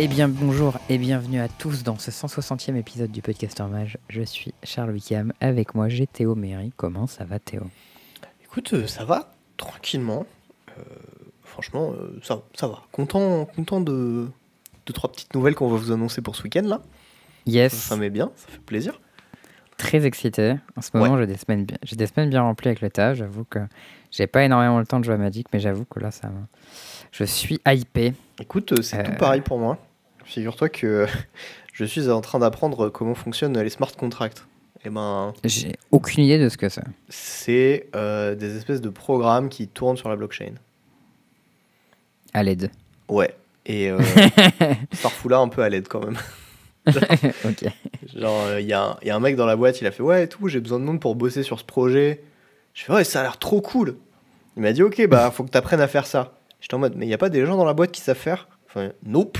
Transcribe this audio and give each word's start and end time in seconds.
Eh 0.00 0.06
bien 0.06 0.28
bonjour 0.28 0.78
et 0.88 0.96
bienvenue 0.98 1.40
à 1.40 1.48
tous 1.48 1.82
dans 1.82 1.98
ce 1.98 2.10
160e 2.10 2.76
épisode 2.76 3.10
du 3.10 3.20
Podcaster 3.20 3.64
Mage. 3.64 3.98
Je 4.08 4.22
suis 4.22 4.54
Charles 4.62 4.90
Wickham, 4.92 5.32
avec 5.40 5.74
moi 5.74 5.88
j'ai 5.88 6.06
Théo 6.06 6.34
Méry. 6.34 6.72
Comment 6.76 7.06
ça 7.08 7.24
va 7.24 7.38
Théo? 7.40 7.62
Écoute, 8.44 8.72
euh, 8.74 8.86
ça 8.86 9.04
va 9.04 9.32
tranquillement. 9.56 10.24
Euh, 10.78 10.82
franchement, 11.42 11.92
euh, 11.98 12.18
ça, 12.22 12.42
ça 12.54 12.68
va. 12.68 12.82
Content, 12.92 13.44
content 13.46 13.80
de, 13.80 14.28
de 14.86 14.92
trois 14.92 15.10
petites 15.10 15.34
nouvelles 15.34 15.54
qu'on 15.56 15.68
va 15.68 15.76
vous 15.76 15.90
annoncer 15.90 16.22
pour 16.22 16.36
ce 16.36 16.44
week-end 16.44 16.62
là. 16.64 16.80
Yes, 17.46 17.72
Ça, 17.72 17.90
ça 17.90 17.96
met 17.96 18.10
bien, 18.10 18.30
ça 18.36 18.46
fait 18.48 18.60
plaisir. 18.60 19.00
très 19.78 20.06
excité. 20.06 20.54
En 20.76 20.80
ce 20.82 20.90
moment 20.96 21.18
j'ai 21.18 21.26
des, 21.26 21.36
semaines 21.36 21.64
bien- 21.64 21.78
j'ai 21.82 21.96
des 21.96 22.06
semaines 22.06 22.30
bien 22.30 22.42
remplies 22.42 22.68
avec 22.68 22.80
le 22.82 22.90
tas. 22.90 23.14
J'avoue 23.14 23.44
que 23.44 23.58
j'ai 24.12 24.28
pas 24.28 24.44
énormément 24.44 24.78
le 24.78 24.86
temps 24.86 25.00
de 25.00 25.04
jouer 25.04 25.14
à 25.14 25.18
Magic, 25.18 25.48
mais 25.52 25.58
j'avoue 25.58 25.84
que 25.86 25.98
là 25.98 26.12
ça. 26.12 26.30
Je 27.10 27.24
suis 27.24 27.58
hypé. 27.66 28.12
Écoute, 28.40 28.80
c'est 28.82 29.00
Euh. 29.00 29.02
tout 29.02 29.16
pareil 29.18 29.40
pour 29.40 29.58
moi. 29.58 29.76
Figure-toi 30.28 30.68
que 30.68 31.06
je 31.72 31.84
suis 31.84 32.08
en 32.10 32.20
train 32.20 32.38
d'apprendre 32.38 32.90
comment 32.90 33.14
fonctionnent 33.14 33.58
les 33.60 33.70
smart 33.70 33.90
contracts. 33.92 34.46
Et 34.84 34.90
ben, 34.90 35.32
J'ai 35.44 35.74
aucune 35.90 36.22
idée 36.24 36.38
de 36.38 36.48
ce 36.48 36.56
que 36.56 36.68
c'est. 36.68 36.84
c'est 37.08 37.88
euh, 37.96 38.34
des 38.36 38.56
espèces 38.56 38.80
de 38.80 38.90
programmes 38.90 39.48
qui 39.48 39.66
tournent 39.66 39.96
sur 39.96 40.08
la 40.08 40.14
blockchain. 40.16 40.52
À 42.32 42.42
l'aide. 42.42 42.70
Ouais. 43.08 43.34
Et 43.66 43.90
euh, 43.90 43.98
là 45.28 45.38
un 45.38 45.48
peu 45.48 45.62
à 45.62 45.68
l'aide 45.68 45.88
quand 45.88 46.04
même. 46.04 46.16
ok. 47.44 47.64
Genre, 48.14 48.58
il 48.58 48.66
y, 48.66 48.72
a 48.72 48.82
un- 48.82 48.96
y 49.02 49.10
a 49.10 49.16
un 49.16 49.20
mec 49.20 49.34
dans 49.36 49.46
la 49.46 49.56
boîte, 49.56 49.80
il 49.80 49.86
a 49.86 49.90
fait 49.90 50.02
Ouais, 50.02 50.24
et 50.24 50.28
tout, 50.28 50.48
j'ai 50.48 50.60
besoin 50.60 50.78
de 50.78 50.84
monde 50.84 51.00
pour 51.00 51.16
bosser 51.16 51.42
sur 51.42 51.58
ce 51.58 51.64
projet. 51.64 52.22
Je 52.72 52.84
fais 52.84 52.92
Ouais, 52.92 53.04
ça 53.04 53.20
a 53.20 53.22
l'air 53.24 53.38
trop 53.38 53.60
cool. 53.60 53.96
Il 54.56 54.62
m'a 54.62 54.72
dit 54.72 54.82
Ok, 54.82 55.04
bah, 55.08 55.30
faut 55.30 55.42
que 55.44 55.50
tu 55.50 55.58
apprennes 55.58 55.80
à 55.80 55.88
faire 55.88 56.06
ça. 56.06 56.34
J'étais 56.60 56.74
en 56.74 56.78
mode 56.78 56.94
Mais 56.96 57.04
il 57.04 57.08
n'y 57.08 57.14
a 57.14 57.18
pas 57.18 57.28
des 57.30 57.44
gens 57.44 57.56
dans 57.56 57.64
la 57.64 57.74
boîte 57.74 57.90
qui 57.92 58.00
savent 58.00 58.16
faire? 58.16 58.48
Enfin, 58.68 58.90
nope, 59.04 59.38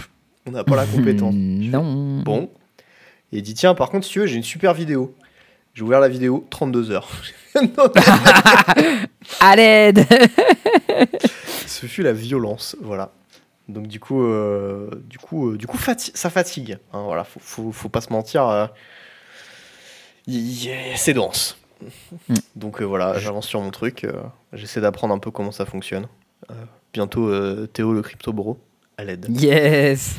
on 0.48 0.52
n'a 0.52 0.64
pas 0.64 0.76
la 0.76 0.86
compétence. 0.86 1.34
non. 1.36 2.22
Bon. 2.22 2.50
Et 3.32 3.38
il 3.38 3.42
dit 3.42 3.54
Tiens, 3.54 3.74
par 3.74 3.90
contre, 3.90 4.06
si 4.06 4.12
tu 4.12 4.20
veux, 4.20 4.26
j'ai 4.26 4.36
une 4.36 4.42
super 4.42 4.74
vidéo. 4.74 5.14
J'ai 5.74 5.82
ouvert 5.82 6.00
la 6.00 6.08
vidéo, 6.08 6.46
32 6.50 6.90
heures. 6.90 7.08
À 9.40 9.56
l'aide 9.56 10.06
ce 11.66 11.86
fut 11.86 12.02
la 12.02 12.12
violence, 12.12 12.76
voilà. 12.80 13.12
Donc 13.68 13.86
du 13.86 14.00
coup, 14.00 14.22
euh, 14.22 14.88
du 15.08 15.18
coup, 15.18 15.50
euh, 15.52 15.56
du 15.58 15.66
coup, 15.66 15.76
fati- 15.76 16.10
ça 16.14 16.30
fatigue. 16.30 16.78
hein, 16.92 17.02
voilà, 17.04 17.24
faut, 17.24 17.40
faut, 17.40 17.72
faut 17.72 17.88
pas 17.88 18.00
se 18.00 18.12
mentir. 18.12 18.46
euh, 18.48 18.66
c'est 20.96 21.14
dense. 21.14 21.58
Mm. 22.28 22.34
Donc 22.56 22.80
euh, 22.80 22.84
voilà, 22.84 23.18
j'avance 23.18 23.46
sur 23.46 23.60
mon 23.60 23.70
truc. 23.70 24.04
euh, 24.04 24.12
J'essaie 24.52 24.80
d'apprendre 24.80 25.14
un 25.14 25.18
peu 25.18 25.30
comment 25.30 25.52
ça 25.52 25.66
fonctionne. 25.66 26.06
Euh, 26.50 26.54
bientôt, 26.92 27.28
euh, 27.28 27.66
Théo 27.66 27.92
le 27.92 28.02
crypto 28.02 28.32
bro 28.32 28.58
à 28.98 29.04
l'aide. 29.04 29.26
Yes 29.30 30.16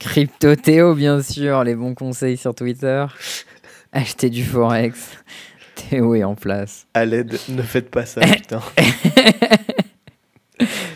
Crypto 0.00 0.56
Théo, 0.56 0.94
bien 0.94 1.22
sûr, 1.22 1.62
les 1.62 1.74
bons 1.76 1.94
conseils 1.94 2.36
sur 2.36 2.54
Twitter. 2.54 3.04
Acheter 3.92 4.28
du 4.30 4.42
Forex. 4.44 5.16
Théo 5.74 6.14
est 6.14 6.24
en 6.24 6.34
place. 6.34 6.86
À 6.94 7.04
l'aide, 7.04 7.38
ne 7.48 7.62
faites 7.62 7.90
pas 7.90 8.04
ça, 8.06 8.20
putain. 8.26 8.60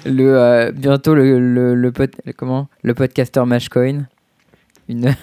Le, 0.05 0.39
euh, 0.39 0.73
bientôt 0.73 1.15
le, 1.15 1.39
le, 1.41 1.75
le, 1.75 1.93
pod- 1.93 2.15
le- 2.25 2.33
comment? 2.33 2.69
Le 2.83 2.95
podcaster 2.95 3.45
Mashcoin. 3.45 4.07
Une, 4.89 5.15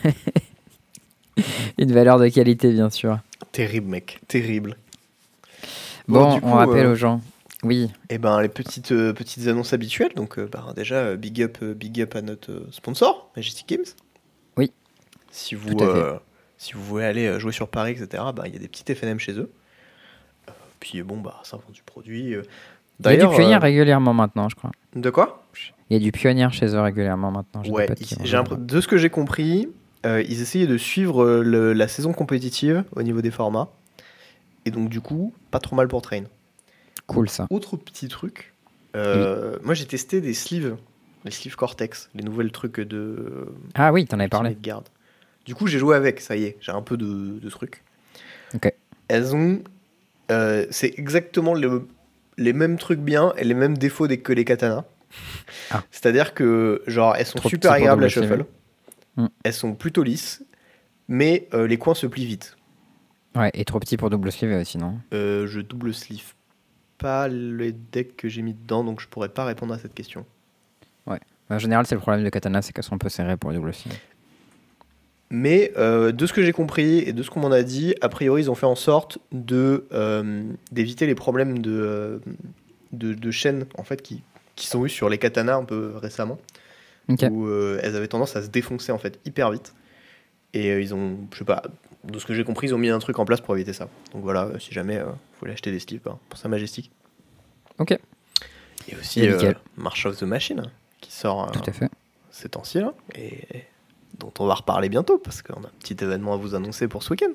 une 1.78 1.92
valeur 1.94 2.20
de 2.20 2.28
qualité, 2.28 2.72
bien 2.72 2.90
sûr. 2.90 3.20
Terrible, 3.54 3.88
mec, 3.90 4.20
terrible. 4.28 4.76
Bon, 6.08 6.34
on 6.36 6.40
coup, 6.42 6.52
rappelle 6.52 6.86
euh, 6.88 6.92
aux 6.92 6.96
gens. 6.96 7.22
Oui, 7.64 7.92
Et 8.10 8.18
ben 8.18 8.42
les 8.42 8.50
petites 8.50 8.92
euh, 8.92 9.14
petites 9.14 9.48
annonces 9.48 9.74
habituelles. 9.74 10.14
Donc 10.16 10.38
euh, 10.38 10.50
bah, 10.52 10.74
déjà 10.76 10.96
euh, 10.96 11.16
big 11.16 11.42
up 11.42 11.64
big 11.64 12.02
up 12.02 12.16
à 12.16 12.22
notre 12.22 12.68
sponsor 12.72 13.32
Majestic 13.36 13.68
Games. 13.70 13.86
Oui. 14.58 14.72
Si 15.32 15.56
vous 15.56 15.70
si 16.58 16.74
vous 16.74 16.84
voulez 16.84 17.06
aller 17.06 17.40
jouer 17.40 17.52
sur 17.52 17.68
Paris 17.70 17.92
etc. 17.92 18.24
bah, 18.36 18.44
il 18.48 18.54
y 18.54 18.56
a 18.56 18.60
des 18.60 18.68
petites 18.68 18.94
FNM 18.94 19.20
chez 19.20 19.34
eux. 19.34 19.50
Puis 20.80 21.02
bon 21.04 21.18
bah 21.22 21.40
ça 21.44 21.58
vend 21.58 21.72
du 21.72 21.82
produit. 21.84 22.36
il 23.00 23.06
y 23.06 23.08
a 23.08 23.18
du 23.18 23.28
pionnier 23.36 23.58
régulièrement 23.58 24.14
maintenant, 24.14 24.50
je 24.50 24.56
crois. 24.56 24.72
de 24.96 25.10
quoi? 25.10 25.46
Il 25.90 25.94
y 25.94 25.96
a 25.98 26.04
du 26.04 26.12
pionnier 26.12 26.48
chez 26.52 26.68
eux 26.68 26.82
régulièrement 26.82 27.32
maintenant. 27.32 27.64
Ouais. 27.70 27.88
j'ai 28.24 28.38
de 28.58 28.82
ce 28.82 28.88
que 28.88 28.98
j'ai 28.98 29.10
compris, 29.10 29.70
ils 30.06 30.42
essayaient 30.42 30.68
de 30.68 30.78
suivre 30.78 31.26
le- 31.42 31.72
la 31.74 31.88
saison 31.88 32.12
compétitive 32.12 32.84
au 32.96 33.04
niveau 33.04 33.22
des 33.22 33.32
formats. 33.32 33.70
Et 34.66 34.72
donc 34.72 34.90
du 34.90 35.00
coup 35.02 35.34
pas 35.52 35.60
trop 35.60 35.76
mal 35.78 35.88
pour 35.88 36.02
Train. 36.02 36.24
Cool 37.08 37.30
ça. 37.30 37.48
Autre 37.50 37.78
petit 37.78 38.08
truc, 38.08 38.54
euh, 38.96 39.58
moi 39.64 39.74
j'ai 39.74 39.86
testé 39.86 40.22
des 40.22 40.34
sleeves, 40.34 40.78
les 41.26 41.32
sleeves 41.32 41.56
Cortex, 41.56 42.10
les 42.16 42.24
nouvelles 42.24 42.52
trucs 42.52 42.80
de 42.80 43.48
Ah 43.76 43.92
oui, 43.92 44.06
t'en 44.06 44.20
avais 44.20 44.30
parlé. 44.30 44.56
Guard. 44.62 44.84
Du 45.46 45.56
coup 45.56 45.68
j'ai 45.68 45.80
joué 45.80 45.96
avec, 45.96 46.22
ça 46.22 46.36
y 46.36 46.44
est, 46.46 46.58
j'ai 46.62 46.72
un 46.72 46.82
peu 46.82 46.96
de, 46.98 47.40
de 47.40 47.50
trucs. 47.50 47.84
Ok. 48.56 48.74
Elles 49.10 49.36
ont, 49.36 49.62
euh, 50.32 50.66
c'est 50.72 50.98
exactement 50.98 51.54
le- 51.54 51.88
les 52.38 52.54
mêmes 52.54 52.78
trucs 52.78 53.00
bien 53.02 53.34
et 53.38 53.44
les 53.44 53.54
mêmes 53.54 53.78
défauts 53.78 54.08
que 54.08 54.34
les 54.34 54.46
katanas. 54.46 54.86
Ah. 55.70 55.84
C'est-à-dire 55.92 56.34
que 56.34 56.82
genre 56.88 57.16
elles 57.16 57.26
sont 57.26 57.38
Trop 57.38 57.50
super 57.50 57.72
agréables 57.74 58.04
à 58.06 58.10
shuffle, 58.10 58.46
Hmm. 59.16 59.28
elles 59.44 59.54
sont 59.54 59.76
plutôt 59.76 60.02
lisses, 60.02 60.44
mais 61.08 61.48
euh, 61.54 61.68
les 61.68 61.78
coins 61.78 61.94
se 61.94 62.08
plient 62.08 62.26
vite. 62.26 62.58
Ouais, 63.36 63.52
et 63.54 63.64
trop 63.66 63.80
petit 63.80 63.96
pour 63.98 64.10
double 64.10 64.32
sleeve 64.32 64.60
aussi, 64.60 64.80
non 64.80 64.98
Euh, 65.14 65.46
je 65.46 65.60
double 65.60 65.94
sleeve 65.94 66.34
pas 67.04 67.28
les 67.28 67.72
decks 67.72 68.16
que 68.16 68.30
j'ai 68.30 68.42
mis 68.42 68.54
dedans, 68.54 68.84
donc 68.84 69.00
je 69.00 69.08
pourrais 69.08 69.30
pas 69.30 69.46
répondre 69.46 69.74
à 69.74 69.78
cette 69.78 69.94
question. 69.94 70.26
En 71.50 71.60
général, 71.60 71.86
c'est 71.86 71.96
le 71.96 72.02
problème 72.02 72.24
de 72.24 72.30
katana, 72.30 72.62
c'est 72.62 72.74
qu'elles 72.74 72.84
sont 72.84 72.96
un 72.96 73.00
peu 73.00 73.10
serrées 73.10 73.38
pour 73.38 73.52
les 73.52 73.58
double 73.58 73.74
sleeve. 73.74 73.98
Mais 75.30 75.72
euh, 75.78 76.12
de 76.12 76.26
ce 76.26 76.34
que 76.34 76.44
j'ai 76.44 76.54
compris 76.54 77.00
et 77.00 77.14
de 77.14 77.24
ce 77.24 77.30
qu'on 77.30 77.42
m'en 77.42 77.52
a 77.52 77.64
dit, 77.64 77.96
a 78.02 78.10
priori, 78.10 78.44
ils 78.44 78.52
ont 78.52 78.56
fait 78.56 78.66
en 78.66 78.76
sorte 78.76 79.18
de 79.32 79.86
euh, 79.92 80.44
d'éviter 80.72 81.06
les 81.06 81.16
problèmes 81.16 81.60
de, 81.60 81.72
euh, 81.72 82.20
de, 82.92 83.14
de 83.14 83.32
chaînes 83.32 83.66
en 83.78 83.84
fait 83.84 84.02
qui, 84.02 84.24
qui 84.56 84.68
sont 84.68 84.86
eus 84.86 84.90
sur 84.90 85.10
les 85.10 85.18
katanas 85.18 85.58
un 85.58 85.66
peu 85.66 85.94
récemment, 85.96 86.40
où 87.10 87.46
euh, 87.46 87.80
elles 87.84 87.96
avaient 87.96 88.08
tendance 88.08 88.36
à 88.36 88.44
se 88.44 88.48
défoncer 88.48 88.92
en 88.92 89.00
fait 89.00 89.20
hyper 89.26 89.52
vite. 89.52 89.74
Et 90.54 90.80
ils 90.80 90.94
ont, 90.94 91.18
je 91.34 91.40
sais 91.40 91.46
pas, 91.46 91.64
de 92.04 92.20
ce 92.20 92.26
que 92.26 92.34
j'ai 92.34 92.44
compris, 92.44 92.68
ils 92.68 92.74
ont 92.76 92.78
mis 92.78 92.90
un 92.90 93.00
truc 93.00 93.18
en 93.20 93.26
place 93.26 93.42
pour 93.42 93.56
éviter 93.56 93.74
ça. 93.74 93.88
Donc 94.14 94.24
voilà, 94.24 94.44
euh, 94.46 94.60
si 94.60 94.72
jamais 94.74 94.98
euh, 94.98 95.06
vous 95.06 95.16
voulez 95.42 95.54
acheter 95.54 95.72
des 95.72 95.80
sleeves 95.80 96.02
hein, 96.08 96.18
pour 96.30 96.38
sa 96.40 96.48
majestique. 96.50 96.92
Ok, 97.80 97.92
Et 98.88 98.96
aussi 98.96 99.28
euh. 99.28 99.54
March 99.78 100.06
of 100.06 100.18
the 100.18 100.24
Machine 100.24 100.64
qui 101.02 101.12
sort 101.12 101.52
tout 101.52 101.62
à 101.66 101.72
fait. 101.74 101.90
ces 102.32 102.50
temps-ci 102.50 102.80
là, 102.80 102.94
et 103.16 103.40
dont 104.20 104.32
on 104.40 104.46
va 104.46 104.54
reparler 104.56 104.90
bientôt 104.90 105.18
parce 105.18 105.42
qu'on 105.42 105.64
a 105.64 105.68
un 105.68 105.72
petit 105.80 105.98
événement 106.04 106.34
à 106.34 106.38
vous 106.38 106.56
annoncer 106.56 106.88
pour 106.88 107.02
ce 107.04 107.12
week-end. 107.12 107.32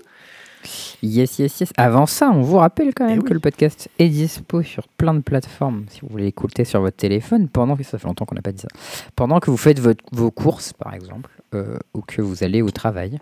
Yes, 1.02 1.38
yes, 1.38 1.60
yes. 1.60 1.72
Avant 1.76 2.06
ça, 2.06 2.30
on 2.30 2.42
vous 2.42 2.56
rappelle 2.56 2.92
quand 2.94 3.06
Eh 3.06 3.10
même 3.10 3.20
oui. 3.20 3.28
que 3.28 3.34
le 3.34 3.38
podcast 3.40 3.88
est 3.98 4.08
dispo 4.08 4.62
sur 4.62 4.88
plein 4.88 5.14
de 5.14 5.20
plateformes 5.20 5.84
si 5.88 6.00
vous 6.00 6.08
voulez 6.08 6.24
l'écouter 6.24 6.64
sur 6.64 6.80
votre 6.80 6.96
téléphone 6.96 7.48
pendant 7.48 7.76
que 7.76 7.84
ça 7.84 7.96
fait 7.98 8.06
longtemps 8.08 8.24
qu'on 8.26 8.34
n'a 8.34 8.42
pas 8.42 8.50
dit 8.52 8.62
ça. 8.62 8.68
Pendant 9.14 9.38
que 9.38 9.50
vous 9.50 9.56
faites 9.56 9.78
votre- 9.78 10.04
vos 10.12 10.30
courses, 10.32 10.72
par 10.72 10.94
exemple, 10.94 11.30
euh, 11.54 11.78
ou 11.94 12.00
que 12.00 12.20
vous 12.22 12.42
allez 12.42 12.60
au 12.62 12.70
travail, 12.70 13.20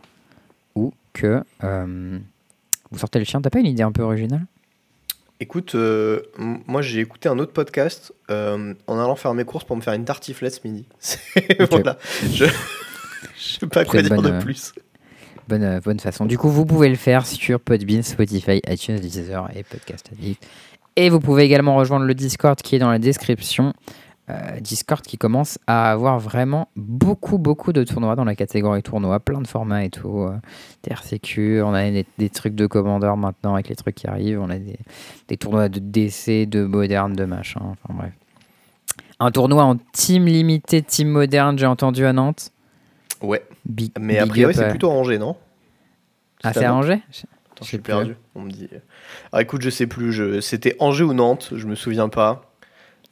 ou 0.74 0.92
que 1.16 1.42
euh, 1.64 2.18
vous 2.90 2.98
sortez 2.98 3.18
le 3.18 3.24
chien. 3.24 3.40
T'as 3.40 3.50
pas 3.50 3.58
une 3.58 3.66
idée 3.66 3.82
un 3.82 3.92
peu 3.92 4.02
originale? 4.02 4.46
Écoute, 5.40 5.74
euh, 5.74 6.22
moi 6.38 6.82
j'ai 6.82 7.00
écouté 7.00 7.28
un 7.28 7.38
autre 7.38 7.52
podcast 7.52 8.14
euh, 8.30 8.74
en 8.86 8.98
allant 8.98 9.16
faire 9.16 9.34
mes 9.34 9.44
courses 9.44 9.64
pour 9.64 9.76
me 9.76 9.82
faire 9.82 9.94
une 9.94 10.04
tartiflette 10.04 10.54
ce 10.54 10.66
midi. 10.66 10.86
Voilà, 11.70 11.98
je 12.32 12.46
je 13.36 13.58
sais 13.58 13.66
pas 13.66 13.84
quoi 13.84 14.02
dire 14.02 14.14
bonne, 14.14 14.38
de 14.38 14.42
plus. 14.42 14.72
Bonne, 15.48 15.80
bonne 15.80 16.00
façon. 16.00 16.24
Du 16.26 16.38
coup, 16.38 16.48
vous 16.48 16.64
pouvez 16.64 16.88
le 16.88 16.96
faire 16.96 17.26
sur 17.26 17.60
Podbean, 17.60 18.02
Spotify, 18.02 18.60
iTunes, 18.68 18.98
Deezer 18.98 19.50
et 19.54 19.62
Podcast 19.62 20.08
Addict. 20.12 20.42
Et 20.96 21.10
vous 21.10 21.20
pouvez 21.20 21.44
également 21.44 21.76
rejoindre 21.76 22.06
le 22.06 22.14
Discord 22.14 22.60
qui 22.60 22.76
est 22.76 22.78
dans 22.78 22.90
la 22.90 22.98
description. 22.98 23.74
Euh, 24.28 24.58
Discord 24.58 25.02
qui 25.02 25.18
commence 25.18 25.56
à 25.68 25.92
avoir 25.92 26.18
vraiment 26.18 26.68
beaucoup, 26.74 27.38
beaucoup 27.38 27.72
de 27.72 27.84
tournois 27.84 28.16
dans 28.16 28.24
la 28.24 28.34
catégorie 28.34 28.82
tournoi, 28.82 29.20
plein 29.20 29.40
de 29.40 29.46
formats 29.46 29.84
et 29.84 29.90
tout. 29.90 30.22
euh, 30.22 30.36
TRCQ, 30.82 31.62
on 31.62 31.72
a 31.72 31.88
des, 31.88 32.04
des 32.18 32.28
trucs 32.28 32.56
de 32.56 32.66
commandeur 32.66 33.16
maintenant 33.16 33.54
avec 33.54 33.68
les 33.68 33.76
trucs 33.76 33.94
qui 33.94 34.08
arrivent. 34.08 34.40
On 34.40 34.50
a 34.50 34.58
des, 34.58 34.78
des 35.28 35.36
tournois 35.36 35.68
de 35.68 35.78
DC, 35.78 36.48
de 36.48 36.64
moderne, 36.64 37.12
de 37.12 37.24
machin. 37.24 37.60
Enfin 37.62 37.94
bref. 37.94 38.12
Un 39.20 39.30
tournoi 39.30 39.62
en 39.62 39.76
team 39.92 40.26
limité, 40.26 40.82
team 40.82 41.08
moderne, 41.08 41.56
j'ai 41.56 41.66
entendu 41.66 42.04
à 42.04 42.12
Nantes. 42.12 42.50
Ouais, 43.22 43.44
Big, 43.64 43.92
mais 44.00 44.18
a 44.18 44.26
priori 44.26 44.54
c'est 44.54 44.64
euh, 44.64 44.70
plutôt 44.70 44.90
rangé, 44.90 45.18
non? 45.18 45.36
Ah, 46.42 46.52
C'est 46.52 46.64
à 46.64 46.70
à 46.70 46.74
Angers? 46.74 46.94
Attends, 46.94 47.62
Je 47.62 47.64
suis 47.64 47.78
perdu. 47.78 48.16
On 48.34 48.42
me 48.42 48.50
dit. 48.50 48.68
Ah 49.32 49.40
écoute, 49.40 49.62
je 49.62 49.70
sais 49.70 49.86
plus. 49.86 50.12
Je... 50.12 50.40
C'était 50.40 50.74
Angers 50.80 51.04
ou 51.04 51.14
Nantes, 51.14 51.52
je 51.54 51.66
me 51.66 51.76
souviens 51.76 52.08
pas. 52.08 52.45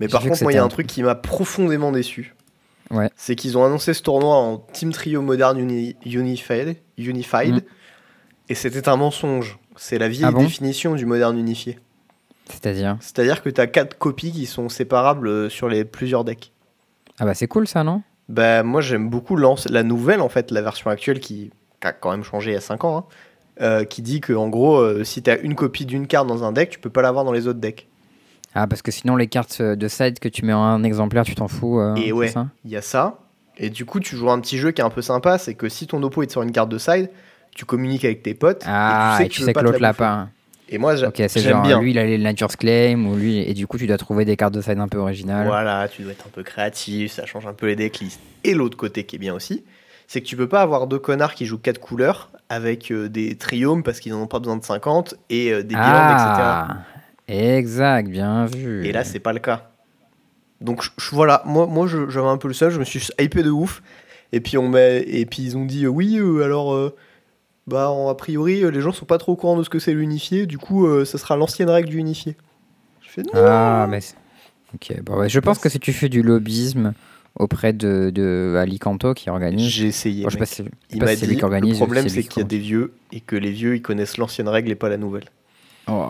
Mais 0.00 0.08
par 0.08 0.23
contre, 0.23 0.43
moi, 0.43 0.52
il 0.52 0.56
y 0.56 0.58
a 0.58 0.64
un 0.64 0.69
truc 0.69 0.87
qui 0.87 1.02
m'a 1.02 1.14
profondément 1.14 1.93
déçu. 1.93 2.35
Ouais. 2.91 3.11
C'est 3.17 3.35
qu'ils 3.35 3.56
ont 3.56 3.64
annoncé 3.64 3.94
ce 3.94 4.02
tournoi 4.02 4.35
en 4.37 4.58
Team 4.58 4.93
Trio 4.93 5.23
Modern 5.23 5.58
Uni- 5.58 5.96
Unified, 6.05 6.76
Unified 6.99 7.55
Mhm. 7.55 7.61
et 8.50 8.55
c'était 8.55 8.88
un 8.88 8.96
mensonge. 8.96 9.58
C'est 9.76 9.99
la 9.99 10.08
vieille 10.08 10.25
Ah 10.26 10.32
bon 10.32 10.43
définition 10.43 10.94
du 10.94 11.06
Modern 11.06 11.37
Unifié. 11.38 11.79
C'est-à-dire 12.50 12.96
C'est-à-dire 13.00 13.43
que 13.43 13.49
tu 13.49 13.61
as 13.61 13.67
quatre 13.67 13.96
copies 13.96 14.31
qui 14.32 14.46
sont 14.46 14.69
séparables 14.69 15.29
euh, 15.29 15.49
sur 15.49 15.69
les 15.69 15.85
plusieurs 15.85 16.25
decks. 16.25 16.52
Ah 17.19 17.25
bah 17.25 17.35
c'est 17.35 17.47
cool 17.49 17.67
ça, 17.67 17.82
non? 17.85 18.02
Bah, 18.29 18.62
moi, 18.62 18.81
j'aime 18.81 19.08
beaucoup 19.11 19.37
la 19.37 19.82
nouvelle, 19.82 20.20
en 20.20 20.29
fait, 20.29 20.50
la 20.50 20.62
version 20.62 20.90
actuelle 20.90 21.20
qui, 21.20 21.50
qui 21.81 21.87
a 21.87 21.93
quand 21.93 22.11
même 22.11 22.25
changé 22.25 22.50
il 22.50 22.55
y 22.55 22.56
a 22.56 22.61
5 22.61 22.85
ans, 22.85 22.97
hein, 22.99 23.05
euh, 23.62 23.85
qui 23.85 24.02
dit 24.02 24.20
que 24.20 24.32
en 24.32 24.49
gros, 24.49 24.76
euh, 24.79 25.05
si 25.05 25.23
tu 25.23 25.31
as 25.31 25.38
une 25.38 25.55
copie 25.55 25.87
d'une 25.87 26.06
carte 26.06 26.26
dans 26.26 26.43
un 26.44 26.52
deck, 26.52 26.70
tu 26.70 26.79
peux 26.79 26.90
pas 26.90 27.02
l'avoir 27.02 27.25
dans 27.25 27.32
les 27.32 27.47
autres 27.49 27.61
decks. 27.61 27.87
Ah, 28.54 28.66
parce 28.66 28.82
que 28.82 28.90
sinon, 28.90 29.16
les 29.16 29.26
cartes 29.26 29.58
euh, 29.60 29.74
de 29.76 29.88
side 29.88 30.18
que 30.20 30.28
tu 30.28 30.44
mets 30.44 30.52
en 30.52 30.62
un 30.62 30.84
exemplaire, 30.84 31.24
tu 31.24 31.34
t'en 31.34 31.48
fous. 31.48 31.80
euh, 31.80 31.96
Et 31.96 32.12
ouais, 32.12 32.32
il 32.64 32.70
y 32.70 32.76
a 32.76 32.82
ça. 32.82 33.18
Et 33.56 33.70
du 33.70 33.84
coup, 33.84 34.00
tu 34.00 34.16
joues 34.16 34.30
un 34.30 34.40
petit 34.40 34.58
jeu 34.58 34.70
qui 34.72 34.80
est 34.80 34.84
un 34.84 34.90
peu 34.90 35.02
sympa, 35.02 35.38
c'est 35.38 35.54
que 35.54 35.68
si 35.68 35.86
ton 35.86 36.02
oppo 36.02 36.22
est 36.22 36.30
sur 36.30 36.42
une 36.42 36.52
carte 36.52 36.68
de 36.68 36.78
side, 36.78 37.10
tu 37.54 37.64
communiques 37.64 38.04
avec 38.04 38.22
tes 38.22 38.34
potes 38.34 38.64
Ah, 38.66 39.18
et 39.22 39.28
tu 39.28 39.42
sais 39.42 39.52
que, 39.52 39.58
tu 39.58 39.64
l'autre 39.64 39.80
la 39.80 39.94
pas. 39.94 40.28
Et 40.68 40.78
moi, 40.78 40.96
j'a- 40.96 41.08
Ok, 41.08 41.16
c'est 41.16 41.40
j'aime 41.40 41.52
genre, 41.52 41.62
bien. 41.66 41.80
lui, 41.80 41.90
il 41.92 41.98
a 41.98 42.04
les 42.04 42.18
Nature's 42.18 42.56
Claim, 42.56 43.06
ou 43.06 43.16
lui, 43.16 43.38
et 43.38 43.54
du 43.54 43.66
coup, 43.66 43.78
tu 43.78 43.86
dois 43.86 43.98
trouver 43.98 44.24
des 44.24 44.36
cartes 44.36 44.54
de 44.54 44.60
side 44.60 44.78
un 44.78 44.88
peu 44.88 44.98
originales. 44.98 45.46
Voilà, 45.46 45.86
tu 45.88 46.02
dois 46.02 46.12
être 46.12 46.26
un 46.26 46.30
peu 46.30 46.42
créatif, 46.42 47.12
ça 47.12 47.26
change 47.26 47.46
un 47.46 47.52
peu 47.52 47.66
les 47.66 47.76
decklists. 47.76 48.20
Et 48.44 48.54
l'autre 48.54 48.76
côté 48.76 49.04
qui 49.04 49.16
est 49.16 49.18
bien 49.20 49.34
aussi, 49.34 49.62
c'est 50.08 50.20
que 50.20 50.26
tu 50.26 50.36
peux 50.36 50.48
pas 50.48 50.62
avoir 50.62 50.86
deux 50.86 50.98
connards 50.98 51.34
qui 51.34 51.46
jouent 51.46 51.58
quatre 51.58 51.80
couleurs 51.80 52.30
avec 52.48 52.90
euh, 52.90 53.08
des 53.08 53.36
triomes 53.36 53.82
parce 53.82 54.00
qu'ils 54.00 54.14
en 54.14 54.22
ont 54.22 54.26
pas 54.26 54.38
besoin 54.38 54.56
de 54.56 54.64
50 54.64 55.14
et 55.30 55.52
euh, 55.52 55.62
des 55.62 55.74
guirlandes, 55.76 56.10
ah, 56.36 56.66
exact, 57.29 58.09
bien 58.09 58.47
vu. 58.47 58.87
Et 58.87 58.93
là, 58.93 59.05
c'est 59.05 59.19
pas 59.21 59.32
le 59.32 59.38
cas. 59.41 59.71
Donc 60.61 60.82
je- 60.82 60.91
je- 60.99 61.11
voilà, 61.15 61.43
moi, 61.47 61.67
moi 61.67 61.87
j'avais 61.87 62.29
un 62.29 62.37
peu 62.38 62.49
le 62.49 62.55
seul, 62.55 62.71
je 62.71 62.79
me 62.79 62.85
suis 62.85 63.00
hypé 63.21 63.43
de 63.43 63.50
ouf. 63.50 63.82
Et 64.32 64.41
puis, 64.41 64.56
on 64.59 64.69
met, 64.69 65.03
et 65.06 65.26
puis 65.26 65.43
ils 65.43 65.56
ont 65.56 65.65
dit 65.65 65.85
euh, 65.85 65.88
oui, 65.88 66.17
euh, 66.19 66.43
alors 66.43 66.75
euh, 66.75 66.94
bah 67.67 67.91
en- 67.91 68.09
a 68.09 68.15
priori 68.15 68.65
euh, 68.65 68.71
les 68.71 68.81
gens 68.81 68.93
sont 68.93 69.05
pas 69.05 69.19
trop 69.19 69.32
au 69.32 69.37
courant 69.37 69.56
de 69.56 69.62
ce 69.62 69.69
que 69.71 69.79
c'est 69.79 69.93
l'unifié, 69.94 70.47
du 70.47 70.59
coup 70.59 70.87
ça 71.05 71.19
sera 71.19 71.37
l'ancienne 71.37 71.71
règle 71.71 71.88
du 71.88 71.99
unifié. 71.99 72.37
Je 73.03 73.09
fais 73.11 73.23
non. 73.23 73.31
Ah, 73.35 73.87
mais. 73.88 74.00
Ok, 74.75 75.00
bon, 75.03 75.19
ouais, 75.19 75.29
je 75.29 75.38
pense 75.41 75.59
que 75.59 75.69
si 75.69 75.79
tu 75.79 75.93
fais 75.93 76.09
du 76.09 76.23
lobbyisme 76.23 76.94
auprès 77.38 77.73
de, 77.73 78.11
de 78.12 78.56
Alicanto 78.59 79.15
qui 79.15 79.29
organise. 79.31 79.69
J'ai 79.69 79.87
essayé. 79.88 80.25
Bon, 80.25 80.31
je 80.31 80.35
sais 80.35 80.38
pas 80.38 80.47
si- 80.47 80.65
Il 80.91 81.00
m'a 81.00 81.15
si 81.15 81.26
dit, 81.26 81.43
organise. 81.43 81.73
le 81.73 81.76
problème 81.76 82.09
c'est 82.09 82.23
qu'il 82.23 82.41
y 82.43 82.44
a 82.44 82.49
des 82.49 82.59
vieux 82.59 82.93
et 83.12 83.21
que 83.21 83.37
les 83.37 83.50
vieux 83.53 83.76
ils 83.76 83.82
connaissent 83.82 84.19
l'ancienne 84.19 84.49
règle 84.49 84.71
et 84.71 84.75
pas 84.76 84.88
la 84.88 84.97
nouvelle. 84.97 85.25
Oh. 85.86 86.08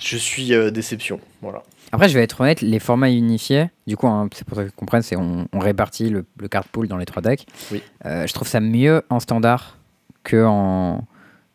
Je 0.00 0.16
suis 0.16 0.52
euh, 0.54 0.70
déception, 0.70 1.20
voilà. 1.40 1.62
Après, 1.92 2.08
je 2.08 2.14
vais 2.18 2.24
être 2.24 2.40
honnête, 2.40 2.60
les 2.60 2.80
formats 2.80 3.10
unifiés, 3.10 3.70
du 3.86 3.96
coup, 3.96 4.08
hein, 4.08 4.28
c'est 4.34 4.44
pour 4.46 4.56
ça 4.56 4.64
que 4.64 4.70
comprenez, 4.70 5.02
c'est 5.02 5.16
on, 5.16 5.46
on 5.52 5.58
répartit 5.60 6.10
le, 6.10 6.24
le 6.38 6.48
card 6.48 6.64
pool 6.64 6.88
dans 6.88 6.96
les 6.96 7.06
trois 7.06 7.22
decks. 7.22 7.46
Oui. 7.70 7.80
Euh, 8.04 8.26
je 8.26 8.32
trouve 8.32 8.48
ça 8.48 8.58
mieux 8.60 9.02
en 9.10 9.20
standard 9.20 9.78
que 10.24 10.44
en, 10.44 11.04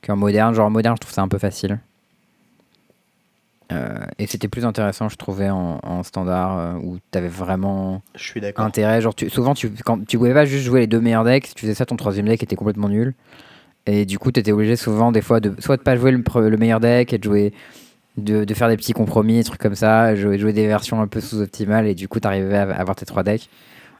qu'en 0.01 0.15
moderne. 0.15 0.53
Genre 0.55 0.67
en 0.67 0.69
moderne, 0.69 0.95
je 0.95 1.01
trouve 1.01 1.13
ça 1.13 1.21
un 1.21 1.27
peu 1.27 1.37
facile. 1.39 1.79
Euh, 3.71 3.99
et 4.17 4.25
c'était 4.25 4.47
plus 4.47 4.65
intéressant, 4.65 5.09
je 5.09 5.15
trouvais, 5.17 5.49
en, 5.49 5.79
en 5.83 6.01
standard, 6.03 6.57
euh, 6.57 6.73
où 6.81 6.97
tu 7.11 7.17
avais 7.17 7.27
vraiment 7.27 8.01
Je 8.15 8.23
suis 8.23 8.41
d'accord. 8.41 8.65
intérêt. 8.65 9.01
Genre, 9.01 9.13
tu, 9.13 9.29
souvent, 9.29 9.53
tu, 9.53 9.69
quand, 9.85 10.07
tu 10.07 10.17
pouvais 10.17 10.33
pas 10.33 10.45
juste 10.45 10.63
jouer 10.63 10.79
les 10.79 10.87
deux 10.87 11.01
meilleurs 11.01 11.23
decks. 11.23 11.47
Si 11.47 11.53
tu 11.53 11.61
faisais 11.61 11.75
ça, 11.75 11.85
ton 11.85 11.95
troisième 11.97 12.27
deck 12.27 12.41
était 12.41 12.55
complètement 12.55 12.89
nul. 12.89 13.13
Et 13.85 14.05
du 14.05 14.19
coup, 14.19 14.31
tu 14.31 14.39
étais 14.39 14.51
obligé 14.51 14.75
souvent, 14.75 15.11
des 15.11 15.21
fois, 15.21 15.39
de 15.39 15.53
soit 15.59 15.77
de 15.77 15.81
pas 15.81 15.95
jouer 15.95 16.11
le, 16.11 16.57
meilleur 16.57 16.79
deck 16.79 17.13
et 17.13 17.17
de 17.17 17.23
jouer. 17.23 17.53
De, 18.17 18.53
faire 18.53 18.67
des 18.67 18.75
petits 18.75 18.91
compromis, 18.91 19.37
des 19.37 19.43
trucs 19.45 19.61
comme 19.61 19.75
ça, 19.75 20.13
jouer, 20.13 20.37
des 20.51 20.67
versions 20.67 20.99
un 20.99 21.07
peu 21.07 21.21
sous-optimales 21.21 21.87
et 21.87 21.95
du 21.95 22.09
coup 22.09 22.19
t'arrivais 22.19 22.57
à 22.57 22.63
avoir 22.63 22.97
tes 22.97 23.05
trois 23.05 23.23
decks. 23.23 23.49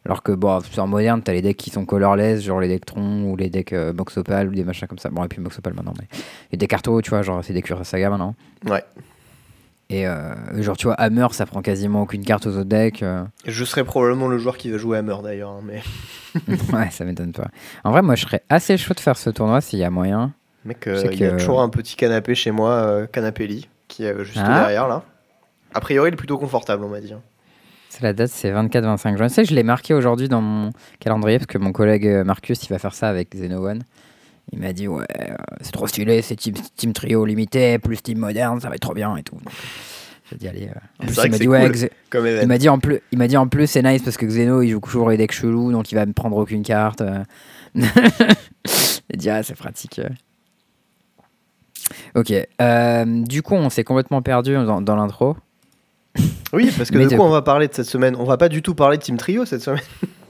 Alors 0.06 0.24
que 0.24 0.34
bon, 0.34 0.60
en 0.78 0.88
moderne, 0.88 1.22
t'as 1.24 1.32
les 1.32 1.42
decks 1.42 1.56
qui 1.56 1.70
sont 1.70 1.86
colorless, 1.86 2.44
genre 2.44 2.60
les 2.60 2.68
decks 2.68 2.86
Tron 2.86 3.24
ou 3.24 3.38
les 3.38 3.50
decks 3.50 3.72
euh, 3.72 3.94
Mox 3.94 4.18
Opal 4.18 4.50
ou 4.50 4.52
des 4.54 4.66
machins 4.66 4.90
comme 4.90 4.98
ça. 4.98 5.10
Bon, 5.10 5.24
et 5.24 5.30
puis 5.30 5.40
Mox 5.40 5.58
Opal 5.58 5.74
maintenant, 5.74 5.94
mais 5.98 6.08
et 6.52 6.58
des 6.58 6.68
cartos, 6.68 7.02
tu 7.02 7.12
vois, 7.12 7.22
genre 7.22 7.42
c'est 7.46 7.54
des 7.54 7.62
Cura 7.62 7.86
Saga 7.86 8.10
maintenant. 8.10 8.36
Ouais. 8.66 8.84
Et 9.92 10.08
euh, 10.08 10.36
genre, 10.62 10.78
tu 10.78 10.86
vois, 10.86 10.94
Hammer, 10.96 11.28
ça 11.32 11.46
prend 11.48 11.62
quasiment 11.64 12.04
aucune 12.04 12.24
carte 12.24 12.46
aux 12.46 12.52
autres 12.52 12.64
decks. 12.70 13.02
euh. 13.02 13.24
Je 13.46 13.64
serais 13.66 13.84
probablement 13.84 14.28
le 14.28 14.38
joueur 14.38 14.56
qui 14.58 14.70
va 14.70 14.78
jouer 14.78 15.00
Hammer 15.00 15.16
d'ailleurs, 15.24 15.50
hein, 15.50 15.62
mais 15.64 15.82
ouais, 16.74 16.90
ça 16.92 17.06
m'étonne 17.06 17.32
pas. 17.32 17.48
En 17.84 17.92
vrai, 17.92 18.02
moi, 18.04 18.14
je 18.16 18.22
serais 18.26 18.44
assez 18.50 18.78
chaud 18.78 18.94
de 18.94 19.00
faire 19.00 19.18
ce 19.18 19.32
tournoi 19.32 19.62
s'il 19.62 19.80
y 19.80 19.84
a 19.84 19.90
moyen. 19.90 20.32
mec, 20.64 20.86
euh, 20.88 21.10
il 21.12 21.20
y 21.20 21.26
a 21.26 21.32
toujours 21.32 21.62
un 21.62 21.70
petit 21.70 21.96
canapé 21.96 22.36
chez 22.36 22.52
moi, 22.52 22.70
euh, 22.74 23.08
canapé 23.08 23.48
lit, 23.48 23.68
qui 23.88 24.06
est 24.06 24.24
juste 24.24 24.38
Ah. 24.44 24.60
derrière 24.60 24.88
là. 24.88 25.04
A 25.74 25.80
priori, 25.80 26.10
il 26.10 26.14
est 26.14 26.18
plutôt 26.18 26.38
confortable, 26.38 26.84
on 26.84 26.90
m'a 26.90 27.00
dit. 27.00 27.14
hein. 27.14 27.22
C'est 27.90 28.04
la 28.04 28.14
date, 28.14 28.30
c'est 28.30 28.52
24-25 28.52 29.18
juin. 29.18 29.28
Tu 29.28 29.34
sais, 29.34 29.46
je 29.46 29.56
l'ai 29.56 29.64
marqué 29.64 29.96
aujourd'hui 29.96 30.30
dans 30.30 30.42
mon 30.42 30.70
calendrier 31.00 31.40
parce 31.40 31.48
que 31.48 31.58
mon 31.58 31.72
collègue 31.72 32.06
euh, 32.06 32.24
Marcus, 32.24 32.62
il 32.64 32.70
va 32.70 32.78
faire 32.78 32.94
ça 32.94 33.10
avec 33.10 33.36
Zeno 33.36 33.68
One. 33.68 33.82
Il 34.52 34.60
m'a 34.60 34.74
dit, 34.74 34.88
ouais, 34.88 35.06
euh, 35.22 35.36
c'est 35.62 35.72
trop 35.72 35.88
stylé, 35.88 36.22
c'est 36.22 36.36
team, 36.36 36.56
team 36.76 36.94
trio 36.94 37.24
limité, 37.26 37.78
plus 37.80 38.02
team 38.02 38.18
moderne, 38.20 38.60
ça 38.60 38.70
va 38.70 38.76
être 38.76 38.82
trop 38.82 38.94
bien 38.94 39.16
et 39.16 39.24
tout. 39.24 39.38
J'ai 40.32 40.38
dit, 40.38 40.48
allez. 40.48 40.68
euh. 40.68 40.80
En 41.00 41.06
plus, 41.06 41.16
il 41.26 41.32
m'a 41.32 41.38
dit, 41.38 41.48
ouais, 41.48 41.72
cool. 42.12 42.28
Il 42.42 42.48
m'a 42.48 42.58
dit 42.58 42.70
en 42.70 42.80
plus, 42.80 43.00
il 43.12 43.18
m'a 43.18 43.28
dit 43.28 43.38
en 43.38 43.48
plus 43.48 43.68
c'est 43.68 43.82
nice 43.84 44.02
parce 44.04 44.18
que 44.18 44.26
Xeno 44.26 44.62
il 44.62 44.70
joue 44.70 44.80
toujours 44.80 45.10
les 45.10 45.18
decks 45.18 45.32
chelous 45.32 45.72
donc 45.72 45.92
il 45.92 45.96
va 45.96 46.06
me 46.06 46.14
prendre 46.14 46.38
aucune 46.38 46.64
carte. 46.64 47.02
euh. 47.02 47.24
J'ai 49.12 49.18
dit 49.18 49.30
ah 49.30 49.42
c'est 49.44 49.56
pratique. 49.56 50.02
Ok, 52.16 52.32
euh, 52.62 53.06
du 53.24 53.42
coup 53.42 53.56
on 53.56 53.70
s'est 53.70 53.84
complètement 53.84 54.22
perdu 54.22 54.54
dans, 54.54 54.82
dans 54.82 54.96
l'intro. 54.96 55.36
Oui, 56.52 56.72
parce 56.76 56.90
que 56.90 56.98
Mais 56.98 57.06
de 57.06 57.16
quoi 57.16 57.26
on 57.28 57.30
va 57.30 57.44
parler 57.44 57.68
de 57.68 57.74
cette 57.76 57.86
semaine 57.86 58.16
On 58.16 58.24
va 58.24 58.38
pas 58.38 58.50
du 58.50 58.64
tout 58.64 58.74
parler 58.74 58.98
de 58.98 59.04
Team 59.04 59.18
Trio 59.18 59.46
cette 59.46 59.62
semaine. 59.62 59.82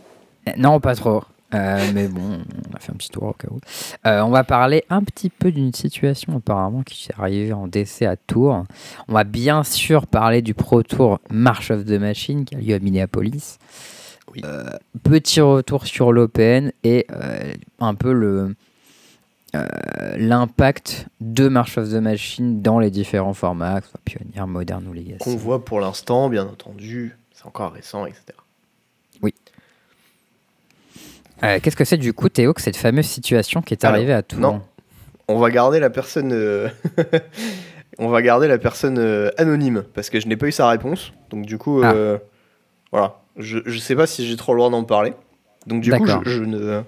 Non 0.58 0.80
pas 0.82 0.96
trop, 0.96 1.24
Euh, 1.54 1.92
mais 1.96 2.08
bon 2.08 2.40
on 2.72 2.76
a 2.76 2.80
fait 2.80 2.92
un 2.92 2.96
petit 2.96 3.10
tour 3.10 3.24
au 3.24 3.34
cas 3.34 3.48
où. 3.50 3.60
Euh, 4.06 4.22
on 4.22 4.30
va 4.30 4.44
parler 4.44 4.84
un 4.90 5.04
petit 5.04 5.30
peu 5.30 5.52
d'une 5.52 5.74
situation 5.74 6.38
apparemment 6.38 6.84
qui 6.84 7.04
s'est 7.04 7.14
arrivée 7.18 7.54
en 7.54 7.68
décès 7.68 8.06
à 8.06 8.16
Tours. 8.16 8.66
On 9.08 9.14
va 9.14 9.24
bien 9.24 9.64
sûr 9.64 10.06
parler 10.06 10.42
du 10.42 10.54
Pro 10.54 10.84
Tour 10.84 11.20
March 11.30 11.72
of 11.72 11.86
the 11.86 12.00
Machine 12.00 12.46
qui 12.46 12.56
a 12.56 12.60
lieu 12.60 12.76
à 12.76 12.80
Minneapolis. 12.80 13.58
Oui. 14.32 14.42
Euh, 14.46 14.70
petit 15.02 15.42
retour 15.42 15.88
sur 15.88 16.12
l'Open 16.12 16.72
et 16.84 17.08
un 17.80 17.96
peu 17.96 18.14
le 18.14 18.56
l'impact 20.16 21.08
de 21.22 21.48
March 21.48 21.80
of 21.80 21.90
the 21.90 21.96
Machine 21.96 22.62
dans 22.62 22.78
les 22.78 22.92
différents 22.92 23.34
formats, 23.34 23.82
que 23.82 23.88
ce 23.88 23.92
soit 23.94 24.02
pionnière, 24.06 24.46
moderne 24.46 24.88
ou 24.88 24.94
legacy. 24.94 25.18
Qu'on 25.18 25.36
voit 25.36 25.66
pour 25.66 25.80
l'instant, 25.80 26.30
bien 26.30 26.46
entendu. 26.46 27.18
C'est 27.34 27.48
encore 27.48 27.72
récent, 27.72 28.06
etc. 28.06 28.38
Euh, 31.44 31.60
Qu'est-ce 31.62 31.76
que 31.76 31.86
c'est 31.86 31.98
du 31.98 32.14
coup, 32.14 32.30
Théo, 32.30 32.54
que 32.54 32.62
cette 32.62 32.78
fameuse 32.78 33.06
situation 33.06 33.62
qui 33.62 33.74
est 33.74 33.84
Alors, 33.86 33.96
arrivée 33.96 34.14
à 34.14 34.22
Tours 34.24 34.40
non. 34.40 34.62
On 35.28 35.38
va 35.38 35.50
garder 35.52 35.80
la 35.80 35.90
personne. 35.90 36.32
euh, 36.34 36.70
on 38.00 38.08
va 38.10 38.22
garder 38.22 38.48
la 38.48 38.58
personne 38.58 38.98
euh, 38.98 39.30
anonyme 39.38 39.84
parce 39.94 40.10
que 40.10 40.20
je 40.20 40.28
n'ai 40.28 40.36
pas 40.38 40.48
eu 40.48 40.52
sa 40.52 40.68
réponse. 40.70 41.14
Donc 41.30 41.46
du 41.46 41.58
coup, 41.58 41.82
Ah. 41.84 41.94
voilà. 42.92 43.20
Je, 43.38 43.60
je 43.66 43.78
sais 43.80 43.96
pas 43.96 44.08
si 44.08 44.28
j'ai 44.28 44.36
trop 44.36 44.54
le 44.54 44.60
droit 44.60 44.70
d'en 44.72 44.84
parler. 44.84 45.14
Donc 45.68 45.82
du 45.82 45.92
coup, 45.92 46.06
je, 46.26 46.42
ne. 46.44 46.82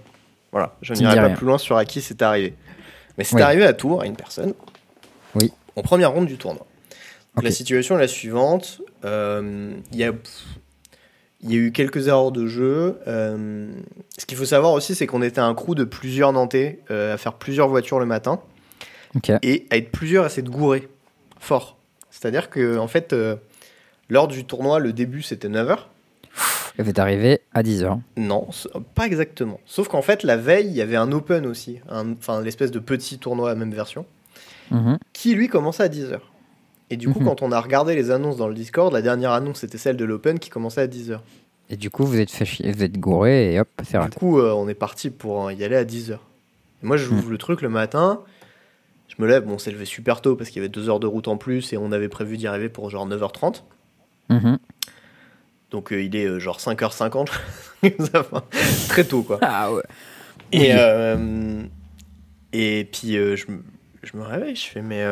Voilà, 0.52 0.76
je 0.82 0.94
n'irai 0.94 1.16
pas 1.16 1.26
rien. 1.28 1.36
plus 1.36 1.46
loin 1.46 1.58
sur 1.58 1.78
à 1.78 1.86
qui 1.86 2.02
c'est 2.02 2.22
arrivé. 2.22 2.56
Mais 3.18 3.24
c'est 3.24 3.36
Oui. 3.36 3.42
arrivé 3.42 3.64
à 3.64 3.74
Tours, 3.74 4.02
à 4.02 4.06
une 4.06 4.16
personne. 4.16 4.54
Oui. 5.36 5.54
En 5.76 5.82
première 5.82 6.12
ronde 6.12 6.26
du 6.26 6.38
tournoi. 6.38 6.66
La 7.42 7.52
situation 7.52 7.96
est 7.98 8.02
la 8.02 8.08
suivante. 8.08 8.82
Il 9.04 9.78
y 9.94 10.04
a. 10.04 10.12
Il 11.44 11.52
y 11.52 11.56
a 11.56 11.58
eu 11.58 11.72
quelques 11.72 12.08
erreurs 12.08 12.32
de 12.32 12.46
jeu. 12.48 13.00
Euh, 13.08 13.72
ce 14.18 14.26
qu'il 14.26 14.38
faut 14.38 14.46
savoir 14.46 14.74
aussi, 14.74 14.94
c'est 14.96 15.08
qu'on 15.08 15.22
était 15.24 15.42
un 15.42 15.54
crew 15.56 15.74
de 15.76 15.84
plusieurs 15.84 16.34
Nantais 16.34 16.80
euh, 16.92 17.14
à 17.14 17.18
faire 17.18 17.34
plusieurs 17.34 17.68
voitures 17.68 18.00
le 18.00 18.06
matin 18.06 18.40
et 19.42 19.66
à 19.72 19.78
être 19.78 19.92
plusieurs 19.92 20.26
à 20.26 20.30
s'être 20.30 20.50
gourés 20.50 20.88
fort. 21.40 21.78
C'est-à-dire 22.12 22.50
que 22.50 22.78
en 22.78 22.88
fait, 22.88 23.14
euh, 23.14 23.36
lors 24.10 24.28
du 24.28 24.46
tournoi, 24.46 24.80
le 24.80 24.94
début 24.94 25.22
c'était 25.24 25.50
9h. 25.50 25.78
Elle 26.78 26.88
est 26.88 27.00
arrivée 27.00 27.42
à 27.54 27.64
10h. 27.64 28.00
Non, 28.18 28.48
pas 28.96 29.06
exactement. 29.06 29.60
Sauf 29.66 29.88
qu'en 29.90 30.02
fait, 30.02 30.24
la 30.24 30.38
veille, 30.38 30.68
il 30.68 30.74
y 30.74 30.82
avait 30.82 30.96
un 30.96 31.12
open 31.12 31.46
aussi, 31.46 31.80
enfin 31.90 32.42
l'espèce 32.42 32.72
de 32.72 32.80
petit 32.80 33.18
tournoi 33.20 33.52
à 33.52 33.56
même 33.56 33.74
version, 33.74 34.06
Mhm. 34.72 34.98
qui 35.12 35.36
lui 35.36 35.50
commençait 35.50 35.84
à 35.84 35.90
10h. 35.90 36.20
Et 36.92 36.98
du 36.98 37.10
coup, 37.10 37.20
Mhm. 37.22 37.26
quand 37.26 37.42
on 37.42 37.52
a 37.52 37.60
regardé 37.60 37.96
les 37.96 38.12
annonces 38.12 38.38
dans 38.38 38.48
le 38.48 38.54
Discord, 38.54 38.92
la 38.94 39.02
dernière 39.02 39.32
annonce 39.32 39.60
c'était 39.62 39.78
celle 39.80 39.98
de 39.98 40.06
l'open 40.06 40.38
qui 40.40 40.50
commençait 40.50 40.82
à 40.82 40.88
10h. 40.88 41.20
Et 41.70 41.78
du 41.78 41.90
coup, 41.90 42.06
vous 42.06 42.20
êtes 42.20 42.30
fait 42.30 42.46
chier, 42.46 42.70
vous 42.72 42.84
êtes 42.84 43.00
gouré 43.00 43.54
et 43.54 43.60
hop, 43.62 43.70
c'est 43.84 43.92
Du 43.94 43.98
raté. 43.98 44.20
coup, 44.20 44.40
euh, 44.40 44.52
on 44.52 44.68
est 44.68 44.74
parti 44.76 45.10
pour 45.10 45.50
y 45.52 45.64
aller 45.64 45.78
à 45.78 45.86
10h. 45.86 46.20
Et 46.84 46.86
moi, 46.86 46.98
j'ouvre 46.98 47.30
le 47.32 47.38
truc 47.38 47.62
le 47.62 47.70
matin. 47.70 48.20
Je 49.08 49.16
me 49.20 49.28
lève, 49.28 49.46
bon, 49.46 49.54
on 49.54 49.58
s'est 49.58 49.72
levé 49.72 49.86
super 49.86 50.20
tôt 50.22 50.36
parce 50.36 50.50
qu'il 50.50 50.62
y 50.62 50.66
avait 50.66 50.70
deux 50.70 50.90
heures 50.90 51.00
de 51.00 51.08
route 51.08 51.28
en 51.30 51.38
plus 51.38 51.72
et 51.74 51.78
on 51.78 51.92
avait 51.94 52.10
prévu 52.10 52.38
d'y 52.38 52.46
arriver 52.48 52.68
pour 52.70 52.90
genre 52.90 53.08
9h30. 53.08 53.64
Mhm. 54.30 54.58
Donc 55.70 55.94
euh, 55.94 56.02
il 56.04 56.16
est 56.18 56.26
euh, 56.26 56.40
genre 56.40 56.60
5h50, 56.60 57.28
comme 57.82 58.06
ça, 58.08 58.20
enfin, 58.20 58.44
très 58.90 59.06
tôt 59.06 59.24
quoi. 59.24 59.40
Ah 59.42 59.72
ouais. 59.74 59.84
Et, 60.52 60.72
et 62.54 62.84
puis 62.92 63.14
je, 63.14 63.36
je 64.04 64.18
me 64.18 64.24
réveille, 64.24 64.56
je 64.58 64.68
fais 64.68 64.82
mais... 64.82 65.06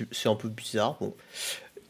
euh, 0.00 0.04
c'est 0.12 0.28
un 0.28 0.34
peu 0.36 0.48
bizarre, 0.48 0.96
bon. 1.00 1.14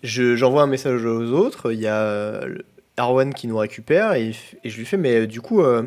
Je- 0.02 0.36
J'envoie 0.36 0.62
un 0.62 0.66
message 0.66 1.04
aux 1.04 1.30
autres, 1.32 1.72
il 1.72 1.80
y 1.80 1.86
a 1.86 2.00
euh, 2.02 2.58
Arwan 2.96 3.32
qui 3.34 3.46
nous 3.46 3.56
récupère 3.56 4.12
et, 4.14 4.32
et 4.62 4.70
je 4.70 4.76
lui 4.78 4.84
fais 4.84 4.96
mais 4.96 5.20
euh, 5.22 5.26
du 5.26 5.40
coup, 5.40 5.62
euh, 5.62 5.82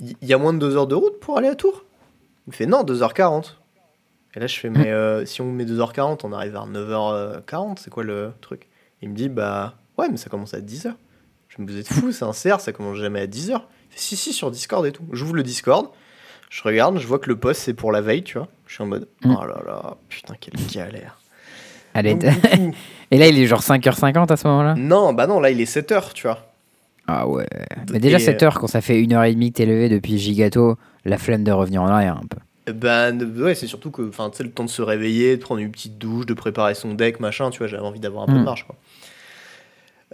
il 0.00 0.14
il 0.20 0.28
y 0.28 0.34
a 0.34 0.38
moins 0.38 0.52
de 0.52 0.58
2 0.58 0.76
heures 0.76 0.86
de 0.86 0.94
route 0.94 1.18
pour 1.20 1.38
aller 1.38 1.48
à 1.48 1.54
Tours? 1.54 1.84
Il 2.46 2.50
me 2.50 2.52
fait 2.54 2.66
non, 2.66 2.82
2h40. 2.84 3.54
Et 4.34 4.40
là 4.40 4.46
je 4.46 4.58
fais 4.58 4.68
mais 4.70 4.90
euh, 4.90 5.24
si 5.24 5.40
on 5.40 5.50
met 5.50 5.64
2h40, 5.64 6.20
on 6.24 6.32
arrive 6.32 6.52
vers 6.52 6.66
9h40, 6.66 7.78
c'est 7.80 7.90
quoi 7.90 8.04
le 8.04 8.32
truc? 8.42 8.68
Il 9.02 9.08
me 9.10 9.14
dit 9.14 9.28
bah 9.30 9.74
ouais 9.98 10.08
mais 10.10 10.16
ça 10.18 10.28
commence 10.28 10.52
à 10.54 10.60
10h. 10.60 10.92
Je 11.48 11.62
me 11.62 11.66
vous 11.66 11.78
êtes 11.78 11.88
fou, 11.88 12.12
c'est 12.12 12.24
un 12.24 12.32
CR, 12.32 12.60
ça 12.60 12.72
commence 12.72 12.98
jamais 12.98 13.20
à 13.20 13.26
10h. 13.26 13.62
Si, 13.94 14.14
si, 14.14 14.34
sur 14.34 14.50
Discord 14.50 14.84
et 14.84 14.92
tout. 14.92 15.04
J'ouvre 15.12 15.34
le 15.34 15.42
Discord, 15.42 15.88
je 16.50 16.62
regarde, 16.62 16.98
je 16.98 17.06
vois 17.06 17.18
que 17.18 17.30
le 17.30 17.36
post 17.36 17.62
c'est 17.62 17.72
pour 17.72 17.92
la 17.92 18.02
veille, 18.02 18.22
tu 18.24 18.36
vois. 18.36 18.48
Je 18.66 18.74
suis 18.74 18.82
en 18.82 18.86
mode, 18.86 19.08
Mm. 19.24 19.34
oh 19.40 19.46
là 19.46 19.62
là, 19.66 19.96
putain, 20.08 20.34
quelle 20.40 20.54
galère. 20.72 21.18
Allez, 21.94 22.14
Donc, 22.14 22.24
du 22.24 22.30
coup, 22.30 22.72
Et 23.10 23.18
là, 23.18 23.28
il 23.28 23.38
est 23.38 23.46
genre 23.46 23.62
5h50 23.62 24.30
à 24.32 24.36
ce 24.36 24.46
moment-là? 24.48 24.74
Non, 24.76 25.12
bah 25.12 25.26
non, 25.26 25.40
là 25.40 25.50
il 25.50 25.60
est 25.60 25.64
7h, 25.72 26.12
tu 26.12 26.26
vois. 26.26 26.40
Ah 27.06 27.26
ouais. 27.28 27.46
Mais 27.92 28.00
déjà, 28.00 28.16
Et, 28.18 28.20
7h, 28.20 28.54
quand 28.58 28.66
ça 28.66 28.80
fait 28.80 29.00
1h30 29.00 29.48
que 29.52 29.56
t'es 29.58 29.66
levé 29.66 29.88
depuis 29.88 30.18
Gigato, 30.18 30.76
la 31.04 31.18
flemme 31.18 31.44
de 31.44 31.52
revenir 31.52 31.82
en 31.82 31.86
arrière 31.86 32.16
un 32.16 32.26
peu. 32.26 32.72
Bah 32.72 33.12
ne- 33.12 33.24
ouais, 33.44 33.54
c'est 33.54 33.68
surtout 33.68 33.92
que, 33.92 34.02
enfin, 34.08 34.28
tu 34.30 34.38
sais, 34.38 34.42
le 34.42 34.50
temps 34.50 34.64
de 34.64 34.68
se 34.68 34.82
réveiller, 34.82 35.36
de 35.36 35.40
prendre 35.42 35.60
une 35.60 35.70
petite 35.70 35.98
douche, 35.98 36.26
de 36.26 36.34
préparer 36.34 36.74
son 36.74 36.94
deck, 36.94 37.20
machin, 37.20 37.50
tu 37.50 37.58
vois, 37.58 37.68
j'avais 37.68 37.84
envie 37.84 38.00
d'avoir 38.00 38.24
un 38.24 38.26
peu 38.26 38.32
de 38.32 38.38
Mm. 38.40 38.44
marge, 38.44 38.64
quoi. 38.66 38.74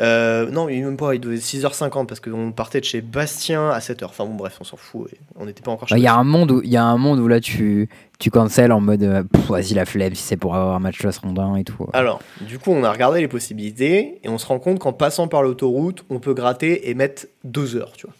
Euh, 0.00 0.50
non, 0.50 0.70
il 0.70 0.82
même 0.82 0.96
pas, 0.96 1.14
il 1.14 1.20
devait 1.20 1.36
être 1.36 1.42
6h50 1.42 2.06
parce 2.06 2.18
qu'on 2.18 2.50
partait 2.50 2.80
de 2.80 2.84
chez 2.86 3.02
Bastien 3.02 3.68
à 3.68 3.78
7h. 3.78 4.06
Enfin 4.06 4.24
bon, 4.24 4.34
bref, 4.34 4.56
on 4.60 4.64
s'en 4.64 4.78
fout. 4.78 5.08
et 5.12 5.18
on 5.36 5.44
n'était 5.44 5.60
pas 5.62 5.70
encore 5.70 5.86
chez 5.88 5.94
Bah, 5.94 5.98
Il 5.98 6.02
y, 6.02 6.06
a 6.06 6.14
un 6.14 6.24
monde 6.24 6.50
où- 6.50 6.62
y 6.62 6.78
a 6.78 6.84
un 6.84 6.96
monde 6.96 7.18
où 7.20 7.28
là, 7.28 7.40
tu, 7.40 7.90
tu 8.18 8.30
cancel 8.30 8.72
en 8.72 8.80
mode 8.80 9.02
euh, 9.02 9.22
vas-y, 9.50 9.74
la 9.74 9.84
flemme, 9.84 10.14
si 10.14 10.22
c'est 10.22 10.38
pour 10.38 10.54
avoir 10.54 10.74
un 10.74 10.78
match 10.78 11.02
Lost 11.02 11.18
Rondin 11.18 11.56
et 11.56 11.64
tout. 11.64 11.76
Alors, 11.92 12.20
du 12.40 12.58
coup, 12.58 12.70
on 12.72 12.84
a 12.84 12.90
regardé 12.90 13.20
les 13.20 13.28
possibilités 13.28 14.18
et 14.24 14.28
on 14.30 14.38
se 14.38 14.46
rend 14.46 14.58
compte 14.58 14.78
qu'en 14.78 14.94
passant 14.94 15.28
par 15.28 15.42
l'autoroute, 15.42 16.04
on 16.08 16.20
peut 16.20 16.32
gratter 16.32 16.88
et 16.88 16.94
mettre 16.94 17.26
2 17.44 17.76
heures, 17.76 17.92
tu 17.92 18.06
vois. 18.06 18.14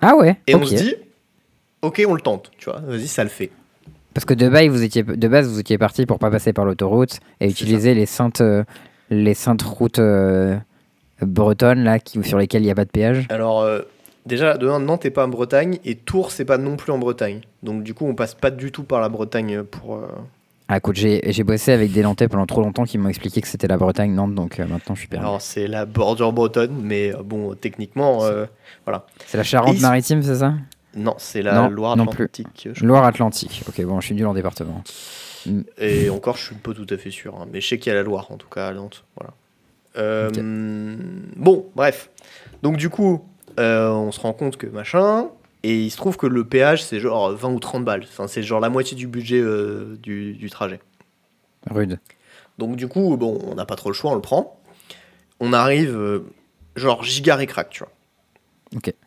Ah 0.00 0.16
ouais 0.16 0.38
Et 0.46 0.54
on 0.54 0.64
se 0.64 0.74
dit, 0.74 0.94
ok, 1.82 2.02
on 2.08 2.14
le 2.14 2.20
tente, 2.22 2.50
tu 2.56 2.70
vois, 2.70 2.80
vas-y, 2.80 3.08
ça 3.08 3.24
le 3.24 3.30
fait. 3.30 3.50
Parce 4.14 4.24
que 4.24 4.32
de 4.34 4.48
base, 4.48 4.68
vous 4.68 4.82
étiez, 4.82 5.02
de 5.02 5.28
base, 5.28 5.48
vous 5.48 5.60
étiez 5.60 5.76
parti 5.76 6.06
pour 6.06 6.18
pas 6.18 6.30
passer 6.30 6.54
par 6.54 6.64
l'autoroute 6.64 7.20
et 7.40 7.48
utiliser 7.50 7.92
les 7.94 8.06
saintes, 8.06 8.40
euh, 8.40 8.64
les 9.10 9.34
saintes 9.34 9.62
routes 9.62 9.98
euh, 9.98 10.56
bretonnes 11.22 11.84
là, 11.84 11.98
qui, 11.98 12.22
sur 12.24 12.38
lesquelles 12.38 12.62
il 12.62 12.66
n'y 12.66 12.70
a 12.70 12.74
pas 12.74 12.84
de 12.84 12.90
péage. 12.90 13.26
Alors, 13.30 13.60
euh, 13.62 13.80
déjà, 14.26 14.56
de 14.56 14.66
Nantes 14.68 15.04
n'est 15.04 15.10
pas 15.10 15.24
en 15.24 15.28
Bretagne 15.28 15.78
et 15.84 15.94
Tours, 15.96 16.30
c'est 16.30 16.44
pas 16.44 16.58
non 16.58 16.76
plus 16.76 16.92
en 16.92 16.98
Bretagne. 16.98 17.40
Donc, 17.62 17.82
du 17.82 17.94
coup, 17.94 18.06
on 18.06 18.14
passe 18.14 18.34
pas 18.34 18.50
du 18.50 18.70
tout 18.72 18.84
par 18.84 19.00
la 19.00 19.08
Bretagne 19.08 19.62
pour. 19.62 19.96
euh, 19.96 20.06
Ah, 20.68 20.76
écoute, 20.76 20.96
j'ai 20.96 21.42
bossé 21.44 21.72
avec 21.72 21.92
des 21.92 22.02
Nantais 22.02 22.28
pendant 22.28 22.46
trop 22.46 22.60
longtemps 22.60 22.84
qui 22.84 22.98
m'ont 22.98 23.08
expliqué 23.08 23.40
que 23.40 23.48
c'était 23.48 23.68
la 23.68 23.76
Bretagne, 23.78 24.12
Nantes, 24.14 24.34
donc 24.34 24.60
euh, 24.60 24.66
maintenant 24.66 24.94
je 24.94 25.00
suis 25.00 25.08
perdu. 25.08 25.24
Alors, 25.24 25.40
c'est 25.40 25.66
la 25.66 25.86
bordure 25.86 26.32
bretonne, 26.32 26.78
mais 26.82 27.14
euh, 27.14 27.22
bon, 27.24 27.54
techniquement, 27.54 28.24
euh, 28.24 28.44
C'est 29.26 29.38
la 29.38 29.44
Charente-Maritime, 29.44 30.22
c'est 30.22 30.36
ça? 30.36 30.54
Non, 30.94 31.14
c'est 31.18 31.42
la 31.42 31.54
Non, 31.54 31.68
Loire 31.70 31.96
non 31.96 32.06
plus. 32.06 32.24
Atlantique. 32.24 32.68
je 32.72 32.84
Loire-Atlantique. 32.84 33.62
Ok, 33.68 33.80
bon, 33.84 34.00
je 34.00 34.06
suis 34.06 34.14
nul 34.14 34.26
en 34.26 34.34
département. 34.34 34.82
Et 35.78 36.10
encore, 36.10 36.36
je 36.36 36.44
suis 36.46 36.54
pas 36.56 36.72
tout 36.72 36.86
à 36.90 36.96
fait 36.96 37.10
sûr. 37.10 37.34
hein, 37.36 37.46
mais 37.52 37.60
je 37.60 37.68
sais 37.68 37.78
qu'il 37.78 37.90
y 37.90 37.92
a 37.92 37.98
la 37.98 38.02
Loire, 38.02 38.26
en 38.30 38.36
tout 38.36 38.48
cas, 38.48 38.68
à 38.68 38.72
Nantes. 38.72 39.04
Voilà. 39.16 39.32
Euh, 39.96 40.30
Bon, 41.36 41.66
bref. 41.74 42.10
Donc, 42.62 42.76
du 42.76 42.90
coup, 42.90 43.24
euh, 43.58 43.90
on 43.90 44.12
se 44.12 44.20
rend 44.20 44.32
compte 44.32 44.56
que 44.56 44.66
machin. 44.66 45.28
Et 45.64 45.82
il 45.84 45.90
se 45.90 45.96
trouve 45.96 46.16
que 46.16 46.26
le 46.26 46.44
péage, 46.44 46.84
c'est 46.84 47.00
genre 47.00 47.32
20 47.32 47.50
ou 47.50 47.58
30 47.58 47.84
balles. 47.84 48.04
Enfin, 48.04 48.28
c'est 48.28 48.42
genre 48.42 48.60
la 48.60 48.68
moitié 48.68 48.96
du 48.96 49.06
budget 49.08 49.40
euh, 49.40 49.96
du, 50.00 50.34
du 50.34 50.50
trajet. 50.50 50.80
Rude. 51.68 51.98
Donc, 52.58 52.76
du 52.76 52.88
coup, 52.88 53.16
bon, 53.16 53.38
on 53.44 53.54
n'a 53.54 53.64
pas 53.66 53.76
trop 53.76 53.90
le 53.90 53.94
choix, 53.94 54.12
on 54.12 54.14
le 54.14 54.20
prend. 54.20 54.60
On 55.40 55.52
arrive, 55.52 55.96
euh, 55.96 56.20
genre, 56.76 57.02
giga 57.02 57.36
récrac, 57.36 57.70
tu 57.70 57.80
vois. 57.80 57.92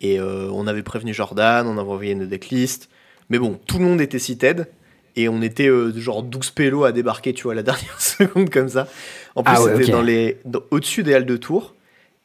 Et 0.02 0.20
euh, 0.20 0.50
on 0.52 0.68
avait 0.68 0.84
prévenu 0.84 1.14
Jordan, 1.14 1.68
on 1.68 1.78
avait 1.78 1.90
envoyé 1.90 2.16
nos 2.16 2.26
decklists. 2.26 2.90
Mais 3.30 3.40
bon, 3.40 3.60
tout 3.66 3.78
le 3.78 3.86
monde 3.86 4.02
était 4.02 4.20
seated. 4.20 4.68
Et 5.16 5.28
on 5.30 5.42
était 5.42 5.70
genre 5.96 6.24
12 6.24 6.52
pélos 6.52 6.86
à 6.86 6.92
débarquer, 6.92 7.34
tu 7.34 7.44
vois, 7.44 7.56
la 7.56 7.64
dernière 7.64 8.02
seconde 8.02 8.50
comme 8.50 8.70
ça. 8.70 8.88
En 9.36 9.44
plus, 9.44 9.54
Ah 9.56 9.64
ouais, 9.64 9.72
c'était 9.74 9.86
ok. 9.86 9.92
dans 9.92 10.02
les, 10.02 10.38
dans- 10.46 10.62
au-dessus 10.72 11.04
des 11.04 11.14
halles 11.14 11.26
de 11.26 11.38
tour. 11.38 11.76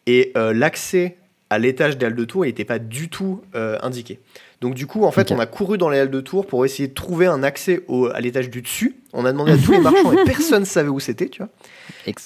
Et 0.07 0.33
euh, 0.37 0.53
l'accès 0.53 1.17
à 1.51 1.59
l'étage 1.59 1.97
des 1.97 2.07
halles 2.07 2.17
de 2.17 2.25
tour, 2.25 2.45
n'était 2.45 2.65
pas 2.65 2.79
du 2.81 3.09
tout 3.09 3.41
euh, 3.55 3.79
indiqué. 3.83 4.19
Donc 4.61 4.75
du 4.75 4.87
coup, 4.89 5.05
en 5.05 5.13
fait, 5.13 5.31
on 5.31 5.39
a 5.39 5.47
couru 5.47 5.79
dans 5.79 5.89
les 5.91 5.99
halles 6.01 6.11
de 6.11 6.21
tour 6.21 6.47
pour 6.47 6.65
essayer 6.65 6.89
de 6.89 6.95
trouver 6.95 7.27
un 7.27 7.43
accès 7.45 7.83
au- 7.89 8.07
à 8.09 8.21
l'étage 8.21 8.51
du 8.51 8.63
dessus. 8.63 8.97
On 9.13 9.25
a 9.25 9.31
demandé 9.33 9.53
à 9.53 9.57
tous 9.59 9.71
les 9.73 9.79
marchands 9.81 10.13
et 10.13 10.17
personne 10.25 10.61
ne 10.61 10.65
savait 10.65 10.89
où 10.89 10.99
c'était, 10.99 11.29
tu 11.29 11.43
vois. 11.43 11.51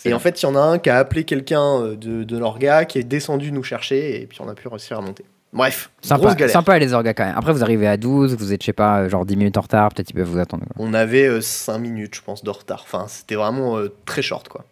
Et 0.07 0.15
en 0.15 0.19
fait, 0.19 0.41
il 0.41 0.47
y 0.47 0.49
en 0.49 0.57
a 0.57 0.61
un 0.61 0.79
qui 0.79 0.89
a 0.89 0.97
appelé 0.99 1.25
quelqu'un 1.25 1.83
euh, 1.83 1.97
de, 1.97 2.23
de 2.25 2.39
l'orga, 2.39 2.85
qui 2.87 2.99
est 2.99 3.03
descendu 3.03 3.53
nous 3.53 3.63
chercher, 3.63 4.23
et 4.23 4.27
puis 4.27 4.39
on 4.41 4.49
a 4.49 4.55
pu 4.55 4.69
réussir 4.69 4.97
à 4.99 5.01
monter. 5.03 5.25
Bref, 5.53 5.91
Sympa, 6.01 6.21
grosse 6.23 6.37
galère. 6.37 6.53
sympa 6.53 6.79
les 6.79 6.93
orgas 6.95 7.13
quand 7.13 7.25
même. 7.27 7.35
Après, 7.37 7.53
vous 7.53 7.63
arrivez 7.65 7.89
à 7.89 7.97
12, 7.97 8.37
vous 8.37 8.53
êtes, 8.53 8.63
je 8.63 8.67
sais 8.67 8.73
pas, 8.73 9.09
genre 9.09 9.27
10 9.27 9.37
minutes 9.37 9.57
en 9.59 9.63
retard, 9.63 9.93
peut-être 9.93 10.09
ils 10.11 10.15
peuvent 10.15 10.29
vous 10.29 10.39
attendre. 10.39 10.63
quoi. 10.65 10.77
On 10.87 10.95
avait 10.95 11.41
5 11.43 11.77
minutes, 11.79 12.15
je 12.15 12.23
pense, 12.23 12.45
de 12.45 12.51
retard. 12.51 12.83
Enfin, 12.85 13.07
c'était 13.09 13.35
vraiment 13.35 13.77
euh, 13.77 13.89
très 14.07 14.23
short, 14.23 14.49
quoi. 14.49 14.65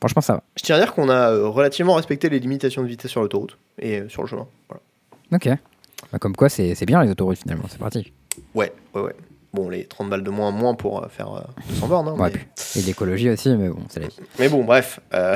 Franchement, 0.00 0.22
ça 0.22 0.34
va. 0.34 0.42
Je 0.56 0.62
tiens 0.62 0.76
à 0.76 0.78
dire 0.78 0.94
qu'on 0.94 1.08
a 1.08 1.30
euh, 1.32 1.48
relativement 1.48 1.94
respecté 1.94 2.28
les 2.28 2.38
limitations 2.38 2.82
de 2.82 2.88
vitesse 2.88 3.10
sur 3.10 3.20
l'autoroute 3.20 3.58
et 3.80 4.00
euh, 4.00 4.08
sur 4.08 4.22
le 4.22 4.28
chemin. 4.28 4.46
Voilà. 4.68 4.82
Ok. 5.32 5.48
Bah, 6.12 6.18
comme 6.18 6.36
quoi, 6.36 6.48
c'est 6.48 6.84
bien 6.86 7.02
les 7.02 7.10
autoroutes 7.10 7.38
finalement, 7.38 7.64
c'est 7.68 7.78
pratique. 7.78 8.12
Ouais, 8.54 8.72
ouais, 8.94 9.02
ouais. 9.02 9.14
Bon, 9.54 9.68
les 9.70 9.86
30 9.86 10.10
balles 10.10 10.22
de 10.22 10.30
moins, 10.30 10.50
moins 10.50 10.74
pour 10.74 11.02
euh, 11.02 11.08
faire 11.08 11.32
euh, 11.34 11.40
200 11.70 11.88
bornes. 11.88 12.08
hein, 12.08 12.14
Ouais, 12.16 12.30
mais... 12.32 12.80
Et 12.80 12.84
l'écologie 12.84 13.30
aussi, 13.30 13.48
mais 13.56 13.70
bon, 13.70 13.80
c'est 13.88 14.00
la 14.00 14.06
vie. 14.08 14.16
mais 14.38 14.48
bon, 14.48 14.62
bref. 14.62 15.00
euh, 15.14 15.34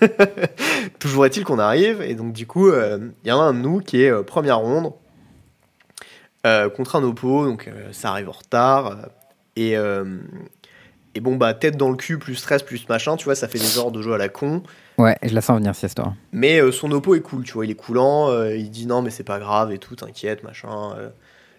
Toujours 0.98 1.24
est-il 1.26 1.44
qu'on 1.44 1.58
arrive, 1.58 2.02
et 2.02 2.14
donc 2.14 2.32
du 2.32 2.46
coup, 2.46 2.70
il 2.70 3.12
y 3.24 3.32
en 3.32 3.40
a 3.40 3.44
un 3.44 3.54
de 3.54 3.60
nous 3.60 3.80
qui 3.80 4.02
est 4.02 4.22
première 4.24 4.58
ronde 4.58 4.92
contre 6.76 6.96
un 6.96 7.02
oppo, 7.02 7.44
donc 7.46 7.68
ça 7.92 8.10
arrive 8.10 8.28
en 8.28 8.32
retard. 8.32 8.96
et, 9.56 9.74
et 11.16 11.20
bon, 11.20 11.36
bah, 11.36 11.54
tête 11.54 11.78
dans 11.78 11.88
le 11.88 11.96
cul, 11.96 12.18
plus 12.18 12.34
stress, 12.34 12.62
plus 12.62 12.86
machin, 12.90 13.16
tu 13.16 13.24
vois, 13.24 13.34
ça 13.34 13.48
fait 13.48 13.58
des 13.58 13.78
heures 13.78 13.90
de 13.90 14.02
jeu 14.02 14.12
à 14.12 14.18
la 14.18 14.28
con. 14.28 14.62
Ouais, 14.98 15.16
je 15.22 15.34
la 15.34 15.40
sens 15.40 15.56
venir 15.56 15.74
cette 15.74 15.90
histoire. 15.90 16.14
Mais 16.32 16.60
euh, 16.60 16.70
son 16.70 16.92
oppo 16.92 17.14
est 17.14 17.20
cool, 17.20 17.42
tu 17.42 17.54
vois, 17.54 17.64
il 17.64 17.70
est 17.70 17.74
coulant, 17.74 18.28
euh, 18.28 18.54
il 18.54 18.70
dit 18.70 18.86
non 18.86 19.00
mais 19.00 19.08
c'est 19.08 19.24
pas 19.24 19.38
grave 19.38 19.72
et 19.72 19.78
tout, 19.78 19.96
t'inquiète, 19.96 20.42
machin, 20.44 20.94
euh, 20.98 21.08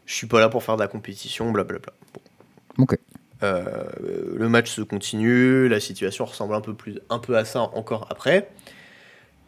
je 0.05 0.13
suis 0.13 0.27
pas 0.27 0.39
là 0.39 0.49
pour 0.49 0.63
faire 0.63 0.75
de 0.75 0.81
la 0.81 0.87
compétition, 0.87 1.51
blablabla. 1.51 1.91
Bon. 2.13 2.83
Ok. 2.83 2.97
Le 3.41 4.47
match 4.47 4.69
se 4.71 4.81
continue, 4.81 5.67
la 5.67 5.79
situation 5.79 6.25
ressemble 6.25 6.53
un 6.53 6.61
peu, 6.61 6.75
plus, 6.75 6.99
un 7.09 7.19
peu 7.19 7.35
à 7.35 7.45
ça 7.45 7.61
encore 7.61 8.07
après. 8.11 8.49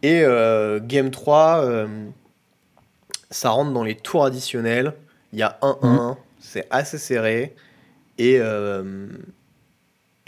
Et 0.02 0.24
Game 0.82 1.12
3, 1.12 1.64
euh, 1.66 1.88
ça 3.30 3.50
rentre 3.50 3.72
dans 3.74 3.84
les 3.84 3.96
tours 3.96 4.26
additionnels, 4.26 4.94
il 5.34 5.40
y 5.40 5.44
a 5.44 5.58
1-1, 5.62 6.18
c'est 6.40 6.68
assez 6.72 6.98
serré, 6.98 7.56
et, 8.18 8.38
euh, 8.40 9.08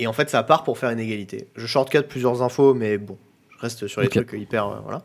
et 0.01 0.07
en 0.07 0.13
fait 0.13 0.29
ça 0.29 0.41
part 0.43 0.63
pour 0.63 0.77
faire 0.77 0.89
une 0.89 0.99
égalité. 0.99 1.47
Je 1.55 1.67
shortcut 1.67 2.01
plusieurs 2.03 2.41
infos, 2.41 2.73
mais 2.73 2.97
bon, 2.97 3.17
je 3.55 3.61
reste 3.61 3.87
sur 3.87 4.01
les 4.01 4.09
trucs 4.09 4.33
hyper... 4.33 4.67
euh, 4.67 4.79
voilà. 4.83 5.03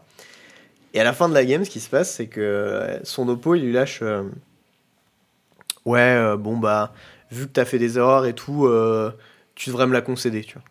Et 0.95 1.01
à 1.01 1.05
la 1.05 1.13
fin 1.13 1.29
de 1.29 1.35
la 1.35 1.45
game, 1.45 1.65
ce 1.65 1.71
qui 1.71 1.81
se 1.81 1.91
passe, 1.91 2.11
c'est 2.15 2.27
que 2.27 2.41
euh, 2.41 3.05
son 3.05 3.29
oppo, 3.29 3.55
il 3.55 3.63
lui 3.65 3.73
lâche... 3.73 4.01
euh, 4.03 4.23
ouais, 5.85 6.01
euh, 6.01 6.39
bon 6.39 6.57
bah, 6.57 6.95
vu 7.31 7.47
que 7.47 7.53
t'as 7.53 7.67
fait 7.67 7.79
des 7.79 7.99
erreurs 7.99 8.25
et 8.25 8.35
tout, 8.35 8.69
tu 9.55 9.71
devrais 9.71 9.87
me 9.87 9.93
la 9.93 10.01
concéder, 10.01 10.43
tu 10.43 10.55
vois. 10.55 10.65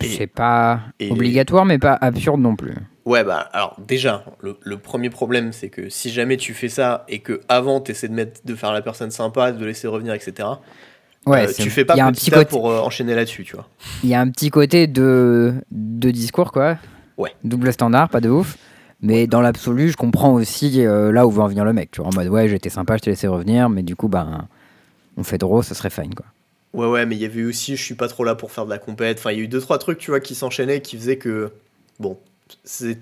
C'est 0.00 0.26
pas 0.26 0.80
et- 0.98 1.10
obligatoire, 1.10 1.64
mais 1.64 1.78
pas 1.78 1.96
absurde 2.00 2.40
non 2.40 2.56
plus. 2.56 2.74
Ouais, 3.04 3.24
bah 3.24 3.48
alors 3.52 3.76
déjà, 3.80 4.24
le, 4.40 4.56
le 4.62 4.78
premier 4.78 5.10
problème, 5.10 5.52
c'est 5.52 5.68
que 5.68 5.88
si 5.90 6.10
jamais 6.10 6.36
tu 6.36 6.54
fais 6.54 6.68
ça 6.68 7.04
et 7.08 7.18
que 7.18 7.40
avant 7.48 7.80
t'essaies 7.80 8.08
de 8.08 8.14
mettre, 8.14 8.40
de 8.44 8.54
faire 8.54 8.72
la 8.72 8.80
personne 8.80 9.10
sympa, 9.10 9.52
de 9.52 9.64
laisser 9.64 9.88
revenir, 9.88 10.14
etc. 10.14 10.48
Ouais, 11.26 11.48
euh, 11.48 11.52
tu 11.56 11.70
fais 11.70 11.84
pas 11.84 11.96
y 11.96 12.00
a 12.00 12.06
un 12.06 12.12
petit 12.12 12.30
côté, 12.30 12.46
pour 12.46 12.70
euh, 12.70 12.80
enchaîner 12.80 13.14
là-dessus, 13.14 13.44
tu 13.44 13.54
vois. 13.54 13.68
il 14.02 14.08
y 14.08 14.14
a 14.14 14.20
un 14.20 14.28
petit 14.28 14.50
côté 14.50 14.88
de, 14.88 15.54
de 15.70 16.10
discours 16.10 16.50
quoi. 16.50 16.78
Ouais. 17.16 17.30
Double 17.44 17.72
standard, 17.72 18.08
pas 18.08 18.20
de 18.20 18.28
ouf. 18.28 18.56
Mais 19.00 19.26
dans 19.26 19.40
l'absolu, 19.40 19.90
je 19.90 19.96
comprends 19.96 20.32
aussi 20.32 20.84
euh, 20.84 21.12
là 21.12 21.26
où 21.26 21.30
veut 21.30 21.42
en 21.42 21.48
venir 21.48 21.64
le 21.64 21.72
mec. 21.72 21.90
Tu 21.90 22.00
vois, 22.00 22.10
en 22.10 22.14
mode 22.14 22.28
ouais, 22.28 22.48
j'étais 22.48 22.70
sympa, 22.70 22.96
je 22.96 23.02
t'ai 23.02 23.10
laissé 23.10 23.26
revenir, 23.26 23.68
mais 23.68 23.82
du 23.82 23.96
coup, 23.96 24.08
ben, 24.08 24.48
on 25.16 25.22
fait 25.22 25.38
draw, 25.38 25.62
ça 25.62 25.74
serait 25.74 25.90
fine 25.90 26.14
quoi. 26.14 26.26
Ouais, 26.72 26.86
ouais, 26.86 27.06
mais 27.06 27.16
il 27.16 27.20
y 27.20 27.24
avait 27.24 27.40
eu 27.40 27.48
aussi, 27.48 27.76
je 27.76 27.82
suis 27.82 27.94
pas 27.94 28.08
trop 28.08 28.24
là 28.24 28.34
pour 28.34 28.50
faire 28.50 28.64
de 28.64 28.70
la 28.70 28.78
compète. 28.78 29.18
Enfin, 29.18 29.30
il 29.30 29.38
y 29.38 29.40
a 29.40 29.44
eu 29.44 29.48
deux, 29.48 29.60
trois 29.60 29.78
trucs, 29.78 29.98
tu 29.98 30.10
vois, 30.10 30.20
qui 30.20 30.34
s'enchaînaient, 30.34 30.80
qui 30.80 30.96
faisaient 30.96 31.18
que, 31.18 31.52
bon, 32.00 32.18
c'est 32.64 32.98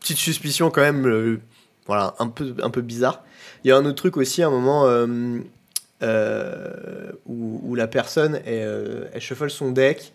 petite 0.00 0.18
suspicion 0.18 0.70
quand 0.70 0.82
même, 0.82 1.40
voilà, 1.86 2.14
un 2.18 2.28
peu, 2.28 2.54
un 2.62 2.70
peu 2.70 2.82
bizarre. 2.82 3.22
Il 3.64 3.68
y 3.68 3.70
a 3.70 3.76
un 3.76 3.84
autre 3.86 3.94
truc 3.94 4.18
aussi, 4.18 4.42
à 4.42 4.48
un 4.48 4.50
moment 4.50 4.84
euh, 6.02 7.12
où, 7.26 7.60
où 7.64 7.74
la 7.74 7.86
personne, 7.86 8.40
elle, 8.46 8.62
euh, 8.66 9.04
elle 9.12 9.20
shuffle 9.20 9.50
son 9.50 9.70
deck, 9.70 10.12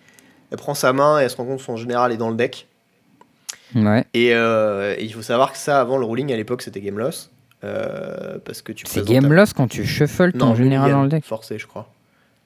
elle 0.52 0.58
prend 0.58 0.74
sa 0.74 0.94
main 0.94 1.20
et 1.20 1.24
elle 1.24 1.30
se 1.30 1.38
rend 1.38 1.46
compte 1.46 1.58
que 1.60 1.64
son 1.64 1.78
général 1.78 2.12
est 2.12 2.18
dans 2.18 2.30
le 2.30 2.36
deck. 2.36 2.68
Ouais. 3.76 4.06
Et, 4.14 4.34
euh, 4.34 4.96
et 4.98 5.04
il 5.04 5.14
faut 5.14 5.22
savoir 5.22 5.52
que 5.52 5.58
ça, 5.58 5.82
avant 5.82 5.98
le 5.98 6.06
ruling, 6.06 6.32
à 6.32 6.36
l'époque, 6.38 6.62
c'était 6.62 6.82
game 6.82 6.98
loss. 6.98 7.32
euh, 7.64 8.38
parce 8.46 8.62
que 8.62 8.72
tu 8.72 8.86
C'est 8.88 9.06
game 9.06 9.24
ta- 9.28 9.30
loss 9.34 9.54
quand 9.54 9.68
tu 9.68 9.86
shuffles 9.86 10.32
ton 10.34 10.48
non, 10.48 10.56
général 10.56 10.92
dans 10.92 11.04
le 11.04 11.10
deck. 11.10 11.26
Forcé, 11.26 11.58
je 11.58 11.66
crois. 11.68 11.90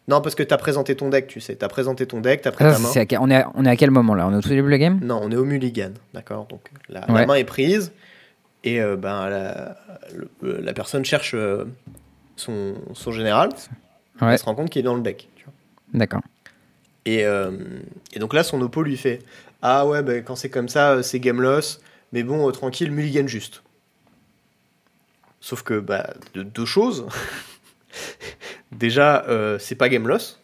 Non, 0.08 0.22
parce 0.22 0.34
que 0.34 0.42
t'as 0.44 0.58
présenté 0.58 0.96
ton 0.96 1.10
deck, 1.10 1.28
tu 1.28 1.40
sais. 1.40 1.56
T'as 1.56 1.68
présenté 1.68 2.08
ton 2.08 2.20
deck, 2.20 2.42
t'as 2.42 2.52
pris 2.52 2.64
Ah, 2.66 2.72
ta 2.74 2.80
main. 2.80 2.90
à 2.90 3.22
on, 3.22 3.30
est 3.30 3.36
à, 3.36 3.52
on 3.54 3.66
est 3.66 3.70
à 3.70 3.76
quel 3.76 3.92
moment 3.92 4.16
là? 4.16 4.26
On 4.28 4.34
est 4.34 4.38
au 4.38 4.42
tout 4.42 4.50
début 4.50 4.64
de 4.64 4.70
la 4.70 4.78
game? 4.80 5.00
Non, 5.04 5.20
on 5.22 5.30
est 5.30 5.36
au 5.36 5.46
mulligan, 5.46 5.92
d'accord? 6.14 6.48
Donc 6.50 6.62
la, 6.88 7.06
main 7.26 7.36
est 7.36 7.44
prise 7.44 7.92
et 8.64 8.82
euh, 8.82 8.96
ben, 8.96 9.30
la, 10.42 10.74
personne 10.74 11.06
cherche 11.06 11.34
euh, 11.36 11.66
son, 12.40 12.76
son 12.94 13.12
général. 13.12 13.50
Ouais. 14.22 14.34
Elle 14.34 14.40
se 14.40 14.46
rend 14.46 14.56
compte 14.56 14.70
qu'il 14.70 14.80
est 14.80 14.84
dans 14.84 14.96
le 14.96 15.02
deck. 15.02 15.30
D'accord. 15.94 16.22
Et, 17.06 17.26
euh, 17.26 17.52
et 18.14 18.20
donc 18.20 18.34
là, 18.34 18.44
son 18.44 18.62
oppo 18.62 18.84
lui 18.84 18.98
fait 18.98 19.20
Ah 19.62 19.88
ouais, 19.88 20.04
bah, 20.04 20.20
quand 20.22 20.36
c'est 20.36 20.50
comme 20.50 20.70
ça, 20.70 20.92
euh, 20.92 21.02
c'est 21.02 21.20
game 21.20 21.42
loss. 21.42 21.82
Mais 22.12 22.24
bon, 22.24 22.48
euh, 22.48 22.52
tranquille, 22.52 22.92
mulligan 22.92 23.28
juste. 23.28 23.64
Sauf 25.42 25.64
que, 25.64 25.80
bah, 25.80 26.14
de 26.34 26.44
deux 26.44 26.66
choses. 26.66 27.08
Déjà, 28.72 29.26
euh, 29.28 29.58
c'est 29.60 29.76
pas 29.76 29.90
game 29.90 30.08
loss. 30.08 30.40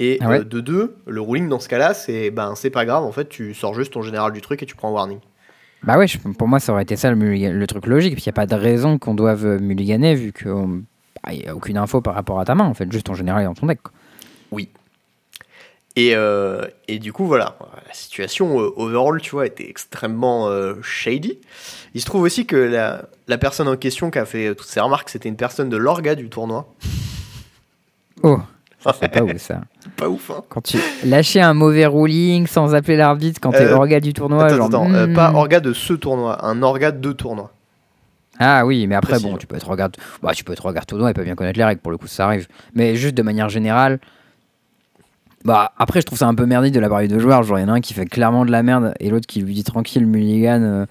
Et 0.00 0.18
Ah 0.20 0.28
ouais 0.28 0.44
de 0.44 0.60
deux, 0.60 0.96
le 1.06 1.20
ruling 1.20 1.48
dans 1.48 1.60
ce 1.60 1.68
cas-là, 1.68 1.94
c'est 1.94 2.30
ben, 2.32 2.56
c'est 2.56 2.70
pas 2.70 2.84
grave. 2.84 3.04
En 3.04 3.12
fait, 3.12 3.28
tu 3.28 3.54
sors 3.54 3.74
juste 3.74 3.92
ton 3.92 4.02
général 4.02 4.32
du 4.32 4.40
truc 4.40 4.60
et 4.62 4.66
tu 4.66 4.74
prends 4.74 4.88
un 4.88 4.92
warning. 4.92 5.20
Bah 5.84 5.96
ouais, 5.98 6.08
je- 6.08 6.18
pour 6.18 6.48
moi, 6.48 6.58
ça 6.58 6.72
aurait 6.72 6.82
été 6.82 6.96
ça 6.96 7.12
le, 7.12 7.66
truc 7.66 7.86
logique. 7.86 8.14
Puis 8.14 8.22
il 8.24 8.28
n'y 8.28 8.30
a 8.30 8.34
pas 8.34 8.46
de 8.46 8.56
raison 8.56 8.98
qu'on 8.98 9.14
doive 9.14 9.46
mulliganer 9.60 10.16
vu 10.16 10.32
qu'il 11.30 11.40
n'y 11.40 11.48
a 11.48 11.54
aucune 11.54 11.76
info 11.76 12.00
par 12.00 12.14
rapport 12.14 12.40
à 12.40 12.44
ta 12.44 12.54
main. 12.54 12.64
En 12.64 12.74
fait, 12.74 12.90
juste 12.90 13.06
ton 13.06 13.14
général 13.14 13.44
dans 13.44 13.54
ton 13.54 13.66
deck. 13.66 13.80
quoi. 13.82 13.92
Et, 15.96 16.16
euh, 16.16 16.66
et 16.88 16.98
du 16.98 17.12
coup, 17.12 17.24
voilà, 17.26 17.56
la 17.86 17.94
situation 17.94 18.60
euh, 18.60 18.72
overall, 18.76 19.20
tu 19.20 19.30
vois, 19.30 19.46
était 19.46 19.68
extrêmement 19.68 20.48
euh, 20.48 20.74
shady. 20.82 21.38
Il 21.94 22.00
se 22.00 22.06
trouve 22.06 22.22
aussi 22.22 22.46
que 22.46 22.56
la, 22.56 23.02
la 23.28 23.38
personne 23.38 23.68
en 23.68 23.76
question 23.76 24.10
qui 24.10 24.18
a 24.18 24.24
fait 24.24 24.56
toutes 24.56 24.66
ces 24.66 24.80
remarques, 24.80 25.08
c'était 25.08 25.28
une 25.28 25.36
personne 25.36 25.68
de 25.68 25.76
l'orga 25.76 26.14
du 26.14 26.28
tournoi. 26.28 26.66
Oh, 28.22 28.90
c'est 28.98 29.08
pas 29.08 29.22
ouf 29.22 29.36
ça. 29.38 29.60
Pas 29.96 30.08
ouf, 30.08 30.30
hein 30.30 30.42
Quand 30.48 30.62
tu 30.62 30.78
lâchais 31.04 31.40
un 31.40 31.54
mauvais 31.54 31.86
ruling 31.86 32.46
sans 32.46 32.74
appeler 32.74 32.96
l'arbitre 32.96 33.40
quand 33.40 33.50
t'es 33.50 33.70
orga 33.70 34.00
du 34.00 34.12
tournoi. 34.12 34.44
Attends, 34.44 34.56
genre, 34.56 34.66
attends, 34.66 34.94
euh, 34.94 35.06
hmm. 35.06 35.14
pas 35.14 35.32
orga 35.32 35.60
de 35.60 35.72
ce 35.72 35.92
tournoi, 35.92 36.44
un 36.44 36.62
orga 36.62 36.90
de 36.90 37.12
tournoi. 37.12 37.50
Ah 38.38 38.66
oui, 38.66 38.86
mais 38.86 38.94
après, 38.94 39.18
bon, 39.20 39.36
tu 39.36 39.46
peux 39.46 39.56
être 39.56 39.68
orga, 39.68 39.88
bah, 40.22 40.32
tu 40.34 40.42
peux 40.44 40.52
être 40.52 40.64
orga 40.66 40.80
tournoi 40.82 41.10
et 41.10 41.14
pas 41.14 41.22
bien 41.22 41.34
connaître 41.34 41.58
les 41.58 41.64
règles, 41.64 41.80
pour 41.80 41.92
le 41.92 41.98
coup, 41.98 42.06
ça 42.08 42.24
arrive. 42.26 42.48
Mais 42.74 42.96
juste 42.96 43.14
de 43.14 43.22
manière 43.22 43.48
générale, 43.48 44.00
bah, 45.44 45.72
après, 45.78 46.00
je 46.00 46.06
trouve 46.06 46.18
ça 46.18 46.26
un 46.26 46.34
peu 46.34 46.46
merdique 46.46 46.72
de 46.72 46.80
la 46.80 46.88
part 46.88 47.00
des 47.00 47.08
deux 47.08 47.18
joueurs. 47.18 47.42
Genre, 47.42 47.58
il 47.58 47.62
y 47.62 47.64
en 47.64 47.68
a 47.68 47.72
un 47.72 47.80
qui 47.80 47.92
fait 47.94 48.06
clairement 48.06 48.44
de 48.46 48.50
la 48.50 48.62
merde 48.62 48.94
et 48.98 49.10
l'autre 49.10 49.26
qui 49.26 49.40
lui 49.42 49.54
dit 49.54 49.64
tranquille, 49.64 50.06
Mulligan, 50.06 50.62
euh, 50.62 50.86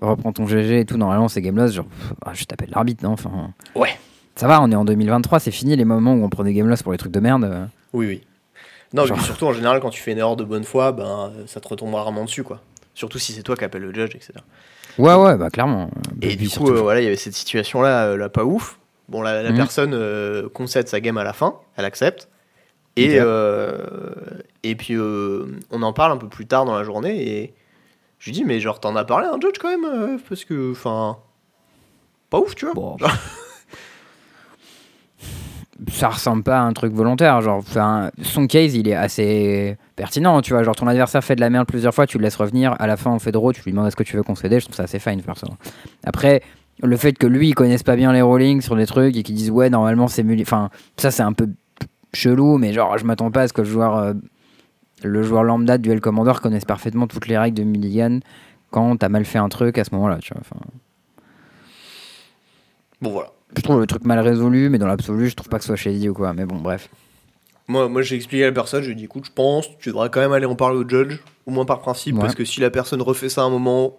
reprends 0.00 0.32
ton 0.32 0.46
GG 0.46 0.80
et 0.80 0.84
tout. 0.84 0.96
Normalement, 0.96 1.28
c'est 1.28 1.40
game 1.40 1.56
loss. 1.56 1.72
Genre, 1.72 1.86
pff, 1.86 2.12
ah, 2.26 2.32
je 2.34 2.44
t'appelle 2.44 2.70
l'arbitre, 2.74 3.04
non 3.04 3.12
enfin, 3.12 3.52
Ouais. 3.74 3.90
Ça 4.34 4.48
va, 4.48 4.60
on 4.62 4.70
est 4.70 4.74
en 4.74 4.84
2023, 4.86 5.40
c'est 5.40 5.50
fini 5.50 5.76
les 5.76 5.84
moments 5.84 6.14
où 6.14 6.24
on 6.24 6.28
prend 6.30 6.42
des 6.42 6.54
game 6.54 6.66
loss 6.66 6.82
pour 6.82 6.92
les 6.92 6.98
trucs 6.98 7.12
de 7.12 7.20
merde. 7.20 7.44
euh. 7.44 7.66
Oui, 7.92 8.06
oui. 8.06 8.22
Non, 8.94 9.04
Genre- 9.06 9.18
mais 9.18 9.22
surtout 9.22 9.46
en 9.46 9.52
général, 9.52 9.80
quand 9.80 9.90
tu 9.90 10.00
fais 10.00 10.12
une 10.12 10.18
erreur 10.18 10.36
de 10.36 10.44
bonne 10.44 10.64
foi, 10.64 10.92
ben, 10.92 11.30
ça 11.46 11.60
te 11.60 11.68
retombe 11.68 11.94
rarement 11.94 12.24
dessus, 12.24 12.42
quoi. 12.42 12.60
Surtout 12.94 13.18
si 13.18 13.32
c'est 13.32 13.42
toi 13.42 13.56
qui 13.56 13.64
appelle 13.64 13.82
le 13.82 13.92
judge, 13.94 14.14
etc. 14.14 14.32
Ouais, 14.98 15.14
ouais, 15.14 15.36
bah 15.36 15.50
clairement. 15.50 15.90
Et 16.20 16.28
Puis 16.28 16.36
du 16.36 16.48
coup, 16.50 16.68
euh, 16.70 16.80
voilà, 16.80 17.00
il 17.00 17.04
y 17.04 17.06
avait 17.06 17.16
cette 17.16 17.34
situation-là, 17.34 18.06
euh, 18.08 18.16
là, 18.16 18.28
pas 18.28 18.44
ouf. 18.44 18.78
Bon, 19.08 19.22
la, 19.22 19.42
la 19.42 19.50
Mhm. 19.50 19.56
personne 19.56 19.94
euh, 19.94 20.48
concède 20.48 20.88
sa 20.88 21.00
game 21.00 21.18
à 21.18 21.24
la 21.24 21.32
fin, 21.32 21.56
elle 21.76 21.84
accepte. 21.84 22.28
Et, 22.96 23.16
et 24.62 24.74
puis, 24.76 24.96
on 24.98 25.82
en 25.82 25.92
parle 25.92 26.12
un 26.12 26.16
peu 26.18 26.28
plus 26.28 26.46
tard 26.46 26.64
dans 26.66 26.76
la 26.76 26.84
journée. 26.84 27.26
Et 27.42 27.54
je 28.18 28.26
lui 28.26 28.32
dis, 28.32 28.44
mais 28.44 28.60
genre, 28.60 28.80
t'en 28.80 28.94
as 28.96 29.04
parlé 29.04 29.26
à 29.26 29.32
un 29.32 29.40
judge 29.40 29.56
quand 29.60 29.70
même 29.70 30.18
Parce 30.28 30.44
que, 30.44 30.72
enfin. 30.72 31.18
Pas 32.30 32.38
ouf, 32.38 32.54
tu 32.54 32.66
vois. 32.66 32.74
Bon. 32.74 32.96
Ça 35.90 36.08
ressemble 36.08 36.42
pas 36.42 36.58
à 36.58 36.62
un 36.62 36.72
truc 36.72 36.92
volontaire. 36.92 37.40
Genre, 37.40 37.62
son 38.22 38.46
case, 38.46 38.74
il 38.74 38.88
est 38.88 38.94
assez 38.94 39.76
pertinent, 39.96 40.40
tu 40.42 40.52
vois. 40.52 40.62
Genre, 40.62 40.76
ton 40.76 40.86
adversaire 40.86 41.24
fait 41.24 41.34
de 41.36 41.40
la 41.40 41.50
merde 41.50 41.66
plusieurs 41.66 41.94
fois, 41.94 42.06
tu 42.06 42.18
le 42.18 42.24
laisses 42.24 42.36
revenir. 42.36 42.76
À 42.78 42.86
la 42.86 42.96
fin, 42.96 43.10
on 43.10 43.18
fait 43.18 43.32
draw, 43.32 43.52
tu 43.52 43.62
lui 43.62 43.72
demandes 43.72 43.86
est-ce 43.86 43.96
que 43.96 44.02
tu 44.02 44.16
veux 44.16 44.22
concéder. 44.22 44.60
Je 44.60 44.66
trouve 44.66 44.76
ça 44.76 44.84
assez 44.84 44.98
fine, 44.98 45.22
perso. 45.22 45.46
Après, 46.04 46.42
le 46.82 46.96
fait 46.96 47.12
que 47.12 47.26
lui, 47.26 47.48
il 47.48 47.54
connaisse 47.54 47.82
pas 47.82 47.96
bien 47.96 48.12
les 48.12 48.22
rollings 48.22 48.60
sur 48.60 48.76
des 48.76 48.86
trucs 48.86 49.16
et 49.16 49.22
qu'il 49.22 49.34
dise 49.34 49.50
ouais, 49.50 49.70
normalement, 49.70 50.08
c'est 50.08 50.22
muli. 50.22 50.42
Enfin, 50.42 50.70
ça, 50.96 51.10
c'est 51.10 51.22
un 51.22 51.32
peu 51.32 51.48
chelou, 52.14 52.58
mais 52.58 52.72
genre, 52.72 52.98
je 52.98 53.04
m'attends 53.04 53.30
pas 53.30 53.42
à 53.42 53.48
ce 53.48 53.52
que 53.52 53.62
le 53.62 53.68
joueur, 53.68 53.96
euh, 53.96 54.12
le 55.02 55.22
joueur 55.22 55.42
lambda 55.42 55.78
de 55.78 55.82
Duel 55.82 56.00
Commander 56.00 56.34
connaisse 56.42 56.64
parfaitement 56.64 57.06
toutes 57.06 57.26
les 57.26 57.38
règles 57.38 57.58
de 57.58 57.64
Mulligan 57.64 58.20
quand 58.70 58.96
t'as 58.96 59.08
mal 59.08 59.24
fait 59.24 59.38
un 59.38 59.48
truc 59.48 59.78
à 59.78 59.84
ce 59.84 59.94
moment-là, 59.94 60.18
tu 60.20 60.32
vois. 60.32 60.42
Bon, 63.00 63.10
voilà. 63.10 63.32
Je 63.56 63.62
trouve 63.62 63.80
le 63.80 63.86
truc 63.86 64.04
mal 64.04 64.18
résolu, 64.20 64.68
mais 64.70 64.78
dans 64.78 64.86
l'absolu, 64.86 65.28
je 65.28 65.34
trouve 65.36 65.48
pas 65.48 65.58
que 65.58 65.64
ce 65.64 65.68
soit 65.68 65.76
shady 65.76 66.08
ou 66.08 66.14
quoi. 66.14 66.32
Mais 66.34 66.44
bon, 66.46 66.56
bref. 66.56 66.88
Moi, 67.68 67.88
moi 67.88 68.02
j'ai 68.02 68.16
expliqué 68.16 68.42
à 68.44 68.46
la 68.48 68.52
personne, 68.52 68.82
je 68.82 68.86
lui 68.86 68.92
ai 68.92 68.96
dit, 68.96 69.04
écoute, 69.04 69.24
je 69.26 69.30
pense, 69.30 69.66
tu 69.78 69.90
devrais 69.90 70.10
quand 70.10 70.20
même 70.20 70.32
aller 70.32 70.46
en 70.46 70.56
parler 70.56 70.78
au 70.78 70.88
judge, 70.88 71.18
au 71.46 71.50
moins 71.50 71.64
par 71.64 71.80
principe, 71.80 72.16
Ouais. 72.16 72.20
parce 72.22 72.34
que 72.34 72.44
si 72.44 72.60
la 72.60 72.70
personne 72.70 73.00
refait 73.02 73.28
ça 73.28 73.42
à 73.42 73.44
un 73.44 73.50
moment, 73.50 73.96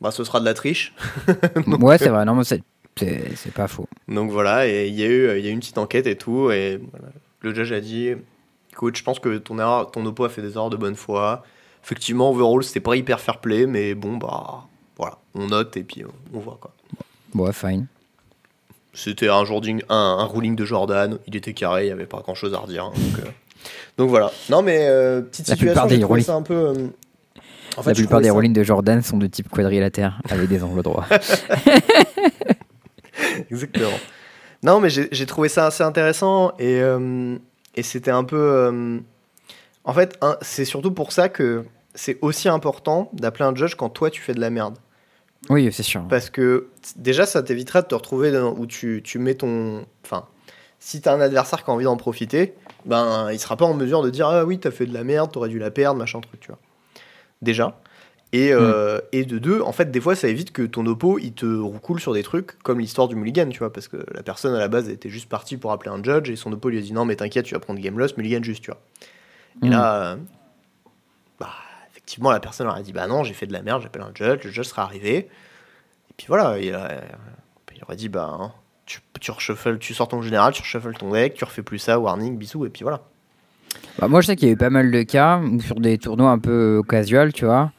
bah, 0.00 0.10
ce 0.10 0.24
sera 0.24 0.40
de 0.40 0.44
la 0.44 0.52
triche. 0.54 0.92
ouais, 1.66 1.96
c'est 1.98 2.08
vrai, 2.08 2.24
non, 2.24 2.34
mais 2.34 2.44
c'est, 2.44 2.62
c'est, 2.98 3.34
c'est 3.36 3.52
pas 3.52 3.68
faux. 3.68 3.86
Donc 4.08 4.30
voilà, 4.30 4.66
et 4.66 4.88
il 4.88 4.94
y, 4.94 5.04
a 5.04 5.06
eu- 5.06 5.40
y 5.40 5.46
a 5.46 5.50
eu 5.50 5.52
une 5.52 5.60
petite 5.60 5.78
enquête 5.78 6.06
et 6.06 6.16
tout, 6.16 6.50
et 6.50 6.80
voilà. 6.90 7.08
le 7.40 7.54
judge 7.54 7.72
a 7.72 7.80
dit 7.80 8.10
écoute, 8.72 8.96
je 8.96 9.02
pense 9.04 9.20
que 9.20 9.38
ton, 9.38 9.58
erreur, 9.58 9.90
ton 9.90 10.04
oppo 10.04 10.24
a 10.24 10.28
fait 10.28 10.42
des 10.42 10.52
erreurs 10.54 10.68
de 10.70 10.76
bonne 10.76 10.96
foi. 10.96 11.44
Effectivement, 11.82 12.30
overall, 12.30 12.62
c'était 12.64 12.80
pas 12.80 12.96
hyper 12.96 13.20
fair 13.20 13.38
play, 13.38 13.66
mais 13.66 13.94
bon, 13.94 14.16
bah 14.16 14.64
voilà, 14.98 15.18
on 15.34 15.46
note 15.46 15.76
et 15.76 15.82
puis 15.84 16.02
on 16.34 16.38
voit 16.40 16.58
quoi. 16.60 16.72
Ouais, 17.34 17.52
fine. 17.52 17.86
C'était 18.98 19.28
un, 19.28 19.44
un, 19.44 19.84
un 19.88 20.24
ruling 20.24 20.56
de 20.56 20.64
Jordan, 20.64 21.18
il 21.26 21.36
était 21.36 21.52
carré, 21.52 21.82
il 21.84 21.86
n'y 21.86 21.92
avait 21.92 22.06
pas 22.06 22.18
grand 22.20 22.34
chose 22.34 22.54
à 22.54 22.58
redire. 22.58 22.84
hein, 22.86 22.92
donc, 22.96 23.18
euh, 23.24 23.28
donc 23.98 24.08
voilà. 24.08 24.32
Non, 24.50 24.62
mais 24.62 24.86
euh, 24.88 25.20
petite 25.20 25.48
La 25.48 25.56
plupart 25.56 25.84
situation, 25.84 26.08
des 26.08 26.14
rulings- 26.14 26.24
ça 26.24 26.34
un 26.34 26.42
peu. 26.42 26.54
euh, 26.54 26.74
en 27.76 27.82
fait, 27.82 27.90
La 27.90 27.94
je 27.94 28.00
plupart 28.00 28.20
des 28.22 28.28
ça- 28.28 28.32
rollings 28.32 28.54
de 28.54 28.62
Jordan 28.62 29.02
sont 29.02 29.18
de 29.18 29.26
type 29.26 29.50
quadrilatère, 29.50 30.18
avec 30.30 30.48
des 30.48 30.62
angles 30.62 30.82
droits. 30.82 31.04
Exactement. 33.50 33.98
Non, 34.62 34.80
mais 34.80 34.88
j'ai 34.90 35.26
trouvé 35.26 35.48
ça 35.48 35.66
assez 35.66 35.82
intéressant 35.84 36.52
et, 36.58 36.80
euh, 36.80 37.36
et 37.74 37.82
c'était 37.82 38.10
un 38.10 38.24
peu. 38.24 38.98
en 39.84 39.92
fait, 39.92 40.18
c'est 40.40 40.64
surtout 40.64 40.90
pour 40.92 41.12
ça 41.12 41.28
que 41.28 41.64
c'est 41.94 42.18
aussi 42.22 42.48
important 42.48 43.10
d'appeler 43.12 43.44
un 43.44 43.54
judge 43.54 43.74
quand 43.74 43.88
toi 43.90 44.10
tu 44.10 44.20
fais 44.22 44.34
de 44.34 44.40
la 44.40 44.50
merde. 44.50 44.76
Oui, 45.50 45.70
c'est 45.72 45.82
sûr. 45.82 46.02
Parce 46.08 46.30
que 46.30 46.68
déjà, 46.96 47.26
ça 47.26 47.42
t'évitera 47.42 47.82
de 47.82 47.86
te 47.86 47.94
retrouver 47.94 48.32
dans- 48.32 48.52
où 48.52 48.66
tu, 48.66 49.00
tu 49.04 49.18
mets 49.18 49.34
ton. 49.34 49.84
Enfin, 50.04 50.26
si 50.80 51.00
t'as 51.00 51.14
un 51.14 51.20
adversaire 51.20 51.64
qui 51.64 51.70
a 51.70 51.74
envie 51.74 51.84
d'en 51.84 51.96
profiter, 51.96 52.54
ben 52.84 53.30
il 53.32 53.38
sera 53.38 53.56
pas 53.56 53.64
en 53.64 53.74
mesure 53.74 54.02
de 54.02 54.10
dire 54.10 54.28
Ah 54.28 54.44
oui, 54.44 54.58
t'as 54.58 54.70
fait 54.70 54.86
de 54.86 54.94
la 54.94 55.04
merde, 55.04 55.32
t'aurais 55.32 55.48
dû 55.48 55.58
la 55.58 55.70
perdre, 55.70 55.98
machin 55.98 56.20
truc, 56.20 56.40
tu 56.40 56.48
vois. 56.48 56.58
Déjà. 57.42 57.78
Et, 58.32 58.52
euh, 58.52 58.98
et 59.12 59.24
de 59.24 59.38
deux, 59.38 59.60
en 59.62 59.72
fait, 59.72 59.90
des 59.90 60.00
fois, 60.00 60.14
ça 60.16 60.28
évite 60.28 60.50
que 60.52 60.62
ton 60.62 60.84
oppo, 60.86 61.18
il 61.18 61.32
te 61.32 61.46
roucoule 61.46 62.00
sur 62.00 62.12
des 62.12 62.22
trucs 62.24 62.58
comme 62.64 62.80
l'histoire 62.80 63.06
du 63.08 63.14
mulligan, 63.14 63.48
tu 63.48 63.60
vois, 63.60 63.72
parce 63.72 63.88
que 63.88 63.98
la 64.12 64.22
personne 64.22 64.52
à 64.54 64.58
la 64.58 64.68
base 64.68 64.88
était 64.88 65.08
juste 65.08 65.28
partie 65.28 65.56
pour 65.56 65.70
appeler 65.72 65.90
un 65.92 66.02
judge 66.02 66.28
et 66.28 66.36
son 66.36 66.52
oppo 66.52 66.68
lui 66.68 66.78
a 66.78 66.80
dit 66.82 66.92
non, 66.92 67.04
mais 67.04 67.16
t'inquiète, 67.16 67.46
tu 67.46 67.54
vas 67.54 67.60
prendre 67.60 67.80
game 67.80 67.98
loss, 67.98 68.16
mulligan 68.16 68.42
juste, 68.42 68.64
tu 68.64 68.70
vois. 68.72 68.80
Et 69.62 69.68
Mm. 69.68 69.70
là, 69.70 70.02
euh, 70.12 70.16
bah, 71.38 71.48
effectivement, 72.06 72.30
la 72.30 72.38
personne 72.40 72.66
leur 72.66 72.76
a 72.76 72.82
dit 72.82 72.92
bah 72.92 73.08
non, 73.08 73.24
j'ai 73.24 73.34
fait 73.34 73.46
de 73.46 73.52
la 73.52 73.62
merde, 73.62 73.82
j'appelle 73.82 74.02
un 74.02 74.12
judge, 74.14 74.44
le 74.44 74.50
judge 74.50 74.66
sera 74.66 74.82
arrivé. 74.82 75.16
Et 75.16 76.14
puis 76.16 76.26
voilà, 76.28 76.58
il, 76.58 76.78
il 77.74 77.82
aurait 77.82 77.96
dit 77.96 78.08
bah 78.08 78.30
hein, 78.40 78.52
tu, 78.86 79.00
tu, 79.20 79.32
tu 79.80 79.94
sors 79.94 80.08
ton 80.08 80.22
général, 80.22 80.52
tu 80.52 80.62
reshuffles 80.62 80.94
ton 80.94 81.10
deck, 81.10 81.34
tu 81.34 81.44
refais 81.44 81.62
plus 81.62 81.78
ça, 81.78 81.98
warning, 81.98 82.38
bisous, 82.38 82.64
et 82.64 82.70
puis 82.70 82.84
voilà. 82.84 83.02
Bah, 83.98 84.08
moi, 84.08 84.20
je 84.20 84.28
sais 84.28 84.36
qu'il 84.36 84.48
y 84.48 84.50
a 84.50 84.54
eu 84.54 84.56
pas 84.56 84.70
mal 84.70 84.90
de 84.90 85.02
cas 85.02 85.40
sur 85.66 85.80
des 85.80 85.98
tournois 85.98 86.30
un 86.30 86.38
peu 86.38 86.82
casual, 86.88 87.32
tu 87.32 87.44
vois. 87.44 87.72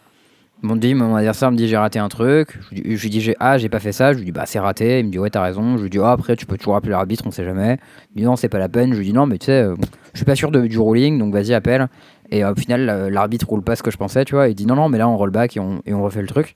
Mon, 0.64 0.76
dit, 0.76 0.96
mon 0.96 1.16
adversaire 1.16 1.52
me 1.52 1.56
dit 1.58 1.68
j'ai 1.68 1.78
raté 1.78 2.00
un 2.00 2.10
truc. 2.10 2.58
Je 2.72 2.76
lui 2.76 2.82
dis, 2.82 2.96
je 2.98 3.02
lui 3.04 3.10
dis 3.12 3.22
j'ai 3.22 3.36
ah 3.40 3.58
j'ai 3.60 3.70
pas 3.70 3.80
fait 3.80 3.92
ça. 3.92 4.14
Je 4.14 4.18
lui 4.18 4.26
dis 4.26 4.32
bah 4.32 4.46
c'est 4.48 4.60
raté. 4.60 5.00
Il 5.00 5.06
me 5.06 5.12
dit 5.12 5.20
ouais 5.20 5.30
t'as 5.30 5.42
raison. 5.44 5.78
Je 5.78 5.84
lui 5.84 5.90
dis 5.90 6.00
ah 6.02 6.12
après 6.12 6.36
tu 6.36 6.46
peux 6.48 6.58
toujours 6.58 6.76
appeler 6.76 6.92
l'arbitre 6.92 7.24
on 7.28 7.32
sait 7.32 7.44
jamais. 7.46 7.78
Il 8.12 8.16
me 8.16 8.20
dit 8.22 8.26
non 8.26 8.36
c'est 8.36 8.50
pas 8.50 8.58
la 8.58 8.68
peine. 8.70 8.92
Je 8.94 8.98
lui 8.98 9.06
dis 9.06 9.14
non 9.14 9.28
mais 9.28 9.38
tu 9.38 9.46
sais 9.46 9.62
euh, 9.62 9.76
je 10.14 10.18
suis 10.18 10.26
pas 10.26 10.36
sûr 10.36 10.50
de- 10.52 10.66
du 10.66 10.80
ruling 10.80 11.20
donc 11.20 11.32
vas-y 11.32 11.54
appelle. 11.54 11.88
Et 12.32 12.44
euh, 12.44 12.54
au 12.54 12.56
final 12.56 12.90
euh, 12.90 13.10
l'arbitre 13.12 13.48
roule 13.48 13.62
pas 13.62 13.76
ce 13.76 13.84
que 13.84 13.92
je 13.92 13.98
pensais 13.98 14.26
tu 14.26 14.34
vois. 14.34 14.48
Il 14.50 14.56
dit 14.56 14.66
non 14.66 14.76
non 14.76 14.90
mais 14.90 14.98
là 14.98 15.08
on 15.08 15.16
roll 15.16 15.30
back 15.30 15.56
et 15.58 15.60
on, 15.60 15.82
et 15.86 15.94
on 15.94 16.02
refait 16.02 16.22
le 16.22 16.28
truc. 16.28 16.56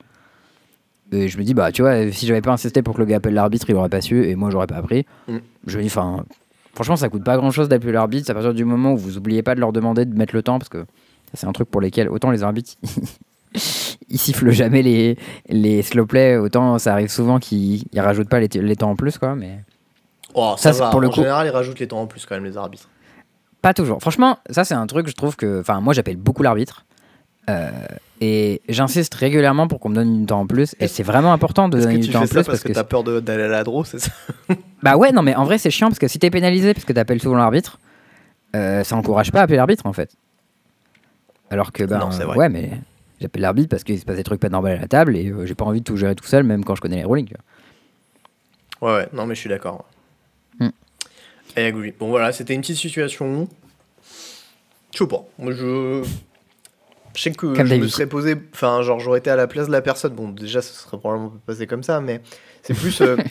Et 1.11 1.27
je 1.27 1.37
me 1.37 1.43
dis 1.43 1.53
bah 1.53 1.71
tu 1.71 1.83
vois 1.83 2.11
si 2.11 2.25
j'avais 2.25 2.41
pas 2.41 2.51
insisté 2.51 2.81
pour 2.81 2.95
que 2.95 2.99
le 3.01 3.05
gars 3.05 3.17
appelle 3.17 3.33
l'arbitre 3.35 3.69
il 3.69 3.75
aurait 3.75 3.89
pas 3.89 4.01
su 4.01 4.25
et 4.27 4.35
moi 4.35 4.49
j'aurais 4.49 4.67
pas 4.67 4.77
appris. 4.77 5.05
Mm. 5.27 5.37
Je 5.67 5.77
lui 5.77 5.83
dis 5.85 5.91
enfin 5.91 6.23
franchement 6.73 6.95
ça 6.95 7.07
coûte 7.09 7.23
pas 7.23 7.37
grand 7.37 7.51
chose 7.51 7.69
d'appeler 7.69 7.91
l'arbitre. 7.91 8.25
C'est 8.25 8.31
à 8.31 8.35
partir 8.35 8.55
du 8.55 8.65
moment 8.65 8.93
où 8.93 8.97
vous 8.97 9.17
oubliez 9.19 9.43
pas 9.43 9.53
de 9.53 9.59
leur 9.59 9.71
demander 9.73 10.05
de 10.05 10.17
mettre 10.17 10.33
le 10.35 10.41
temps 10.41 10.57
parce 10.57 10.69
que 10.69 10.79
ça, 10.79 10.85
c'est 11.35 11.45
un 11.45 11.51
truc 11.51 11.69
pour 11.69 11.81
lesquels 11.81 12.09
autant 12.09 12.31
les 12.31 12.41
arbitres 12.43 12.73
ils 14.09 14.17
sifflent 14.19 14.51
jamais 14.51 14.81
les, 14.81 15.17
les 15.49 15.81
slow 15.81 16.05
play, 16.05 16.37
autant 16.37 16.79
ça 16.79 16.93
arrive 16.93 17.09
souvent 17.09 17.39
qu'ils 17.39 17.83
ils 17.91 17.99
rajoutent 17.99 18.29
pas 18.29 18.39
les, 18.39 18.47
les 18.47 18.75
temps 18.75 18.91
en 18.91 18.95
plus, 18.95 19.17
quoi. 19.17 19.35
Mais 19.35 19.59
Oh, 20.33 20.53
Ça, 20.57 20.71
ça, 20.71 20.73
c'est 20.73 20.79
va, 20.79 20.89
pour 20.91 21.01
le 21.01 21.07
en 21.07 21.11
coup. 21.11 21.17
général, 21.17 21.45
ils 21.47 21.49
rajoutent 21.49 21.79
les 21.79 21.87
temps 21.87 22.01
en 22.01 22.07
plus 22.07 22.25
quand 22.25 22.35
même, 22.35 22.45
les 22.45 22.55
arbitres. 22.55 22.87
pas 23.61 23.73
toujours. 23.73 23.99
Franchement, 23.99 24.37
ça 24.49 24.63
c'est 24.63 24.73
un 24.75 24.87
truc, 24.87 25.07
je 25.07 25.13
trouve 25.13 25.35
que. 25.35 25.59
Enfin, 25.59 25.81
moi 25.81 25.93
j'appelle 25.93 26.15
beaucoup 26.17 26.41
l'arbitre. 26.43 26.85
Euh, 27.49 27.69
et 28.21 28.61
j'insiste 28.69 29.13
régulièrement 29.15 29.67
pour 29.67 29.79
qu'on 29.79 29.89
me 29.89 29.95
donne 29.95 30.19
du 30.21 30.25
temps 30.27 30.41
en 30.41 30.47
plus. 30.47 30.75
Et 30.79 30.87
c'est 30.87 31.03
vraiment 31.03 31.33
important 31.33 31.67
de 31.69 31.79
donner 31.79 31.95
que 31.95 31.99
du 32.01 32.07
tu 32.07 32.13
temps 32.13 32.21
en 32.21 32.27
ça 32.27 32.35
plus 32.35 32.43
parce 32.45 32.61
que, 32.63 32.71
t'as 32.71 32.83
peur 32.83 33.03
d'aller 33.03 33.43
à 33.43 33.47
la 33.47 33.63
draw, 33.63 33.83
c'est 33.83 33.99
ça? 33.99 34.11
Bah 34.83 34.95
ouais, 34.95 35.11
non, 35.11 35.21
mais 35.23 35.35
en 35.35 35.43
vrai, 35.43 35.57
c'est 35.57 35.69
chiant 35.71 35.87
parce 35.89 35.99
que 35.99 36.07
si 36.07 36.17
t'es 36.19 36.29
pénalisé 36.29 36.73
parce 36.73 36.85
que 36.85 36.93
t'appelles 36.93 37.21
souvent 37.21 37.35
l'arbitre, 37.37 37.79
euh, 38.55 38.83
ça 38.83 38.95
encourage 38.95 39.31
pas 39.31 39.39
à 39.39 39.43
appeler 39.43 39.57
l'arbitre 39.57 39.85
en 39.85 39.93
fait. 39.93 40.11
Alors 41.49 41.71
que, 41.71 41.83
ben, 41.83 41.99
Non, 41.99 42.35
ouais, 42.35 42.47
mais 42.47 42.71
j'appelle 43.21 43.41
l'arbitre 43.43 43.69
parce 43.69 43.83
qu'il 43.83 43.99
se 43.99 44.05
passe 44.05 44.17
des 44.17 44.23
trucs 44.23 44.39
pas 44.41 44.49
normaux 44.49 44.67
à 44.67 44.75
la 44.75 44.87
table 44.87 45.15
et 45.15 45.29
euh, 45.29 45.45
j'ai 45.45 45.55
pas 45.55 45.65
envie 45.65 45.79
de 45.79 45.85
tout 45.85 45.97
gérer 45.97 46.15
tout 46.15 46.25
seul, 46.25 46.43
même 46.43 46.65
quand 46.65 46.75
je 46.75 46.81
connais 46.81 46.97
les 46.97 47.05
rulings. 47.05 47.33
Ouais, 48.81 48.93
ouais, 48.93 49.09
non, 49.13 49.25
mais 49.25 49.35
je 49.35 49.39
suis 49.39 49.49
d'accord. 49.49 49.85
Hmm. 50.59 50.69
Et. 51.55 51.71
Bon, 51.71 52.09
voilà, 52.09 52.31
c'était 52.31 52.53
une 52.53 52.61
petite 52.61 52.77
situation. 52.77 53.47
Je 54.93 54.97
sais 54.97 55.07
pas. 55.07 55.23
Moi, 55.37 55.53
je. 55.53 56.03
Je 57.13 57.21
sais 57.21 57.31
que 57.31 57.53
Comme 57.55 57.67
je 57.67 57.75
me 57.75 57.87
serais 57.87 58.07
posé, 58.07 58.35
enfin, 58.53 58.81
genre 58.83 58.99
j'aurais 59.01 59.19
été 59.19 59.29
à 59.29 59.35
la 59.35 59.45
place 59.47 59.67
de 59.67 59.71
la 59.73 59.81
personne. 59.81 60.13
Bon, 60.13 60.29
déjà, 60.29 60.61
ça 60.61 60.73
serait 60.73 60.97
probablement 60.97 61.29
pas 61.29 61.53
passé 61.53 61.67
comme 61.67 61.83
ça, 61.83 61.99
mais 61.99 62.21
c'est 62.63 62.73
plus. 62.73 63.01
euh, 63.01 63.17
tu 63.17 63.23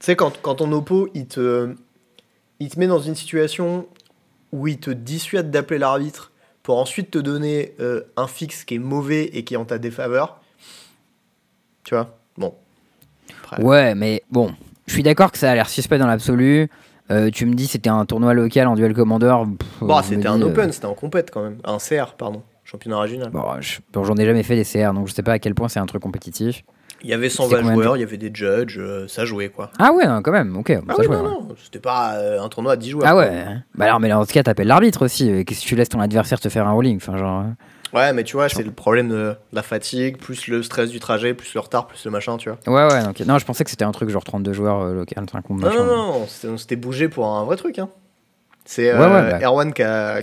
sais, 0.00 0.16
quand, 0.16 0.40
quand 0.42 0.56
ton 0.56 0.72
oppo, 0.72 1.08
il 1.14 1.26
te, 1.26 1.72
il 2.58 2.68
te 2.68 2.78
met 2.80 2.88
dans 2.88 2.98
une 2.98 3.14
situation 3.14 3.86
où 4.50 4.66
il 4.66 4.78
te 4.78 4.90
dissuade 4.90 5.52
d'appeler 5.52 5.78
l'arbitre 5.78 6.32
pour 6.62 6.78
ensuite 6.78 7.10
te 7.10 7.18
donner 7.18 7.74
euh, 7.80 8.02
un 8.16 8.26
fixe 8.26 8.64
qui 8.64 8.74
est 8.76 8.78
mauvais 8.78 9.24
et 9.24 9.44
qui 9.44 9.54
est 9.54 9.56
en 9.56 9.64
ta 9.64 9.78
défaveur. 9.78 10.40
Tu 11.84 11.94
vois? 11.94 12.16
Bon. 12.36 12.54
Après, 13.44 13.62
Ouais, 13.62 13.94
mais 13.94 14.22
bon, 14.30 14.52
je 14.86 14.92
suis 14.92 15.02
d'accord 15.02 15.32
que 15.32 15.38
ça 15.38 15.50
a 15.50 15.54
l'air 15.54 15.68
suspect 15.68 15.98
dans 15.98 16.06
l'absolu. 16.06 16.68
Euh, 17.10 17.30
tu 17.30 17.44
me 17.46 17.54
dis 17.54 17.66
c'était 17.66 17.90
un 17.90 18.04
tournoi 18.06 18.34
local 18.34 18.68
en 18.68 18.76
duel 18.76 18.94
commandeur. 18.94 19.44
Bon, 19.80 19.96
me 19.98 20.02
c'était 20.02 20.28
un 20.28 20.40
euh, 20.40 20.46
open, 20.46 20.70
c'était 20.72 20.86
en 20.86 20.94
compète 20.94 21.30
quand 21.32 21.42
même. 21.42 21.58
Un 21.64 21.78
CR, 21.78 22.14
pardon. 22.16 22.42
Championnat 22.64 23.00
régional. 23.00 23.30
Bon, 23.30 23.44
je- 23.60 23.80
bon, 23.92 24.04
j'en 24.04 24.16
ai 24.16 24.24
jamais 24.24 24.44
fait 24.44 24.54
des 24.54 24.64
CR, 24.64 24.92
donc 24.94 25.08
je 25.08 25.14
sais 25.14 25.24
pas 25.24 25.32
à 25.32 25.38
quel 25.40 25.56
point 25.56 25.68
c'est 25.68 25.80
un 25.80 25.86
truc 25.86 26.02
compétitif. 26.02 26.62
Il 27.02 27.08
y 27.10 27.14
avait 27.14 27.28
C'était 27.30 27.42
120 27.44 27.56
combien 27.62 27.76
de 27.76 27.82
joueurs, 27.82 27.96
il 27.96 28.00
y 28.00 28.02
avait 28.02 28.16
des 28.18 28.30
judges, 28.32 28.78
euh, 28.78 29.08
ça 29.08 29.24
jouait 29.24 29.48
quoi. 29.48 29.70
Ah 29.78 29.92
ouais, 29.92 30.06
non, 30.06 30.20
quand 30.22 30.32
même, 30.32 30.56
ok. 30.56 30.70
Ah 30.70 30.94
ça 30.94 31.00
oui, 31.00 31.06
joue, 31.06 31.12
non, 31.12 31.22
ouais. 31.22 31.28
non, 31.30 31.48
c'était 31.62 31.78
pas 31.78 32.14
euh, 32.16 32.42
un 32.42 32.48
tournoi 32.48 32.72
à 32.72 32.76
10 32.76 32.90
joueurs. 32.90 33.06
Ah 33.06 33.12
quoi. 33.12 33.22
ouais. 33.22 33.44
Bah 33.74 33.86
alors, 33.86 34.00
mais 34.00 34.08
dans 34.10 34.24
ce 34.24 34.32
cas, 34.32 34.42
t'appelles 34.42 34.66
l'arbitre 34.68 35.04
aussi. 35.06 35.30
euh, 35.30 35.42
Qu'est-ce 35.44 35.62
que 35.62 35.66
tu 35.66 35.76
laisses 35.76 35.88
ton 35.88 36.00
adversaire 36.00 36.38
te 36.40 36.48
faire 36.50 36.66
un 36.66 36.72
rolling 36.72 36.96
Enfin, 36.96 37.16
genre. 37.16 37.40
euh, 37.42 37.96
Ouais, 37.96 38.12
mais 38.12 38.22
tu 38.22 38.36
vois, 38.36 38.48
c'est 38.48 38.62
le 38.62 38.70
problème 38.70 39.08
de 39.08 39.34
la 39.52 39.62
fatigue, 39.62 40.16
plus 40.18 40.46
le 40.46 40.62
stress 40.62 40.90
du 40.90 41.00
trajet, 41.00 41.34
plus 41.34 41.52
le 41.54 41.60
retard, 41.60 41.88
plus 41.88 42.04
le 42.04 42.10
machin, 42.12 42.36
tu 42.36 42.48
vois. 42.50 42.58
Ouais, 42.86 42.92
ouais, 42.92 43.08
ok. 43.08 43.20
Non, 43.26 43.38
je 43.38 43.44
pensais 43.44 43.64
que 43.64 43.70
c'était 43.70 43.84
un 43.84 43.90
truc 43.90 44.10
genre 44.10 44.22
32 44.22 44.52
joueurs 44.52 44.80
euh, 44.82 44.94
local, 44.94 45.24
un 45.32 45.40
compte 45.42 45.60
Non, 45.60 45.70
non, 45.74 45.84
non, 45.86 46.26
c'était- 46.28 46.48
on 46.52 46.56
s'était 46.56 46.76
bougé 46.76 47.08
pour 47.08 47.26
un 47.26 47.44
vrai 47.44 47.56
truc. 47.56 47.80
Hein. 47.80 47.88
C'est 48.64 48.90
euh, 48.92 48.98
Ouais, 48.98 49.12
ouais, 49.12 49.30
bah. 49.40 49.44
Erwan 49.48 49.72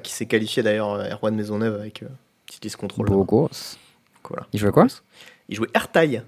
qui, 0.02 0.14
s'est 0.14 0.28
qualifié 0.28 0.64
d'ailleurs, 0.64 0.94
euh, 0.94 1.10
Erwan 1.12 1.36
Maisonneuve 1.36 1.76
avec 1.78 2.04
euh, 2.04 2.08
petit 2.46 2.60
list 2.64 2.78
contrôle. 2.78 3.08
Beau 3.08 3.26
course. 3.26 3.78
Voilà. 4.30 4.46
Il 4.54 4.60
jouait 4.60 4.72
quoi? 4.72 4.86
Il 5.50 5.56
jouait 5.58 5.68
Airtail. 5.74 6.24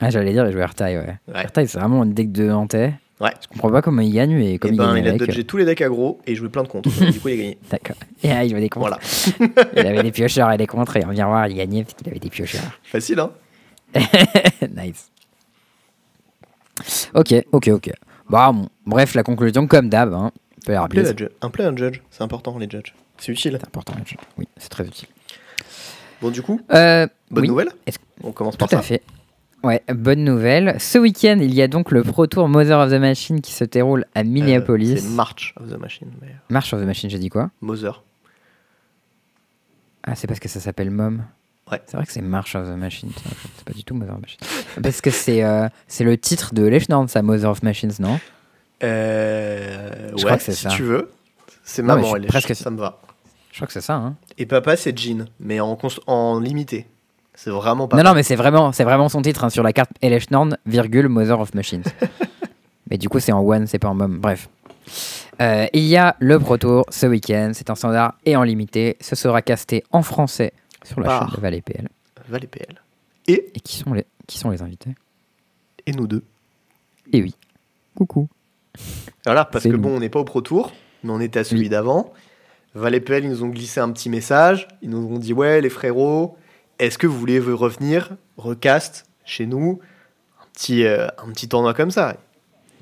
Ah, 0.00 0.10
j'allais 0.10 0.32
dire, 0.32 0.46
il 0.46 0.52
jouait 0.52 0.62
Airtail, 0.62 0.98
ouais. 0.98 1.16
Ouais. 1.34 1.46
C'est 1.54 1.72
vraiment 1.78 2.04
une 2.04 2.12
deck 2.12 2.30
de 2.32 2.44
Nantais. 2.48 2.92
Ouais. 3.18 3.30
Je 3.40 3.48
comprends 3.48 3.70
pas 3.70 3.80
comment 3.80 4.02
il 4.02 4.12
gagne, 4.12 4.36
mais 4.36 4.52
Et 4.54 4.58
comme 4.58 4.72
il 4.72 4.76
ben, 4.76 4.88
gagne 4.92 4.98
il 4.98 5.06
a 5.06 5.10
avec, 5.10 5.22
euh, 5.22 5.26
dodgé 5.26 5.44
tous 5.44 5.56
les 5.56 5.64
decks 5.64 5.80
aggro 5.80 6.20
et 6.26 6.34
jouait 6.34 6.50
plein 6.50 6.62
de 6.64 6.68
contre. 6.68 6.90
du 7.12 7.18
coup, 7.18 7.28
il 7.28 7.32
a 7.32 7.36
gagné. 7.36 7.58
D'accord. 7.70 7.96
Et 8.22 8.28
il 8.28 8.50
jouait 8.50 8.60
des 8.60 8.68
contres. 8.68 8.98
Voilà. 9.38 9.62
Il 9.76 9.86
avait 9.86 10.02
des 10.02 10.12
piocheurs 10.12 10.52
et 10.52 10.58
des 10.58 10.66
contres, 10.66 10.96
et 10.98 11.04
en 11.04 11.08
miroir, 11.08 11.46
il 11.48 11.54
gagnait 11.56 11.82
parce 11.84 11.94
qu'il 11.94 12.08
avait 12.10 12.18
des 12.18 12.28
piocheurs. 12.28 12.78
Facile, 12.82 13.20
hein 13.20 13.30
nice. 14.76 15.10
Ok, 17.14 17.34
ok, 17.52 17.68
ok. 17.68 17.90
Bah, 18.28 18.52
bon, 18.52 18.68
bref, 18.84 19.14
la 19.14 19.22
conclusion, 19.22 19.66
comme 19.66 19.88
d'hab, 19.88 20.12
hein. 20.12 20.30
Un 20.68 20.88
play, 20.88 21.00
un 21.40 21.50
play, 21.50 21.64
judge. 21.76 22.00
C'est 22.10 22.22
important, 22.22 22.58
les 22.58 22.68
judges. 22.68 22.92
C'est 23.18 23.32
utile. 23.32 23.56
C'est 23.60 23.66
important, 23.68 23.94
le 23.98 24.04
jeu. 24.04 24.16
Oui, 24.36 24.46
c'est 24.58 24.68
très 24.68 24.84
utile. 24.84 25.08
Bon, 26.20 26.30
du 26.30 26.42
coup, 26.42 26.60
Euh, 26.74 27.06
bonne 27.30 27.42
oui, 27.42 27.48
nouvelle 27.48 27.68
On 28.22 28.32
commence 28.32 28.54
Tout 28.54 28.66
par 28.66 28.70
ça. 28.70 28.78
à 28.78 28.82
fait. 28.82 29.02
Ouais, 29.64 29.82
bonne 29.92 30.22
nouvelle. 30.22 30.76
Ce 30.78 30.96
week-end, 30.98 31.38
il 31.40 31.52
y 31.54 31.60
a 31.62 31.66
donc 31.68 31.90
le 31.90 32.02
Pro 32.04 32.26
Tour 32.26 32.48
Mother 32.48 32.78
of 32.78 32.90
the 32.90 33.00
Machine 33.00 33.40
qui 33.40 33.52
se 33.52 33.64
déroule 33.64 34.04
à 34.14 34.20
Euh, 34.20 34.24
Minneapolis. 34.24 34.98
c'est 35.00 35.08
March 35.08 35.54
of 35.60 35.68
the 35.70 35.78
Machine. 35.78 36.08
Mais... 36.20 36.36
March 36.50 36.72
of 36.72 36.80
the 36.80 36.84
Machine, 36.84 37.10
j'ai 37.10 37.18
dit 37.18 37.30
quoi? 37.30 37.50
Mother. 37.60 38.02
Ah, 40.04 40.14
c'est 40.14 40.26
parce 40.28 40.38
que 40.38 40.48
ça 40.48 40.60
s'appelle 40.60 40.90
Mom. 40.90 41.24
Ouais. 41.72 41.82
C'est 41.86 41.96
vrai 41.96 42.06
que 42.06 42.12
c'est 42.12 42.22
March 42.22 42.54
of 42.54 42.68
the 42.68 42.76
Machine. 42.78 43.10
C'est 43.56 43.64
pas 43.64 43.72
du 43.72 43.82
tout 43.82 43.94
Mother 43.94 44.14
of 44.14 44.20
the 44.20 44.22
Machine. 44.22 44.38
Parce 44.82 45.00
que 45.00 45.10
c'est 45.10 45.42
euh, 45.42 45.68
c'est 45.88 46.04
le 46.04 46.16
titre 46.16 46.54
de 46.54 46.62
Lechland, 46.62 47.08
ça, 47.08 47.22
Mother 47.22 47.50
of 47.50 47.64
Machines, 47.64 47.90
non? 47.98 48.20
Euh, 48.84 50.10
Je 50.10 50.14
ouais, 50.14 50.22
crois 50.22 50.36
que 50.36 50.44
c'est 50.44 50.52
si 50.52 50.62
ça. 50.62 50.68
tu 50.68 50.84
veux. 50.84 51.10
C'est 51.64 51.82
Non, 51.82 51.96
mais 51.96 52.02
je 52.02 52.04
maman, 52.04 52.08
suis 52.10 52.16
elle 52.18 52.24
est 52.24 52.28
presque- 52.28 52.54
ça 52.54 52.70
me 52.70 52.78
va. 52.78 53.00
Je 53.50 53.56
crois 53.56 53.66
que 53.66 53.72
c'est 53.72 53.80
ça, 53.80 53.94
hein. 53.94 54.14
Et 54.38 54.46
papa, 54.46 54.76
c'est 54.76 54.96
Jean, 54.96 55.24
mais 55.40 55.58
en, 55.58 55.76
en 56.06 56.38
limité. 56.38 56.86
C'est 57.36 57.50
vraiment 57.50 57.86
pas. 57.86 57.96
Non, 57.96 58.02
non, 58.02 58.14
mais 58.14 58.22
c'est 58.22 58.34
vraiment, 58.34 58.72
c'est 58.72 58.82
vraiment 58.84 59.08
son 59.08 59.22
titre 59.22 59.44
hein, 59.44 59.50
sur 59.50 59.62
la 59.62 59.72
carte 59.72 59.90
Elechnorn, 60.02 60.56
virgule 60.66 61.08
Mother 61.08 61.38
of 61.38 61.54
Machines. 61.54 61.84
mais 62.90 62.98
du 62.98 63.08
coup, 63.08 63.20
c'est 63.20 63.32
en 63.32 63.40
one, 63.42 63.66
c'est 63.66 63.78
pas 63.78 63.88
en 63.88 63.94
mom. 63.94 64.18
Bref. 64.18 64.48
Euh, 65.42 65.66
il 65.74 65.82
y 65.84 65.96
a 65.96 66.16
le 66.18 66.38
Pro 66.38 66.56
Tour 66.56 66.86
ce 66.88 67.06
week-end. 67.06 67.50
C'est 67.54 67.68
en 67.70 67.74
standard 67.74 68.14
et 68.24 68.36
en 68.36 68.42
limité. 68.42 68.96
Ce 69.00 69.14
sera 69.14 69.42
casté 69.42 69.84
en 69.92 70.02
français 70.02 70.52
sur 70.84 70.98
la 71.00 71.06
Par. 71.06 71.26
chaîne 71.28 71.36
de 71.36 71.40
Valais 71.42 71.60
PL. 71.60 71.88
Valet 72.28 72.46
PL. 72.46 72.80
Et, 73.28 73.50
Et 73.54 73.60
qui 73.60 73.76
sont 73.76 73.92
les, 73.92 74.06
qui 74.26 74.38
sont 74.38 74.50
les 74.50 74.62
invités? 74.62 74.90
Et 75.86 75.92
nous 75.92 76.06
deux. 76.06 76.22
Et 77.12 77.22
oui. 77.22 77.34
Coucou. 77.94 78.28
Voilà, 79.24 79.44
parce 79.44 79.64
que 79.64 79.68
nous. 79.70 79.78
bon, 79.78 79.96
on 79.96 80.00
n'est 80.00 80.08
pas 80.08 80.20
au 80.20 80.24
Pro 80.24 80.40
Tour, 80.40 80.72
mais 81.04 81.10
on 81.12 81.20
était 81.20 81.40
à 81.40 81.44
celui 81.44 81.62
Oui. 81.62 81.68
d'avant. 81.68 82.12
Valet 82.74 83.00
PL, 83.00 83.24
ils 83.24 83.30
nous 83.30 83.42
ont 83.42 83.48
glissé 83.48 83.80
un 83.80 83.90
petit 83.90 84.08
message. 84.08 84.68
Ils 84.82 84.90
nous 84.90 84.98
ont 85.06 85.18
dit 85.18 85.32
Ouais, 85.32 85.60
les 85.60 85.70
frérots, 85.70 86.36
est-ce 86.78 86.98
que 86.98 87.06
vous 87.06 87.18
voulez 87.18 87.38
revenir, 87.40 88.10
recast 88.36 89.06
chez 89.24 89.46
nous 89.46 89.80
un 90.40 90.44
petit, 90.52 90.84
euh, 90.84 91.06
un 91.18 91.30
petit 91.32 91.48
tournoi 91.48 91.74
comme 91.74 91.90
ça? 91.90 92.16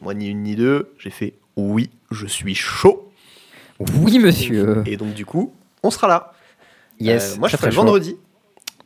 Moi, 0.03 0.15
ni 0.15 0.29
une 0.29 0.43
ni 0.43 0.57
deux, 0.57 0.93
j'ai 0.99 1.11
fait 1.11 1.35
Oui, 1.57 1.91
je 2.11 2.27
suis 2.27 2.55
chaud. 2.55 3.11
Oui, 4.01 4.19
monsieur. 4.19 4.83
Et 4.87 4.97
donc, 4.97 5.15
du 5.15 5.25
coup, 5.27 5.53
on 5.83 5.91
sera 5.91 6.09
là. 6.09 6.33
Yes. 7.01 7.35
Euh, 7.35 7.39
moi, 7.41 7.49
je 7.49 7.57
ferai 7.57 7.71
vendredi. 7.71 8.17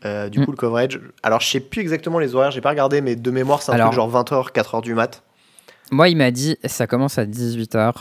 Euh, 0.04 0.28
du 0.28 0.38
Mm. 0.40 0.44
coup, 0.44 0.50
le 0.52 0.56
coverage. 0.56 1.00
Alors, 1.22 1.40
je 1.40 1.48
sais 1.48 1.60
plus 1.60 1.80
exactement 1.80 2.18
les 2.18 2.34
horaires, 2.34 2.50
j'ai 2.52 2.60
pas 2.60 2.70
regardé, 2.70 3.00
mais 3.00 3.16
de 3.16 3.30
mémoire, 3.30 3.62
c'est 3.62 3.72
un 3.72 3.74
Alors- 3.74 3.88
truc 3.88 3.96
genre 3.96 4.08
20h, 4.10 4.52
4h 4.52 4.80
du 4.82 4.94
mat. 4.94 5.22
Moi, 5.90 6.08
il 6.08 6.16
m'a 6.16 6.30
dit 6.30 6.56
ça 6.64 6.86
commence 6.86 7.18
à 7.18 7.24
18h 7.26 7.94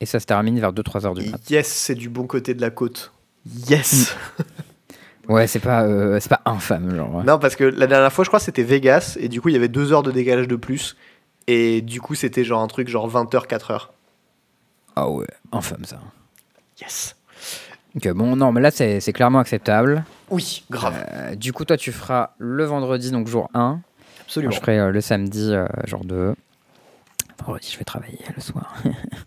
et 0.00 0.06
ça 0.06 0.20
se 0.20 0.26
termine 0.26 0.60
vers 0.60 0.72
2-3h 0.72 1.14
du 1.14 1.30
mat. 1.30 1.50
yes, 1.50 1.66
c'est 1.66 1.94
du 1.94 2.08
bon 2.08 2.26
côté 2.26 2.54
de 2.54 2.60
la 2.60 2.70
côte. 2.70 3.12
Yes! 3.68 4.14
Ouais, 5.30 5.46
c'est 5.46 5.60
pas, 5.60 5.84
euh, 5.84 6.18
c'est 6.20 6.28
pas 6.28 6.40
infâme, 6.44 6.94
genre. 6.94 7.14
ouais. 7.14 7.24
Non, 7.24 7.38
parce 7.38 7.54
que 7.54 7.62
la 7.64 7.86
dernière 7.86 8.12
fois, 8.12 8.24
je 8.24 8.30
crois, 8.30 8.40
c'était 8.40 8.64
Vegas, 8.64 9.16
et 9.20 9.28
du 9.28 9.40
coup, 9.40 9.48
il 9.48 9.52
y 9.52 9.56
avait 9.56 9.68
deux 9.68 9.92
heures 9.92 10.02
de 10.02 10.10
décalage 10.10 10.48
de 10.48 10.56
plus. 10.56 10.96
Et 11.46 11.82
du 11.82 12.00
coup, 12.00 12.14
c'était 12.16 12.42
genre 12.44 12.60
un 12.62 12.66
truc 12.66 12.88
genre 12.88 13.08
20h, 13.08 13.46
4h. 13.46 13.88
Ah 14.96 15.08
ouais, 15.08 15.26
infâme 15.52 15.84
ça. 15.84 16.00
Yes! 16.80 17.16
Ok, 17.96 18.08
bon, 18.12 18.34
non, 18.36 18.50
mais 18.52 18.60
là, 18.60 18.70
c'est 18.70 19.00
c'est 19.00 19.12
clairement 19.12 19.38
acceptable. 19.38 20.04
Oui, 20.30 20.64
grave. 20.70 20.94
Euh, 21.12 21.34
du 21.36 21.52
coup, 21.52 21.64
toi, 21.64 21.76
tu 21.76 21.92
feras 21.92 22.30
le 22.38 22.64
vendredi, 22.64 23.10
donc 23.10 23.26
jour 23.28 23.48
1. 23.54 23.58
Moi, 23.60 23.78
Absolument. 24.22 24.50
je 24.52 24.60
ferai 24.60 24.78
euh, 24.78 24.90
le 24.90 25.00
samedi, 25.00 25.52
euh, 25.52 25.66
jour 25.86 26.04
2. 26.04 26.34
Vendredi, 27.44 27.70
je 27.72 27.78
vais 27.78 27.84
travailler 27.84 28.18
le 28.34 28.40
soir. 28.42 28.74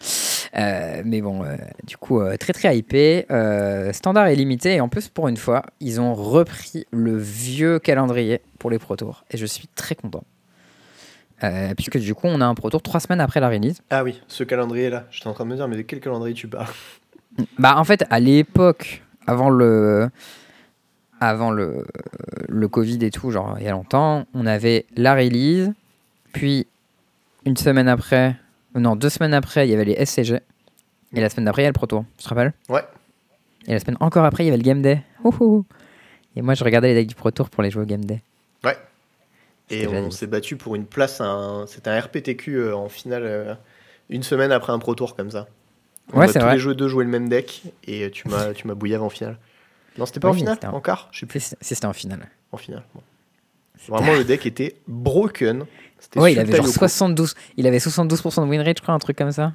Euh, 0.56 1.02
mais 1.04 1.22
bon, 1.22 1.44
euh, 1.44 1.56
du 1.86 1.98
coup, 1.98 2.20
euh, 2.20 2.38
très 2.38 2.54
très 2.54 2.78
hypé. 2.78 3.26
Standard 3.92 4.28
est 4.28 4.36
limité. 4.36 4.76
Et 4.76 4.82
en 4.82 4.90
plus, 4.90 5.10
pour 5.10 5.28
une 5.28 5.38
fois, 5.38 5.64
ils 5.80 6.00
ont 6.00 6.14
repris 6.14 6.86
le 6.92 7.18
vieux 7.18 7.80
calendrier 7.80 8.42
pour 8.60 8.70
les 8.70 8.80
Pro 8.80 8.96
Tours. 8.96 9.26
Et 9.32 9.38
je 9.38 9.46
suis 9.46 9.68
très 9.68 9.96
content. 9.96 10.24
Euh, 11.44 11.74
puisque 11.76 11.98
du 11.98 12.16
coup, 12.16 12.28
on 12.28 12.40
a 12.42 12.46
un 12.46 12.56
Pro 12.56 12.70
Tour 12.70 12.82
trois 12.82 13.00
semaines 13.00 13.20
après 13.20 13.40
la 13.40 13.50
release. 13.50 13.82
Ah 13.90 14.04
oui, 14.04 14.22
ce 14.28 14.44
calendrier-là. 14.44 15.06
J'étais 15.12 15.28
en 15.28 15.34
train 15.34 15.44
de 15.46 15.50
me 15.50 15.56
dire, 15.56 15.68
mais 15.68 15.76
de 15.76 15.82
quel 15.82 16.00
calendrier 16.00 16.36
tu 16.36 16.48
parles? 16.48 16.68
Bah, 17.58 17.78
en 17.78 17.84
fait, 17.84 18.06
à 18.12 18.20
l'époque, 18.20 19.02
avant 19.26 19.50
le, 19.50 20.08
avant 21.20 21.50
le, 21.50 21.84
le 22.48 22.68
Covid 22.68 23.04
et 23.04 23.10
tout, 23.10 23.32
genre 23.32 23.56
il 23.58 23.66
y 23.66 23.68
a 23.68 23.72
longtemps, 23.72 24.28
on 24.36 24.46
avait 24.46 24.86
la 24.96 25.16
release, 25.16 25.72
puis 26.32 26.68
une 27.44 27.58
semaine 27.58 27.88
après, 27.88 28.36
non, 28.76 28.96
deux 28.96 29.10
semaines 29.10 29.34
après, 29.34 29.68
il 29.68 29.72
y 29.72 29.74
avait 29.74 29.86
les 29.86 30.06
SCG, 30.06 30.40
et 31.14 31.22
la 31.22 31.30
semaine 31.30 31.46
d'après, 31.46 31.62
il 31.62 31.66
y 31.66 31.68
a 31.68 31.70
le 31.70 31.74
Pro 31.74 31.86
Tour, 31.86 32.06
tu 32.18 32.24
te 32.24 32.30
rappelles 32.30 32.54
Ouais. 32.70 32.84
Et 33.68 33.72
la 33.74 33.80
semaine 33.80 33.98
encore 34.00 34.26
après, 34.26 34.44
il 34.44 34.48
y 34.48 34.50
avait 34.50 34.58
le 34.58 34.64
Game 34.64 34.82
Day. 34.82 35.02
Ouhou. 35.24 35.66
Et 36.36 36.42
moi, 36.42 36.54
je 36.54 36.64
regardais 36.64 36.90
les 36.90 36.96
decks 36.96 37.08
du 37.08 37.16
Pro 37.16 37.32
Tour 37.32 37.50
pour 37.50 37.64
les 37.64 37.72
jouer 37.72 37.84
au 37.84 37.86
Game 37.86 38.04
Day. 38.04 38.22
Ouais. 38.64 38.78
Et 39.70 39.88
on 39.88 40.12
s'est 40.12 40.28
battu 40.28 40.58
pour 40.58 40.76
une 40.76 40.86
place. 40.86 41.22
un- 41.22 41.66
C'était 41.68 41.90
un 41.90 42.00
RPTQ 42.00 42.56
euh, 42.58 42.76
en 42.76 42.90
finale 42.90 43.24
euh, 43.26 43.56
une 44.10 44.24
semaine 44.24 44.52
après 44.52 44.74
un 44.74 44.80
Pro 44.80 44.96
Tour 44.96 45.16
comme 45.16 45.32
ça. 45.32 45.48
On 46.12 46.20
Ouais, 46.20 46.28
c'est 46.28 46.40
tous 46.40 46.46
vrai. 46.46 46.56
les 46.56 46.60
jeux 46.60 46.76
deux 46.76 46.90
jouer 46.90 47.06
le 47.06 47.10
même 47.10 47.30
deck 47.30 47.64
et 47.88 48.12
tu 48.12 48.28
m'as 48.28 48.54
tu 48.54 48.68
m'as 48.68 48.74
bouillave 48.74 49.02
en 49.04 49.10
finale. 49.10 49.38
Non, 49.98 50.06
c'était 50.06 50.20
pas 50.20 50.28
en 50.30 50.34
finale? 50.34 50.58
un- 50.64 50.72
encore? 50.72 51.08
Je 51.14 51.20
sais 51.22 51.26
plus. 51.26 51.40
Si 51.62 51.76
c'était 51.76 51.86
en 51.86 51.94
finale. 51.94 52.28
En 52.52 52.58
finale. 52.58 52.84
bon. 52.94 53.02
Vraiment, 53.88 54.14
le 54.14 54.24
deck 54.24 54.46
était 54.46 54.76
broken. 54.88 55.66
C'était 56.00 56.20
Ouais, 56.20 56.34
il 56.34 56.40
avait 56.40 56.56
genre 56.56 56.66
Sultai 56.66 56.68
Yoko. 56.68 56.80
72, 56.80 57.36
il 57.58 57.68
avait 57.68 57.78
72% 57.78 58.44
de 58.44 58.50
win 58.50 58.62
rate, 58.62 58.78
je 58.78 58.84
crois, 58.84 58.94
un 58.94 59.00
truc 59.00 59.18
comme 59.18 59.32
ça. 59.32 59.54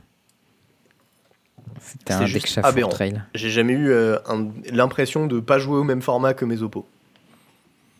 C'était 1.80 2.14
un 2.14 2.24
deck 2.24 2.58
aberrant. 2.62 2.90
trail. 2.90 3.22
J'ai 3.34 3.50
jamais 3.50 3.72
eu 3.72 3.90
euh, 3.90 4.18
l'impression 4.70 5.26
de 5.26 5.40
pas 5.40 5.58
jouer 5.58 5.78
au 5.78 5.84
même 5.84 6.02
format 6.02 6.34
que 6.34 6.44
mes 6.44 6.62
oppos. 6.62 6.86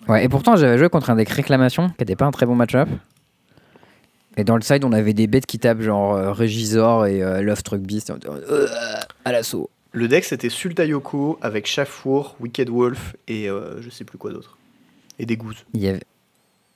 Ouais, 0.09 0.25
et 0.25 0.29
pourtant 0.29 0.57
j'avais 0.57 0.79
joué 0.79 0.89
contre 0.89 1.11
un 1.11 1.17
deck 1.17 1.29
réclamation 1.29 1.89
qui 1.91 2.03
était 2.03 2.17
pas 2.17 2.25
un 2.25 2.31
très 2.31 2.47
bon 2.47 2.55
match-up. 2.55 2.89
Et 4.37 4.45
dans 4.45 4.57
le 4.57 4.63
side, 4.63 4.85
on 4.85 4.93
avait 4.93 5.15
des 5.15 5.27
bêtes 5.27 5.47
qui 5.47 5.59
tapent 5.59 5.81
genre 5.81 6.15
euh, 6.15 6.33
Regisor 6.33 7.07
et 7.07 7.23
euh, 7.23 7.43
Love 7.43 7.63
Truck 7.63 7.81
Beast. 7.81 8.11
était 8.11 8.29
Euh, 8.29 8.67
à 9.25 9.33
l'assaut. 9.33 9.69
Le 9.93 10.07
deck 10.07 10.25
c'était 10.25 10.49
Sultai 10.49 10.89
Yoko 10.89 11.39
avec 11.43 11.67
Chafour, 11.67 12.37
Wicked 12.41 12.69
Wolf 12.71 13.17
et 13.27 13.49
je 13.49 13.91
sais 13.91 14.05
plus 14.05 14.19
quoi 14.19 14.33
d'autre. 14.33 14.57
Et 15.19 15.27
des 15.27 15.37
gousses. 15.37 15.65
Il 15.75 15.81
y 15.81 15.89
avait... 15.89 16.03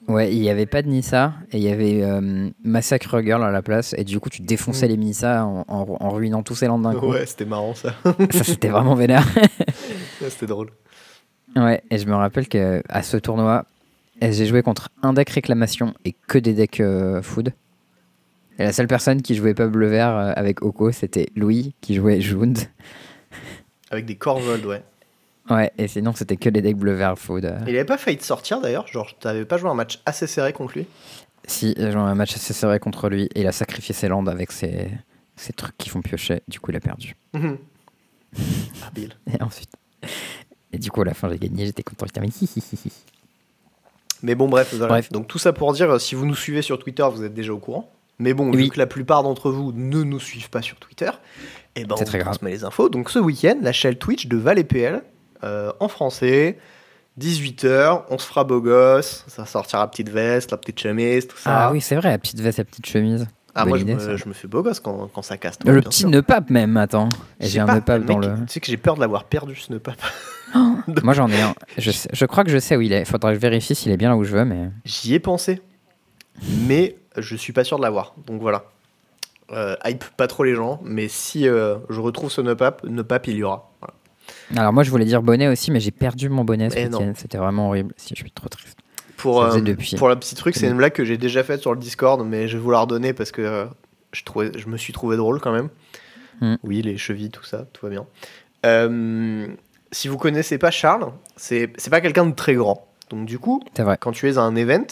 Ouais, 0.09 0.33
il 0.35 0.43
y 0.43 0.51
avait 0.51 0.67
pas 0.67 0.83
de 0.83 0.89
Nissa 0.89 1.33
et 1.53 1.59
il 1.59 1.63
y 1.63 1.69
avait 1.71 2.03
euh, 2.03 2.51
Massacre 2.65 3.23
Girl 3.23 3.43
à 3.43 3.51
la 3.51 3.63
place. 3.63 3.95
Et 3.97 4.05
du 4.05 4.19
coup, 4.21 4.31
tu 4.31 4.43
défonçais 4.43 4.87
Mm. 4.87 4.91
les 4.91 4.97
Nissa 4.97 5.47
en, 5.47 5.65
en- 5.69 5.97
en 6.01 6.11
ruinant 6.11 6.43
tous 6.43 6.57
ces 6.57 6.67
landes 6.67 6.83
d'un 6.83 6.95
coup. 6.95 7.13
Ouais, 7.13 7.25
c'était 7.25 7.45
marrant 7.45 7.75
ça. 7.75 7.95
Ça, 8.33 8.45
c'était 8.45 8.69
vraiment 8.69 8.95
vénère. 8.95 9.25
Ouais, 10.21 10.31
c'était 10.31 10.47
drôle. 10.47 10.71
Ouais, 11.57 11.83
et 11.91 11.99
je 11.99 12.07
me 12.07 12.15
rappelle 12.15 12.49
que 12.49 12.83
à 12.89 13.03
ce 13.03 13.17
tournoi, 13.17 13.65
j'ai 14.21 14.47
joué 14.47 14.63
contre 14.63 14.89
un 15.03 15.13
deck 15.13 15.31
réclamation 15.31 15.95
et 16.05 16.15
que 16.29 16.39
des 16.39 16.53
decks 16.55 16.81
euh, 16.81 17.23
food. 17.23 17.53
Et 18.59 18.65
la 18.65 18.73
seule 18.73 18.87
personne 18.87 19.21
qui 19.23 19.35
jouait 19.35 19.55
pas 19.55 19.67
bleu 19.67 19.89
vert 19.89 20.17
euh, 20.17 20.33
avec 20.37 20.63
Oko, 20.63 20.93
c'était 20.93 21.27
Louis 21.35 21.75
qui 21.81 21.95
jouait 21.97 22.21
Jund. 22.21 22.59
Avec 23.91 24.05
des 24.07 24.15
Corvold, 24.17 24.65
ouais. 24.65 24.83
Ouais, 25.51 25.73
et 25.77 25.89
sinon 25.89 26.13
c'était 26.15 26.37
que 26.37 26.49
des 26.49 26.63
decks 26.63 26.77
bleu 26.77 26.93
vert 26.93 27.19
food. 27.19 27.45
euh. 27.45 27.59
Il 27.67 27.71
avait 27.75 27.85
pas 27.85 27.99
failli 27.99 28.17
te 28.17 28.25
sortir 28.25 28.61
d'ailleurs, 28.61 28.87
genre 28.87 29.11
t'avais 29.19 29.45
pas 29.45 29.57
joué 29.59 29.69
un 29.71 29.75
match 29.75 30.01
assez 30.07 30.27
serré 30.27 30.53
contre 30.53 30.75
lui. 30.79 30.87
Si, 31.47 31.75
j'ai 31.77 31.91
joué 31.91 32.01
un 32.01 32.15
match 32.15 32.35
assez 32.37 32.53
serré 32.53 32.79
contre 32.79 33.09
lui 33.09 33.25
et 33.35 33.41
il 33.41 33.47
a 33.49 33.53
sacrifié 33.53 33.93
ses 33.95 34.07
landes 34.09 34.29
avec 34.29 34.53
ses, 34.53 34.89
ses 35.35 35.53
trucs 35.53 35.77
qui 35.77 35.89
font 35.89 36.01
piocher. 36.01 36.43
Du 36.47 36.61
coup, 36.61 36.71
il 36.71 36.77
a 36.77 36.81
perdu. 36.81 37.17
Mhm. 37.35 37.59
Habile. 38.87 39.15
Et 39.37 39.43
ensuite. 39.43 39.71
Et 40.73 40.79
du 40.79 40.91
coup, 40.91 41.03
à 41.03 41.05
la 41.05 41.15
fin, 41.15 41.29
j'ai 41.29 41.39
gagné, 41.39 41.67
j'étais 41.67 41.83
content. 41.83 42.07
J'étais. 42.07 42.21
Mais 44.23 44.35
bon, 44.37 44.49
bref, 44.49 44.73
voilà. 44.75 44.87
Bref. 44.89 45.11
Donc 45.11 45.27
tout 45.27 45.39
ça 45.39 45.53
pour 45.53 45.73
dire, 45.73 45.91
euh, 45.91 45.99
si 45.99 46.15
vous 46.15 46.25
nous 46.27 46.37
suivez 46.37 46.63
sur 46.63 46.79
Twitter, 46.79 47.05
vous 47.13 47.25
êtes 47.25 47.35
déjà 47.35 47.53
au 47.53 47.59
courant. 47.59 47.91
Mais 48.21 48.35
bon, 48.35 48.53
vu 48.53 48.69
que 48.69 48.79
la 48.79 48.87
plupart 48.87 49.25
d'entre 49.25 49.51
vous 49.51 49.73
ne 49.73 50.05
nous 50.05 50.21
suivent 50.21 50.51
pas 50.51 50.63
sur 50.63 50.77
Twitter, 50.79 51.11
et 51.75 51.85
ben 51.85 51.97
C'est 51.97 52.03
on 52.03 52.07
très 52.07 52.19
vous 52.19 52.25
grave. 52.25 52.35
transmet 52.35 52.51
les 52.53 52.63
infos. 52.63 52.89
Donc 52.89 53.11
ce 53.11 53.19
week-end, 53.19 53.57
la 53.63 53.73
chaîne 53.73 53.97
Twitch 53.97 54.27
de 54.29 54.37
Val 54.37 54.63
PL 54.65 55.03
euh, 55.45 55.73
en 55.81 55.89
français, 55.89 56.59
18h, 57.21 58.03
on 58.11 58.19
se 58.19 58.27
fera 58.27 58.45
beau 58.45 58.61
gosse, 58.61 59.25
ça 59.29 59.45
sortira 59.47 59.83
la 59.83 59.89
petite 59.89 60.09
veste, 60.09 60.51
la 60.51 60.57
petite 60.57 60.81
chemise, 60.81 61.27
tout 61.27 61.37
ça. 61.37 61.67
Ah 61.67 61.73
oui, 61.73 61.81
c'est 61.81 61.97
vrai, 61.97 62.11
la 62.11 62.19
petite 62.19 62.41
veste, 62.41 62.59
la 62.59 62.65
petite 62.65 62.87
chemise. 62.87 63.27
Ah, 63.55 63.67
moi 63.67 63.77
je 63.77 63.85
me, 63.85 63.99
ça. 63.99 64.17
je 64.17 64.27
me 64.27 64.33
fais 64.33 64.49
beau 64.49 64.63
gosse 64.63 64.81
quand, 64.81 65.11
quand 65.13 65.21
ça 65.21 65.37
casse. 65.37 65.59
le 65.65 65.83
petit 65.83 66.07
nœud 66.07 66.23
pape 66.23 66.49
même, 66.49 66.77
attends. 66.79 67.11
J'ai 67.39 67.61
un 67.61 67.67
nœud 67.67 67.83
pape 67.83 68.05
dans 68.05 68.19
le. 68.19 68.29
Tu 68.47 68.55
sais 68.55 68.61
que 68.61 68.67
j'ai 68.67 68.79
peur 68.79 68.95
de 68.95 69.01
l'avoir 69.01 69.25
perdu 69.25 69.55
ce 69.57 69.73
nœud 69.73 69.79
pape. 69.79 70.01
Moi 71.03 71.13
j'en 71.15 71.29
ai 71.29 71.41
un. 71.41 71.55
Je, 71.77 71.91
sais- 71.91 72.09
je 72.13 72.25
crois 72.25 72.45
que 72.45 72.51
je 72.51 72.59
sais 72.59 72.77
où 72.77 72.81
il 72.81 72.93
est. 72.93 73.05
Faudra 73.05 73.31
que 73.31 73.35
je 73.35 73.41
vérifie 73.41 73.75
s'il 73.75 73.93
est 73.93 73.97
bien 73.99 74.09
là 74.09 74.17
où 74.17 74.25
je 74.25 74.35
veux, 74.35 74.45
mais. 74.45 74.71
J'y 74.87 75.15
ai 75.15 75.21
pensé, 75.21 75.61
mais 76.67 76.97
je 77.19 77.37
suis 77.37 77.53
pas 77.53 77.65
sûr 77.65 77.77
de 77.77 77.83
l'avoir. 77.83 78.15
Donc 78.27 78.41
voilà. 78.41 78.65
Euh, 79.51 79.77
hype 79.85 80.05
pas 80.17 80.29
trop 80.29 80.45
les 80.45 80.55
gens, 80.55 80.81
mais 80.83 81.09
si 81.09 81.47
euh, 81.47 81.77
je 81.91 82.01
retrouve 82.01 82.31
ce 82.31 82.41
nœud 82.41 82.57
pape, 82.57 82.85
nœud 82.85 83.05
pape 83.05 83.27
il 83.27 83.37
y 83.37 83.43
aura. 83.43 83.71
Alors 84.57 84.73
moi 84.73 84.83
je 84.83 84.91
voulais 84.91 85.05
dire 85.05 85.23
bonnet 85.23 85.49
aussi, 85.49 85.71
mais 85.71 85.81
j'ai 85.81 85.91
perdu 85.91 86.29
mon 86.29 86.45
bonnet 86.45 86.71
ce 86.71 86.77
Eh 86.79 86.85
week-end. 86.87 87.13
C'était 87.17 87.39
vraiment 87.39 87.69
horrible. 87.69 87.95
Si 87.97 88.15
je 88.15 88.21
suis 88.21 88.31
trop 88.31 88.49
triste. 88.49 88.79
Pour, 89.17 89.43
euh, 89.43 89.61
depuis. 89.61 89.97
pour 89.97 90.09
la 90.09 90.17
petite 90.17 90.39
truc, 90.39 90.57
c'est 90.57 90.67
une 90.67 90.77
blague 90.77 90.93
que 90.93 91.05
j'ai 91.05 91.17
déjà 91.17 91.45
faite 91.45 91.61
sur 91.61 91.73
le 91.73 91.79
Discord, 91.79 92.27
mais 92.27 92.49
je 92.49 92.57
vais 92.57 92.63
vous 92.63 92.73
la 92.73 92.81
redonner 92.81 93.13
parce 93.13 93.31
que 93.31 93.43
euh, 93.43 93.67
je, 94.13 94.25
trouvais, 94.25 94.51
je 94.57 94.67
me 94.67 94.77
suis 94.77 94.93
trouvé 94.93 95.17
drôle 95.17 95.41
quand 95.41 95.53
même. 95.53 95.69
Hmm. 96.41 96.57
Oui, 96.65 96.83
les 96.83 96.99
chevilles, 96.99 97.31
tout 97.31 97.45
ça, 97.45 97.67
tout 97.73 97.87
va 97.87 97.91
bien. 97.91 98.05
Euh, 98.67 99.47
si 99.93 100.09
vous 100.09 100.19
connaissez 100.19 100.59
pas 100.59 100.73
Charles, 100.73 101.13
c'est 101.37 101.69
pas 101.91 102.01
quelqu'un 102.01 102.27
de 102.27 102.35
très 102.35 102.55
grand. 102.55 102.89
Donc 103.11 103.27
du 103.27 103.39
coup, 103.39 103.63
vrai. 103.79 103.97
quand 104.01 104.11
tu 104.11 104.29
es 104.29 104.39
à 104.39 104.43
un 104.43 104.57
event, 104.57 104.87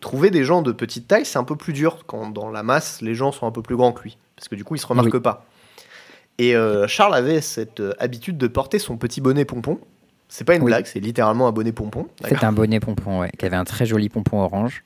trouver 0.00 0.30
des 0.30 0.44
gens 0.44 0.62
de 0.62 0.70
petite 0.70 1.08
taille, 1.08 1.24
c'est 1.24 1.38
un 1.38 1.44
peu 1.44 1.56
plus 1.56 1.72
dur 1.72 2.04
quand 2.06 2.30
dans 2.30 2.50
la 2.50 2.62
masse, 2.62 3.00
les 3.00 3.14
gens 3.14 3.32
sont 3.32 3.46
un 3.46 3.52
peu 3.52 3.62
plus 3.62 3.76
grands 3.76 3.92
que 3.92 4.02
lui. 4.02 4.18
Parce 4.36 4.48
que 4.48 4.54
du 4.54 4.64
coup, 4.64 4.76
il 4.76 4.78
se 4.78 4.86
remarque 4.86 5.12
Oui. 5.12 5.20
pas. 5.20 5.46
Et 6.38 6.56
euh, 6.56 6.86
Charles 6.88 7.14
avait 7.14 7.40
cette 7.40 7.80
euh, 7.80 7.92
habitude 7.98 8.38
de 8.38 8.46
porter 8.46 8.78
son 8.78 8.96
petit 8.96 9.20
bonnet 9.20 9.44
pompon. 9.44 9.78
C'est 10.28 10.44
pas 10.44 10.54
une 10.54 10.62
Oui. 10.62 10.66
blague, 10.70 10.86
c'est 10.86 10.98
littéralement 11.00 11.46
un 11.46 11.52
bonnet 11.52 11.72
pompon. 11.72 12.08
C'était 12.24 12.44
un 12.44 12.52
bonnet 12.52 12.80
pompon, 12.80 13.20
ouais, 13.20 13.30
qui 13.38 13.44
avait 13.44 13.56
un 13.56 13.64
très 13.64 13.84
joli 13.84 14.08
pompon 14.08 14.40
orange. 14.40 14.82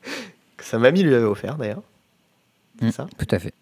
Que 0.56 0.64
sa 0.64 0.78
mamie 0.78 1.02
lui 1.02 1.14
avait 1.14 1.24
offert 1.24 1.56
d'ailleurs. 1.56 1.82
C'est 2.80 2.86
Mm, 2.86 2.90
ça. 2.90 3.06
Tout 3.16 3.28
à 3.30 3.38
fait. 3.38 3.54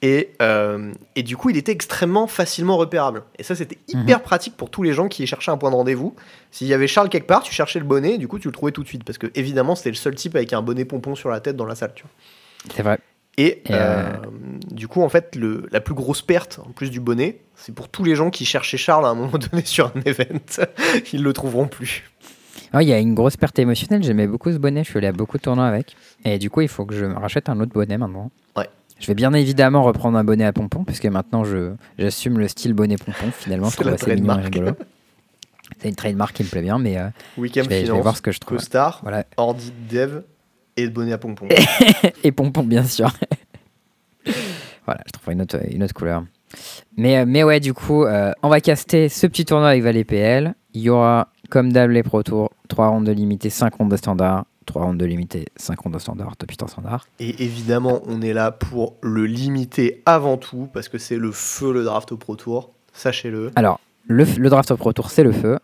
Et, 0.00 0.30
euh, 0.40 0.92
et 1.16 1.22
du 1.24 1.36
coup, 1.36 1.50
il 1.50 1.56
était 1.56 1.72
extrêmement 1.72 2.26
facilement 2.28 2.76
repérable. 2.76 3.24
Et 3.38 3.42
ça, 3.42 3.54
c'était 3.56 3.78
hyper 3.88 4.22
pratique 4.22 4.56
pour 4.56 4.70
tous 4.70 4.82
les 4.84 4.92
gens 4.92 5.08
qui 5.08 5.26
cherchaient 5.26 5.50
un 5.50 5.56
point 5.58 5.70
de 5.70 5.74
rendez-vous. 5.74 6.14
S'il 6.52 6.66
y 6.68 6.74
avait 6.74 6.86
Charles 6.86 7.08
quelque 7.08 7.26
part, 7.26 7.42
tu 7.42 7.52
cherchais 7.52 7.78
le 7.80 7.84
bonnet, 7.84 8.14
et 8.14 8.18
du 8.18 8.26
coup, 8.28 8.38
tu 8.38 8.46
le 8.48 8.52
trouvais 8.52 8.70
tout 8.72 8.82
de 8.84 8.88
suite. 8.88 9.02
Parce 9.04 9.18
que, 9.18 9.26
évidemment, 9.34 9.74
c'était 9.74 9.90
le 9.90 9.96
seul 9.96 10.14
type 10.14 10.34
avec 10.36 10.52
un 10.52 10.62
bonnet 10.62 10.84
pompon 10.84 11.14
sur 11.16 11.28
la 11.30 11.40
tête 11.40 11.56
dans 11.56 11.66
la 11.66 11.74
salle. 11.74 11.92
Tu 11.94 12.04
vois. 12.04 12.72
C'est 12.74 12.82
vrai. 12.82 12.98
Et, 13.38 13.46
Et, 13.46 13.62
euh, 13.70 14.02
euh, 14.02 14.12
du 14.72 14.88
coup, 14.88 15.00
en 15.00 15.08
fait, 15.08 15.36
le, 15.36 15.66
la 15.70 15.80
plus 15.80 15.94
grosse 15.94 16.22
perte, 16.22 16.60
en 16.66 16.70
plus 16.72 16.90
du 16.90 16.98
bonnet, 17.00 17.40
c'est 17.54 17.72
pour 17.74 17.88
tous 17.88 18.02
les 18.04 18.16
gens 18.16 18.30
qui 18.30 18.44
cherchaient 18.44 18.76
Charles 18.76 19.06
à 19.06 19.10
un 19.10 19.14
moment 19.14 19.38
donné 19.50 19.64
sur 19.64 19.86
un 19.94 20.00
event. 20.04 20.40
Ils 21.12 21.22
le 21.22 21.32
trouveront 21.32 21.68
plus. 21.68 22.02
Il 22.74 22.82
y 22.86 22.92
a 22.92 22.98
une 22.98 23.14
grosse 23.14 23.36
perte 23.36 23.58
émotionnelle. 23.58 24.02
J'aimais 24.02 24.26
beaucoup 24.26 24.52
ce 24.52 24.58
bonnet. 24.58 24.84
Je 24.84 24.90
suis 24.90 24.98
allé 24.98 25.06
à 25.06 25.12
beaucoup 25.12 25.38
de 25.38 25.42
tournois 25.42 25.66
avec. 25.66 25.96
Et 26.24 26.38
du 26.38 26.50
coup, 26.50 26.60
il 26.60 26.68
faut 26.68 26.84
que 26.84 26.94
je 26.94 27.06
me 27.06 27.14
rachète 27.14 27.48
un 27.48 27.58
autre 27.60 27.72
bonnet 27.72 27.96
maintenant. 27.96 28.30
Ouais. 28.56 28.68
Je 28.98 29.06
vais 29.06 29.14
bien 29.14 29.32
évidemment 29.32 29.82
reprendre 29.84 30.18
un 30.18 30.24
bonnet 30.24 30.44
à 30.44 30.52
pompon, 30.52 30.84
puisque 30.84 31.06
maintenant 31.06 31.44
j'assume 31.96 32.38
le 32.38 32.48
style 32.48 32.74
bonnet 32.74 32.96
pompon. 32.96 33.30
Finalement, 33.32 33.66
je 33.70 33.76
C'est 33.76 33.82
trouve 33.82 33.94
assez 33.94 34.14
mignon 34.16 34.38
et 34.38 34.42
rigolo. 34.42 34.72
C'est 35.80 35.88
une 35.88 35.94
trademark 35.94 36.34
qui 36.34 36.42
me 36.42 36.48
plaît 36.48 36.62
bien, 36.62 36.78
mais 36.78 36.98
euh, 36.98 37.08
je, 37.36 37.42
vais, 37.42 37.48
je 37.48 37.68
vais 37.68 37.84
Finance, 37.84 38.02
voir 38.02 38.16
ce 38.16 38.22
que 38.22 38.32
je 38.32 38.40
trouve. 38.40 38.58
Costar, 38.58 38.98
Voilà. 39.02 39.24
Ordi 39.36 39.72
Dev 39.90 40.22
et 40.78 40.88
bonnet 40.88 41.12
à 41.12 41.18
pompon. 41.18 41.48
et 42.24 42.32
pompon, 42.32 42.62
bien 42.62 42.84
sûr. 42.84 43.10
voilà, 44.84 45.00
je 45.06 45.12
trouverai 45.12 45.32
une 45.32 45.42
autre, 45.42 45.58
une 45.68 45.82
autre 45.82 45.94
couleur. 45.94 46.24
Mais, 46.96 47.18
euh, 47.18 47.24
mais 47.26 47.42
ouais, 47.42 47.60
du 47.60 47.74
coup, 47.74 48.04
euh, 48.04 48.32
on 48.42 48.48
va 48.48 48.60
caster 48.60 49.08
ce 49.08 49.26
petit 49.26 49.44
tournoi 49.44 49.70
avec 49.70 49.82
Valet 49.82 50.04
PL. 50.04 50.54
Il 50.74 50.82
y 50.82 50.88
aura, 50.88 51.28
comme 51.50 51.72
d'hab, 51.72 51.90
les 51.90 52.02
Pro 52.02 52.22
Tours, 52.22 52.50
3 52.68 52.88
rondes 52.88 53.06
de 53.06 53.12
limité, 53.12 53.50
5 53.50 53.74
rondes 53.74 53.90
de 53.90 53.96
standard. 53.96 54.46
3 54.66 54.82
rondes 54.82 54.98
de 54.98 55.06
limité, 55.06 55.46
5 55.56 55.80
rondes 55.80 55.94
de 55.94 55.98
standard, 55.98 56.36
top 56.36 56.50
8 56.50 56.62
en 56.62 56.66
standard. 56.68 57.06
Et 57.18 57.42
évidemment, 57.42 58.02
on 58.06 58.20
est 58.20 58.34
là 58.34 58.50
pour 58.52 58.96
le 59.00 59.24
limiter 59.24 60.02
avant 60.04 60.36
tout, 60.36 60.68
parce 60.72 60.88
que 60.88 60.98
c'est 60.98 61.16
le 61.16 61.32
feu 61.32 61.72
le 61.72 61.84
draft 61.84 62.12
au 62.12 62.18
Pro 62.18 62.36
Tour. 62.36 62.70
Sachez-le. 62.92 63.50
Alors, 63.56 63.80
le, 64.06 64.24
le 64.24 64.50
draft 64.50 64.70
au 64.70 64.76
Pro 64.76 64.92
Tour, 64.92 65.10
c'est 65.10 65.24
le 65.24 65.32
feu. 65.32 65.58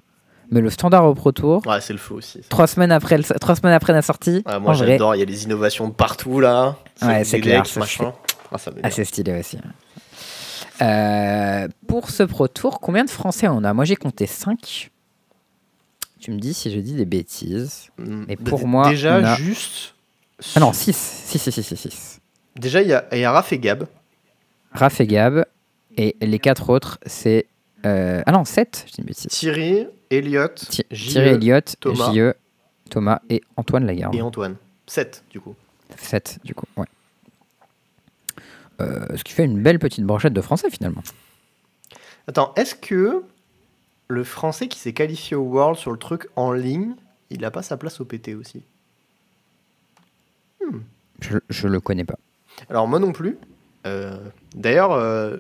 Mais 0.50 0.60
le 0.60 0.70
standard 0.70 1.04
au 1.06 1.14
Pro 1.14 1.32
Tour, 1.32 1.62
Ouais, 1.66 1.80
c'est 1.80 1.92
le 1.92 1.98
feu 1.98 2.14
aussi. 2.14 2.40
3 2.48 2.66
semaines 2.66 2.92
après, 2.92 3.16
le- 3.18 3.24
trois 3.40 3.56
semaines 3.56 3.72
après 3.74 3.92
la 3.92 4.02
sortie, 4.02 4.42
Ah, 4.44 4.58
moi 4.58 4.74
j'adore, 4.74 5.14
il 5.16 5.18
y 5.18 5.22
a 5.22 5.26
des 5.26 5.44
innovations 5.44 5.88
de 5.88 5.92
partout 5.94 6.38
là. 6.40 6.76
Ouais, 7.02 7.24
c'est 7.24 7.40
clair, 7.40 7.64
machin. 7.76 8.12
Ah, 8.52 8.58
ça 8.58 8.70
m'énerve. 8.70 8.86
assez 8.86 9.04
stylé 9.04 9.38
aussi. 9.40 9.58
Euh, 10.82 11.68
pour 11.86 12.10
ce 12.10 12.22
Pro 12.22 12.48
Tour, 12.48 12.80
combien 12.80 13.04
de 13.04 13.10
Français 13.10 13.48
on 13.48 13.62
a? 13.64 13.72
Moi, 13.72 13.84
j'ai 13.84 13.96
compté 13.96 14.26
5. 14.26 14.90
Tu 16.20 16.30
me 16.30 16.38
dis 16.38 16.54
si 16.54 16.70
je 16.72 16.78
dis 16.80 16.94
des 16.94 17.04
bêtises. 17.04 17.88
Mm, 17.98 18.24
Mais 18.28 18.36
d- 18.36 18.44
pour 18.44 18.66
moi, 18.66 18.88
déjà 18.88 19.18
on 19.18 19.24
a- 19.24 19.36
juste. 19.36 19.94
Ah 20.56 20.60
non, 20.60 20.72
6. 20.72 20.96
6, 20.96 21.38
6, 21.38 21.62
6, 21.62 21.76
6. 21.76 22.20
Déjà, 22.56 22.82
il 22.82 22.88
y 22.88 22.92
a, 22.94 23.04
y 23.16 23.24
a 23.24 23.30
Raph 23.32 23.52
et 23.52 23.58
Gab. 23.58 23.86
Raph 24.72 25.00
et 25.00 25.06
Gab. 25.06 25.44
Et 25.96 26.16
les 26.20 26.38
4 26.38 26.70
autres, 26.70 26.98
c'est. 27.06 27.46
euh, 27.86 28.22
Ah 28.26 28.32
non, 28.32 28.44
7, 28.44 28.84
je 28.88 28.92
dis 28.94 29.00
une 29.00 29.06
bêtise. 29.06 29.26
Thierry, 29.28 29.86
Elliot, 30.10 30.48
Thi- 30.56 30.84
JE 30.90 31.10
Thierry 31.10 31.28
Elliott, 31.30 31.76
Thomas. 31.80 32.12
JE, 32.12 32.34
Thomas 32.90 33.20
et 33.30 33.42
Antoine 33.56 33.86
Lagarde. 33.86 34.14
et 34.14 34.22
Antoine. 34.22 34.56
7 34.86 35.24
du 35.30 35.40
coup. 35.40 35.54
7, 35.96 36.38
du 36.44 36.54
coup, 36.54 36.66
ouais. 36.76 36.86
Euh, 38.80 39.16
ce 39.16 39.22
qui 39.24 39.32
fait 39.32 39.44
une 39.44 39.62
belle 39.62 39.78
petite 39.78 40.04
brochette 40.04 40.32
de 40.32 40.40
français 40.40 40.68
finalement. 40.70 41.02
Attends, 42.26 42.52
est-ce 42.56 42.74
que 42.74 43.22
le 44.08 44.24
français 44.24 44.66
qui 44.68 44.78
s'est 44.78 44.92
qualifié 44.92 45.36
au 45.36 45.42
World 45.44 45.78
sur 45.78 45.92
le 45.92 45.98
truc 45.98 46.26
en 46.36 46.52
ligne, 46.52 46.94
il 47.30 47.44
a 47.44 47.50
pas 47.50 47.62
sa 47.62 47.76
place 47.76 48.00
au 48.00 48.04
PT 48.04 48.34
aussi? 48.34 48.62
Je, 51.20 51.38
je 51.48 51.68
le 51.68 51.80
connais 51.80 52.04
pas. 52.04 52.18
Alors 52.68 52.88
moi 52.88 52.98
non 52.98 53.12
plus. 53.12 53.38
Euh, 53.86 54.16
D'ailleurs, 54.54 54.92
euh, 54.92 55.36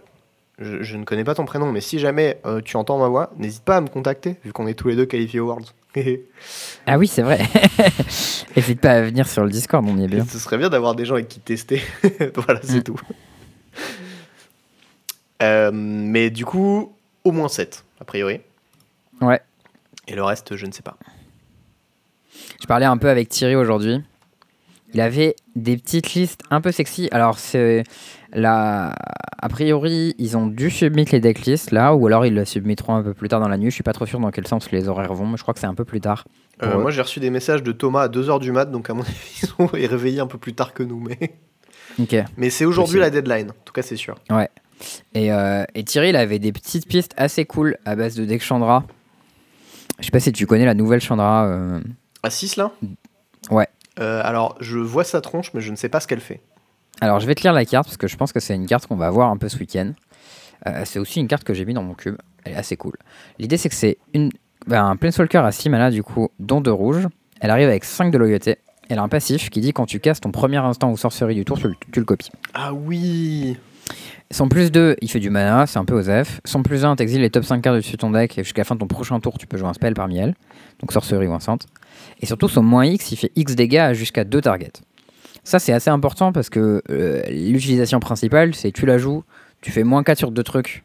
je, 0.58 0.82
je 0.82 0.96
ne 0.96 1.04
connais 1.04 1.24
pas 1.24 1.34
ton 1.34 1.44
prénom, 1.44 1.70
mais 1.72 1.80
si 1.80 1.98
jamais 1.98 2.38
euh, 2.46 2.60
tu 2.64 2.76
entends 2.76 2.98
ma 2.98 3.08
voix, 3.08 3.32
n'hésite 3.38 3.64
pas 3.64 3.76
à 3.76 3.80
me 3.80 3.88
contacter, 3.88 4.36
vu 4.44 4.52
qu'on 4.52 4.66
est 4.66 4.74
tous 4.74 4.88
les 4.88 4.96
deux 4.96 5.06
qualifiés 5.06 5.40
au 5.40 5.46
Worlds. 5.46 5.72
Ah 6.86 6.98
oui, 6.98 7.06
c'est 7.06 7.22
vrai. 7.22 7.38
N'hésite 8.56 8.80
pas 8.80 8.90
à 8.90 9.00
venir 9.02 9.26
sur 9.28 9.44
le 9.44 9.48
Discord, 9.50 9.84
on 9.88 9.96
y 9.96 10.04
est 10.04 10.08
bien. 10.08 10.24
Ce 10.26 10.38
serait 10.40 10.58
bien 10.58 10.68
d'avoir 10.68 10.94
des 10.96 11.04
gens 11.06 11.14
avec 11.14 11.28
qui 11.28 11.38
tester. 11.40 11.80
voilà, 12.34 12.60
c'est 12.62 12.78
Mm. 12.80 12.82
tout. 12.82 13.00
Euh, 15.42 15.70
mais 15.72 16.30
du 16.30 16.44
coup, 16.44 16.92
au 17.24 17.32
moins 17.32 17.48
7, 17.48 17.84
a 18.00 18.04
priori. 18.04 18.40
Ouais. 19.20 19.40
Et 20.08 20.14
le 20.14 20.22
reste, 20.22 20.56
je 20.56 20.66
ne 20.66 20.72
sais 20.72 20.82
pas. 20.82 20.96
Je 22.60 22.66
parlais 22.66 22.86
un 22.86 22.96
peu 22.96 23.08
avec 23.08 23.28
Thierry 23.28 23.56
aujourd'hui. 23.56 24.00
Il 24.92 25.00
avait 25.00 25.34
des 25.56 25.76
petites 25.76 26.14
listes 26.14 26.42
un 26.50 26.60
peu 26.60 26.70
sexy. 26.72 27.08
Alors, 27.12 27.38
c'est 27.38 27.84
là, 28.34 28.94
a 29.40 29.48
priori, 29.48 30.14
ils 30.18 30.36
ont 30.36 30.46
dû 30.46 30.70
submit 30.70 31.04
les 31.12 31.20
decklists 31.20 31.70
là, 31.70 31.94
ou 31.94 32.06
alors 32.06 32.26
ils 32.26 32.34
la 32.34 32.44
submitteront 32.44 32.94
un 32.96 33.02
peu 33.02 33.14
plus 33.14 33.28
tard 33.28 33.40
dans 33.40 33.48
la 33.48 33.56
nuit. 33.58 33.70
Je 33.70 33.74
suis 33.74 33.82
pas 33.82 33.92
trop 33.92 34.06
sûr 34.06 34.18
dans 34.20 34.30
quel 34.30 34.46
sens 34.46 34.70
les 34.70 34.88
horaires 34.88 35.14
vont, 35.14 35.26
mais 35.26 35.36
je 35.36 35.42
crois 35.42 35.54
que 35.54 35.60
c'est 35.60 35.66
un 35.66 35.74
peu 35.74 35.84
plus 35.84 36.00
tard. 36.00 36.24
Euh, 36.62 36.78
moi, 36.78 36.90
j'ai 36.90 37.02
reçu 37.02 37.20
des 37.20 37.30
messages 37.30 37.62
de 37.62 37.72
Thomas 37.72 38.02
à 38.02 38.08
2h 38.08 38.38
du 38.40 38.52
mat, 38.52 38.66
donc 38.70 38.90
à 38.90 38.94
mon 38.94 39.02
avis, 39.02 39.38
ils 39.42 39.46
sont 39.48 39.66
réveillés 39.66 40.20
un 40.20 40.26
peu 40.26 40.38
plus 40.38 40.54
tard 40.54 40.72
que 40.74 40.82
nous. 40.82 41.00
Mais, 41.00 41.34
Ok. 42.00 42.16
mais 42.36 42.50
c'est 42.50 42.64
aujourd'hui 42.64 43.00
la 43.00 43.10
deadline, 43.10 43.50
en 43.50 43.54
tout 43.64 43.72
cas, 43.72 43.82
c'est 43.82 43.96
sûr. 43.96 44.16
Et, 45.14 45.32
euh, 45.32 45.64
et 45.74 45.84
Thierry, 45.84 46.10
il 46.10 46.16
avait 46.16 46.38
des 46.40 46.52
petites 46.52 46.86
pistes 46.88 47.14
assez 47.16 47.44
cool 47.44 47.76
à 47.84 47.94
base 47.96 48.16
de 48.16 48.24
deck 48.24 48.42
Chandra. 48.42 48.84
Je 50.00 50.06
sais 50.06 50.10
pas 50.10 50.18
si 50.20 50.32
tu 50.32 50.46
connais 50.46 50.64
la 50.64 50.74
nouvelle 50.74 51.00
Chandra. 51.00 51.46
euh, 51.46 51.80
À 52.24 52.30
6 52.30 52.56
là? 52.56 52.72
Ouais. 53.50 53.68
Euh, 54.00 54.20
alors, 54.24 54.56
je 54.60 54.78
vois 54.78 55.04
sa 55.04 55.20
tronche, 55.20 55.52
mais 55.54 55.60
je 55.60 55.70
ne 55.70 55.76
sais 55.76 55.88
pas 55.88 56.00
ce 56.00 56.08
qu'elle 56.08 56.20
fait. 56.20 56.40
Alors, 57.00 57.20
je 57.20 57.26
vais 57.26 57.34
te 57.34 57.42
lire 57.42 57.52
la 57.52 57.64
carte 57.64 57.86
parce 57.86 57.96
que 57.96 58.06
je 58.06 58.16
pense 58.16 58.32
que 58.32 58.40
c'est 58.40 58.54
une 58.54 58.66
carte 58.66 58.86
qu'on 58.86 58.96
va 58.96 59.06
avoir 59.06 59.30
un 59.30 59.36
peu 59.36 59.48
ce 59.48 59.58
week-end. 59.58 59.92
Euh, 60.66 60.82
c'est 60.84 60.98
aussi 60.98 61.20
une 61.20 61.28
carte 61.28 61.44
que 61.44 61.52
j'ai 61.54 61.64
mis 61.64 61.74
dans 61.74 61.82
mon 61.82 61.94
cube. 61.94 62.16
Elle 62.44 62.52
est 62.52 62.56
assez 62.56 62.76
cool. 62.76 62.94
L'idée, 63.38 63.56
c'est 63.56 63.68
que 63.68 63.74
c'est 63.74 63.98
une. 64.14 64.30
bah, 64.66 64.82
un 64.82 64.96
Planeswalker 64.96 65.38
à 65.38 65.52
6 65.52 65.68
mana, 65.68 65.90
du 65.90 66.02
coup, 66.02 66.28
dont 66.38 66.60
2 66.60 66.72
rouges. 66.72 67.08
Elle 67.40 67.50
arrive 67.50 67.68
avec 67.68 67.84
5 67.84 68.10
de 68.10 68.18
loyauté. 68.18 68.56
Elle 68.88 68.98
a 68.98 69.02
un 69.02 69.08
passif 69.08 69.50
qui 69.50 69.60
dit 69.60 69.72
quand 69.72 69.86
tu 69.86 69.98
casses 69.98 70.20
ton 70.20 70.30
premier 70.30 70.58
instant 70.58 70.90
ou 70.90 70.96
sorcerie 70.96 71.34
du 71.34 71.44
tour, 71.44 71.58
tu, 71.58 71.68
le- 71.68 71.74
tu 71.92 71.98
le 72.00 72.04
copies. 72.06 72.30
Ah 72.52 72.72
oui 72.72 73.56
Son 74.30 74.48
plus 74.48 74.70
2, 74.70 74.96
il 75.00 75.10
fait 75.10 75.20
du 75.20 75.30
mana, 75.30 75.66
c'est 75.66 75.78
un 75.78 75.84
peu 75.86 75.94
Osef. 75.94 76.40
Son 76.44 76.62
plus 76.62 76.84
1, 76.84 76.96
t'exiles 76.96 77.20
les 77.22 77.30
top 77.30 77.44
5 77.44 77.60
cartes 77.62 77.76
dessus 77.76 77.92
de 77.92 77.96
ton 77.96 78.10
deck 78.10 78.38
et 78.38 78.44
jusqu'à 78.44 78.60
la 78.60 78.64
fin 78.64 78.74
de 78.74 78.80
ton 78.80 78.86
prochain 78.86 79.18
tour, 79.20 79.36
tu 79.38 79.46
peux 79.46 79.56
jouer 79.56 79.68
un 79.68 79.72
spell 79.74 79.94
parmi 79.94 80.18
elles. 80.18 80.34
Donc 80.80 80.92
sorcerie 80.92 81.26
ou 81.26 81.32
enceinte. 81.32 81.66
Et 82.20 82.26
surtout, 82.26 82.48
son 82.48 82.62
moins 82.62 82.84
X, 82.86 83.10
il 83.12 83.16
fait 83.16 83.32
X 83.36 83.54
dégâts 83.54 83.78
à 83.78 83.94
jusqu'à 83.94 84.24
2 84.24 84.40
targets. 84.42 84.72
Ça, 85.44 85.58
c'est 85.58 85.72
assez 85.72 85.90
important 85.90 86.32
parce 86.32 86.48
que 86.50 86.82
euh, 86.90 87.22
l'utilisation 87.28 88.00
principale, 88.00 88.54
c'est 88.54 88.72
tu 88.72 88.86
la 88.86 88.96
joues, 88.98 89.24
tu 89.60 89.70
fais 89.70 89.84
moins 89.84 90.02
4 90.02 90.18
sur 90.18 90.30
2 90.30 90.42
trucs. 90.42 90.84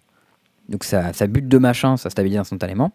Donc 0.67 0.83
ça, 0.83 1.13
ça 1.13 1.27
bute 1.27 1.47
2 1.47 1.59
machins, 1.59 1.97
ça 1.97 2.09
stabilise 2.09 2.37
instantanément. 2.37 2.91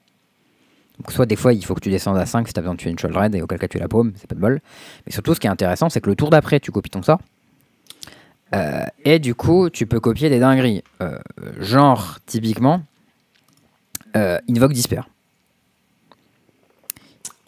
Donc 0.98 1.10
soit 1.10 1.26
des 1.26 1.36
fois, 1.36 1.52
il 1.52 1.64
faut 1.64 1.74
que 1.74 1.80
tu 1.80 1.90
descendes 1.90 2.18
à 2.18 2.26
5 2.26 2.46
si 2.46 2.52
t'as 2.54 2.60
besoin 2.60 2.74
de 2.74 2.78
tuer 2.78 2.90
une 2.90 2.98
Shoal 2.98 3.16
Red 3.16 3.34
et 3.34 3.42
auquel 3.42 3.58
cas 3.58 3.66
tu 3.66 3.78
la 3.78 3.88
paumes, 3.88 4.12
c'est 4.16 4.28
pas 4.28 4.36
de 4.36 4.40
bol. 4.40 4.60
Mais 5.06 5.12
surtout, 5.12 5.34
ce 5.34 5.40
qui 5.40 5.46
est 5.46 5.50
intéressant, 5.50 5.88
c'est 5.88 6.00
que 6.00 6.08
le 6.08 6.14
tour 6.14 6.30
d'après, 6.30 6.60
tu 6.60 6.70
copies 6.70 6.90
ton 6.90 7.02
sort. 7.02 7.20
Euh, 8.54 8.84
et 9.04 9.18
du 9.18 9.34
coup, 9.34 9.70
tu 9.70 9.86
peux 9.86 9.98
copier 9.98 10.28
des 10.30 10.38
dingueries. 10.38 10.84
Euh, 11.02 11.18
genre, 11.58 12.18
typiquement, 12.26 12.82
euh, 14.16 14.38
Invoque 14.48 14.72
Disper. 14.72 15.00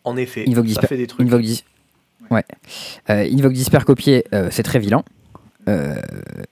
En 0.04 0.16
effet, 0.16 0.44
Invoque 0.48 0.64
ça 0.66 0.70
Disper. 0.70 0.86
fait 0.88 0.96
des 0.96 1.06
trucs. 1.06 1.26
Invoque, 1.26 1.42
dis- 1.42 1.64
ouais. 2.30 2.44
Euh, 3.10 3.28
Invoque 3.32 3.52
Disper 3.52 3.80
copié, 3.84 4.24
euh, 4.34 4.48
c'est 4.50 4.62
très 4.62 4.78
vilain. 4.78 5.02
Euh, 5.68 5.96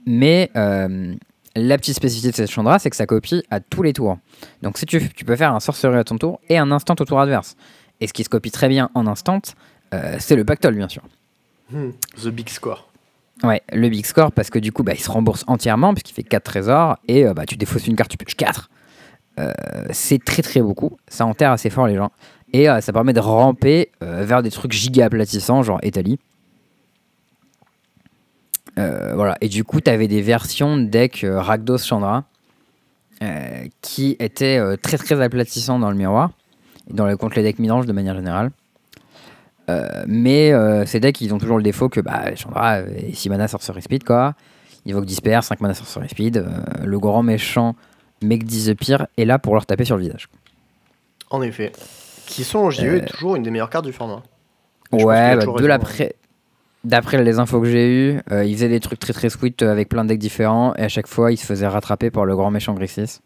mais 0.06 0.50
euh, 0.56 1.14
la 1.56 1.78
petite 1.78 1.94
spécificité 1.94 2.30
de 2.32 2.36
cette 2.36 2.50
Chandra, 2.50 2.78
c'est 2.78 2.90
que 2.90 2.96
ça 2.96 3.06
copie 3.06 3.44
à 3.50 3.60
tous 3.60 3.82
les 3.82 3.92
tours. 3.92 4.18
Donc 4.62 4.78
si 4.78 4.86
tu, 4.86 5.08
tu 5.10 5.24
peux 5.24 5.36
faire 5.36 5.54
un 5.54 5.60
sorcerer 5.60 5.98
à 5.98 6.04
ton 6.04 6.18
tour 6.18 6.40
et 6.48 6.58
un 6.58 6.70
instant 6.70 6.94
au 6.98 7.04
tour 7.04 7.20
adverse. 7.20 7.56
Et 8.00 8.06
ce 8.06 8.12
qui 8.12 8.24
se 8.24 8.28
copie 8.28 8.50
très 8.50 8.68
bien 8.68 8.90
en 8.94 9.06
instant, 9.06 9.40
euh, 9.92 10.16
c'est 10.18 10.36
le 10.36 10.44
pactole, 10.44 10.74
bien 10.74 10.88
sûr. 10.88 11.02
Hmm, 11.70 11.90
The 12.22 12.28
Big 12.28 12.48
Score. 12.48 12.90
Ouais, 13.42 13.62
le 13.72 13.88
big 13.88 14.06
score, 14.06 14.30
parce 14.30 14.48
que 14.48 14.60
du 14.60 14.70
coup, 14.70 14.84
bah, 14.84 14.92
il 14.94 15.00
se 15.00 15.10
rembourse 15.10 15.44
entièrement, 15.48 15.92
puisqu'il 15.92 16.14
fait 16.14 16.22
4 16.22 16.44
trésors, 16.44 16.98
et 17.08 17.26
euh, 17.26 17.34
bah, 17.34 17.46
tu 17.46 17.56
défausses 17.56 17.86
une 17.88 17.96
carte, 17.96 18.10
tu 18.10 18.16
pioches 18.16 18.36
4. 18.36 18.70
c'est 19.90 20.24
très 20.24 20.42
très 20.42 20.62
beaucoup, 20.62 20.96
ça 21.08 21.26
enterre 21.26 21.50
assez 21.50 21.68
fort 21.68 21.88
les 21.88 21.96
gens, 21.96 22.12
et 22.54 22.68
euh, 22.68 22.80
ça 22.80 22.92
permet 22.92 23.12
de 23.12 23.20
ramper 23.20 23.90
euh, 24.02 24.24
vers 24.24 24.40
des 24.40 24.50
trucs 24.50 24.70
giga 24.70 25.06
aplatissants, 25.06 25.64
genre 25.64 25.80
Italie. 25.82 26.20
Euh, 28.78 29.12
voilà, 29.16 29.36
et 29.40 29.48
du 29.48 29.64
coup, 29.64 29.80
tu 29.80 29.90
avais 29.90 30.06
des 30.06 30.22
versions 30.22 30.76
de 30.76 30.84
deck 30.84 31.26
Rakdos 31.28 31.78
Chandra 31.78 32.24
qui 33.80 34.16
étaient 34.18 34.60
très 34.82 34.98
très 34.98 35.18
aplatissants 35.22 35.78
dans 35.78 35.90
le 35.90 35.96
miroir, 35.96 36.32
et 36.90 36.92
dans 36.92 37.06
le, 37.06 37.16
contre 37.16 37.36
les 37.36 37.42
decks 37.42 37.58
midrange 37.58 37.86
de 37.86 37.92
manière 37.92 38.14
générale. 38.14 38.50
Mais 40.06 40.52
ces 40.84 41.00
decks, 41.00 41.22
ils 41.22 41.32
ont 41.32 41.38
toujours 41.38 41.56
le 41.56 41.62
défaut 41.62 41.88
que 41.88 42.00
bah, 42.00 42.34
Chandra 42.34 42.80
est 42.80 43.14
6 43.14 43.30
mana 43.30 43.48
Sorcery 43.48 43.80
Speed, 43.80 44.04
quoi. 44.04 44.34
Invoque 44.86 45.06
Disper, 45.06 45.40
5 45.40 45.60
mana 45.62 45.72
Sorcery 45.72 46.10
Speed. 46.10 46.44
le 46.84 46.98
grand 46.98 47.22
méchant 47.22 47.76
mec 48.22 48.44
10 48.44 48.66
the 48.66 48.74
Pire 48.74 49.06
est 49.16 49.24
là 49.24 49.38
pour 49.38 49.54
leur 49.54 49.64
taper 49.64 49.86
sur 49.86 49.96
le 49.96 50.02
visage. 50.02 50.28
En 51.30 51.40
effet. 51.40 51.72
Qui 52.26 52.44
sont 52.44 52.58
en 52.58 52.70
JE 52.70 52.84
Euh, 52.84 52.96
est 52.96 53.04
toujours 53.06 53.36
une 53.36 53.42
des 53.42 53.50
meilleures 53.50 53.70
cartes 53.70 53.84
du 53.84 53.92
format. 53.92 54.22
Je 54.92 55.04
Ouais, 55.04 55.36
bah, 55.36 55.46
de 55.46 55.66
l'après. 55.66 56.14
D'après 56.84 57.22
les 57.22 57.38
infos 57.38 57.60
que 57.62 57.66
j'ai 57.66 57.88
eues, 57.88 58.20
euh, 58.30 58.44
ils 58.44 58.54
faisaient 58.54 58.68
des 58.68 58.80
trucs 58.80 58.98
très 58.98 59.14
très 59.14 59.30
sweet 59.30 59.62
euh, 59.62 59.72
avec 59.72 59.88
plein 59.88 60.04
de 60.04 60.10
decks 60.10 60.18
différents 60.18 60.74
et 60.74 60.82
à 60.82 60.88
chaque 60.88 61.06
fois 61.06 61.32
ils 61.32 61.38
se 61.38 61.46
faisaient 61.46 61.66
rattraper 61.66 62.10
par 62.10 62.26
le 62.26 62.36
grand 62.36 62.50
méchant 62.50 62.74
Grixis. 62.74 63.20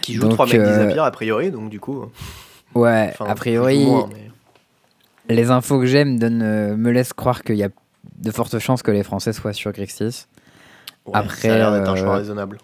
Qui 0.00 0.14
joue 0.14 0.22
donc, 0.22 0.32
3 0.32 0.46
mecs 0.46 0.54
euh, 0.54 1.02
a 1.02 1.10
priori, 1.10 1.50
donc 1.50 1.68
du 1.68 1.78
coup. 1.78 2.06
Ouais, 2.74 3.10
enfin, 3.12 3.26
a 3.26 3.34
priori, 3.34 3.84
ou 3.84 3.90
moins, 3.90 4.08
mais- 4.10 5.34
les 5.34 5.50
infos 5.50 5.78
que 5.78 5.86
j'ai 5.86 6.04
me, 6.04 6.18
donnent, 6.18 6.42
euh, 6.42 6.76
me 6.76 6.90
laissent 6.90 7.12
croire 7.12 7.44
qu'il 7.44 7.56
y 7.56 7.64
a 7.64 7.68
de 8.16 8.30
fortes 8.30 8.58
chances 8.58 8.82
que 8.82 8.90
les 8.90 9.02
Français 9.02 9.32
soient 9.32 9.52
sur 9.52 9.72
Grixis. 9.72 10.26
Ouais, 11.04 11.12
Après, 11.14 11.48
ça 11.48 11.54
a 11.54 11.58
l'air 11.58 11.72
d'être 11.72 11.88
un 11.88 11.92
euh, 11.92 11.96
choix 11.96 12.16
raisonnable. 12.16 12.58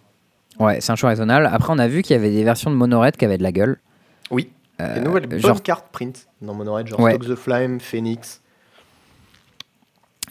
Ouais, 0.59 0.81
c'est 0.81 0.93
un 0.93 0.97
choix 0.97 1.11
raisonnable. 1.11 1.49
Après, 1.53 1.73
on 1.73 1.79
a 1.79 1.87
vu 1.89 2.03
qu'il 2.03 2.15
y 2.15 2.19
avait 2.19 2.31
des 2.31 2.45
versions 2.45 2.71
de 2.71 2.77
Monored 2.77 3.17
qui 3.17 3.25
avaient 3.25 3.39
de 3.39 3.43
la 3.43 3.53
gueule. 3.53 3.79
Oui. 4.31 4.51
Euh, 4.81 4.95
Des 4.95 5.01
nouvelles 5.01 5.27
bonnes 5.27 5.39
genre, 5.41 5.63
cartes 5.63 5.87
print 5.91 6.29
dans 6.43 6.55
Monored, 6.55 6.87
genre 6.87 7.01
Ouais. 7.01 7.15
Stock 7.15 7.27
the 7.27 7.35
Flame, 7.35 7.81
Phoenix. 7.81 8.41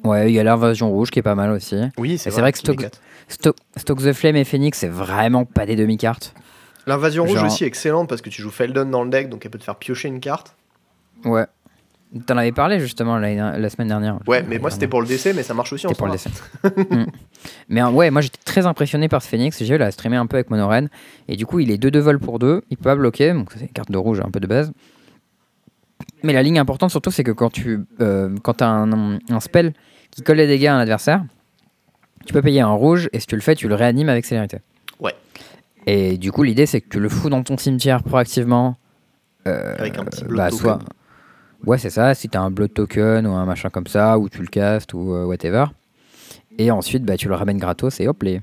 ouais, 0.03 0.29
il 0.31 0.35
y 0.35 0.39
a 0.39 0.43
l'invasion 0.43 0.89
rouge 0.89 1.09
qui 1.11 1.19
est 1.19 1.23
pas 1.23 1.35
mal 1.35 1.51
aussi. 1.51 1.75
Oui, 1.97 2.17
c'est 2.17 2.31
c'est 2.31 2.41
vrai 2.41 2.51
que 2.51 2.57
Stock 2.57 2.79
Stock- 3.27 3.57
Stock, 3.75 3.99
the 4.01 4.13
Flame 4.13 4.37
et 4.37 4.45
Phoenix, 4.45 4.77
c'est 4.79 4.87
vraiment 4.87 5.43
pas 5.43 5.65
des 5.65 5.75
demi-cartes. 5.75 6.33
L'invasion 6.85 7.25
rouge 7.25 7.35
Genre- 7.35 7.45
aussi 7.47 7.65
est 7.65 7.67
excellente 7.67 8.07
parce 8.07 8.21
que 8.21 8.29
tu 8.29 8.41
joues 8.41 8.49
Feldon 8.51 8.85
dans 8.85 9.03
le 9.03 9.09
deck, 9.09 9.27
donc 9.27 9.43
elle 9.45 9.51
peut 9.51 9.59
te 9.59 9.63
faire 9.65 9.75
piocher 9.75 10.07
une 10.07 10.21
carte. 10.21 10.55
Ouais. 11.25 11.45
T'en 12.25 12.37
avais 12.37 12.53
parlé 12.53 12.79
justement 12.79 13.17
la, 13.17 13.57
la 13.57 13.69
semaine 13.69 13.89
dernière. 13.89 14.19
Ouais, 14.27 14.41
mais 14.47 14.59
moi 14.59 14.71
c'était 14.71 14.87
pour 14.87 15.01
le 15.01 15.07
décès, 15.07 15.33
mais 15.33 15.43
ça 15.43 15.53
marche 15.53 15.73
aussi 15.73 15.85
en 15.87 15.89
C'était 15.89 15.97
pour 15.97 16.07
le 16.07 16.13
dessin. 16.13 16.29
Mm. 16.89 17.05
Mais 17.69 17.81
euh, 17.81 17.89
ouais, 17.89 18.09
moi 18.11 18.21
j'étais 18.21 18.39
très 18.45 18.65
impressionné 18.65 19.09
par 19.09 19.21
ce 19.21 19.27
Phoenix. 19.27 19.61
J'ai 19.61 19.75
eu 19.75 19.77
la 19.77 19.91
streamer 19.91 20.15
un 20.17 20.25
peu 20.25 20.37
avec 20.37 20.49
Monoren. 20.49 20.89
Et 21.27 21.35
du 21.35 21.45
coup, 21.45 21.59
il 21.59 21.69
est 21.69 21.81
2-2 21.81 21.97
vol 21.99 22.19
pour 22.19 22.39
2. 22.39 22.63
Il 22.69 22.77
peut 22.77 22.83
pas 22.83 22.95
bloquer. 22.95 23.33
Donc 23.33 23.51
c'est 23.53 23.61
une 23.61 23.67
carte 23.69 23.91
de 23.91 23.97
rouge 23.97 24.21
un 24.25 24.31
peu 24.31 24.39
de 24.39 24.47
base. 24.47 24.71
Mais 26.23 26.33
la 26.33 26.43
ligne 26.43 26.59
importante 26.59 26.91
surtout, 26.91 27.11
c'est 27.11 27.23
que 27.23 27.31
quand 27.31 27.49
tu 27.51 27.79
euh, 28.01 28.33
quand 28.41 28.61
as 28.61 28.67
un, 28.69 29.19
un 29.29 29.39
spell 29.39 29.73
qui 30.11 30.21
colle 30.23 30.37
les 30.37 30.47
dégâts 30.47 30.67
à 30.67 30.75
un 30.75 30.79
adversaire, 30.79 31.23
tu 32.25 32.33
peux 32.33 32.41
payer 32.41 32.61
un 32.61 32.71
rouge. 32.71 33.09
Et 33.13 33.19
si 33.19 33.27
tu 33.27 33.35
le 33.35 33.41
fais, 33.41 33.55
tu 33.55 33.67
le 33.67 33.75
réanimes 33.75 34.09
avec 34.09 34.25
célérité. 34.25 34.59
Ouais. 34.99 35.13
Et 35.85 36.17
du 36.17 36.31
coup, 36.31 36.43
l'idée 36.43 36.65
c'est 36.65 36.81
que 36.81 36.89
tu 36.89 36.99
le 36.99 37.09
fous 37.09 37.29
dans 37.29 37.43
ton 37.43 37.57
cimetière 37.57 38.01
proactivement. 38.03 38.77
euh, 39.47 39.75
Avec 39.77 39.97
un 39.97 40.05
petit 40.05 40.23
bah, 40.25 40.49
token. 40.49 40.57
soit 40.59 40.79
Ouais, 41.65 41.77
c'est 41.77 41.89
ça. 41.89 42.13
Si 42.13 42.29
t'as 42.29 42.39
un 42.41 42.51
blood 42.51 42.73
token 42.73 43.25
ou 43.27 43.31
un 43.33 43.45
machin 43.45 43.69
comme 43.69 43.87
ça, 43.87 44.17
ou 44.19 44.29
tu 44.29 44.39
le 44.41 44.47
castes 44.47 44.93
ou 44.93 45.13
euh, 45.13 45.25
whatever. 45.25 45.65
Et 46.57 46.71
ensuite, 46.71 47.03
bah, 47.03 47.17
tu 47.17 47.27
le 47.27 47.35
ramènes 47.35 47.57
gratos 47.57 47.99
et 47.99 48.07
hop, 48.07 48.23
les. 48.23 48.41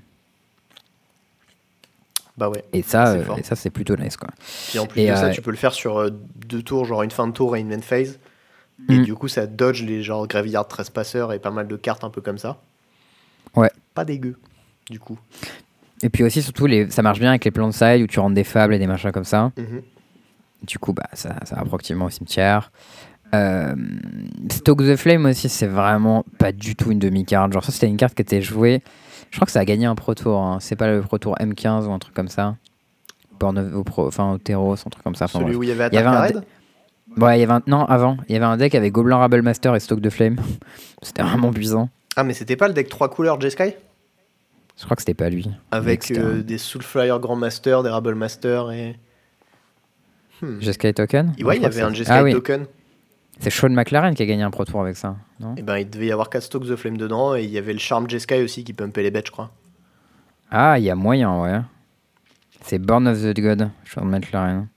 Bah 2.37 2.49
ouais. 2.49 2.65
Et 2.73 2.83
ça, 2.83 3.07
C'est 3.13 3.19
euh, 3.19 3.25
fort. 3.25 3.39
et 3.39 3.43
ça 3.45 3.55
c'est 3.55 3.71
plutôt 3.71 3.97
nice 3.97 4.17
quoi. 4.17 4.29
Puis 4.69 4.79
en 4.81 4.87
plus 4.87 5.03
Et, 5.03 5.11
de 5.11 5.15
ça, 5.15 5.27
euh, 5.27 5.31
tu 5.31 5.41
peux 5.41 5.53
le 5.53 5.57
faire 5.57 5.73
sur 5.73 6.11
deux 6.11 6.63
tours, 6.63 6.85
genre 6.85 7.03
une 7.05 7.13
fin 7.13 7.29
de 7.29 7.33
tour 7.33 7.57
et 7.57 7.61
une 7.61 7.69
main 7.69 7.81
phase. 7.81 8.19
Et 8.89 8.99
Mm. 8.99 9.05
du 9.05 9.15
coup, 9.15 9.29
ça 9.29 9.47
dodge 9.47 9.85
les 9.85 10.03
genre 10.03 10.27
Graveyard 10.27 10.67
Trespasser 10.67 11.25
et 11.33 11.39
pas 11.39 11.53
mal 11.53 11.69
de 11.69 11.77
cartes 11.77 12.03
un 12.03 12.11
peu 12.11 12.21
comme 12.21 12.39
ça. 12.39 12.59
Ouais. 13.55 13.71
Pas 13.95 14.05
dégueu, 14.05 14.37
du 14.91 14.99
coup. 14.99 15.17
Et 16.03 16.09
puis 16.11 16.25
aussi, 16.25 16.43
surtout, 16.43 16.67
les... 16.67 16.91
ça 16.91 17.01
marche 17.03 17.21
bien 17.21 17.31
avec 17.31 17.45
les 17.45 17.53
plans 17.53 17.69
de 17.69 17.73
side 17.73 18.03
où 18.03 18.09
tu 18.09 18.19
rentres 18.19 18.35
des 18.35 18.43
fables 18.43 18.75
et 18.75 18.81
des 18.81 18.89
machins 18.89 19.13
comme 19.13 19.25
ça. 19.25 19.53
Mhm. 19.57 19.83
Du 20.67 20.79
coup, 20.79 20.93
bah, 20.93 21.09
ça, 21.13 21.37
ça 21.45 21.57
va 21.57 21.65
proactivement 21.65 22.07
au 22.07 22.11
cimetière. 22.11 22.73
Euh, 23.35 23.75
Stoke 24.51 24.79
the 24.85 24.97
Flame 24.97 25.27
aussi, 25.27 25.49
c'est 25.49 25.67
vraiment 25.67 26.25
pas 26.39 26.53
du 26.53 26.77
tout 26.77 26.91
une 26.93 26.99
demi-carte. 26.99 27.53
Genre, 27.53 27.65
ça, 27.65 27.73
c'était 27.73 27.89
une 27.89 27.97
carte 27.97 28.15
qui 28.15 28.23
était 28.23 28.41
jouée. 28.43 28.83
Je 29.31 29.37
crois 29.39 29.47
que 29.47 29.53
ça 29.53 29.61
a 29.61 29.65
gagné 29.65 29.87
un 29.87 29.95
Pro 29.97 30.15
Tour. 30.15 30.39
hein. 30.41 30.59
C'est 30.61 30.77
pas 30.77 30.87
le 30.89 31.01
Pro 31.03 31.19
Tour 31.19 31.35
M15 31.41 31.87
ou 31.87 31.93
un 31.93 31.99
truc 31.99 32.15
comme 32.15 32.29
ça. 32.29 32.57
Born 33.41 33.59
of- 33.59 33.75
au 33.75 33.83
pro... 33.83 34.07
Enfin, 34.07 34.33
au 34.33 34.39
Teros, 34.39 34.75
un 34.75 34.91
truc 34.91 35.03
comme 35.03 35.17
ça. 35.17 35.25
Enfin, 35.25 35.41
Celui 35.41 35.47
bref. 35.53 35.59
où 35.59 35.63
il 35.65 35.69
y 35.71 35.73
avait 35.73 35.89
Il 35.89 35.95
y 35.95 35.99
avait 35.99 36.09
un 36.09 36.43
Ouais, 37.17 37.37
il 37.39 37.41
y 37.41 37.43
avait 37.45 37.53
un... 37.53 37.63
Non, 37.67 37.85
avant. 37.85 38.17
Il 38.29 38.33
y 38.33 38.37
avait 38.37 38.45
un 38.45 38.57
deck 38.57 38.75
avec 38.77 38.93
Goblin 38.93 39.17
Rabble 39.17 39.43
Master 39.43 39.75
et 39.75 39.81
Stoke 39.81 40.01
the 40.01 40.11
Flame. 40.11 40.37
c'était 41.03 41.23
vraiment 41.23 41.53
puissant. 41.53 41.89
Ah, 42.17 42.23
mais 42.23 42.33
c'était 42.35 42.57
pas 42.57 42.69
le 42.69 42.75
deck 42.75 42.89
3 42.89 43.11
couleurs 43.11 43.41
J-Sky 43.41 43.75
Je 44.79 44.85
crois 44.85 44.95
que 44.97 45.03
c'était 45.03 45.15
pas 45.15 45.29
lui. 45.29 45.49
Avec 45.73 46.05
C'était 46.05 46.21
euh, 46.21 46.43
des 46.43 46.59
Soulflyer 46.59 47.17
Grand 47.21 47.35
Master, 47.37 47.83
des 47.83 47.91
Rabble 47.91 48.15
Master 48.15 48.71
et. 48.71 48.97
Hmm. 50.45 50.93
Token 50.95 51.35
Ouais, 51.43 51.57
il 51.57 51.63
y 51.63 51.67
avait 51.67 51.83
un 51.83 51.93
J-Sky 51.93 52.11
Ah 52.13 52.23
oui, 52.23 52.33
Token. 52.33 52.67
c'est 53.41 53.51
Sean 53.51 53.71
McLaren 53.71 54.15
qui 54.15 54.23
a 54.23 54.27
gagné 54.27 54.43
un 54.43 54.51
Pro 54.51 54.65
Tour 54.65 54.81
avec 54.83 54.97
ça, 54.97 55.17
non 55.41 55.55
Et 55.57 55.63
ben, 55.63 55.79
il 55.79 55.89
devait 55.91 56.07
y 56.07 56.13
avoir 56.13 56.31
4 56.31 56.43
Stock 56.43 56.65
the 56.67 56.77
Flame 56.77 56.97
dedans. 56.97 57.35
Et 57.35 57.45
il 57.45 57.51
y 57.51 57.59
avait 57.59 57.73
le 57.73 57.79
Charm 57.79 58.09
J-Sky 58.09 58.43
aussi 58.43 58.65
qui 58.65 58.73
pumpait 58.73 59.03
les 59.03 59.11
bêtes, 59.11 59.27
je 59.27 59.33
crois. 59.33 59.51
Ah, 60.51 60.79
il 60.79 60.85
y 60.85 60.91
a 60.91 60.95
moyen, 60.95 61.41
ouais. 61.43 61.61
C'est 62.63 62.79
Born 62.79 63.07
of 63.09 63.21
the 63.21 63.39
God, 63.41 63.71
Sean 63.85 64.05
McLaren. 64.05 64.69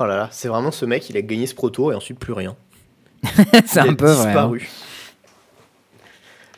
Oh 0.00 0.04
là 0.06 0.16
là, 0.16 0.28
c'est 0.32 0.48
vraiment 0.48 0.70
ce 0.70 0.86
mec, 0.86 1.08
il 1.10 1.16
a 1.16 1.22
gagné 1.22 1.46
ce 1.46 1.54
Pro 1.54 1.68
Tour 1.70 1.92
et 1.92 1.94
ensuite 1.94 2.18
plus 2.18 2.32
rien. 2.32 2.56
c'est 3.66 3.80
un 3.80 3.94
peu 3.94 4.06
vrai. 4.06 4.22
hein. 4.22 4.26
disparu. 4.26 4.68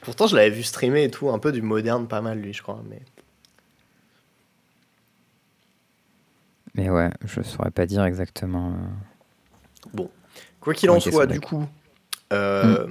Pourtant, 0.02 0.26
je 0.26 0.36
l'avais 0.36 0.50
vu 0.50 0.62
streamer 0.62 1.04
et 1.04 1.10
tout, 1.10 1.30
un 1.30 1.38
peu 1.38 1.50
du 1.52 1.62
moderne, 1.62 2.06
pas 2.06 2.20
mal 2.20 2.38
lui, 2.38 2.52
je 2.52 2.62
crois. 2.62 2.80
Mais 2.88 3.00
Mais 6.76 6.90
ouais, 6.90 7.10
je 7.24 7.40
saurais 7.42 7.70
pas 7.70 7.86
dire 7.86 8.04
exactement. 8.04 8.74
euh. 9.96 10.04
quoi 10.60 10.74
qu'il 10.74 10.90
en 10.90 11.00
soit, 11.00 11.26
du 11.26 11.40
coup, 11.40 11.64
euh, 12.32 12.86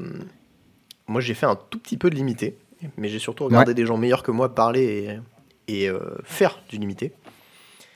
moi 1.07 1.21
j'ai 1.21 1.35
fait 1.35 1.45
un 1.45 1.55
tout 1.55 1.77
petit 1.79 1.97
peu 1.97 2.09
de 2.09 2.15
limité, 2.15 2.57
mais 2.97 3.09
j'ai 3.09 3.19
surtout 3.19 3.45
regardé 3.45 3.75
des 3.75 3.85
gens 3.85 3.97
meilleurs 3.97 4.23
que 4.23 4.31
moi 4.31 4.55
parler 4.55 5.19
et, 5.67 5.83
et, 5.83 5.89
euh, 5.89 6.17
faire 6.23 6.59
du 6.69 6.77
limité. 6.77 7.13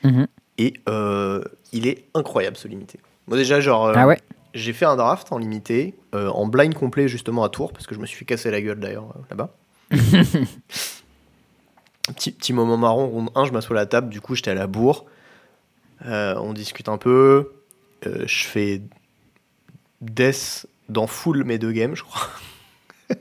Mhm. 0.04 0.28
Et 0.58 0.74
euh, 0.88 1.42
il 1.72 1.88
est 1.88 2.04
incroyable 2.14 2.56
ce 2.56 2.68
limité. 2.68 3.00
Moi 3.26 3.36
déjà, 3.36 3.60
genre, 3.60 3.92
Ah 3.94 4.06
ouais 4.06 4.18
j'ai 4.52 4.72
fait 4.72 4.84
un 4.84 4.96
draft 4.96 5.30
en 5.30 5.38
limité, 5.38 5.94
en 6.12 6.48
blind 6.48 6.74
complet 6.74 7.06
justement 7.06 7.44
à 7.44 7.48
Tours, 7.48 7.72
parce 7.72 7.86
que 7.86 7.94
je 7.94 8.00
me 8.00 8.06
suis 8.06 8.16
fait 8.18 8.24
casser 8.24 8.50
la 8.50 8.60
gueule 8.60 8.80
d'ailleurs 8.80 9.14
là-bas. 9.30 9.54
petit, 12.08 12.32
petit 12.32 12.52
moment 12.52 12.76
marron, 12.76 13.06
ronde 13.08 13.30
1, 13.36 13.44
je 13.44 13.52
m'assois 13.52 13.76
à 13.76 13.80
la 13.80 13.86
table, 13.86 14.08
du 14.08 14.20
coup 14.20 14.34
j'étais 14.34 14.50
à 14.50 14.54
la 14.54 14.66
bourre. 14.66 15.06
Euh, 16.06 16.34
on 16.36 16.52
discute 16.52 16.88
un 16.88 16.98
peu. 16.98 17.52
Euh, 18.06 18.24
je 18.26 18.44
fais 18.46 18.82
Death 20.00 20.66
dans 20.88 21.06
full 21.06 21.44
mes 21.44 21.58
deux 21.58 21.72
games, 21.72 21.94
je 21.94 22.02
crois. 22.02 22.28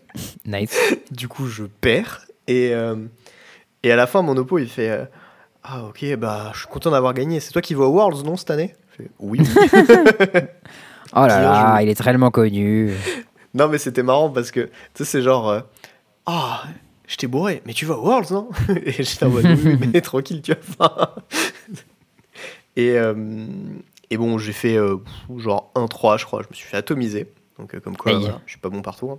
Nice. 0.46 0.78
Du 1.12 1.28
coup, 1.28 1.48
je 1.48 1.64
perds. 1.64 2.26
Et, 2.48 2.74
euh, 2.74 2.96
et 3.84 3.92
à 3.92 3.96
la 3.96 4.08
fin, 4.08 4.22
mon 4.22 4.36
oppo, 4.38 4.60
il 4.60 4.70
fait 4.70 4.90
euh, 4.90 5.06
Ah, 5.64 5.84
ok, 5.86 6.16
bah, 6.16 6.52
je 6.54 6.60
suis 6.60 6.68
content 6.68 6.92
d'avoir 6.92 7.14
gagné. 7.14 7.40
C'est 7.40 7.52
toi 7.52 7.62
qui 7.62 7.74
vas 7.74 7.86
au 7.86 7.94
Worlds, 7.94 8.24
non, 8.24 8.38
cette 8.38 8.52
année? 8.52 8.76
Je 8.92 9.04
fais, 9.04 9.10
Oui. 9.20 9.40
Oh 11.16 11.26
là 11.26 11.42
là, 11.42 11.82
il 11.82 11.90
est 11.90 11.96
tellement 12.00 12.30
connu. 12.30 12.94
non, 13.56 13.68
mais 13.68 13.80
c'était 13.80 14.04
marrant 14.04 14.30
parce 14.30 14.52
que, 14.52 14.62
tu 14.62 14.70
sais, 14.94 15.06
c'est 15.06 15.22
genre 15.24 15.50
euh, 15.50 15.62
Ah, 16.28 16.64
je 17.08 17.16
t'ai 17.16 17.26
bourré, 17.26 17.64
mais 17.66 17.74
tu 17.74 17.88
vas 17.88 17.98
au 17.98 18.06
Worlds, 18.06 18.32
non? 18.32 18.50
Et 18.86 18.92
j'étais 18.92 19.26
en 19.26 19.30
mode 19.30 19.46
oui, 19.46 19.80
mais 19.92 20.02
tranquille, 20.02 20.44
tu 20.44 20.52
vas 20.52 20.88
pas. 20.88 21.16
Et, 22.76 22.98
euh, 22.98 23.46
et 24.10 24.18
bon, 24.18 24.38
j'ai 24.38 24.54
fait 24.54 24.76
euh, 24.78 24.98
genre 25.38 25.72
1-3, 25.76 26.18
je 26.20 26.26
crois. 26.26 26.42
Je 26.44 26.48
me 26.50 26.54
suis 26.54 26.68
fait 26.68 26.78
atomiser. 26.78 27.32
Donc, 27.58 27.76
euh, 27.76 27.80
comme 27.80 27.98
quoi, 27.98 28.12
Aïe. 28.14 28.20
voilà, 28.22 28.42
je 28.46 28.52
suis 28.52 28.60
pas 28.60 28.70
bon 28.70 28.82
partout. 28.82 29.12
hein. 29.12 29.18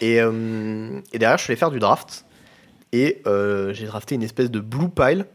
Et, 0.00 0.16
et 0.16 1.18
derrière, 1.18 1.38
je 1.38 1.44
suis 1.44 1.52
allé 1.52 1.58
faire 1.58 1.70
du 1.70 1.78
draft. 1.78 2.24
Et 2.92 3.22
j'ai 3.72 3.86
drafté 3.86 4.14
une 4.14 4.22
espèce 4.22 4.50
de 4.50 4.60
blue 4.60 4.88
pile 4.88 5.26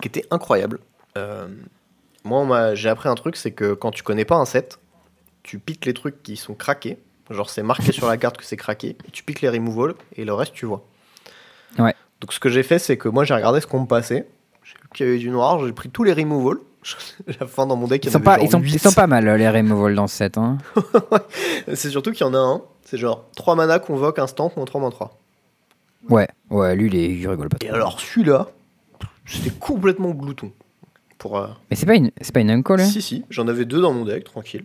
qui 0.00 0.08
était 0.08 0.24
incroyable. 0.30 0.78
Euh, 1.16 1.48
moi, 2.24 2.74
j'ai 2.74 2.88
appris 2.88 3.08
un 3.08 3.14
truc, 3.14 3.36
c'est 3.36 3.52
que 3.52 3.72
quand 3.74 3.90
tu 3.90 4.02
connais 4.02 4.24
pas 4.24 4.36
un 4.36 4.44
set, 4.44 4.78
tu 5.42 5.58
piques 5.58 5.86
les 5.86 5.94
trucs 5.94 6.22
qui 6.22 6.36
sont 6.36 6.54
craqués. 6.54 6.98
Genre, 7.30 7.48
c'est 7.50 7.62
marqué 7.62 7.92
sur 7.92 8.06
la 8.06 8.16
carte 8.16 8.36
que 8.36 8.44
c'est 8.44 8.56
craqué. 8.56 8.96
Et 9.06 9.10
tu 9.10 9.22
piques 9.22 9.40
les 9.40 9.48
removals 9.48 9.94
et 10.16 10.24
le 10.24 10.34
reste, 10.34 10.52
tu 10.54 10.66
vois. 10.66 10.84
Ouais. 11.78 11.94
Donc, 12.20 12.32
ce 12.32 12.40
que 12.40 12.48
j'ai 12.48 12.62
fait, 12.62 12.78
c'est 12.78 12.96
que 12.96 13.08
moi, 13.08 13.24
j'ai 13.24 13.34
regardé 13.34 13.60
ce 13.60 13.66
qu'on 13.66 13.80
me 13.80 13.86
passait. 13.86 14.26
Y 15.00 15.02
avait 15.04 15.18
du 15.18 15.30
noir, 15.30 15.64
j'ai 15.66 15.72
pris 15.72 15.88
tous 15.90 16.04
les 16.04 16.12
removals. 16.12 16.58
La 17.40 17.46
fin, 17.46 17.66
dans 17.66 17.76
mon 17.76 17.86
deck, 17.88 18.04
il 18.04 18.08
Ils 18.08 18.12
sont, 18.12 18.20
pas, 18.20 18.38
ils, 18.40 18.48
sont, 18.50 18.62
ils 18.62 18.78
sont 18.78 18.92
pas 18.92 19.06
mal, 19.08 19.26
euh, 19.28 19.36
les 19.36 19.48
removals 19.48 19.94
dans 19.94 20.06
ce 20.06 20.16
set. 20.16 20.38
Hein. 20.38 20.58
C'est 21.74 21.90
surtout 21.90 22.12
qu'il 22.12 22.24
y 22.26 22.28
en 22.28 22.34
a 22.34 22.38
un. 22.38 22.62
C'est 22.84 22.96
genre 22.98 23.24
3 23.36 23.56
mana, 23.56 23.78
convoque, 23.80 24.18
instant, 24.20 24.52
ou 24.56 24.64
3 24.64 24.90
3. 24.90 25.18
Ouais, 26.08 26.28
ouais, 26.50 26.76
lui, 26.76 26.86
il, 26.86 26.94
est- 26.96 27.10
il 27.18 27.28
rigole 27.28 27.48
pas 27.48 27.56
Et 27.60 27.66
trop. 27.66 27.74
alors, 27.74 28.00
celui-là, 28.00 28.46
c'était 29.26 29.50
complètement 29.50 30.10
glouton. 30.10 30.52
Pour, 31.18 31.38
euh, 31.38 31.48
Mais 31.70 31.76
c'est 31.76 31.86
pas 31.86 31.96
une, 31.96 32.12
c'est 32.20 32.32
pas 32.32 32.40
une 32.40 32.50
uncle, 32.50 32.74
hein 32.80 32.84
Si, 32.86 33.02
si, 33.02 33.24
j'en 33.30 33.48
avais 33.48 33.64
deux 33.64 33.80
dans 33.80 33.92
mon 33.92 34.04
deck, 34.04 34.24
tranquille. 34.24 34.64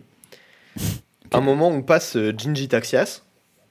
À 1.32 1.38
un 1.38 1.40
moment, 1.40 1.68
on 1.68 1.80
passe 1.82 2.16
euh, 2.16 2.32
Jinji 2.36 2.68
Taxias. 2.68 3.22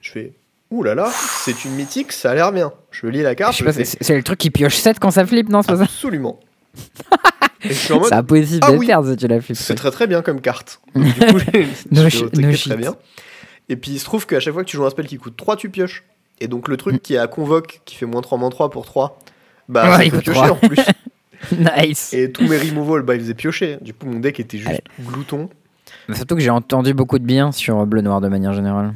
Je 0.02 0.12
fais 0.12 0.34
Ouh 0.72 0.82
là 0.84 0.96
là, 0.96 1.12
c'est 1.12 1.64
une 1.66 1.76
mythique, 1.76 2.12
ça 2.12 2.32
a 2.32 2.34
l'air 2.34 2.52
bien. 2.52 2.72
Je 2.92 3.06
lis 3.06 3.22
la 3.22 3.36
carte, 3.36 3.54
c'est 3.72 4.16
le 4.16 4.24
truc 4.24 4.40
qui 4.40 4.50
pioche 4.50 4.78
7 4.78 5.00
quand 5.00 5.12
ça 5.12 5.26
flippe, 5.26 5.50
non 5.50 5.62
C'est 5.62 5.68
pas 5.74 5.78
ça? 5.78 5.84
Absolument. 5.84 6.40
C'est 7.70 7.92
impossible 8.14 8.60
Ah 8.64 8.72
de 8.72 8.78
oui. 8.78 8.88
perdre 8.88 9.10
si 9.12 9.16
tu. 9.18 9.56
C'est 9.56 9.76
très 9.76 9.92
très 9.92 10.08
bien 10.08 10.22
comme 10.22 10.42
carte. 10.42 10.82
Du 10.96 11.04
coup, 11.14 11.18
No 11.92 12.04
no 12.04 12.10
très 12.56 12.78
bien. 12.78 12.96
Et 13.70 13.76
puis 13.76 13.92
il 13.92 14.00
se 14.00 14.06
trouve 14.06 14.26
qu'à 14.26 14.40
chaque 14.40 14.54
fois 14.54 14.64
que 14.64 14.70
tu 14.70 14.78
joues 14.78 14.86
un 14.86 14.90
spell 14.90 15.06
qui 15.08 15.18
coûte 15.18 15.36
3, 15.38 15.56
tu 15.58 15.70
pioches. 15.70 16.04
Et 16.40 16.48
donc 16.48 16.68
le 16.68 16.74
Mm. 16.76 16.78
truc 16.78 17.02
qui 17.04 17.14
est 17.14 17.18
à 17.20 17.28
convoque, 17.28 17.82
qui 17.86 17.96
fait 17.96 18.06
moins 18.08 18.22
3, 18.22 18.38
moins 18.38 18.50
3 18.50 18.70
pour 18.72 18.86
3, 18.86 19.20
bah 19.70 19.98
Ouais, 19.98 20.08
il 20.08 20.12
coûte 20.12 20.22
piocher 20.24 20.40
3. 20.40 20.52
en 20.52 20.56
plus. 20.56 20.80
nice. 21.78 22.14
Et 22.14 22.32
tous 22.32 22.48
mes 22.48 22.58
removals, 22.58 23.04
bah 23.04 23.16
ils 23.16 23.22
faisaient 23.22 23.34
piocher. 23.36 23.78
Du 23.82 23.94
coup, 23.94 24.08
mon 24.08 24.20
deck 24.20 24.40
était 24.40 24.58
juste 24.58 24.70
Allez. 24.70 24.82
glouton. 25.00 25.50
Mais 26.08 26.16
Surtout 26.16 26.36
que 26.36 26.42
j'ai 26.42 26.50
entendu 26.50 26.94
beaucoup 26.94 27.20
de 27.20 27.24
bien 27.26 27.52
sur 27.52 27.86
Bleu 27.86 28.02
Noir 28.02 28.22
de 28.22 28.28
manière 28.28 28.54
générale. 28.54 28.94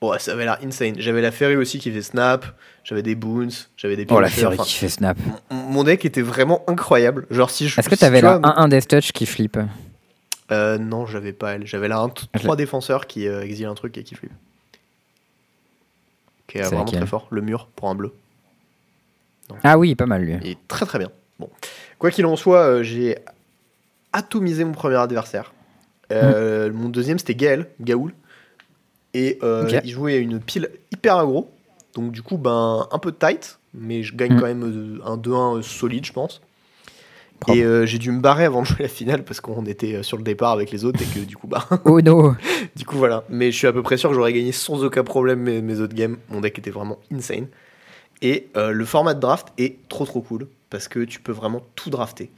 Ouais, 0.00 0.18
ça 0.20 0.32
avait 0.32 0.44
l'air 0.44 0.58
insane. 0.62 0.94
J'avais 0.98 1.20
la 1.20 1.32
Fairy 1.32 1.56
aussi 1.56 1.78
qui 1.80 1.90
fait 1.90 2.02
snap, 2.02 2.46
j'avais 2.84 3.02
des 3.02 3.16
boons, 3.16 3.48
j'avais 3.76 3.96
des 3.96 4.06
Oh 4.10 4.20
la 4.20 4.28
enfin, 4.28 4.56
qui 4.62 4.74
fait 4.74 4.88
snap. 4.88 5.18
mon- 5.50 5.82
deck 5.82 6.04
était 6.04 6.22
vraiment 6.22 6.62
incroyable. 6.68 7.26
Genre 7.30 7.50
si 7.50 7.68
je. 7.68 7.80
Est-ce 7.80 7.88
que 7.88 7.96
si 7.96 8.00
t'avais 8.00 8.20
tu 8.20 8.24
la 8.24 8.38
vois- 8.38 8.48
1-1 8.60 8.68
Death 8.68 8.86
Touch 8.88 9.10
qui 9.12 9.26
flippe? 9.26 9.58
Euh, 10.52 10.78
Non, 10.78 11.04
j'avais 11.06 11.32
pas 11.32 11.54
elle. 11.54 11.66
J'avais 11.66 11.90
1 11.90 12.10
Je 12.34 12.38
3 12.40 12.54
défenseurs 12.56 13.06
qui 13.08 13.26
euh, 13.26 13.42
exilent 13.42 13.66
un 13.66 13.74
truc 13.74 13.98
et 13.98 14.04
qui 14.04 14.14
flippe. 14.14 14.32
Qui 16.46 16.58
est, 16.58 16.62
vraiment 16.62 16.84
très 16.84 17.04
fort. 17.06 17.26
Le 17.30 17.42
mur 17.42 17.68
pour 17.74 17.90
un 17.90 17.94
bleu. 17.94 18.12
Ah 19.64 19.78
oui, 19.78 19.94
pas 19.94 20.06
mal 20.06 20.22
lui. 20.22 20.36
Il 20.42 20.50
est 20.52 20.58
très 20.68 20.86
très 20.86 20.98
bien. 20.98 21.10
Bon. 21.38 21.50
Quoi 21.98 22.10
qu'il 22.10 22.24
en 22.26 22.36
soit, 22.36 22.60
euh, 22.62 22.82
j'ai 22.82 23.18
atomisé 24.12 24.64
mon 24.64 24.72
premier 24.72 24.96
adversaire. 24.96 25.52
Euh, 26.12 26.72
Mon 26.72 26.88
deuxième 26.88 27.18
c'était 27.18 27.34
Gaël, 27.34 27.66
Gaoul. 27.80 28.14
Et 29.14 29.38
euh, 29.42 29.80
il 29.84 29.90
jouait 29.90 30.18
une 30.18 30.40
pile 30.40 30.70
hyper 30.92 31.16
aggro. 31.16 31.50
Donc 31.94 32.12
du 32.12 32.22
coup, 32.22 32.38
ben, 32.38 32.86
un 32.90 32.98
peu 32.98 33.12
tight. 33.12 33.58
Mais 33.74 34.02
je 34.02 34.14
gagne 34.14 34.34
Mm. 34.34 34.40
quand 34.40 34.46
même 34.46 34.64
euh, 34.64 35.06
un 35.06 35.16
2-1 35.16 35.62
solide, 35.62 36.04
je 36.04 36.12
pense. 36.12 36.40
Propre. 37.40 37.56
Et 37.56 37.62
euh, 37.62 37.86
j'ai 37.86 37.98
dû 37.98 38.10
me 38.10 38.20
barrer 38.20 38.44
avant 38.46 38.62
de 38.62 38.66
jouer 38.66 38.78
la 38.80 38.88
finale 38.88 39.22
parce 39.24 39.40
qu'on 39.40 39.64
était 39.66 39.94
euh, 39.94 40.02
sur 40.02 40.16
le 40.16 40.24
départ 40.24 40.50
avec 40.52 40.70
les 40.72 40.84
autres 40.84 41.00
et 41.00 41.04
que 41.04 41.24
du 41.24 41.36
coup, 41.36 41.46
bah, 41.46 41.66
Oh 41.84 42.00
no 42.00 42.34
du 42.76 42.84
coup 42.84 42.96
voilà. 42.96 43.24
Mais 43.28 43.52
je 43.52 43.56
suis 43.56 43.66
à 43.66 43.72
peu 43.72 43.82
près 43.82 43.96
sûr 43.96 44.08
que 44.10 44.16
j'aurais 44.16 44.32
gagné 44.32 44.50
sans 44.52 44.82
aucun 44.84 45.04
problème 45.04 45.40
mes, 45.40 45.62
mes 45.62 45.78
autres 45.80 45.94
games. 45.94 46.16
Mon 46.30 46.40
deck 46.40 46.58
était 46.58 46.70
vraiment 46.70 46.98
insane. 47.12 47.46
Et 48.22 48.48
euh, 48.56 48.72
le 48.72 48.84
format 48.84 49.14
de 49.14 49.20
draft 49.20 49.48
est 49.58 49.88
trop 49.88 50.04
trop 50.04 50.20
cool 50.20 50.48
parce 50.70 50.88
que 50.88 51.00
tu 51.00 51.20
peux 51.20 51.30
vraiment 51.32 51.62
tout 51.76 51.90
drafter. 51.90 52.30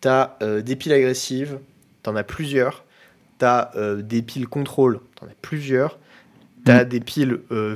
T'as 0.00 0.36
euh, 0.42 0.62
des 0.62 0.76
piles 0.76 0.92
agressives, 0.94 1.58
t'en 2.02 2.16
as 2.16 2.24
plusieurs. 2.24 2.84
T'as 3.42 3.70
euh, 3.74 4.02
des 4.02 4.22
piles 4.22 4.46
contrôle, 4.46 5.00
t'en 5.18 5.26
as 5.26 5.34
plusieurs. 5.42 5.98
T'as 6.64 6.84
des 6.84 7.00
piles 7.00 7.40
euh, 7.50 7.74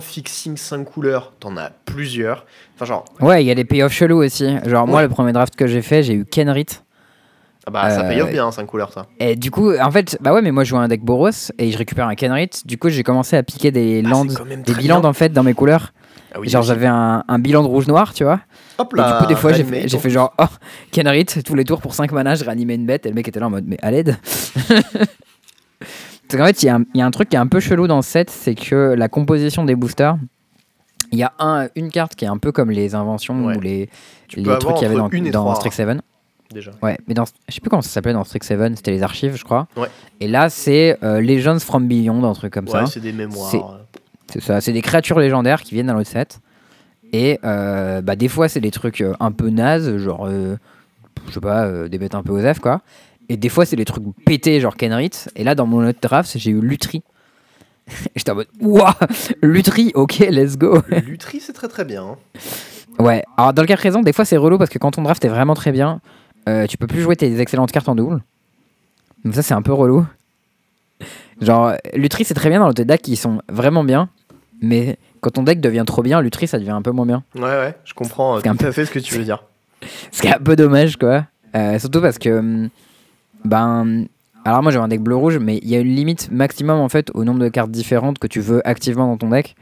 fixing 0.00 0.56
5 0.56 0.84
couleurs, 0.84 1.32
t'en 1.40 1.56
as 1.56 1.70
plusieurs. 1.86 2.46
Enfin 2.76 2.84
genre, 2.84 3.04
Ouais, 3.20 3.42
il 3.42 3.48
y 3.48 3.50
a 3.50 3.56
des 3.56 3.64
payoffs 3.64 3.92
chelous 3.92 4.18
aussi. 4.24 4.46
Genre, 4.64 4.86
moi, 4.86 5.02
le 5.02 5.08
premier 5.08 5.32
draft 5.32 5.56
que 5.56 5.66
j'ai 5.66 5.82
fait, 5.82 6.04
j'ai 6.04 6.12
eu 6.14 6.24
Kenrit. 6.24 6.66
ah 7.66 7.72
bah 7.72 7.90
ça 7.90 8.04
Euh, 8.04 8.08
paye 8.08 8.20
off 8.22 8.30
bien 8.30 8.48
5 8.52 8.64
couleurs 8.66 8.92
ça. 8.92 9.06
Et 9.18 9.34
du 9.34 9.50
coup, 9.50 9.76
en 9.76 9.90
fait, 9.90 10.16
bah 10.20 10.32
ouais, 10.32 10.40
mais 10.40 10.52
moi, 10.52 10.62
je 10.62 10.68
joue 10.68 10.76
un 10.76 10.86
deck 10.86 11.02
Boros 11.02 11.30
et 11.58 11.72
je 11.72 11.76
récupère 11.78 12.06
un 12.06 12.14
Kenrit. 12.14 12.50
Du 12.64 12.78
coup, 12.78 12.88
j'ai 12.88 13.02
commencé 13.02 13.34
à 13.36 13.42
piquer 13.42 13.72
des 13.72 14.04
Ah, 14.06 14.08
lands, 14.08 14.24
c'est 14.28 14.36
quand 14.36 14.44
même 14.44 14.62
des 14.62 14.72
bien. 14.72 15.02
en 15.02 15.12
fait 15.12 15.30
dans 15.30 15.42
mes 15.42 15.54
couleurs. 15.54 15.92
Ah 16.36 16.40
oui, 16.40 16.48
genre, 16.50 16.62
j'avais 16.62 16.86
un, 16.86 17.24
un 17.26 17.38
bilan 17.38 17.62
de 17.62 17.68
rouge-noir, 17.68 18.12
tu 18.12 18.24
vois. 18.24 18.40
Hop 18.78 18.92
Et 18.92 18.96
du 18.96 19.00
là, 19.00 19.18
coup, 19.20 19.26
des 19.26 19.34
fois, 19.34 19.52
j'ai 19.54 19.64
fait, 19.64 20.10
genre, 20.10 20.34
oh, 20.38 20.44
Kenrit, 20.92 21.24
tous 21.24 21.54
les 21.54 21.64
tours 21.64 21.80
pour 21.80 21.94
5 21.94 22.12
mana, 22.12 22.34
je 22.34 22.44
réanimais 22.44 22.74
une 22.74 22.84
bête. 22.84 23.06
Et 23.06 23.08
le 23.08 23.14
mec 23.14 23.26
était 23.26 23.40
là 23.40 23.46
en 23.46 23.50
mode, 23.50 23.64
mais 23.66 23.78
à 23.80 23.90
l'aide. 23.90 24.16
Parce 26.28 26.40
qu'en 26.40 26.46
fait, 26.46 26.62
il 26.62 26.66
y, 26.66 26.68
a 26.68 26.74
un- 26.76 26.84
il 26.94 26.98
y 26.98 27.02
a 27.02 27.06
un 27.06 27.10
truc 27.10 27.28
qui 27.28 27.36
est 27.36 27.38
un 27.38 27.46
peu 27.46 27.60
chelou 27.60 27.86
dans 27.86 28.02
ce 28.02 28.10
set, 28.10 28.30
c'est 28.30 28.54
que 28.54 28.94
la 28.98 29.08
composition 29.08 29.64
des 29.64 29.76
boosters, 29.76 30.16
il 31.12 31.18
y 31.18 31.22
a 31.22 31.32
un, 31.38 31.68
une 31.76 31.90
carte 31.90 32.16
qui 32.16 32.24
est 32.24 32.28
un 32.28 32.38
peu 32.38 32.50
comme 32.52 32.70
les 32.70 32.94
inventions 32.96 33.46
Ouais. 33.46 33.56
ou 33.56 33.60
les, 33.60 33.88
Tu 34.28 34.38
les 34.40 34.42
peux 34.44 34.58
trucs 34.58 34.74
qu'il 34.76 34.82
y 34.82 34.86
avait 34.86 34.96
dans, 34.96 35.08
dans 35.08 35.42
trois, 35.44 35.54
Strixhaven. 35.54 36.02
déjà. 36.52 36.72
Ouais, 36.82 36.98
mais 37.06 37.14
dans, 37.14 37.24
je 37.48 37.54
sais 37.54 37.60
plus 37.60 37.70
comment 37.70 37.82
ça 37.82 37.90
s'appelait 37.90 38.12
dans 38.12 38.24
Strixhaven, 38.24 38.74
c'était 38.74 38.90
les 38.90 39.04
archives, 39.04 39.36
je 39.36 39.44
crois. 39.44 39.68
Ouais. 39.76 39.88
Et 40.20 40.26
là, 40.26 40.50
c'est 40.50 40.98
euh, 41.04 41.20
Legends 41.20 41.60
from 41.60 41.86
Beyond, 41.86 42.24
un 42.24 42.32
truc 42.34 42.52
comme 42.52 42.66
ça. 42.66 42.80
Ouais, 42.82 42.86
c'est 42.90 43.00
des 43.00 43.12
mémoires. 43.12 43.80
C'est 44.32 44.42
ça, 44.42 44.60
c'est 44.60 44.72
des 44.72 44.82
créatures 44.82 45.18
légendaires 45.18 45.62
qui 45.62 45.74
viennent 45.74 45.86
dans 45.86 45.94
l'autre 45.94 46.10
set. 46.10 46.40
Et 47.12 47.38
euh, 47.44 48.00
bah, 48.02 48.16
des 48.16 48.28
fois, 48.28 48.48
c'est 48.48 48.60
des 48.60 48.70
trucs 48.72 49.00
euh, 49.00 49.14
un 49.20 49.30
peu 49.32 49.48
nazes, 49.50 49.96
genre, 49.98 50.26
euh, 50.26 50.56
je 51.28 51.34
sais 51.34 51.40
pas, 51.40 51.64
euh, 51.64 51.88
des 51.88 51.98
bêtes 51.98 52.14
un 52.14 52.22
peu 52.22 52.32
osef, 52.32 52.58
quoi. 52.58 52.80
Et 53.28 53.36
des 53.36 53.48
fois, 53.48 53.64
c'est 53.64 53.76
des 53.76 53.84
trucs 53.84 54.04
pétés, 54.24 54.60
genre 54.60 54.76
Kenrit. 54.76 55.10
Et 55.36 55.44
là, 55.44 55.54
dans 55.54 55.66
mon 55.66 55.86
autre 55.86 55.98
draft, 56.02 56.36
j'ai 56.36 56.50
eu 56.50 56.60
Lutri. 56.60 57.02
J'étais 58.16 58.30
en 58.32 58.34
mode, 58.36 58.48
ouah, 58.60 58.96
Lutri, 59.42 59.92
ok, 59.94 60.18
let's 60.30 60.56
go. 60.58 60.82
Lutri, 60.88 61.38
c'est 61.40 61.52
très 61.52 61.68
très 61.68 61.84
bien. 61.84 62.02
hein. 62.04 62.16
Ouais, 62.98 63.22
alors 63.36 63.52
dans 63.52 63.62
le 63.62 63.68
cas 63.68 63.76
présent, 63.76 64.00
des 64.00 64.12
fois 64.14 64.24
c'est 64.24 64.38
relou 64.38 64.56
parce 64.56 64.70
que 64.70 64.78
quand 64.78 64.92
ton 64.92 65.02
draft 65.02 65.22
est 65.24 65.28
vraiment 65.28 65.52
très 65.54 65.70
bien, 65.70 66.00
euh, 66.48 66.66
tu 66.66 66.78
peux 66.78 66.86
plus 66.86 67.02
jouer 67.02 67.14
tes 67.14 67.40
excellentes 67.40 67.70
cartes 67.70 67.88
en 67.90 67.94
double. 67.94 68.22
Donc 69.24 69.34
ça 69.34 69.42
c'est 69.42 69.52
un 69.54 69.60
peu 69.60 69.72
relou. 69.74 70.06
Genre, 71.42 71.72
Lutri 71.94 72.24
c'est 72.24 72.32
très 72.34 72.48
bien 72.48 72.58
dans 72.58 72.68
le 72.68 72.72
deck 72.74 73.02
qui 73.02 73.16
sont 73.16 73.42
vraiment 73.50 73.84
bien, 73.84 74.08
mais 74.60 74.98
quand 75.20 75.30
ton 75.30 75.42
deck 75.42 75.60
devient 75.60 75.84
trop 75.86 76.02
bien, 76.02 76.20
Lutri 76.20 76.46
ça 76.46 76.58
devient 76.58 76.70
un 76.70 76.82
peu 76.82 76.90
moins 76.90 77.06
bien. 77.06 77.22
Ouais, 77.34 77.42
ouais, 77.42 77.74
je 77.84 77.94
comprends 77.94 78.40
tout 78.40 78.48
à 78.48 78.72
fait 78.72 78.84
ce 78.84 78.90
que 78.90 78.98
tu 78.98 79.14
veux 79.14 79.24
dire. 79.24 79.44
Ce 80.10 80.22
qui 80.22 80.28
est 80.28 80.34
un 80.34 80.40
peu 80.40 80.56
dommage 80.56 80.96
quoi. 80.96 81.26
Euh, 81.54 81.78
surtout 81.78 82.00
parce 82.00 82.18
que, 82.18 82.30
hum, 82.30 82.68
ben, 83.44 84.06
alors 84.44 84.62
moi 84.62 84.72
j'avais 84.72 84.84
un 84.84 84.88
deck 84.88 85.02
bleu-rouge, 85.02 85.38
mais 85.38 85.58
il 85.58 85.68
y 85.68 85.76
a 85.76 85.80
une 85.80 85.94
limite 85.94 86.30
maximum 86.30 86.80
en 86.80 86.88
fait 86.88 87.10
au 87.14 87.24
nombre 87.24 87.40
de 87.40 87.48
cartes 87.48 87.70
différentes 87.70 88.18
que 88.18 88.26
tu 88.26 88.40
veux 88.40 88.66
activement 88.66 89.06
dans 89.06 89.18
ton 89.18 89.28
deck. 89.28 89.54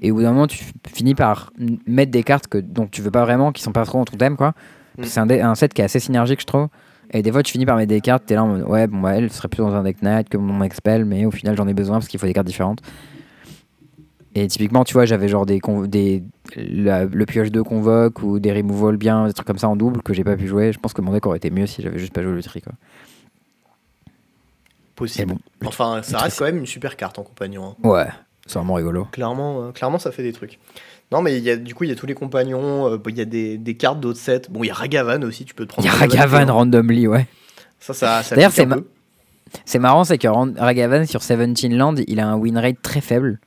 Et 0.00 0.10
au 0.10 0.16
bout 0.16 0.22
d'un 0.22 0.32
moment, 0.32 0.46
tu 0.46 0.64
finis 0.86 1.14
par 1.14 1.52
mettre 1.86 2.10
des 2.10 2.22
cartes 2.22 2.46
que, 2.46 2.58
dont 2.58 2.86
tu 2.86 3.02
veux 3.02 3.10
pas 3.10 3.24
vraiment, 3.24 3.52
qui 3.52 3.62
sont 3.62 3.72
pas 3.72 3.84
trop 3.84 3.98
dans 3.98 4.04
ton 4.04 4.16
thème, 4.16 4.36
quoi. 4.36 4.54
Mm. 4.98 5.04
C'est 5.04 5.20
un, 5.42 5.54
set 5.54 5.74
qui 5.74 5.82
est 5.82 5.84
assez 5.84 6.00
synergique, 6.00 6.40
je 6.40 6.46
trouve. 6.46 6.68
Et 7.10 7.22
des 7.22 7.32
fois, 7.32 7.42
tu 7.42 7.52
finis 7.52 7.66
par 7.66 7.76
mettre 7.76 7.88
des 7.88 8.00
cartes, 8.00 8.24
t'es 8.26 8.34
là 8.34 8.44
en 8.44 8.48
mode, 8.48 8.62
ouais, 8.62 8.86
bon, 8.86 9.00
bah, 9.00 9.16
elle 9.16 9.30
serait 9.32 9.48
plutôt 9.48 9.64
dans 9.64 9.74
un 9.74 9.82
deck 9.82 10.02
Knight 10.02 10.28
que 10.28 10.36
mon 10.36 10.60
deck 10.60 10.74
Spell, 10.74 11.04
mais 11.04 11.24
au 11.24 11.30
final, 11.30 11.56
j'en 11.56 11.66
ai 11.66 11.74
besoin 11.74 11.96
parce 11.96 12.08
qu'il 12.08 12.20
faut 12.20 12.26
des 12.26 12.32
cartes 12.32 12.46
différentes. 12.46 12.80
Et 14.42 14.46
typiquement, 14.48 14.84
tu 14.84 14.92
vois, 14.94 15.04
j'avais 15.04 15.28
genre 15.28 15.46
des, 15.46 15.58
con- 15.60 15.82
des 15.86 16.22
la- 16.56 17.04
le 17.04 17.26
pioche 17.26 17.50
2 17.50 17.62
convoque 17.64 18.22
ou 18.22 18.38
des 18.38 18.52
removal 18.52 18.96
bien, 18.96 19.26
des 19.26 19.32
trucs 19.32 19.46
comme 19.46 19.58
ça 19.58 19.68
en 19.68 19.76
double 19.76 20.02
que 20.02 20.12
j'ai 20.14 20.24
pas 20.24 20.36
pu 20.36 20.46
jouer. 20.46 20.72
Je 20.72 20.78
pense 20.78 20.92
que 20.92 21.00
mon 21.00 21.12
deck 21.12 21.26
aurait 21.26 21.38
été 21.38 21.50
mieux 21.50 21.66
si 21.66 21.82
j'avais 21.82 21.98
juste 21.98 22.12
pas 22.12 22.22
joué 22.22 22.32
le 22.32 22.42
tri, 22.42 22.60
quoi. 22.60 22.72
Possible. 24.96 25.34
bon, 25.60 25.68
Enfin, 25.68 26.00
ça 26.02 26.18
reste 26.18 26.38
quand 26.38 26.44
même 26.46 26.58
une 26.58 26.66
super 26.66 26.96
carte 26.96 27.18
en 27.18 27.22
compagnon. 27.22 27.74
hein. 27.84 27.88
ouais, 27.88 28.06
C'est 28.46 28.58
vraiment 28.58 28.74
rigolo. 28.74 29.06
Clairement, 29.12 29.62
euh, 29.68 29.70
clairement, 29.72 29.98
ça 29.98 30.10
fait 30.10 30.22
des 30.24 30.32
trucs. 30.32 30.58
Non, 31.12 31.22
mais 31.22 31.38
il 31.38 31.44
y 31.44 31.50
a, 31.50 31.56
du 31.56 31.74
coup, 31.74 31.84
il 31.84 31.90
y 31.90 31.92
a 31.92 31.96
tous 31.96 32.06
les 32.06 32.14
compagnons, 32.14 32.86
euh, 32.92 32.98
il 33.08 33.16
y 33.16 33.20
a 33.20 33.24
des, 33.24 33.56
des 33.58 33.74
cartes 33.76 34.00
d'autres 34.00 34.18
sets. 34.18 34.42
Bon, 34.50 34.62
il 34.64 34.66
y 34.66 34.70
a 34.70 34.74
Ragavan 34.74 35.22
aussi, 35.22 35.44
tu 35.44 35.54
peux 35.54 35.64
te 35.66 35.72
Il 35.72 35.74
prendre. 35.74 35.88
y 35.88 35.90
a 35.90 35.94
Ragavan 35.94 36.52
randomly, 36.52 37.06
ouais. 37.06 37.26
Ça, 37.80 37.94
ça, 37.94 38.22
ça 38.24 38.34
D'ailleurs, 38.34 38.50
c'est 38.52 38.66
ma- 38.66 38.76
marrant, 39.78 40.02
c'est 40.04 40.18
que 40.18 40.26
Ragavan 40.58 41.06
sur 41.06 41.20
17 41.20 41.70
Land, 41.72 41.94
il 42.08 42.18
a 42.18 42.26
un 42.28 42.36
win 42.36 42.58
rate 42.58 42.82
très 42.82 43.00
faible. 43.00 43.38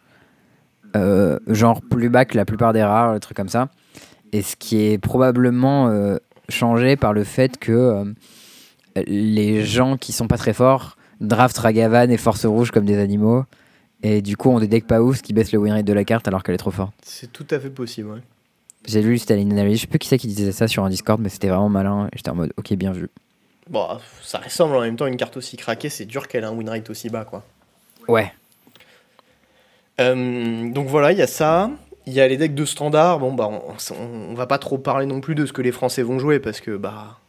Euh, 0.96 1.40
genre 1.48 1.82
plus 1.82 2.10
bas 2.10 2.26
que 2.26 2.36
la 2.36 2.46
plupart 2.46 2.74
des 2.74 2.84
rares, 2.84 3.14
des 3.14 3.20
trucs 3.20 3.38
comme 3.38 3.50
ça. 3.50 3.70
Et 4.34 4.42
ce 4.42 4.56
qui 4.56 4.82
est 4.84 4.98
probablement 4.98 5.88
euh, 5.88 6.18
changé 6.50 6.96
par 6.96 7.14
le 7.14 7.24
fait 7.24 7.58
que 7.58 7.72
euh, 7.72 8.06
les 9.08 9.64
gens 9.64 9.98
qui 9.98 10.12
sont 10.12 10.28
pas 10.28 10.38
très 10.38 10.54
forts 10.54 10.98
draft 11.22 11.58
Ragavan 11.58 12.10
et 12.10 12.18
Force 12.18 12.46
Rouge 12.46 12.72
comme 12.72 12.86
des 12.86 12.98
animaux. 12.98 13.46
Et 14.04 14.22
du 14.22 14.36
coup, 14.36 14.50
on 14.50 14.60
des 14.60 14.68
decks 14.68 14.88
pas 14.88 15.02
ouf 15.02 15.22
qui 15.22 15.32
baisse 15.32 15.52
le 15.52 15.60
win 15.60 15.74
rate 15.74 15.86
de 15.86 15.94
la 15.94 16.04
carte 16.04 16.28
alors 16.28 16.44
qu'elle 16.44 16.56
est 16.56 16.58
trop 16.58 16.72
forte. 16.72 16.94
C'est 17.04 17.32
tout 17.32 17.46
à 17.52 17.60
fait 17.60 17.70
possible, 17.70 18.10
ouais. 18.10 18.22
J'ai 18.88 19.04
lu, 19.04 19.20
c'était 19.20 19.40
une 19.40 19.52
analyse, 19.52 19.78
je 19.78 19.82
sais 19.82 19.88
plus 19.88 20.00
qui 20.00 20.08
c'est 20.08 20.18
qui 20.18 20.26
disait 20.26 20.52
ça 20.52 20.68
sur 20.68 20.84
un 20.84 20.90
Discord, 20.90 21.22
mais 21.22 21.30
c'était 21.30 21.50
vraiment 21.50 21.70
malin. 21.70 22.08
Et 22.08 22.18
j'étais 22.18 22.32
en 22.32 22.36
mode, 22.36 22.52
ok, 22.58 22.74
bien 22.74 22.92
vu. 22.92 23.10
Bon, 23.70 23.88
ça 24.24 24.40
ressemble 24.40 24.76
en 24.76 24.82
même 24.82 24.96
temps 24.96 25.06
à 25.06 25.10
une 25.10 25.18
carte 25.18 25.38
aussi 25.38 25.56
craquée, 25.56 25.90
c'est 25.90 26.06
dur 26.06 26.28
qu'elle 26.28 26.44
ait 26.44 26.48
un 26.48 26.52
win 26.52 26.68
rate 26.68 26.90
aussi 26.90 27.10
bas, 27.10 27.24
quoi. 27.24 27.44
Ouais. 28.08 28.34
Euh, 30.02 30.70
donc 30.72 30.88
voilà, 30.88 31.12
il 31.12 31.18
y 31.18 31.22
a 31.22 31.28
ça. 31.28 31.70
Il 32.08 32.14
y 32.14 32.20
a 32.22 32.28
les 32.28 32.38
decks 32.38 32.56
de 32.56 32.66
standard. 32.66 33.20
Bon, 33.20 33.34
bah, 33.34 33.48
on, 33.50 33.62
on- 33.94 34.32
on 34.32 34.34
va 34.34 34.48
pas 34.48 34.58
trop 34.58 34.78
parler 34.78 35.06
non 35.06 35.22
plus 35.22 35.36
de 35.36 35.46
ce 35.46 35.54
que 35.54 35.62
les 35.62 35.72
Français 35.72 36.02
vont 36.02 36.18
jouer 36.20 36.40
parce 36.40 36.60
que, 36.60 36.76
bah, 36.76 37.20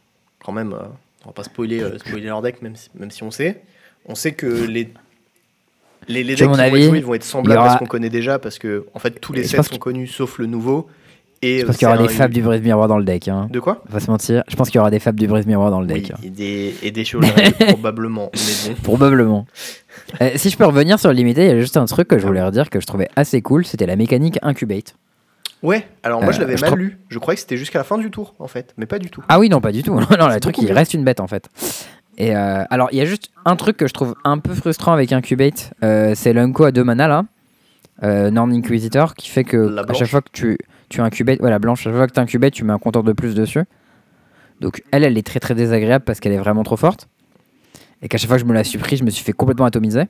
quand 0.43 0.51
même, 0.51 0.73
euh, 0.73 0.79
on 1.25 1.29
va 1.29 1.33
pas 1.33 1.43
spoiler, 1.43 1.81
euh, 1.81 1.97
spoiler 1.99 2.25
leur 2.27 2.41
deck, 2.41 2.61
même 2.61 2.75
si, 2.75 2.89
même 2.95 3.11
si 3.11 3.23
on 3.23 3.31
sait. 3.31 3.61
On 4.07 4.15
sait 4.15 4.31
que 4.33 4.47
les. 4.47 4.89
Les, 6.09 6.23
les 6.23 6.35
decks 6.35 6.49
qui 6.55 6.57
vont 6.57 6.63
être 6.65 6.71
joués, 6.89 6.99
vont 7.01 7.13
être 7.13 7.23
semblables 7.23 7.61
à 7.61 7.73
ce 7.73 7.77
qu'on 7.79 7.85
connaît 7.85 8.09
déjà 8.09 8.37
parce 8.39 8.59
que, 8.59 8.85
en 8.93 8.99
fait, 8.99 9.21
tous 9.21 9.31
les 9.31 9.43
sets 9.47 9.57
sont 9.63 9.77
connus 9.79 10.07
sauf 10.07 10.37
le 10.37 10.47
nouveau. 10.47 10.89
Et 11.45 11.57
Je 11.59 11.63
euh, 11.63 11.67
pense 11.67 11.77
qu'il 11.77 11.85
y 11.85 11.87
aura 11.87 11.97
c'est 11.97 12.03
des 12.07 12.13
fables 12.13 12.33
du 12.33 12.41
brise 12.41 12.61
miroir 12.61 12.87
dans 12.87 12.97
le 12.97 13.03
deck. 13.03 13.27
Hein. 13.27 13.47
De 13.51 13.59
quoi? 13.59 13.83
On 13.89 13.93
va 13.93 13.99
se 13.99 14.09
mentir. 14.09 14.43
Je 14.47 14.55
pense 14.55 14.69
qu'il 14.69 14.77
y 14.77 14.79
aura 14.79 14.89
des 14.91 14.99
fables 14.99 15.19
du 15.19 15.27
brise 15.27 15.45
miroir 15.45 15.69
dans 15.71 15.81
le 15.81 15.87
deck. 15.87 16.05
Oui, 16.05 16.11
hein. 16.15 16.19
et 16.23 16.29
des, 16.29 16.73
et 16.83 16.91
des 16.91 17.03
chevaleries, 17.03 17.51
probablement. 17.67 18.31
Mais 18.33 18.69
bon. 18.69 18.75
Probablement. 18.81 19.45
Euh, 20.21 20.31
si 20.35 20.49
je 20.49 20.57
peux 20.57 20.65
revenir 20.65 20.99
sur 20.99 21.09
le 21.09 21.15
limité, 21.15 21.43
il 21.43 21.47
y 21.49 21.51
a 21.51 21.59
juste 21.59 21.75
un 21.77 21.85
truc 21.85 22.07
que 22.07 22.17
je 22.17 22.25
voulais 22.25 22.41
redire 22.41 22.69
que 22.69 22.79
je 22.79 22.85
trouvais 22.87 23.09
assez 23.15 23.41
cool, 23.41 23.65
c'était 23.65 23.85
la 23.85 23.95
mécanique 23.95 24.39
incubate. 24.41 24.95
Ouais, 25.61 25.85
alors 26.03 26.21
moi 26.21 26.31
je 26.33 26.37
Euh, 26.37 26.41
l'avais 26.41 26.57
je 26.57 26.61
mal 26.61 26.69
trouve- 26.71 26.79
lu. 26.79 26.97
Je 27.09 27.19
croyais 27.19 27.35
que 27.35 27.41
c'était 27.41 27.57
jusqu'à 27.57 27.77
la 27.79 27.83
fin 27.85 27.97
du 27.97 28.09
tour, 28.11 28.35
en 28.39 28.47
fait, 28.47 28.73
mais 28.77 28.85
pas 28.85 28.99
du 28.99 29.09
tout. 29.09 29.23
Ah 29.29 29.39
oui, 29.39 29.49
non, 29.49 29.61
pas 29.61 29.71
du 29.71 29.81
tout. 29.83 29.93
non, 30.19 30.27
le 30.27 30.39
truc, 30.39 30.57
il 30.57 30.71
reste 30.71 30.93
une 30.93 31.03
bête 31.03 31.19
en 31.19 31.27
fait. 31.27 31.49
Et 32.17 32.35
euh, 32.35 32.63
alors, 32.69 32.89
il 32.91 32.97
y 32.97 33.01
a 33.01 33.05
juste 33.05 33.31
un 33.45 33.55
truc 33.55 33.77
que 33.77 33.87
je 33.87 33.93
trouve 33.93 34.13
un 34.23 34.37
peu 34.39 34.53
frustrant 34.53 34.93
avec 34.93 35.11
Incubate, 35.11 35.73
euh, 35.83 36.13
c'est 36.15 36.31
l'Unco 36.33 36.63
à 36.65 36.71
deux 36.71 36.83
mana 36.83 37.07
là, 37.07 37.23
euh, 38.03 38.29
Norn 38.29 38.51
Inquisitor, 38.53 39.15
qui 39.15 39.29
fait 39.29 39.43
que 39.43 39.77
à 39.89 39.93
chaque 39.93 40.09
fois 40.09 40.21
que 40.21 40.29
tu, 40.33 40.57
tu 40.93 41.01
incubates, 41.01 41.39
la 41.41 41.59
blanche, 41.59 41.81
à 41.81 41.83
chaque 41.89 41.95
fois 41.95 42.07
que 42.07 42.13
tu 42.13 42.19
incubates, 42.19 42.53
tu 42.53 42.63
mets 42.63 42.73
un 42.73 42.79
compteur 42.79 43.03
de 43.03 43.13
plus 43.13 43.35
dessus. 43.35 43.63
Donc 44.61 44.83
elle, 44.91 45.03
elle 45.03 45.17
est 45.17 45.25
très 45.25 45.39
très 45.39 45.55
désagréable 45.55 46.05
parce 46.05 46.19
qu'elle 46.19 46.31
est 46.33 46.37
vraiment 46.37 46.63
trop 46.63 46.77
forte. 46.77 47.07
Et 48.01 48.07
qu'à 48.07 48.17
chaque 48.17 48.27
fois 48.27 48.37
que 48.37 48.41
je 48.43 48.47
me 48.47 48.53
la 48.53 48.63
suis 48.63 48.77
pris, 48.77 48.97
je 48.97 49.03
me 49.03 49.09
suis 49.09 49.23
fait 49.23 49.33
complètement 49.33 49.65
atomiser. 49.65 50.03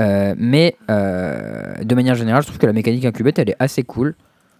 Euh, 0.00 0.34
mais 0.38 0.76
euh, 0.90 1.74
de 1.82 1.94
manière 1.94 2.14
générale, 2.14 2.42
je 2.42 2.46
trouve 2.48 2.58
que 2.58 2.66
la 2.66 2.72
mécanique 2.72 3.04
incubate, 3.04 3.38
elle 3.38 3.50
est 3.50 3.56
assez 3.58 3.82
cool. 3.82 4.14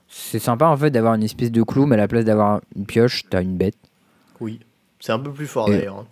C'est 0.08 0.38
sympa 0.38 0.66
en 0.66 0.76
fait 0.76 0.90
d'avoir 0.90 1.14
une 1.14 1.22
espèce 1.22 1.52
de 1.52 1.62
clou, 1.62 1.86
mais 1.86 1.94
à 1.94 1.98
la 1.98 2.08
place 2.08 2.24
d'avoir 2.24 2.60
une 2.76 2.86
pioche, 2.86 3.24
t'as 3.28 3.42
une 3.42 3.56
bête. 3.56 3.74
Oui, 4.40 4.60
c'est 5.00 5.12
un 5.12 5.18
peu 5.18 5.30
plus 5.32 5.46
fort 5.46 5.68
Et- 5.68 5.78
d'ailleurs. 5.78 5.98
hein. 5.98 6.06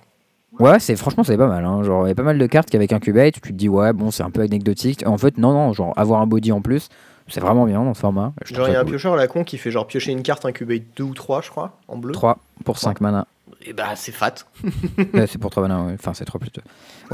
Ouais, 0.58 0.78
c'est 0.78 0.96
franchement 0.96 1.22
c'est 1.22 1.36
pas 1.36 1.48
mal. 1.48 1.64
Hein. 1.66 1.82
Genre 1.82 2.06
il 2.06 2.08
y 2.08 2.12
a 2.12 2.14
pas 2.14 2.22
mal 2.22 2.38
de 2.38 2.46
cartes 2.46 2.70
qu'avec 2.70 2.90
Incubate, 2.92 3.34
tu 3.34 3.40
te 3.40 3.52
dis 3.52 3.68
ouais 3.68 3.92
bon 3.92 4.10
c'est 4.10 4.22
un 4.22 4.30
peu 4.30 4.40
anecdotique. 4.40 5.06
En 5.06 5.18
fait 5.18 5.36
non 5.36 5.52
non, 5.52 5.72
genre 5.74 5.92
avoir 5.98 6.22
un 6.22 6.26
body 6.26 6.50
en 6.52 6.62
plus, 6.62 6.88
c'est 7.28 7.40
vraiment 7.40 7.66
bien 7.66 7.82
dans 7.84 7.94
ce 7.94 8.00
format. 8.00 8.32
Je 8.44 8.54
Genre, 8.54 8.68
il 8.68 8.72
y 8.72 8.76
a 8.76 8.78
un 8.80 8.82
cool. 8.82 8.90
piocheur 8.92 9.12
à 9.14 9.16
la 9.16 9.26
con 9.28 9.44
qui 9.44 9.58
fait 9.58 9.70
genre 9.70 9.86
piocher 9.86 10.12
une 10.12 10.22
carte 10.22 10.44
incubate 10.44 10.82
2 10.96 11.04
ou 11.04 11.14
3, 11.14 11.42
je 11.42 11.50
crois, 11.50 11.76
en 11.88 11.96
bleu. 11.96 12.12
3 12.12 12.38
pour 12.64 12.78
5 12.78 13.00
mana. 13.00 13.26
Et 13.62 13.72
bah, 13.72 13.96
c'est 13.96 14.12
fat. 14.12 14.34
Ouais, 15.14 15.26
c'est 15.26 15.38
pour 15.38 15.50
3 15.50 15.66
mana, 15.66 15.82
ouais. 15.82 15.94
enfin 15.94 16.14
c'est 16.14 16.24
3 16.24 16.38
plus 16.40 16.50
2. 16.52 16.62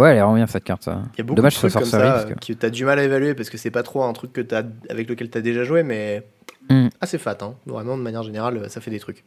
Ouais, 0.01 0.11
elle 0.11 0.17
est 0.19 0.21
vraiment 0.21 0.35
bien 0.35 0.47
cette 0.47 0.65
carte. 0.65 0.83
Ça. 0.85 1.03
Il 1.15 1.19
y 1.19 1.21
a 1.21 1.25
beaucoup 1.25 1.37
Dommage 1.37 1.55
de 1.55 1.61
que 1.61 1.69
ce 1.69 1.73
trucs 1.79 1.87
soit 1.87 1.99
comme 1.99 2.07
ça 2.11 2.13
parce 2.13 2.25
que- 2.27 2.53
que 2.53 2.53
t'as 2.59 2.71
du 2.71 2.85
mal 2.85 2.99
à 2.99 3.05
évaluer 3.05 3.35
parce 3.35 3.49
que 3.51 3.57
c'est 3.59 3.71
pas 3.71 3.83
trop 3.83 4.03
un 4.05 4.13
truc 4.13 4.33
que 4.33 4.41
t'as, 4.41 4.63
avec 4.91 5.09
lequel 5.09 5.31
t'as 5.31 5.41
déjà 5.41 5.65
joué, 5.65 5.83
mais 5.83 6.23
Mm. 6.71 6.89
assez 7.01 7.19
fat. 7.19 7.37
Hein. 7.41 7.55
Vraiment, 7.67 7.97
de 7.97 8.03
manière 8.03 8.23
générale, 8.23 8.69
ça 8.71 8.81
fait 8.81 8.91
des 8.91 9.01
trucs. 9.01 9.25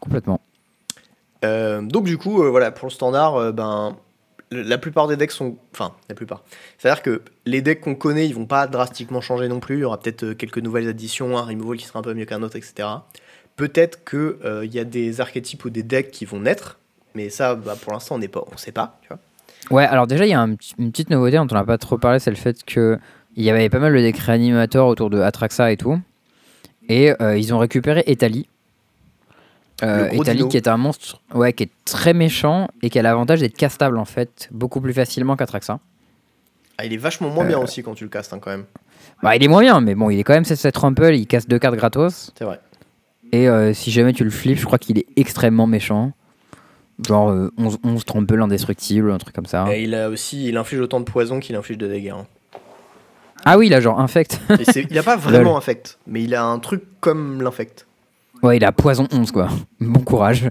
Complètement. 0.00 0.40
Euh, 1.44 1.80
donc 1.82 2.04
du 2.04 2.18
coup, 2.18 2.42
euh, 2.42 2.50
voilà, 2.50 2.70
pour 2.70 2.86
le 2.86 2.92
standard, 2.92 3.36
euh, 3.36 3.52
ben, 3.52 3.96
la 4.50 4.78
plupart 4.78 5.08
des 5.08 5.16
decks 5.16 5.32
sont... 5.32 5.56
Enfin, 5.72 5.94
la 6.08 6.14
plupart. 6.14 6.44
C'est-à-dire 6.78 7.02
que 7.02 7.22
les 7.44 7.62
decks 7.62 7.80
qu'on 7.80 7.94
connaît, 7.94 8.26
ils 8.26 8.34
vont 8.34 8.46
pas 8.46 8.66
drastiquement 8.66 9.20
changer 9.20 9.48
non 9.48 9.60
plus. 9.60 9.76
Il 9.76 9.80
y 9.80 9.84
aura 9.84 9.98
peut-être 9.98 10.24
euh, 10.24 10.34
quelques 10.34 10.58
nouvelles 10.58 10.88
additions, 10.88 11.36
un 11.36 11.42
removal 11.42 11.76
qui 11.78 11.86
sera 11.86 11.98
un 11.98 12.02
peu 12.02 12.14
mieux 12.14 12.24
qu'un 12.24 12.42
autre, 12.42 12.56
etc. 12.56 12.88
Peut-être 13.56 14.04
qu'il 14.04 14.72
y 14.72 14.78
a 14.78 14.84
des 14.84 15.20
archétypes 15.20 15.64
ou 15.64 15.70
des 15.70 15.82
decks 15.82 16.10
qui 16.10 16.24
vont 16.26 16.40
naître, 16.40 16.78
mais 17.14 17.30
ça, 17.30 17.54
bah, 17.54 17.74
pour 17.80 17.92
l'instant, 17.92 18.16
on 18.16 18.18
n'est 18.18 18.28
pas, 18.28 18.44
on 18.52 18.56
sait 18.56 18.72
pas. 18.72 19.00
Ouais, 19.70 19.84
alors 19.84 20.06
déjà 20.06 20.26
il 20.26 20.30
y 20.30 20.34
a 20.34 20.38
une 20.40 20.56
petite 20.90 21.10
nouveauté 21.10 21.38
dont 21.38 21.48
on 21.50 21.54
n'a 21.54 21.64
pas 21.64 21.78
trop 21.78 21.98
parlé, 21.98 22.18
c'est 22.18 22.30
le 22.30 22.36
fait 22.36 22.62
que 22.64 22.98
il 23.34 23.42
y 23.44 23.50
avait 23.50 23.68
pas 23.68 23.78
mal 23.78 23.94
de 23.94 24.00
decks 24.00 24.18
réanimateurs 24.18 24.86
autour 24.86 25.10
de 25.10 25.20
Atraxa 25.20 25.72
et 25.72 25.76
tout. 25.76 25.98
Et 26.88 27.12
euh, 27.20 27.36
ils 27.36 27.52
ont 27.52 27.58
récupéré 27.58 28.04
Etali. 28.06 28.48
Euh, 29.82 30.08
Etali 30.08 30.48
qui 30.48 30.56
est 30.56 30.68
un 30.68 30.78
monstre 30.78 31.20
ouais, 31.34 31.52
qui 31.52 31.64
est 31.64 31.70
très 31.84 32.14
méchant 32.14 32.68
et 32.82 32.88
qui 32.88 32.98
a 32.98 33.02
l'avantage 33.02 33.40
d'être 33.40 33.56
castable 33.56 33.98
en 33.98 34.06
fait, 34.06 34.48
beaucoup 34.50 34.80
plus 34.80 34.94
facilement 34.94 35.36
qu'Atraxa. 35.36 35.80
Ah, 36.78 36.84
il 36.86 36.92
est 36.92 36.98
vachement 36.98 37.28
moins 37.30 37.44
bien 37.44 37.58
aussi 37.58 37.82
quand 37.82 37.94
tu 37.94 38.04
le 38.04 38.10
castes, 38.10 38.32
hein, 38.32 38.38
quand 38.38 38.50
même. 38.50 38.64
Bah, 39.22 39.34
il 39.36 39.42
est 39.42 39.48
moins 39.48 39.62
bien, 39.62 39.80
mais 39.80 39.94
bon, 39.94 40.10
il 40.10 40.18
est 40.18 40.24
quand 40.24 40.34
même 40.34 40.42
7-7 40.44 40.78
Rumple, 40.78 41.14
il 41.14 41.26
casse 41.26 41.46
deux 41.48 41.58
cartes 41.58 41.76
gratos. 41.76 42.32
C'est 42.36 42.44
vrai. 42.44 42.60
Et 43.32 43.48
euh, 43.48 43.72
si 43.74 43.90
jamais 43.90 44.12
tu 44.12 44.24
le 44.24 44.30
flippes, 44.30 44.58
je 44.58 44.66
crois 44.66 44.78
qu'il 44.78 44.98
est 44.98 45.06
extrêmement 45.16 45.66
méchant. 45.66 46.12
Genre 47.06 47.30
euh, 47.30 47.52
11, 47.58 47.78
11 47.84 48.04
Trample 48.04 48.40
indestructible, 48.40 49.10
un 49.10 49.18
truc 49.18 49.34
comme 49.34 49.46
ça. 49.46 49.66
Et 49.74 49.82
il 49.84 49.94
a 49.94 50.08
aussi, 50.08 50.48
il 50.48 50.56
inflige 50.56 50.80
autant 50.80 51.00
de 51.00 51.04
poison 51.04 51.40
qu'il 51.40 51.54
inflige 51.56 51.78
de 51.78 51.86
dégâts. 51.88 52.10
hein. 52.10 52.26
Ah 53.44 53.58
oui, 53.58 53.66
il 53.68 53.74
a 53.74 53.80
genre 53.80 54.00
infect. 54.00 54.40
Il 54.90 54.98
a 54.98 55.02
pas 55.02 55.16
vraiment 55.16 55.56
infect, 55.56 55.98
mais 56.06 56.22
il 56.22 56.34
a 56.34 56.44
un 56.44 56.58
truc 56.58 56.82
comme 57.00 57.42
l'infect. 57.42 57.85
Ouais, 58.46 58.56
il 58.56 58.64
a 58.64 58.72
poison 58.72 59.06
11 59.12 59.30
quoi. 59.32 59.48
Bon 59.80 60.00
courage. 60.00 60.48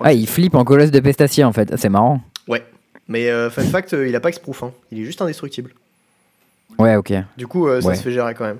Ah, 0.00 0.12
il 0.12 0.28
flippe 0.28 0.54
en 0.54 0.64
colosse 0.64 0.90
de 0.90 1.00
pestacier 1.00 1.44
en 1.44 1.52
fait. 1.52 1.76
C'est 1.76 1.88
marrant. 1.88 2.20
Ouais. 2.46 2.64
Mais 3.08 3.30
euh, 3.30 3.50
fun 3.50 3.62
fact, 3.64 3.94
euh, 3.94 4.06
il 4.06 4.14
a 4.14 4.20
pas 4.20 4.28
exproof, 4.28 4.62
hein. 4.62 4.72
il 4.92 5.00
est 5.00 5.04
juste 5.04 5.22
indestructible. 5.22 5.72
Ouais, 6.78 6.94
ok. 6.96 7.12
Du 7.36 7.46
coup, 7.46 7.66
euh, 7.66 7.80
ça 7.80 7.88
Ouais. 7.88 7.94
se 7.96 8.02
fait 8.02 8.12
gérer 8.12 8.34
quand 8.34 8.44
même. 8.44 8.58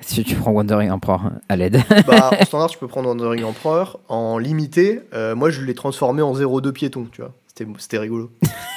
Si 0.00 0.24
tu 0.24 0.34
prends 0.34 0.50
Wandering 0.50 0.90
Emperor 0.90 1.30
à 1.48 1.56
l'aide. 1.56 1.80
Bah, 2.06 2.30
en 2.38 2.44
standard, 2.46 2.68
tu 2.70 2.78
peux 2.78 2.88
prendre 2.88 3.08
Wandering 3.08 3.44
Emperor. 3.44 4.00
En 4.08 4.38
limité, 4.38 5.00
euh, 5.14 5.34
moi, 5.34 5.50
je 5.50 5.62
l'ai 5.62 5.74
transformé 5.74 6.20
en 6.22 6.34
0-2 6.34 6.72
piéton, 6.72 7.06
tu 7.12 7.20
vois. 7.22 7.32
C'était, 7.46 7.66
c'était 7.78 7.98
rigolo. 7.98 8.30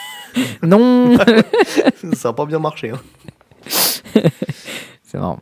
non 0.62 1.18
ça 2.14 2.30
a 2.30 2.34
pas 2.34 2.46
bien 2.46 2.60
marché. 2.60 2.92
Hein. 2.92 4.22
C'est 5.04 5.18
marrant. 5.18 5.40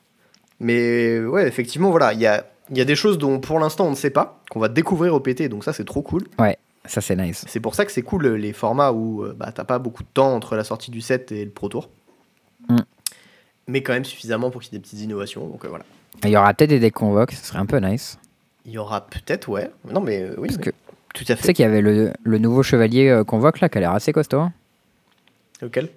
Mais 0.59 1.19
ouais, 1.19 1.47
effectivement, 1.47 1.91
voilà, 1.91 2.13
il 2.13 2.19
y 2.21 2.25
a, 2.27 2.45
il 2.71 2.77
y 2.77 2.81
a 2.81 2.85
des 2.85 2.95
choses 2.95 3.17
dont 3.17 3.39
pour 3.39 3.59
l'instant 3.59 3.85
on 3.87 3.91
ne 3.91 3.95
sait 3.95 4.09
pas, 4.09 4.41
qu'on 4.49 4.59
va 4.59 4.67
découvrir 4.69 5.13
au 5.13 5.19
PT, 5.19 5.49
donc 5.49 5.63
ça 5.63 5.73
c'est 5.73 5.85
trop 5.85 6.01
cool. 6.01 6.23
Ça, 6.87 7.01
c'est 7.01 7.15
nice. 7.15 7.43
C'est 7.47 7.59
pour 7.59 7.73
ça 7.73 7.83
que 7.83 7.91
c'est 7.91 8.03
cool 8.03 8.27
les 8.35 8.53
formats 8.53 8.91
où 8.91 9.23
euh, 9.23 9.33
bah, 9.35 9.51
t'as 9.51 9.63
pas 9.63 9.79
beaucoup 9.79 10.03
de 10.03 10.07
temps 10.13 10.35
entre 10.35 10.55
la 10.55 10.63
sortie 10.63 10.91
du 10.91 11.01
set 11.01 11.31
et 11.31 11.43
le 11.43 11.49
Pro 11.49 11.67
Tour. 11.67 11.89
Mm. 12.69 12.77
Mais 13.67 13.81
quand 13.81 13.93
même 13.93 14.05
suffisamment 14.05 14.51
pour 14.51 14.61
qu'il 14.61 14.71
y 14.71 14.75
ait 14.75 14.77
des 14.77 14.83
petites 14.83 14.99
innovations, 15.01 15.47
donc 15.47 15.65
euh, 15.65 15.67
voilà. 15.67 15.83
Il 16.23 16.29
y 16.29 16.37
aura 16.37 16.53
peut-être 16.53 16.69
des 16.69 16.79
decks 16.79 16.93
convoques, 16.93 17.31
ce 17.31 17.43
serait 17.43 17.57
un 17.57 17.65
peu 17.65 17.77
nice. 17.79 18.19
Il 18.67 18.71
y 18.73 18.77
aura 18.77 19.01
peut-être, 19.07 19.49
ouais. 19.49 19.71
Non, 19.91 19.99
mais 19.99 20.21
euh, 20.21 20.35
oui, 20.37 20.47
Parce 20.49 20.59
mais- 20.59 20.65
que 20.65 20.69
tout 21.15 21.23
à 21.23 21.33
tu 21.33 21.41
sais 21.41 21.47
fait. 21.47 21.53
qu'il 21.55 21.63
y 21.63 21.67
avait 21.67 21.81
le, 21.81 22.13
le 22.23 22.37
nouveau 22.37 22.61
chevalier 22.61 23.07
euh, 23.09 23.23
convoque 23.23 23.61
là, 23.61 23.69
qui 23.69 23.79
a 23.79 23.81
l'air 23.81 23.91
assez 23.93 24.13
costaud. 24.13 24.41
hein. 24.41 24.53
Lequel? 25.63 25.89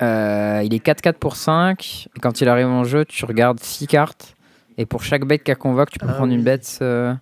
Il 0.00 0.74
est 0.74 0.82
4-4 0.86 1.12
pour 1.14 1.36
5. 1.36 2.08
Et 2.16 2.20
quand 2.20 2.40
il 2.40 2.48
arrive 2.48 2.68
en 2.68 2.84
jeu, 2.84 3.04
tu 3.04 3.24
regardes 3.26 3.60
6 3.60 3.86
cartes. 3.86 4.34
Et 4.78 4.86
pour 4.86 5.02
chaque 5.02 5.24
bête 5.24 5.42
qu'elle 5.42 5.56
convoque, 5.56 5.90
tu 5.90 5.98
peux 5.98 6.06
Ah 6.08 6.14
prendre 6.14 6.32
une 6.32 6.42
bête. 6.42 6.78
euh, 6.82 7.14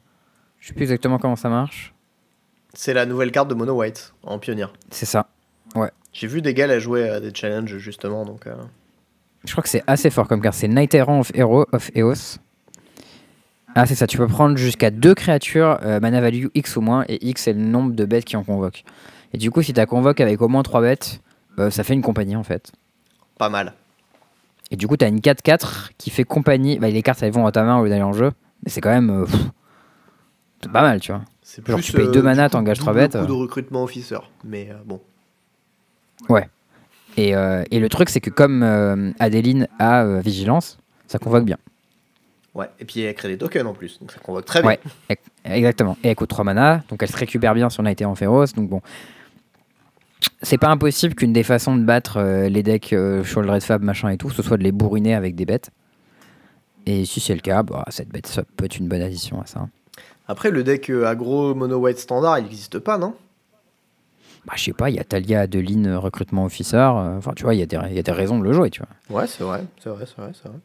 Je 0.61 0.69
sais 0.69 0.75
plus 0.75 0.83
exactement 0.83 1.19
comment 1.19 1.37
ça 1.37 1.49
marche. 1.49 1.95
C'est 2.75 2.95
la 2.95 3.07
nouvelle 3.07 3.31
carte 3.31 3.49
de 3.49 3.55
Mono 3.55 3.75
White 3.75 4.15
en 4.25 4.39
pionnière. 4.39 4.73
C'est 4.91 5.07
ça. 5.07 5.27
J'ai 6.13 6.29
vu 6.29 6.43
des 6.43 6.55
gars 6.55 6.69
la 6.69 6.79
jouer 6.79 7.09
à 7.09 7.19
des 7.19 7.35
challenges 7.35 7.77
justement, 7.79 8.25
donc 8.25 8.47
euh, 8.47 8.55
Je 9.45 9.51
crois 9.51 9.63
que 9.65 9.69
c'est 9.69 9.83
assez 9.89 10.11
fort 10.11 10.29
comme 10.29 10.41
carte. 10.41 10.55
C'est 10.55 10.69
Night 10.69 10.95
Errant 10.95 11.19
of, 11.21 11.33
Hero, 11.35 11.67
of 11.73 11.91
Eos. 11.97 12.39
Ah, 13.75 13.85
c'est 13.87 13.97
ça. 13.97 14.07
Tu 14.07 14.17
peux 14.17 14.29
prendre 14.29 14.57
jusqu'à 14.57 14.91
deux 14.93 15.15
créatures, 15.17 15.79
euh, 15.83 15.99
mana 15.99 16.21
value 16.21 16.47
X 16.55 16.77
ou 16.77 16.81
moins. 16.83 17.05
Et 17.09 17.27
X, 17.29 17.43
c'est 17.43 17.53
le 17.53 17.59
nombre 17.61 17.93
de 17.95 18.05
bêtes 18.05 18.25
qui 18.25 18.37
en 18.37 18.45
convoquent. 18.45 18.85
Et 19.33 19.39
du 19.39 19.51
coup, 19.51 19.63
si 19.63 19.73
tu 19.73 19.81
as 19.81 19.87
convoques 19.87 20.21
avec 20.21 20.41
au 20.41 20.47
moins 20.47 20.63
3 20.63 20.81
bêtes, 20.81 21.21
ça 21.71 21.83
fait 21.85 21.95
une 21.95 22.03
compagnie 22.03 22.37
en 22.37 22.45
fait. 22.45 22.71
pas 23.39 23.49
mal. 23.49 23.75
Et 24.75 24.77
du 24.77 24.89
coup, 24.89 24.97
tu 24.97 25.05
as 25.05 25.09
une 25.09 25.21
4-4 25.21 25.91
qui 25.99 26.11
fait 26.11 26.25
compagnie. 26.25 26.81
Bah, 26.81 26.89
les 26.91 27.01
cartes, 27.01 27.23
elles 27.23 27.31
vont 27.33 27.47
à 27.47 27.53
ta 27.53 27.63
main 27.63 27.79
au 27.79 27.85
lieu 27.85 27.91
d'aller 27.91 28.03
en 28.03 28.13
jeu. 28.13 28.33
Mais 28.65 28.71
c'est 28.71 28.81
quand 28.81 28.91
même. 28.91 29.09
euh, 29.09 29.25
pff, 29.25 30.73
pas 30.73 30.83
mal, 30.83 30.99
tu 30.99 31.13
vois. 31.13 31.23
Genre, 31.65 31.81
tu 31.81 31.93
payes 31.93 32.07
euh, 32.09 32.11
deux 32.11 32.23
mana, 32.23 32.49
du 32.49 32.51
coup, 32.51 32.59
t'engages 32.59 32.79
trois 32.81 32.93
double 32.93 33.05
bêtes, 33.05 33.13
coup 33.13 33.25
de 33.25 33.31
euh. 33.31 33.37
recrutement 33.37 33.85
officer, 33.85 34.19
mais 34.43 34.71
euh, 34.73 34.75
bon. 34.85 35.01
Et, 37.17 37.37
euh, 37.37 37.63
et 37.71 37.79
le 37.79 37.89
truc, 37.89 38.09
c'est 38.09 38.21
que 38.21 38.31
comme 38.31 38.65
euh, 38.65 39.13
Adeline 39.21 39.69
a 39.79 40.03
euh, 40.03 40.19
vigilance, 40.19 40.79
ça 41.07 41.21
convoque 41.21 41.45
bien. 41.45 41.59
Ouais, 42.57 42.69
et 42.81 42.85
puis 42.85 43.03
elle 43.03 43.15
crée 43.15 43.29
des 43.29 43.39
tokens 43.39 43.69
en 43.69 43.75
plus, 43.75 44.01
donc 44.01 44.11
ça 44.11 44.19
convoque 44.19 44.45
très 44.45 44.61
bien. 44.61 44.71
Ouais, 44.71 45.19
exactement. 45.45 45.97
Et 46.03 46.09
elle 46.09 46.17
coûte 46.17 46.31
3 46.31 46.45
mana, 46.45 46.83
donc 46.89 47.01
elle 47.05 47.11
se 47.11 47.17
récupère 47.17 47.55
bien 47.55 47.71
si 47.71 47.79
on 47.79 47.85
a 47.85 47.93
été 47.93 48.05
en 48.05 48.17
féroce. 48.17 48.55
Donc 48.55 48.69
bon, 48.69 48.81
c'est 50.43 50.59
pas 50.59 50.69
impossible 50.69 51.15
qu'une 51.15 51.33
des 51.33 51.43
façons 51.43 51.77
de 51.77 51.83
battre 51.85 52.19
euh, 52.19 52.49
les 52.49 52.63
decks 52.63 52.93
euh, 52.93 53.23
Fab, 53.25 53.83
machin 53.83 54.11
et 54.11 54.17
tout, 54.17 54.31
ce 54.31 54.43
soit 54.43 54.57
de 54.57 54.63
les 54.63 54.73
bourriner 54.73 55.15
avec 55.15 55.35
des 55.35 55.45
bêtes. 55.47 55.71
Et 56.87 57.05
si 57.05 57.21
c'est 57.21 57.35
le 57.35 57.41
cas, 57.41 57.63
bah, 57.63 57.85
cette 57.89 58.09
bête, 58.11 58.27
ça 58.27 58.43
peut 58.57 58.67
être 58.67 58.77
une 58.79 58.89
bonne 58.89 59.01
addition 59.03 59.41
à 59.41 59.47
ça. 59.47 59.67
Après, 60.29 60.51
le 60.51 60.63
deck 60.65 60.91
euh, 60.91 61.07
aggro 61.07 61.55
mono 61.55 61.79
white 61.79 61.99
standard, 61.99 62.39
il 62.39 62.45
n'existe 62.45 62.79
pas, 62.79 62.99
non? 62.99 63.15
Bah, 64.47 64.53
je 64.57 64.65
sais 64.65 64.73
pas, 64.75 64.91
il 64.91 64.97
y 64.97 64.99
a 64.99 65.05
Talia, 65.05 65.41
Adeline, 65.41 65.95
recrutement 65.95 66.45
officer. 66.45 66.77
euh, 66.77 67.17
Enfin, 67.17 67.33
tu 67.35 67.45
vois, 67.45 67.55
il 67.55 67.61
y, 67.61 67.63
a 67.63 67.67
des- 67.67 67.79
il 67.89 67.95
y 67.95 67.99
a 67.99 68.03
des 68.03 68.13
raisons 68.13 68.39
de 68.39 68.45
le 68.45 68.53
jouer, 68.53 68.69
tu 68.71 68.83
vois. 69.09 69.21
Ouais, 69.21 69.27
c'est 69.27 69.43
vrai, 69.43 69.65
c'est 69.83 69.89
vrai, 69.89 70.05
c'est 70.07 70.21
vrai, 70.21 70.33
c'est 70.35 70.49
vrai. 70.49 70.59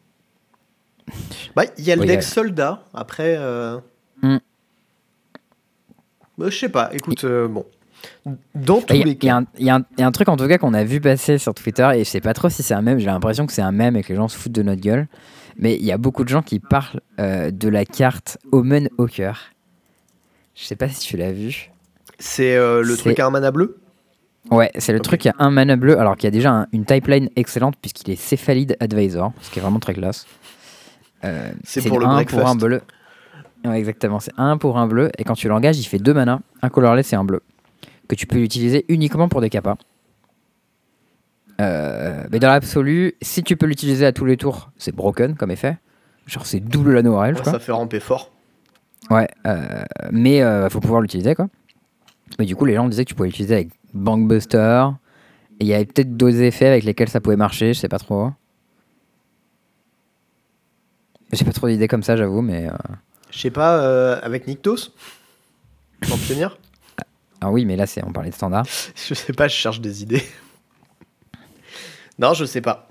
Bah, 1.56 1.62
il 1.78 1.84
y 1.84 1.90
a 1.92 1.96
le 1.96 2.02
Ouais, 2.02 2.06
deck 2.06 2.18
a- 2.18 2.22
soldat, 2.22 2.84
après. 2.94 3.36
Bah, 6.38 6.46
je 6.48 6.56
sais 6.58 6.68
pas, 6.68 6.90
écoute, 6.94 7.24
bon. 7.24 7.64
Dans 8.54 8.80
tous 8.80 8.94
Il 8.94 8.96
y, 8.98 9.02
a- 9.02 9.04
les 9.06 9.16
cas. 9.16 9.36
un- 9.36 9.44
il 9.58 9.66
y 9.66 9.70
a 9.70 9.76
un- 9.76 9.84
il 9.96 10.00
y 10.00 10.02
a 10.02 10.06
un 10.06 10.12
truc 10.12 10.28
en 10.28 10.36
tout 10.36 10.46
cas 10.48 10.58
qu'on 10.58 10.74
a 10.74 10.84
vu 10.84 11.00
passer 11.00 11.38
sur 11.38 11.54
Twitter 11.54 11.88
et 11.94 11.98
je 12.04 12.08
sais 12.08 12.20
pas 12.20 12.34
trop 12.34 12.48
si 12.48 12.62
c'est 12.62 12.74
un 12.74 12.82
mème, 12.82 12.98
j'ai 12.98 13.06
l'impression 13.06 13.46
que 13.46 13.52
c'est 13.52 13.62
un 13.62 13.72
mème 13.72 13.96
et 13.96 14.02
que 14.02 14.08
les 14.10 14.16
gens 14.16 14.28
se 14.28 14.36
foutent 14.38 14.52
de 14.52 14.62
notre 14.62 14.80
gueule. 14.80 15.06
Mais 15.56 15.74
il 15.76 15.84
y 15.84 15.92
a 15.92 15.98
beaucoup 15.98 16.24
de 16.24 16.28
gens 16.28 16.42
qui 16.42 16.58
parlent 16.60 17.00
euh, 17.18 17.50
de 17.50 17.68
la 17.68 17.84
carte 17.84 18.38
Omen 18.52 18.88
Hawker. 18.98 19.52
Je 20.54 20.64
sais 20.64 20.76
pas 20.76 20.88
si 20.88 21.00
tu 21.06 21.16
l'as 21.16 21.32
vu. 21.32 21.70
C'est 22.18 22.54
euh, 22.56 22.82
le 22.82 22.96
truc 22.96 23.18
à 23.18 23.26
un 23.26 23.30
mana 23.30 23.50
bleu? 23.50 23.78
Ouais, 24.50 24.70
c'est 24.78 24.92
le 24.94 25.00
truc, 25.00 25.24
il 25.24 25.28
y 25.28 25.30
a 25.30 25.34
un 25.38 25.50
mana 25.50 25.76
bleu, 25.76 25.98
alors 25.98 26.16
qu'il 26.16 26.24
y 26.24 26.28
a 26.28 26.30
déjà 26.30 26.50
un- 26.50 26.66
une 26.72 26.84
pipeline 26.86 27.28
excellente 27.36 27.74
puisqu'il 27.80 28.10
est 28.10 28.16
Cephalid 28.16 28.76
Advisor, 28.80 29.32
ce 29.42 29.50
qui 29.50 29.58
est 29.58 29.62
vraiment 29.62 29.78
très 29.80 29.92
classe. 29.94 30.26
Euh, 31.24 31.50
C'est 31.64 31.86
pour 31.86 31.98
le 31.98 32.06
un 32.06 32.14
breakfast. 32.14 32.40
pour 32.40 32.48
un 32.48 32.54
bleu. 32.56 32.80
Ouais, 33.66 33.78
exactement, 33.78 34.20
c'est 34.20 34.32
un 34.38 34.56
pour 34.56 34.78
un 34.78 34.86
bleu, 34.86 35.10
et 35.18 35.24
quand 35.24 35.34
tu 35.34 35.46
l'engages, 35.48 35.78
il 35.78 35.84
fait 35.84 35.98
deux 35.98 36.14
mana, 36.14 36.40
un 36.62 36.70
colorless 36.70 37.12
et 37.12 37.16
un 37.16 37.24
bleu, 37.24 37.42
que 38.10 38.16
tu 38.16 38.26
peux 38.26 38.38
utiliser 38.38 38.84
uniquement 38.88 39.28
pour 39.28 39.40
des 39.40 39.50
capas. 39.50 39.76
Euh, 41.60 42.24
mais 42.32 42.40
dans 42.40 42.48
l'absolu, 42.48 43.14
si 43.22 43.44
tu 43.44 43.56
peux 43.56 43.66
l'utiliser 43.66 44.04
à 44.04 44.12
tous 44.12 44.24
les 44.24 44.36
tours, 44.36 44.70
c'est 44.76 44.94
broken 44.94 45.36
comme 45.36 45.52
effet. 45.52 45.78
Genre 46.26 46.44
c'est 46.44 46.60
double 46.60 46.94
l'anneau 46.94 47.14
orel, 47.14 47.36
Ouais. 47.36 47.44
Ça 47.44 47.60
fait 47.60 47.72
ramper 47.72 48.00
fort. 48.00 48.32
Ouais, 49.10 49.28
euh, 49.46 49.84
mais 50.10 50.42
euh, 50.42 50.68
faut 50.68 50.80
pouvoir 50.80 51.00
l'utiliser 51.00 51.34
quoi. 51.34 51.48
Mais 52.38 52.46
du 52.46 52.56
coup, 52.56 52.64
les 52.64 52.74
gens 52.74 52.88
disaient 52.88 53.04
que 53.04 53.10
tu 53.10 53.14
pouvais 53.14 53.28
l'utiliser 53.28 53.54
avec 53.54 53.70
Bankbuster. 53.94 54.86
Il 55.60 55.66
y 55.66 55.74
avait 55.74 55.84
peut-être 55.84 56.16
d'autres 56.16 56.40
effets 56.40 56.66
avec 56.66 56.84
lesquels 56.84 57.08
ça 57.08 57.20
pouvait 57.20 57.36
marcher, 57.36 57.74
je 57.74 57.78
sais 57.78 57.88
pas 57.88 57.98
trop. 57.98 58.30
J'ai 61.32 61.44
pas 61.44 61.52
trop 61.52 61.68
d'idées 61.68 61.86
comme 61.88 62.02
ça, 62.02 62.16
j'avoue, 62.16 62.42
mais. 62.42 62.68
Je 63.30 63.38
sais 63.38 63.50
pas, 63.50 64.16
avec 64.16 64.48
Nyctos 64.48 64.90
En 66.10 66.16
pionnière 66.16 66.56
Ah 67.40 67.50
oui, 67.50 67.64
mais 67.64 67.76
là, 67.76 67.86
c'est 67.86 68.04
on 68.04 68.12
parlait 68.12 68.30
de 68.30 68.34
standard. 68.34 68.66
Je 68.94 69.14
sais 69.14 69.32
pas, 69.32 69.48
je 69.48 69.54
cherche 69.54 69.80
des 69.80 70.02
idées. 70.02 70.22
non, 72.18 72.34
je 72.34 72.44
sais 72.44 72.60
pas. 72.60 72.86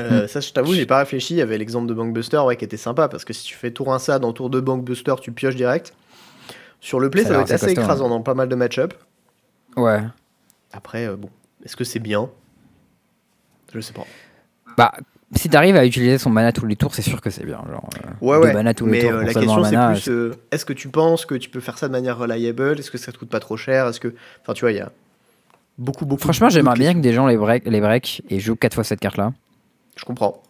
Euh, 0.00 0.24
Hmm. 0.24 0.28
Ça, 0.28 0.40
je 0.40 0.52
t'avoue, 0.52 0.74
j'ai 0.74 0.84
pas 0.86 0.98
réfléchi. 0.98 1.34
Il 1.34 1.38
y 1.38 1.42
avait 1.42 1.56
l'exemple 1.56 1.86
de 1.86 1.94
Bankbuster 1.94 2.38
ouais, 2.38 2.56
qui 2.56 2.64
était 2.66 2.76
sympa 2.76 3.08
parce 3.08 3.24
que 3.24 3.32
si 3.32 3.44
tu 3.44 3.54
fais 3.54 3.70
tour 3.70 3.94
1 3.94 3.98
ça 3.98 4.18
dans 4.18 4.32
tour 4.34 4.50
2 4.50 4.60
Bankbuster, 4.60 5.14
tu 5.22 5.32
pioches 5.32 5.56
direct. 5.56 5.94
Sur 6.80 7.00
le 7.00 7.08
play, 7.08 7.22
Ça 7.22 7.28
ça, 7.30 7.34
va 7.36 7.40
être 7.42 7.50
assez 7.50 7.66
costaud, 7.66 7.80
écrasant 7.80 8.08
dans 8.10 8.20
pas 8.20 8.34
mal 8.34 8.48
de 8.48 8.54
match-up. 8.54 8.92
Ouais. 9.76 10.02
Après, 10.72 11.06
euh, 11.06 11.16
bon, 11.16 11.30
est-ce 11.64 11.76
que 11.76 11.84
c'est 11.84 11.98
bien? 11.98 12.28
Je 13.72 13.80
sais 13.80 13.94
pas. 13.94 14.06
Bah, 14.76 14.92
si 15.34 15.48
t'arrives 15.48 15.76
à 15.76 15.84
utiliser 15.84 16.18
son 16.18 16.30
mana 16.30 16.52
tous 16.52 16.66
les 16.66 16.76
tours, 16.76 16.94
c'est 16.94 17.02
sûr 17.02 17.20
que 17.20 17.30
c'est 17.30 17.44
bien. 17.44 17.60
Genre, 17.68 17.88
euh, 18.04 18.10
Ouais, 18.20 18.36
ouais. 18.38 18.52
mana 18.54 18.74
tous 18.74 18.86
les 18.86 18.92
Mais 18.92 19.00
tours 19.00 19.10
euh, 19.10 19.24
la 19.24 19.34
question, 19.34 19.64
c'est 19.64 19.76
plus 19.76 20.08
euh, 20.08 20.34
est-ce 20.52 20.64
que 20.64 20.72
tu 20.72 20.88
penses 20.88 21.26
que 21.26 21.34
tu 21.34 21.50
peux 21.50 21.60
faire 21.60 21.78
ça 21.78 21.88
de 21.88 21.92
manière 21.92 22.16
reliable? 22.16 22.78
Est-ce 22.78 22.90
que 22.90 22.98
ça 22.98 23.10
te 23.12 23.18
coûte 23.18 23.28
pas 23.30 23.40
trop 23.40 23.56
cher? 23.56 23.88
Est-ce 23.88 23.98
que. 24.00 24.14
Enfin, 24.42 24.52
tu 24.54 24.60
vois, 24.60 24.70
il 24.72 24.76
y 24.78 24.80
a 24.80 24.90
beaucoup, 25.78 26.06
beaucoup. 26.06 26.22
Franchement, 26.22 26.48
j'aimerais 26.48 26.78
bien 26.78 26.94
que 26.94 27.00
des 27.00 27.12
gens 27.12 27.26
les 27.26 27.36
break, 27.36 27.64
les 27.66 27.80
break 27.80 28.22
et 28.30 28.38
jouent 28.38 28.54
4 28.56 28.74
fois 28.74 28.84
cette 28.84 29.00
carte-là. 29.00 29.32
Je 29.96 30.04
comprends. 30.04 30.42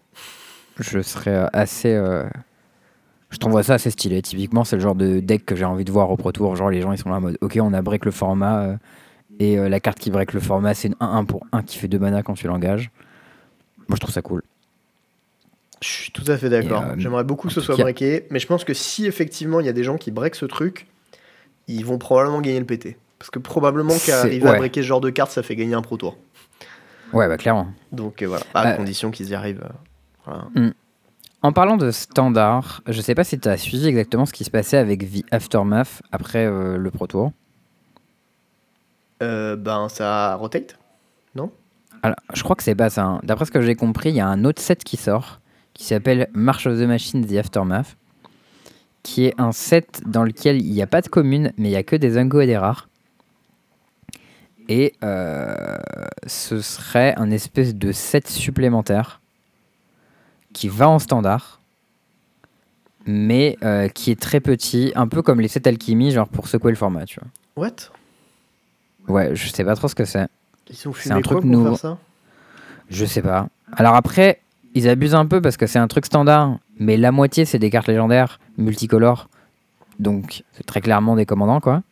Je 0.78 1.00
serais 1.00 1.34
euh, 1.34 1.46
assez. 1.54 1.94
euh, 1.94 2.24
Je 3.30 3.38
t'envoie 3.38 3.62
ça 3.62 3.74
assez 3.74 3.90
stylé. 3.90 4.20
Typiquement, 4.20 4.64
c'est 4.64 4.76
le 4.76 4.82
genre 4.82 4.94
de 4.94 5.20
deck 5.20 5.46
que 5.46 5.56
j'ai 5.56 5.64
envie 5.64 5.84
de 5.84 5.90
voir 5.92 6.10
au 6.10 6.16
Pro 6.18 6.32
Tour. 6.32 6.54
Genre, 6.54 6.68
les 6.70 6.82
gens 6.82 6.92
ils 6.92 6.98
sont 6.98 7.08
là 7.08 7.16
en 7.16 7.20
mode 7.22 7.38
Ok, 7.40 7.58
on 7.62 7.72
a 7.72 7.80
break 7.80 8.04
le 8.04 8.10
format. 8.10 8.76
et 9.40 9.56
la 9.56 9.80
carte 9.80 9.98
qui 9.98 10.10
break 10.10 10.34
le 10.34 10.40
format, 10.40 10.74
c'est 10.74 10.88
une 10.88 10.94
1-1 11.00 11.24
pour 11.24 11.46
1 11.52 11.62
qui 11.62 11.78
fait 11.78 11.88
2 11.88 11.98
mana 11.98 12.22
quand 12.22 12.34
tu 12.34 12.46
l'engages. 12.46 12.90
Moi, 13.88 13.94
je 13.94 14.00
trouve 14.00 14.12
ça 14.12 14.20
cool. 14.20 14.42
Je 15.82 15.88
suis 15.88 16.10
tout 16.12 16.24
à 16.28 16.36
fait 16.38 16.48
d'accord. 16.48 16.82
Euh, 16.82 16.94
J'aimerais 16.96 17.24
beaucoup 17.24 17.48
que 17.48 17.52
ce 17.54 17.60
soit 17.60 17.76
breaké, 17.76 18.26
mais 18.30 18.38
je 18.38 18.46
pense 18.46 18.64
que 18.64 18.72
si 18.74 19.06
effectivement 19.06 19.60
il 19.60 19.66
y 19.66 19.68
a 19.68 19.72
des 19.74 19.84
gens 19.84 19.98
qui 19.98 20.10
break 20.10 20.34
ce 20.34 20.46
truc, 20.46 20.86
ils 21.68 21.84
vont 21.84 21.98
probablement 21.98 22.40
gagner 22.40 22.60
le 22.60 22.64
PT. 22.66 22.96
Parce 23.18 23.30
que 23.30 23.38
probablement 23.38 23.94
qu'arriver 24.04 24.46
à 24.48 24.52
ouais. 24.52 24.58
breaker 24.58 24.82
ce 24.82 24.86
genre 24.86 25.00
de 25.00 25.10
carte, 25.10 25.30
ça 25.30 25.42
fait 25.42 25.56
gagner 25.56 25.74
un 25.74 25.82
pro 25.82 25.96
tour. 25.96 26.16
Ouais, 27.12 27.28
bah 27.28 27.36
clairement. 27.36 27.68
Donc 27.92 28.22
euh, 28.22 28.26
voilà, 28.26 28.44
à 28.54 28.66
Euh, 28.72 28.76
condition 28.76 29.10
qu'ils 29.10 29.28
y 29.30 29.34
arrivent. 29.34 29.64
euh, 30.28 30.32
voilà. 30.54 30.70
En 31.42 31.52
parlant 31.52 31.76
de 31.76 31.90
standard, 31.90 32.82
je 32.88 33.00
sais 33.00 33.14
pas 33.14 33.22
si 33.22 33.38
tu 33.38 33.48
as 33.48 33.56
suivi 33.56 33.86
exactement 33.86 34.26
ce 34.26 34.32
qui 34.32 34.44
se 34.44 34.50
passait 34.50 34.78
avec 34.78 35.00
The 35.12 35.24
Aftermath 35.30 36.02
après 36.10 36.46
le 36.46 36.90
Pro 36.90 37.06
Tour. 37.06 37.32
Ben 39.20 39.88
ça 39.88 40.34
rotate. 40.36 40.78
Alors, 42.02 42.16
je 42.34 42.42
crois 42.42 42.54
que 42.56 42.62
c'est 42.62 42.74
pas 42.74 42.90
ça. 42.90 43.04
hein. 43.04 43.20
D'après 43.24 43.46
ce 43.46 43.50
que 43.50 43.60
j'ai 43.62 43.74
compris, 43.74 44.10
il 44.10 44.16
y 44.16 44.20
a 44.20 44.28
un 44.28 44.44
autre 44.44 44.60
set 44.62 44.84
qui 44.84 44.96
sort 44.96 45.40
qui 45.76 45.84
s'appelle 45.84 46.28
March 46.32 46.66
of 46.66 46.78
the 46.78 46.84
Machine 46.84 47.24
The 47.26 47.34
Aftermath, 47.34 47.96
qui 49.02 49.26
est 49.26 49.34
un 49.38 49.52
set 49.52 50.02
dans 50.06 50.24
lequel 50.24 50.56
il 50.60 50.72
n'y 50.72 50.82
a 50.82 50.86
pas 50.86 51.02
de 51.02 51.08
commune, 51.08 51.52
mais 51.58 51.68
il 51.68 51.72
y 51.72 51.76
a 51.76 51.82
que 51.82 51.96
des 51.96 52.16
ungo 52.16 52.40
et 52.40 52.46
des 52.46 52.56
rares. 52.56 52.88
Et 54.68 54.94
euh, 55.04 55.76
ce 56.26 56.60
serait 56.60 57.14
un 57.16 57.30
espèce 57.30 57.74
de 57.74 57.92
set 57.92 58.26
supplémentaire 58.26 59.20
qui 60.52 60.68
va 60.68 60.88
en 60.88 60.98
standard, 60.98 61.60
mais 63.04 63.58
euh, 63.62 63.88
qui 63.88 64.10
est 64.10 64.18
très 64.18 64.40
petit, 64.40 64.92
un 64.96 65.06
peu 65.06 65.22
comme 65.22 65.40
les 65.40 65.48
sets 65.48 65.68
alchimie, 65.68 66.10
genre 66.10 66.26
pour 66.26 66.48
secouer 66.48 66.72
le 66.72 66.76
format, 66.76 67.04
tu 67.04 67.20
vois. 67.20 67.28
What? 67.64 67.76
Ouais, 69.08 69.36
je 69.36 69.48
sais 69.48 69.62
pas 69.62 69.76
trop 69.76 69.88
ce 69.88 69.94
que 69.94 70.04
c'est. 70.06 70.26
Ils 70.68 70.74
C'est 70.74 71.12
un 71.12 71.20
truc 71.20 71.44
nouveau. 71.44 71.76
ça? 71.76 71.98
Je 72.88 73.04
sais 73.04 73.22
pas. 73.22 73.48
Alors 73.72 73.94
après, 73.94 74.40
ils 74.76 74.88
abusent 74.90 75.14
un 75.14 75.24
peu 75.24 75.40
parce 75.40 75.56
que 75.56 75.66
c'est 75.66 75.78
un 75.78 75.88
truc 75.88 76.04
standard, 76.04 76.58
mais 76.78 76.98
la 76.98 77.10
moitié 77.10 77.46
c'est 77.46 77.58
des 77.58 77.70
cartes 77.70 77.88
légendaires 77.88 78.38
multicolores. 78.58 79.28
Donc 79.98 80.44
c'est 80.52 80.66
très 80.66 80.82
clairement 80.82 81.16
des 81.16 81.24
commandants 81.24 81.60
quoi. 81.60 81.82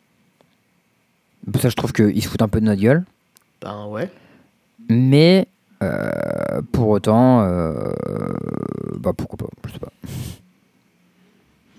Ça 1.59 1.69
je 1.69 1.75
trouve 1.75 1.93
qu'ils 1.93 2.21
se 2.23 2.29
foutent 2.29 2.43
un 2.43 2.47
peu 2.47 2.61
de 2.61 2.65
notre 2.65 2.81
gueule. 2.81 3.03
Ben 3.61 3.87
ouais. 3.87 4.11
Mais 4.87 5.47
euh, 5.81 6.61
pour 6.71 6.89
autant, 6.89 7.41
euh, 7.41 7.91
bah 8.99 9.13
pourquoi 9.17 9.37
pas, 9.37 9.67
je 9.67 9.73
sais 9.73 9.79
pas. 9.79 9.91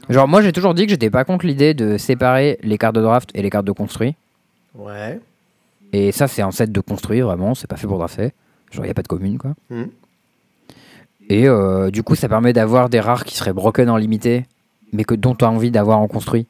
Genre 0.09 0.27
moi 0.27 0.43
j'ai 0.43 0.51
toujours 0.51 0.75
dit 0.75 0.87
que 0.87 0.91
j'étais 0.91 1.11
pas 1.11 1.25
contre 1.25 1.47
l'idée 1.47 1.73
de 1.73 1.99
séparer 1.99 2.59
les 2.65 2.79
cartes 2.79 2.97
de 2.97 3.01
draft 3.01 3.31
et 3.35 3.43
les 3.43 3.51
cartes 3.51 3.65
de 3.65 3.73
construit. 3.73 4.17
Ouais. 4.75 5.21
Et 5.93 6.11
ça 6.11 6.27
c'est 6.27 6.43
un 6.43 6.51
set 6.51 6.73
de 6.73 6.81
construit 6.81 7.21
vraiment, 7.21 7.55
c'est 7.55 7.69
pas 7.69 7.77
fait 7.77 7.87
pour 7.87 7.99
drafter. 7.99 8.33
Genre 8.73 8.85
il 8.85 8.89
y 8.89 8.91
a 8.91 8.95
pas 8.95 9.03
de 9.03 9.09
commune 9.09 9.39
quoi. 9.39 9.55
Hmm. 9.71 9.85
Et 11.29 11.49
euh, 11.49 11.91
du 11.91 12.03
coup, 12.03 12.15
ça 12.15 12.29
permet 12.29 12.53
d'avoir 12.53 12.89
des 12.89 13.01
rares 13.01 13.25
qui 13.25 13.37
seraient 13.37 13.53
broken 13.53 13.91
en 13.91 13.97
limité, 13.97 14.47
mais 14.93 15.05
que 15.05 15.15
dont 15.15 15.35
tu 15.35 15.45
as 15.45 15.51
envie 15.51 15.71
d'avoir 15.71 15.99
en 15.99 16.07
construit, 16.09 16.47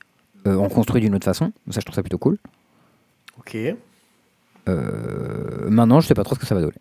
euh, 0.46 0.56
en 0.56 0.68
construit 0.68 1.00
d'une 1.00 1.14
autre 1.14 1.24
façon. 1.24 1.52
Ça, 1.70 1.80
je 1.80 1.84
trouve 1.86 1.94
ça 1.94 2.02
plutôt 2.02 2.18
cool. 2.18 2.38
Ok. 3.38 3.56
Euh, 4.68 5.68
maintenant, 5.70 6.00
je 6.00 6.08
sais 6.08 6.14
pas 6.14 6.24
trop 6.24 6.34
ce 6.34 6.40
que 6.40 6.46
ça 6.46 6.54
va 6.54 6.60
donner. 6.60 6.74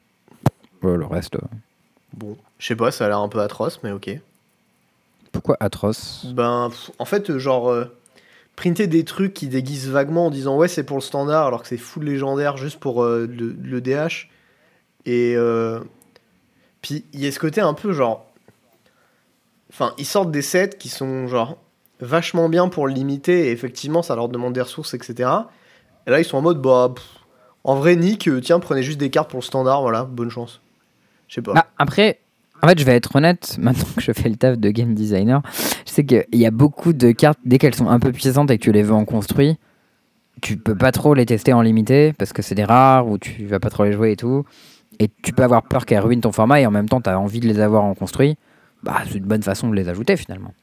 Le 0.84 1.06
reste, 1.06 1.38
Bon. 2.16 2.38
Je 2.60 2.68
sais 2.68 2.76
pas, 2.76 2.92
ça 2.92 3.06
a 3.06 3.08
l'air 3.10 3.20
un 3.20 3.28
peu 3.28 3.40
atroce, 3.42 3.80
mais 3.84 3.92
ok. 3.92 4.20
pourquoi 5.32 5.58
atroce? 5.60 6.28
Ben, 6.34 6.70
pff, 6.70 6.92
en 7.00 7.06
fait, 7.06 7.38
genre, 7.40 7.70
euh, 7.70 7.86
printer 8.56 8.88
des 8.88 9.04
trucs 9.04 9.34
qui 9.34 9.48
déguisent 9.48 9.90
vaguement 9.90 10.28
en 10.28 10.30
disant 10.32 10.56
ouais, 10.58 10.68
c'est 10.68 10.84
pour 10.84 10.98
le 10.98 11.02
standard, 11.02 11.48
alors 11.48 11.62
que 11.64 11.68
c'est 11.68 11.78
full 11.78 12.04
légendaire 12.06 12.56
juste 12.58 12.80
pour 12.80 13.04
euh, 13.04 13.26
le, 13.28 13.56
le 13.62 13.82
DH. 13.82 14.30
Et 15.08 15.36
puis, 16.86 17.04
il 17.14 17.20
y 17.20 17.26
a 17.26 17.32
ce 17.32 17.40
côté 17.40 17.62
un 17.62 17.74
peu 17.74 17.94
genre. 17.94 18.28
Enfin, 19.72 19.94
ils 19.98 20.06
sortent 20.06 20.30
des 20.30 20.44
sets 20.44 20.78
qui 20.78 20.90
sont 20.90 21.26
genre 21.28 21.58
vachement 22.00 22.48
bien 22.48 22.68
pour 22.68 22.88
limiter, 22.88 23.48
et 23.48 23.52
effectivement, 23.52 24.04
ça 24.04 24.16
leur 24.16 24.30
demande 24.30 24.54
des 24.54 24.62
ressources, 24.62 24.94
etc. 24.94 25.30
Et 26.06 26.12
là, 26.12 26.20
ils 26.20 26.26
sont 26.26 26.38
en 26.38 26.44
mode 26.44 26.62
bah, 26.62 26.94
en 27.64 27.74
vrai, 27.74 27.96
Nick, 27.96 28.28
euh, 28.28 28.40
tiens, 28.40 28.60
prenez 28.60 28.84
juste 28.84 29.00
des 29.00 29.10
cartes 29.10 29.32
pour 29.32 29.40
le 29.40 29.44
standard, 29.44 29.82
voilà, 29.82 30.04
bonne 30.04 30.30
chance. 30.30 30.62
Je 31.28 31.34
sais 31.34 31.42
pas. 31.42 31.54
Bah, 31.54 31.66
Après, 31.80 32.20
en 32.62 32.68
fait, 32.68 32.78
je 32.78 32.86
vais 32.86 32.96
être 32.96 33.16
honnête, 33.16 33.58
maintenant 33.60 33.88
que 33.96 34.04
je 34.04 34.12
fais 34.12 34.30
le 34.30 34.36
taf 34.36 34.60
de 34.60 34.70
game 34.70 34.94
designer, 34.94 35.42
je 35.88 35.92
sais 35.92 36.06
qu'il 36.06 36.24
y 36.34 36.46
a 36.46 36.52
beaucoup 36.52 36.94
de 36.94 37.12
cartes, 37.14 37.40
dès 37.46 37.58
qu'elles 37.58 37.74
sont 37.74 37.90
un 37.90 38.00
peu 38.00 38.12
puissantes 38.12 38.52
et 38.52 38.60
que 38.60 38.64
tu 38.64 38.72
les 38.72 38.84
veux 38.84 38.94
en 38.94 39.06
construit, 39.06 39.58
tu 40.44 40.58
peux 40.58 40.76
pas 40.76 40.92
trop 40.92 41.16
les 41.16 41.26
tester 41.26 41.52
en 41.52 41.64
limité 41.64 42.14
parce 42.14 42.32
que 42.32 42.44
c'est 42.44 42.54
des 42.54 42.64
rares 42.64 43.08
ou 43.08 43.18
tu 43.18 43.48
vas 43.48 43.60
pas 43.60 43.72
trop 43.72 43.86
les 43.86 43.94
jouer 43.94 44.12
et 44.12 44.16
tout. 44.16 44.46
Et 45.00 45.10
tu 45.24 45.34
peux 45.34 45.44
avoir 45.44 45.64
peur 45.64 45.86
qu'elles 45.86 46.00
ruinent 46.00 46.22
ton 46.22 46.32
format 46.32 46.62
et 46.62 46.66
en 46.66 46.72
même 46.72 46.90
temps 46.90 47.02
tu 47.02 47.10
as 47.10 47.20
envie 47.20 47.40
de 47.40 47.48
les 47.48 47.60
avoir 47.60 47.84
en 47.84 47.94
construit, 47.96 48.38
bah, 48.84 49.02
c'est 49.08 49.16
une 49.16 49.26
bonne 49.26 49.44
façon 49.44 49.70
de 49.70 49.76
les 49.76 49.90
ajouter 49.90 50.18
finalement. 50.18 50.54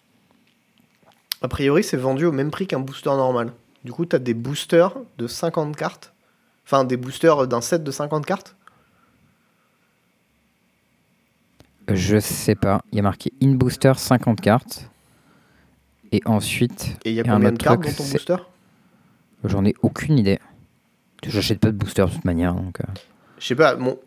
A 1.42 1.48
priori, 1.48 1.82
c'est 1.82 1.96
vendu 1.96 2.24
au 2.24 2.32
même 2.32 2.50
prix 2.50 2.66
qu'un 2.66 2.78
booster 2.78 3.10
normal. 3.10 3.52
Du 3.84 3.92
coup, 3.92 4.06
tu 4.06 4.14
as 4.14 4.20
des 4.20 4.34
boosters 4.34 4.94
de 5.18 5.26
50 5.26 5.74
cartes. 5.76 6.12
Enfin, 6.64 6.84
des 6.84 6.96
boosters 6.96 7.48
d'un 7.48 7.60
set 7.60 7.82
de 7.82 7.90
50 7.90 8.24
cartes. 8.24 8.54
Je 11.88 12.20
sais 12.20 12.54
pas. 12.54 12.82
Il 12.92 12.96
y 12.96 12.98
a 13.00 13.02
marqué 13.02 13.32
In 13.42 13.54
Booster 13.54 13.92
50 13.96 14.40
cartes. 14.40 14.88
Et 16.12 16.20
ensuite. 16.26 16.96
Et 17.04 17.10
il 17.10 17.16
y 17.16 17.20
a 17.20 17.24
un 17.24 17.34
combien 17.34 17.50
de 17.50 17.58
cartes 17.58 17.82
dans 17.82 17.92
ton 17.92 18.04
booster? 18.04 18.36
J'en 19.44 19.64
ai 19.64 19.74
aucune 19.82 20.18
idée. 20.18 20.38
J'achète 21.26 21.58
pas 21.58 21.72
de 21.72 21.76
booster 21.76 22.04
de 22.04 22.10
toute 22.10 22.24
manière. 22.24 22.54
Donc, 22.54 22.80
euh. 22.80 22.84
Je 23.42 23.48
sais 23.48 23.56
pas, 23.56 23.74
mon, 23.74 23.98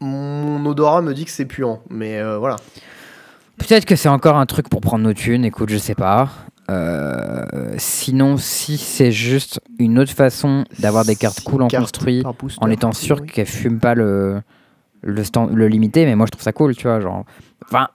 mon 0.00 0.64
odorat 0.66 1.02
me 1.02 1.14
dit 1.14 1.24
que 1.24 1.32
c'est 1.32 1.46
puant, 1.46 1.82
mais 1.90 2.18
euh, 2.20 2.38
voilà. 2.38 2.54
Peut-être 3.58 3.84
que 3.84 3.96
c'est 3.96 4.08
encore 4.08 4.36
un 4.36 4.46
truc 4.46 4.68
pour 4.68 4.80
prendre 4.80 5.02
nos 5.04 5.12
thunes. 5.12 5.44
Écoute, 5.44 5.68
je 5.68 5.78
sais 5.78 5.96
pas. 5.96 6.30
Euh, 6.70 7.44
sinon, 7.76 8.36
si 8.36 8.78
c'est 8.78 9.10
juste 9.10 9.60
une 9.80 9.98
autre 9.98 10.12
façon 10.12 10.64
d'avoir 10.78 11.04
des 11.04 11.16
cartes 11.16 11.40
cool 11.40 11.62
en 11.62 11.66
cartes 11.68 11.82
construit, 11.82 12.22
booster, 12.40 12.58
en 12.64 12.70
étant 12.70 12.92
sûr 12.92 13.16
priori. 13.16 13.32
qu'elles 13.32 13.46
fument 13.46 13.80
pas 13.80 13.94
le, 13.96 14.42
le, 15.02 15.24
stand- 15.24 15.52
le 15.52 15.66
limité, 15.66 16.06
mais 16.06 16.14
moi 16.14 16.26
je 16.26 16.30
trouve 16.30 16.42
ça 16.44 16.52
cool, 16.52 16.76
tu 16.76 16.84
vois. 16.86 17.00
Genre, 17.00 17.24
enfin, 17.64 17.88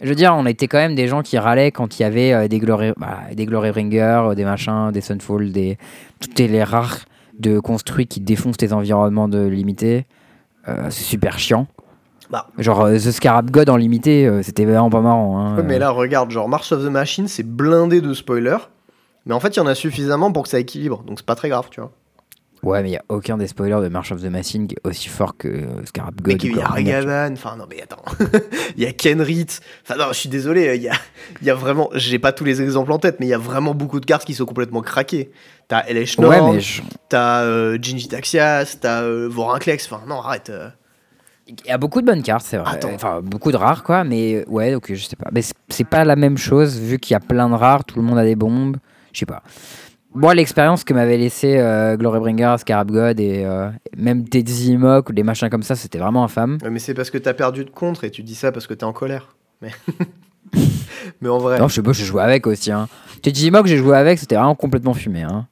je 0.00 0.08
veux 0.08 0.14
dire, 0.14 0.34
on 0.34 0.46
était 0.46 0.66
quand 0.66 0.78
même 0.78 0.94
des 0.94 1.08
gens 1.08 1.20
qui 1.22 1.36
râlaient 1.36 1.72
quand 1.72 1.98
il 1.98 2.02
y 2.02 2.04
avait 2.06 2.32
euh, 2.32 2.48
des 2.48 2.58
Glory, 2.58 2.92
bah, 2.96 3.20
des 3.34 3.44
Glory 3.44 3.70
Bringer, 3.70 4.22
euh, 4.30 4.34
des 4.34 4.44
machins, 4.44 4.90
des 4.92 5.02
Sunfall, 5.02 5.52
des 5.52 5.76
toutes 6.20 6.38
les 6.38 6.64
rares 6.64 7.00
de 7.38 7.60
construits 7.60 8.06
qui 8.06 8.20
défoncent 8.20 8.56
tes 8.56 8.72
environnements 8.72 9.28
de 9.28 9.46
limité. 9.46 10.06
Euh, 10.68 10.86
c'est 10.90 11.04
super 11.04 11.38
chiant. 11.38 11.66
Bah. 12.30 12.48
Genre 12.58 12.80
euh, 12.82 12.96
The 12.96 13.12
Scarab 13.12 13.50
God 13.50 13.68
en 13.70 13.76
limité, 13.76 14.26
euh, 14.26 14.42
c'était 14.42 14.64
vraiment 14.64 14.90
pas 14.90 15.00
marrant. 15.00 15.38
hein. 15.38 15.56
Ouais, 15.56 15.62
mais 15.62 15.78
là, 15.78 15.90
regarde, 15.90 16.30
genre 16.30 16.48
March 16.48 16.72
of 16.72 16.82
the 16.84 16.88
Machine, 16.90 17.28
c'est 17.28 17.44
blindé 17.44 18.00
de 18.00 18.12
spoilers. 18.14 18.68
Mais 19.26 19.34
en 19.34 19.40
fait, 19.40 19.56
il 19.56 19.58
y 19.58 19.60
en 19.60 19.66
a 19.66 19.74
suffisamment 19.74 20.32
pour 20.32 20.44
que 20.44 20.48
ça 20.48 20.58
équilibre. 20.58 21.02
Donc, 21.04 21.18
c'est 21.18 21.26
pas 21.26 21.34
très 21.34 21.48
grave, 21.48 21.68
tu 21.70 21.80
vois. 21.80 21.92
Ouais, 22.62 22.82
mais 22.82 22.88
il 22.90 22.92
y 22.92 22.96
a 22.96 23.04
aucun 23.08 23.36
des 23.36 23.46
spoilers 23.46 23.80
de 23.82 23.88
March 23.88 24.10
of 24.12 24.20
the 24.22 24.26
Machine 24.30 24.66
qui 24.66 24.74
est 24.74 24.88
aussi 24.88 25.08
fort 25.08 25.36
que 25.36 25.46
euh, 25.48 25.84
Scarab 25.84 26.20
God. 26.20 26.42
Il 26.42 26.56
y 26.56 26.60
a. 26.60 26.66
Ragavan, 26.66 27.32
enfin 27.34 27.56
non 27.56 27.66
mais 27.70 27.82
attends, 27.82 28.02
il 28.76 28.82
y 28.82 28.86
a 28.86 28.92
Kenrit, 28.92 29.46
enfin 29.84 29.96
non 29.98 30.06
je 30.12 30.18
suis 30.18 30.28
désolé, 30.28 30.74
il 30.76 30.82
y 30.82 30.88
a, 30.88 30.94
y 31.42 31.50
a 31.50 31.54
vraiment, 31.54 31.90
j'ai 31.94 32.18
pas 32.18 32.32
tous 32.32 32.44
les 32.44 32.62
exemples 32.62 32.90
en 32.92 32.98
tête, 32.98 33.18
mais 33.20 33.26
il 33.26 33.30
y 33.30 33.34
a 33.34 33.38
vraiment 33.38 33.74
beaucoup 33.74 34.00
de 34.00 34.06
cartes 34.06 34.24
qui 34.24 34.34
sont 34.34 34.46
complètement 34.46 34.80
craquées. 34.80 35.30
T'as 35.68 35.82
LH 35.88 36.18
Ouais, 36.18 36.38
Nord, 36.38 36.54
mais 36.54 36.60
je- 36.60 36.82
t'as 37.08 37.42
euh, 37.42 37.78
Gingy 37.80 38.08
Taxias, 38.08 38.78
t'as 38.80 39.02
euh, 39.02 39.28
Vorinclex, 39.30 39.86
enfin 39.90 40.02
non 40.08 40.20
arrête. 40.20 40.50
euh. 40.50 40.68
Il 41.48 41.54
y 41.64 41.70
a 41.70 41.78
beaucoup 41.78 42.00
de 42.00 42.06
bonnes 42.06 42.22
cartes, 42.24 42.44
c'est 42.44 42.56
vrai. 42.56 42.74
Attends. 42.74 42.90
Enfin, 42.92 43.20
beaucoup 43.22 43.52
de 43.52 43.56
rares, 43.56 43.84
quoi. 43.84 44.02
Mais 44.02 44.34
euh, 44.34 44.44
ouais, 44.48 44.74
ok, 44.74 44.94
je 44.94 45.04
sais 45.06 45.14
pas. 45.14 45.28
Mais 45.32 45.42
c'est 45.68 45.84
pas 45.84 46.04
la 46.04 46.16
même 46.16 46.36
chose, 46.36 46.76
vu 46.80 46.98
qu'il 46.98 47.14
y 47.14 47.16
a 47.16 47.20
plein 47.20 47.48
de 47.48 47.54
rares, 47.54 47.84
tout 47.84 48.00
le 48.00 48.04
monde 48.04 48.18
a 48.18 48.24
des 48.24 48.34
bombes. 48.34 48.78
Je 49.12 49.20
sais 49.20 49.26
pas. 49.26 49.42
Moi, 50.16 50.34
l'expérience 50.34 50.82
que 50.82 50.94
m'avait 50.94 51.18
laissé 51.18 51.58
euh, 51.58 51.96
Glorybringer, 51.98 52.56
Scarab 52.58 52.90
God 52.90 53.20
et 53.20 53.44
euh, 53.44 53.68
même 53.98 54.26
Teddy 54.26 54.78
Mock 54.78 55.10
ou 55.10 55.12
des 55.12 55.22
machins 55.22 55.50
comme 55.50 55.62
ça, 55.62 55.76
c'était 55.76 55.98
vraiment 55.98 56.24
infâme. 56.24 56.56
Ouais, 56.62 56.70
mais 56.70 56.78
c'est 56.78 56.94
parce 56.94 57.10
que 57.10 57.18
t'as 57.18 57.34
perdu 57.34 57.66
de 57.66 57.70
contre 57.70 58.04
et 58.04 58.10
tu 58.10 58.22
dis 58.22 58.34
ça 58.34 58.50
parce 58.50 58.66
que 58.66 58.72
t'es 58.72 58.84
en 58.84 58.94
colère. 58.94 59.36
Mais, 59.60 59.72
mais 61.20 61.28
en 61.28 61.36
vrai, 61.36 61.58
Non, 61.58 61.68
je 61.68 61.74
sais 61.74 61.82
pas, 61.82 61.92
j'ai 61.92 62.06
joué 62.06 62.22
avec 62.22 62.46
aussi. 62.46 62.72
Hein. 62.72 62.88
Teddy 63.20 63.50
Mock, 63.50 63.66
j'ai 63.66 63.76
joué 63.76 63.94
avec, 63.94 64.18
c'était 64.18 64.36
vraiment 64.36 64.54
complètement 64.54 64.94
fumé. 64.94 65.22
Hein. 65.22 65.46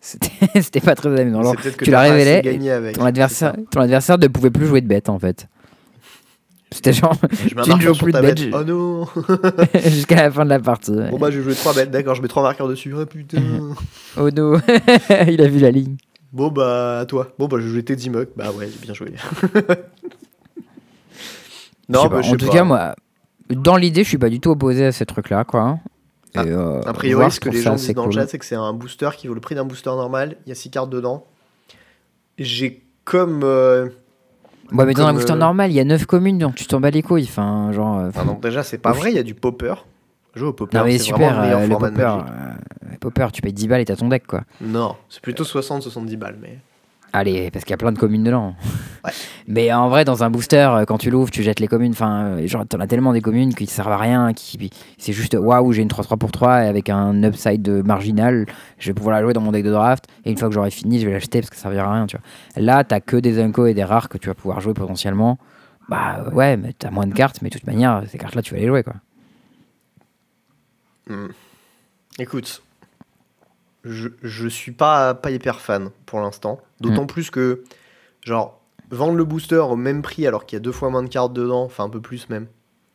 C'était 0.00 0.80
pas 0.84 0.94
très 0.94 1.18
amusant. 1.18 1.40
Alors, 1.40 1.56
tu 1.56 1.72
t'as 1.72 1.90
la 1.90 1.96
pas 1.96 2.02
assez 2.02 2.12
révélais 2.12 2.42
gagné 2.42 2.70
avec. 2.70 2.96
ton 2.96 3.06
adversaire, 3.06 3.54
ton 3.70 3.80
adversaire 3.80 4.18
ne 4.18 4.26
pouvait 4.26 4.50
plus 4.50 4.66
jouer 4.66 4.82
de 4.82 4.86
bête 4.86 5.08
en 5.08 5.18
fait. 5.18 5.48
C'était 6.74 6.92
genre 6.92 7.14
Je 7.30 7.54
mets 7.54 7.60
un 7.60 7.64
tu 7.64 7.70
ne 7.70 7.74
marqueur 7.74 7.80
joues 7.80 7.94
sur 7.94 8.04
plus 8.04 8.12
ta 8.12 8.20
de 8.20 8.26
bête. 8.26 8.40
bête. 8.40 8.54
Oh 8.54 8.64
non 8.64 9.06
jusqu'à 9.90 10.16
la 10.16 10.30
fin 10.30 10.44
de 10.44 10.50
la 10.50 10.58
partie. 10.58 10.90
Bon 11.10 11.18
bah 11.18 11.30
je 11.30 11.38
vais 11.38 11.44
jouer 11.44 11.54
3 11.54 11.72
bêtes, 11.74 11.90
d'accord, 11.90 12.14
je 12.16 12.22
mets 12.22 12.28
3 12.28 12.42
marqueurs 12.42 12.68
dessus. 12.68 12.92
Ah 13.00 13.06
putain 13.06 13.38
Oh 14.18 14.28
no, 14.30 14.58
il 15.28 15.40
a 15.40 15.46
vu 15.48 15.58
la 15.60 15.70
ligne. 15.70 15.96
Bon 16.32 16.48
bah 16.48 17.00
à 17.00 17.06
toi. 17.06 17.28
Bon 17.38 17.46
bah 17.46 17.58
je 17.60 17.64
vais 17.66 17.70
jouer 17.70 17.84
Teddy 17.84 18.10
Muck. 18.10 18.28
Bah 18.36 18.50
ouais, 18.50 18.68
j'ai 18.72 18.78
bien 18.84 18.92
joué. 18.94 19.12
Pas. 21.88 22.08
bah, 22.08 22.20
en 22.24 22.36
tout 22.36 22.46
pas. 22.46 22.52
cas, 22.52 22.64
moi, 22.64 22.94
dans 23.50 23.76
l'idée, 23.76 24.02
je 24.04 24.08
suis 24.08 24.18
pas 24.18 24.28
du 24.30 24.40
tout 24.40 24.50
opposé 24.50 24.86
à 24.86 24.92
ces 24.92 25.06
trucs-là, 25.06 25.44
quoi. 25.44 25.78
Et, 26.34 26.38
Ah, 26.38 26.42
euh, 26.44 26.80
A 26.86 26.92
priori, 26.92 27.30
ce 27.30 27.38
que 27.40 27.50
les 27.50 27.60
gens 27.62 27.74
disent 27.76 27.92
dans 27.94 28.06
le 28.06 28.12
chat, 28.12 28.26
c'est 28.26 28.38
que 28.38 28.44
c'est 28.44 28.54
un 28.56 28.72
booster 28.72 29.10
qui 29.16 29.28
vaut 29.28 29.34
le 29.34 29.40
prix 29.40 29.54
d'un 29.54 29.64
booster 29.64 29.90
normal. 29.90 30.36
Il 30.46 30.48
y 30.48 30.52
a 30.52 30.54
6 30.56 30.70
cartes 30.70 30.90
dedans. 30.90 31.26
J'ai 32.38 32.82
comme. 33.04 33.42
euh, 33.44 33.88
Ouais, 34.72 34.84
mais 34.86 34.94
dans 34.94 35.06
un 35.06 35.12
booster 35.12 35.32
euh, 35.32 35.36
normal, 35.36 35.70
il 35.70 35.74
y 35.74 35.80
a 35.80 35.84
9 35.84 36.06
communes, 36.06 36.38
donc 36.38 36.54
tu 36.54 36.66
t'en 36.66 36.80
bats 36.80 36.90
les 36.90 37.02
couilles. 37.02 37.24
Enfin, 37.28 37.70
genre. 37.72 37.98
euh, 37.98 38.08
Enfin, 38.08 38.24
non, 38.24 38.38
déjà, 38.40 38.62
c'est 38.62 38.78
pas 38.78 38.92
vrai, 38.92 39.10
il 39.12 39.16
y 39.16 39.18
a 39.18 39.22
du 39.22 39.34
popper. 39.34 39.74
Jouer 40.34 40.48
au 40.48 40.52
popper, 40.52 40.76
non, 40.78 40.84
mais 40.84 40.98
c'est 40.98 41.12
vraiment 41.12 41.28
super, 41.28 41.36
le 41.36 41.42
meilleur 41.42 41.58
euh, 41.60 41.62
le 41.66 41.70
format 41.70 41.90
de 41.90 41.94
popper, 41.94 42.16
Magic. 42.16 42.32
euh, 42.92 42.96
popper, 43.00 43.26
tu 43.32 43.42
payes 43.42 43.52
10 43.52 43.68
balles 43.68 43.80
et 43.82 43.84
t'as 43.84 43.94
ton 43.96 44.08
deck, 44.08 44.26
quoi. 44.26 44.42
Non, 44.60 44.96
c'est 45.08 45.20
plutôt 45.22 45.44
60-70 45.44 46.16
balles. 46.16 46.38
Mais... 46.42 46.58
Allez, 47.16 47.48
parce 47.52 47.64
qu'il 47.64 47.70
y 47.70 47.74
a 47.74 47.76
plein 47.76 47.92
de 47.92 47.98
communes 47.98 48.24
dedans. 48.24 48.56
Ouais. 49.04 49.12
Mais 49.46 49.72
en 49.72 49.88
vrai, 49.88 50.04
dans 50.04 50.24
un 50.24 50.30
booster, 50.30 50.68
euh, 50.68 50.84
quand 50.84 50.98
tu 50.98 51.10
l'ouvres, 51.10 51.30
tu 51.30 51.44
jettes 51.44 51.60
les 51.60 51.68
communes. 51.68 51.92
Enfin, 51.92 52.24
euh, 52.24 52.46
genre, 52.48 52.66
t'en 52.66 52.80
as 52.80 52.88
tellement 52.88 53.12
des 53.12 53.20
communes 53.20 53.54
qui 53.54 53.68
servent 53.68 53.92
à 53.92 53.98
rien. 53.98 54.32
Qui, 54.32 54.68
c'est 54.98 55.12
juste, 55.12 55.36
waouh, 55.38 55.72
j'ai 55.72 55.82
une 55.82 55.88
3-3 55.88 56.18
pour 56.18 56.32
3 56.32 56.64
et 56.64 56.66
avec 56.66 56.90
un 56.90 57.22
upside 57.22 57.68
marginal, 57.86 58.46
je 58.78 58.90
vais 58.90 58.94
pouvoir 58.94 59.14
la 59.14 59.22
jouer 59.22 59.32
dans 59.32 59.40
mon 59.40 59.52
deck 59.52 59.64
de 59.64 59.70
draft. 59.70 60.06
Et 60.24 60.32
une 60.32 60.36
fois 60.36 60.48
que 60.48 60.54
j'aurai 60.54 60.72
fini, 60.72 60.98
je 60.98 61.06
vais 61.06 61.12
l'acheter 61.12 61.38
parce 61.38 61.50
que 61.50 61.56
ça 61.56 61.62
servira 61.62 61.88
à 61.88 61.94
rien, 61.94 62.06
tu 62.08 62.16
vois. 62.16 62.60
Là, 62.60 62.82
t'as 62.82 62.98
que 62.98 63.16
des 63.16 63.40
Unco 63.40 63.66
et 63.66 63.74
des 63.74 63.84
rares 63.84 64.08
que 64.08 64.18
tu 64.18 64.26
vas 64.26 64.34
pouvoir 64.34 64.60
jouer 64.60 64.74
potentiellement. 64.74 65.38
Bah 65.88 66.24
ouais, 66.32 66.56
mais 66.56 66.72
t'as 66.72 66.90
moins 66.90 67.06
de 67.06 67.14
cartes, 67.14 67.42
mais 67.42 67.48
de 67.48 67.54
toute 67.54 67.68
manière, 67.68 68.02
ces 68.10 68.18
cartes-là, 68.18 68.42
tu 68.42 68.54
vas 68.54 68.60
les 68.60 68.66
jouer, 68.66 68.82
quoi. 68.82 68.94
Hmm. 71.08 71.28
Écoute, 72.18 72.63
je, 73.84 74.08
je 74.22 74.48
suis 74.48 74.72
pas, 74.72 75.14
pas 75.14 75.30
hyper 75.30 75.60
fan 75.60 75.90
pour 76.06 76.20
l'instant. 76.20 76.60
D'autant 76.80 77.04
Hmm. 77.04 77.06
plus 77.06 77.30
que, 77.30 77.62
genre, 78.22 78.60
vendre 78.90 79.14
le 79.14 79.24
booster 79.24 79.56
au 79.58 79.76
même 79.76 80.02
prix 80.02 80.26
alors 80.26 80.46
qu'il 80.46 80.56
y 80.56 80.58
a 80.58 80.60
deux 80.60 80.72
fois 80.72 80.90
moins 80.90 81.02
de 81.02 81.08
cartes 81.08 81.32
dedans, 81.32 81.62
enfin 81.64 81.84
un 81.84 81.90
peu 81.90 82.00
plus 82.00 82.28
même, 82.28 82.46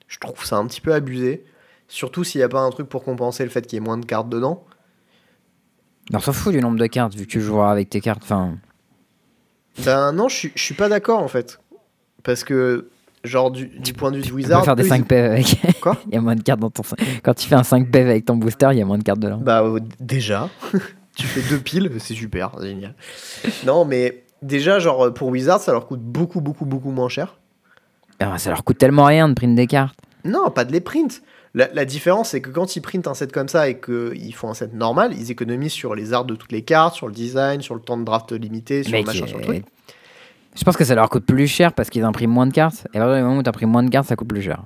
je 0.08 0.18
trouve 0.20 0.44
ça 0.46 0.58
un 0.58 0.66
petit 0.68 0.82
peu 0.82 0.94
abusé. 0.94 1.44
Surtout 1.88 2.24
s'il 2.24 2.40
n'y 2.40 2.44
a 2.46 2.50
pas 2.50 2.60
un 2.62 2.70
truc 2.70 2.88
pour 2.88 3.04
compenser 3.04 3.44
le 3.44 3.50
fait 3.50 3.62
qu'il 3.66 3.74
y 3.74 3.78
ait 3.78 3.86
moins 3.86 3.98
de 3.98 4.06
cartes 4.06 4.30
dedans. 4.30 4.64
On 6.14 6.20
s'en 6.20 6.34
fout 6.34 6.54
du 6.54 6.60
nombre 6.62 6.78
de 6.78 6.88
cartes, 6.88 7.16
vu 7.16 7.26
que 7.26 7.32
tu 7.32 7.42
joueras 7.42 7.72
avec 7.72 7.90
tes 7.90 8.02
cartes. 8.02 8.22
Enfin, 8.24 8.58
Ben 9.84 10.12
non, 10.12 10.28
je 10.28 10.48
je 10.56 10.62
suis 10.64 10.74
pas 10.76 10.90
d'accord 10.90 11.20
en 11.22 11.28
fait. 11.28 11.60
Parce 12.24 12.44
que, 12.44 12.90
genre, 13.24 13.52
du, 13.52 13.68
du 13.68 13.94
point 13.94 14.12
de 14.12 14.18
vue 14.18 14.22
du 14.24 14.30
tu 14.30 14.34
Wizard. 14.36 14.60
peux 14.62 14.66
faire 14.66 14.76
des 14.76 14.84
eux, 14.84 14.88
5 14.90 14.98
ils- 15.00 15.06
PV 15.06 15.28
avec. 15.28 15.58
Quoi 15.82 15.98
Il 16.08 16.14
y 16.14 16.18
a 16.18 16.22
moins 16.22 16.36
de 16.36 16.42
cartes 16.42 16.60
dans 16.60 16.70
ton. 16.70 16.84
Quand 17.24 17.34
tu 17.34 17.48
fais 17.48 17.56
un 17.56 17.64
5 17.64 17.90
PV 17.92 18.10
avec 18.12 18.26
ton 18.26 18.36
booster, 18.38 18.70
il 18.72 18.78
y 18.78 18.82
a 18.82 18.86
moins 18.86 18.98
de 18.98 19.04
cartes 19.04 19.20
dedans. 19.20 19.38
Bah 19.42 19.62
euh, 19.64 19.80
déjà, 20.00 20.50
tu 21.16 21.26
fais 21.28 21.42
deux 21.50 21.60
piles, 21.62 21.92
c'est 22.00 22.14
super, 22.14 22.52
génial. 22.62 22.94
Non 23.66 23.86
mais 23.86 24.24
déjà 24.42 24.80
genre 24.80 25.08
euh, 25.08 25.12
pour 25.12 25.28
Wizard 25.30 25.60
ça 25.60 25.74
leur 25.74 25.86
coûte 25.86 26.00
beaucoup 26.02 26.40
beaucoup 26.42 26.66
beaucoup 26.66 26.92
moins 26.92 27.10
cher. 27.10 27.38
Ah, 28.20 28.38
ça 28.38 28.50
leur 28.52 28.64
coûte 28.64 28.78
tellement 28.78 29.06
rien 29.06 29.28
de 29.30 29.34
print 29.34 29.56
des 29.56 29.68
cartes. 29.68 29.98
Non, 30.26 30.50
pas 30.52 30.66
de 30.66 30.72
les 30.72 30.82
print. 30.82 31.22
La, 31.56 31.68
la 31.74 31.84
différence 31.86 32.30
c'est 32.30 32.42
que 32.42 32.50
quand 32.50 32.76
ils 32.76 32.82
printent 32.82 33.08
un 33.08 33.14
set 33.14 33.32
comme 33.32 33.48
ça 33.48 33.70
et 33.70 33.80
qu'ils 33.80 34.34
font 34.36 34.50
un 34.50 34.54
set 34.54 34.74
normal, 34.74 35.14
ils 35.18 35.32
économisent 35.32 35.72
sur 35.72 35.96
les 35.96 36.14
arts 36.14 36.26
de 36.26 36.36
toutes 36.36 36.52
les 36.52 36.62
cartes, 36.62 36.96
sur 36.96 37.08
le 37.08 37.14
design, 37.14 37.62
sur 37.62 37.76
le 37.76 37.82
temps 37.82 37.98
de 37.98 38.04
draft 38.04 38.32
limité, 38.34 38.84
sur 38.84 38.92
Mec, 38.92 39.06
le 39.08 39.14
machin, 39.14 39.28
sur 39.28 39.38
le 39.40 39.44
truc. 39.44 39.66
Je 40.60 40.66
pense 40.66 40.76
que 40.76 40.84
ça 40.84 40.94
leur 40.94 41.10
coûte 41.10 41.26
plus 41.26 41.48
cher 41.48 41.72
parce 41.72 41.90
qu'ils 41.90 42.04
impriment 42.04 42.34
moins 42.34 42.46
de 42.46 42.52
cartes. 42.52 42.86
Et 42.94 42.98
à 42.98 43.00
partir 43.00 43.16
du 43.18 43.24
moment 43.24 43.38
où 43.40 43.44
tu 43.44 43.48
imprimes 43.48 43.70
moins 43.70 43.82
de 43.82 43.90
cartes, 43.90 44.10
ça 44.10 44.18
coûte 44.18 44.28
plus 44.28 44.42
cher. 44.42 44.66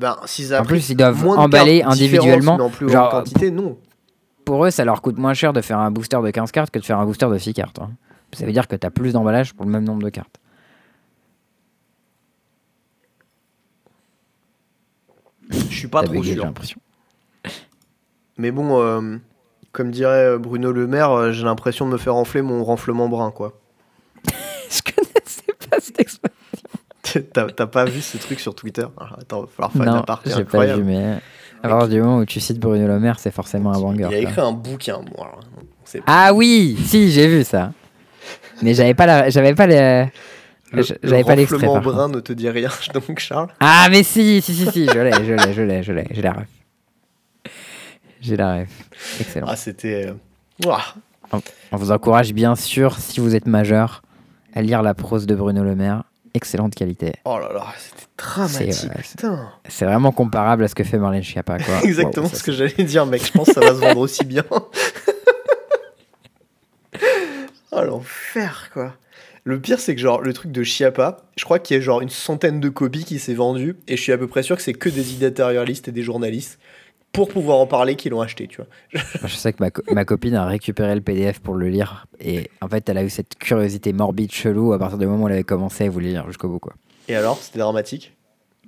Ben, 0.00 0.16
s'ils 0.24 0.54
En 0.54 0.62
plus, 0.62 0.88
ils 0.88 0.96
doivent 0.96 1.26
emballer 1.26 1.82
individuellement. 1.82 2.70
plus 2.70 2.88
Genre, 2.88 3.10
quantité, 3.10 3.50
non. 3.50 3.76
Pour 4.46 4.64
eux, 4.64 4.70
ça 4.70 4.86
leur 4.86 5.02
coûte 5.02 5.18
moins 5.18 5.34
cher 5.34 5.52
de 5.52 5.60
faire 5.60 5.78
un 5.78 5.90
booster 5.90 6.18
de 6.22 6.30
15 6.30 6.52
cartes 6.52 6.70
que 6.70 6.78
de 6.78 6.84
faire 6.84 6.98
un 6.98 7.04
booster 7.04 7.28
de 7.28 7.36
6 7.36 7.52
cartes. 7.52 7.80
hein. 7.80 7.90
Ça 8.32 8.46
veut 8.46 8.52
dire 8.52 8.66
que 8.66 8.76
tu 8.76 8.86
as 8.86 8.90
plus 8.90 9.12
d'emballage 9.12 9.52
pour 9.52 9.66
le 9.66 9.72
même 9.72 9.84
nombre 9.84 10.02
de 10.02 10.08
cartes. 10.08 10.40
Je 15.50 15.56
suis 15.74 15.88
pas 15.88 16.02
trop 16.02 16.22
sûr. 16.22 16.44
l'impression. 16.44 16.80
Mais 18.38 18.52
bon, 18.52 18.80
euh, 18.80 19.18
comme 19.72 19.90
dirait 19.90 20.38
Bruno 20.38 20.72
Le 20.72 20.86
Maire, 20.86 21.10
euh, 21.10 21.32
j'ai 21.32 21.44
l'impression 21.44 21.86
de 21.86 21.92
me 21.92 21.98
faire 21.98 22.14
enfler 22.14 22.40
mon 22.40 22.64
renflement 22.64 23.08
brun, 23.08 23.30
quoi. 23.30 23.52
Je 24.70 24.92
connaissais 24.92 25.68
pas 25.70 25.76
cette 25.80 26.00
expression. 26.00 27.28
T'as 27.56 27.66
pas 27.66 27.84
vu 27.86 28.00
ce 28.02 28.18
truc 28.18 28.38
sur 28.40 28.54
Twitter? 28.54 28.84
Ah, 29.00 29.16
Attends, 29.20 29.42
va 29.42 29.46
falloir 29.48 29.72
faire 29.72 29.82
une 29.82 29.88
Non, 29.88 29.96
aparté 30.00 30.30
j'ai 30.36 30.44
pas 30.44 30.66
vu, 30.74 30.82
mais 30.82 31.18
à 31.62 31.68
partir 31.68 31.88
du 31.88 32.00
moment 32.02 32.18
où 32.18 32.24
tu 32.26 32.38
cites 32.40 32.58
Bruno 32.58 32.86
Le 32.86 33.00
Maire, 33.00 33.18
c'est 33.18 33.30
forcément 33.30 33.72
un 33.72 33.80
banger. 33.80 34.00
Il 34.00 34.04
a 34.04 34.08
quoi. 34.08 34.18
écrit 34.30 34.40
un 34.42 34.52
bouquin, 34.52 35.00
moi. 35.16 35.26
alors, 35.32 36.04
Ah 36.06 36.32
oui, 36.34 36.76
si, 36.84 37.10
j'ai 37.10 37.26
vu 37.28 37.44
ça. 37.44 37.72
Mais 38.62 38.74
j'avais 38.74 38.94
pas 38.94 39.06
la, 39.06 39.30
j'avais 39.30 39.54
pas 39.54 39.66
le, 39.66 40.06
Le, 40.72 40.82
j'avais 40.82 41.20
le 41.20 41.24
pas 41.24 41.34
l'extrait. 41.36 41.66
contre. 41.66 41.80
brun 41.80 42.08
ne 42.08 42.20
te 42.20 42.32
dit 42.34 42.50
rien, 42.50 42.68
donc 42.94 43.18
Charles. 43.20 43.48
Ah 43.60 43.88
mais 43.90 44.02
si, 44.02 44.42
si, 44.42 44.54
si, 44.54 44.70
si, 44.70 44.86
je 44.86 44.98
l'ai, 44.98 45.12
je 45.24 45.32
l'ai, 45.32 45.52
je 45.54 45.62
l'ai, 45.62 45.82
je 45.82 45.92
l'ai, 45.92 46.06
j'ai 46.10 46.22
la 46.22 46.32
ref. 46.32 46.48
J'ai 48.20 48.36
la 48.36 48.54
ref. 48.56 48.68
Excellent. 49.20 49.46
Ah, 49.48 49.56
c'était. 49.56 50.08
euh. 50.08 50.12
On 51.72 51.76
vous 51.76 51.90
encourage 51.92 52.32
bien 52.32 52.56
sûr, 52.56 52.98
si 52.98 53.20
vous 53.20 53.34
êtes 53.36 53.46
majeur, 53.46 54.02
à 54.54 54.62
lire 54.62 54.82
la 54.82 54.94
prose 54.94 55.26
de 55.26 55.34
Bruno 55.34 55.62
Le 55.62 55.74
Maire. 55.74 56.04
Excellente 56.34 56.74
qualité. 56.74 57.14
Oh 57.24 57.38
là 57.38 57.50
là, 57.52 57.66
c'était 57.78 58.06
dramatique, 58.16 58.90
putain. 59.02 59.50
C'est 59.68 59.86
vraiment 59.86 60.12
comparable 60.12 60.64
à 60.64 60.68
ce 60.68 60.74
que 60.74 60.84
fait 60.84 60.98
Marlène 60.98 61.22
Schiappa. 61.22 61.58
Quoi. 61.58 61.80
Exactement 61.84 62.26
Wow, 62.26 62.32
ça, 62.32 62.36
ce 62.36 62.42
que 62.42 62.52
j'allais 62.52 62.84
dire, 62.84 63.06
mec. 63.06 63.24
Je 63.24 63.32
pense 63.32 63.48
que 63.48 63.54
ça 63.54 63.60
va 63.60 63.68
se 63.68 63.80
vendre 63.80 64.00
aussi 64.00 64.24
bien. 64.24 64.44
oh 67.72 67.82
l'enfer, 67.82 68.70
quoi. 68.72 68.94
Le 69.44 69.58
pire, 69.58 69.80
c'est 69.80 69.94
que 69.94 70.00
genre 70.00 70.20
le 70.20 70.34
truc 70.34 70.52
de 70.52 70.62
Chiappa, 70.62 71.24
je 71.36 71.44
crois 71.44 71.58
qu'il 71.58 71.76
y 71.76 71.80
a 71.80 71.82
genre 71.82 72.02
une 72.02 72.10
centaine 72.10 72.60
de 72.60 72.68
copies 72.68 73.04
qui 73.04 73.18
s'est 73.18 73.32
vendu 73.32 73.76
et 73.88 73.96
je 73.96 74.02
suis 74.02 74.12
à 74.12 74.18
peu 74.18 74.26
près 74.26 74.42
sûr 74.42 74.56
que 74.56 74.62
c'est 74.62 74.74
que 74.74 74.90
des 74.90 75.14
éditorialistes 75.14 75.88
et 75.88 75.92
des 75.92 76.02
journalistes 76.02 76.58
pour 77.12 77.28
pouvoir 77.28 77.58
en 77.58 77.66
parler 77.66 77.96
qui 77.96 78.08
l'ont 78.10 78.20
acheté, 78.20 78.46
tu 78.46 78.58
vois. 78.58 78.66
Moi, 78.94 79.28
Je 79.28 79.34
sais 79.34 79.52
que 79.52 79.62
ma, 79.62 79.70
co- 79.70 79.82
ma 79.92 80.04
copine 80.04 80.34
a 80.34 80.46
récupéré 80.46 80.94
le 80.94 81.00
PDF 81.00 81.40
pour 81.40 81.54
le 81.54 81.68
lire 81.68 82.06
et 82.20 82.50
en 82.60 82.68
fait 82.68 82.88
elle 82.88 82.98
a 82.98 83.02
eu 83.04 83.10
cette 83.10 83.34
curiosité 83.36 83.92
morbide 83.92 84.30
chelou 84.30 84.72
à 84.72 84.78
partir 84.78 84.98
du 84.98 85.06
moment 85.06 85.24
où 85.24 85.28
elle 85.28 85.34
avait 85.34 85.42
commencé 85.44 85.84
elle 85.84 85.90
voulait 85.90 86.10
lire 86.10 86.26
jusqu'au 86.28 86.48
bout 86.48 86.58
quoi. 86.58 86.74
Et 87.08 87.16
alors, 87.16 87.38
c'était 87.38 87.58
dramatique? 87.58 88.14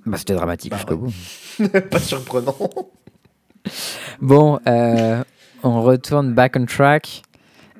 Bah 0.05 0.17
c'était 0.17 0.33
dramatique 0.33 0.71
Bah 0.71 0.77
jusqu'au 0.77 0.95
ouais. 0.95 1.11
bout. 1.69 1.79
Pas 1.89 1.99
surprenant. 1.99 2.57
Bon, 4.21 4.59
euh, 4.67 5.23
on 5.63 5.81
retourne 5.83 6.33
back 6.33 6.55
on 6.57 6.65
track. 6.65 7.21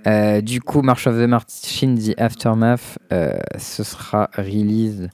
Euh, 0.07 0.41
du 0.41 0.61
coup, 0.61 0.81
March 0.81 1.05
of 1.07 1.15
the 1.15 1.27
Machine, 1.27 1.97
The 1.97 2.19
Aftermath, 2.19 2.97
euh, 3.11 3.39
ce 3.57 3.83
sera 3.83 4.29
release 4.35 5.07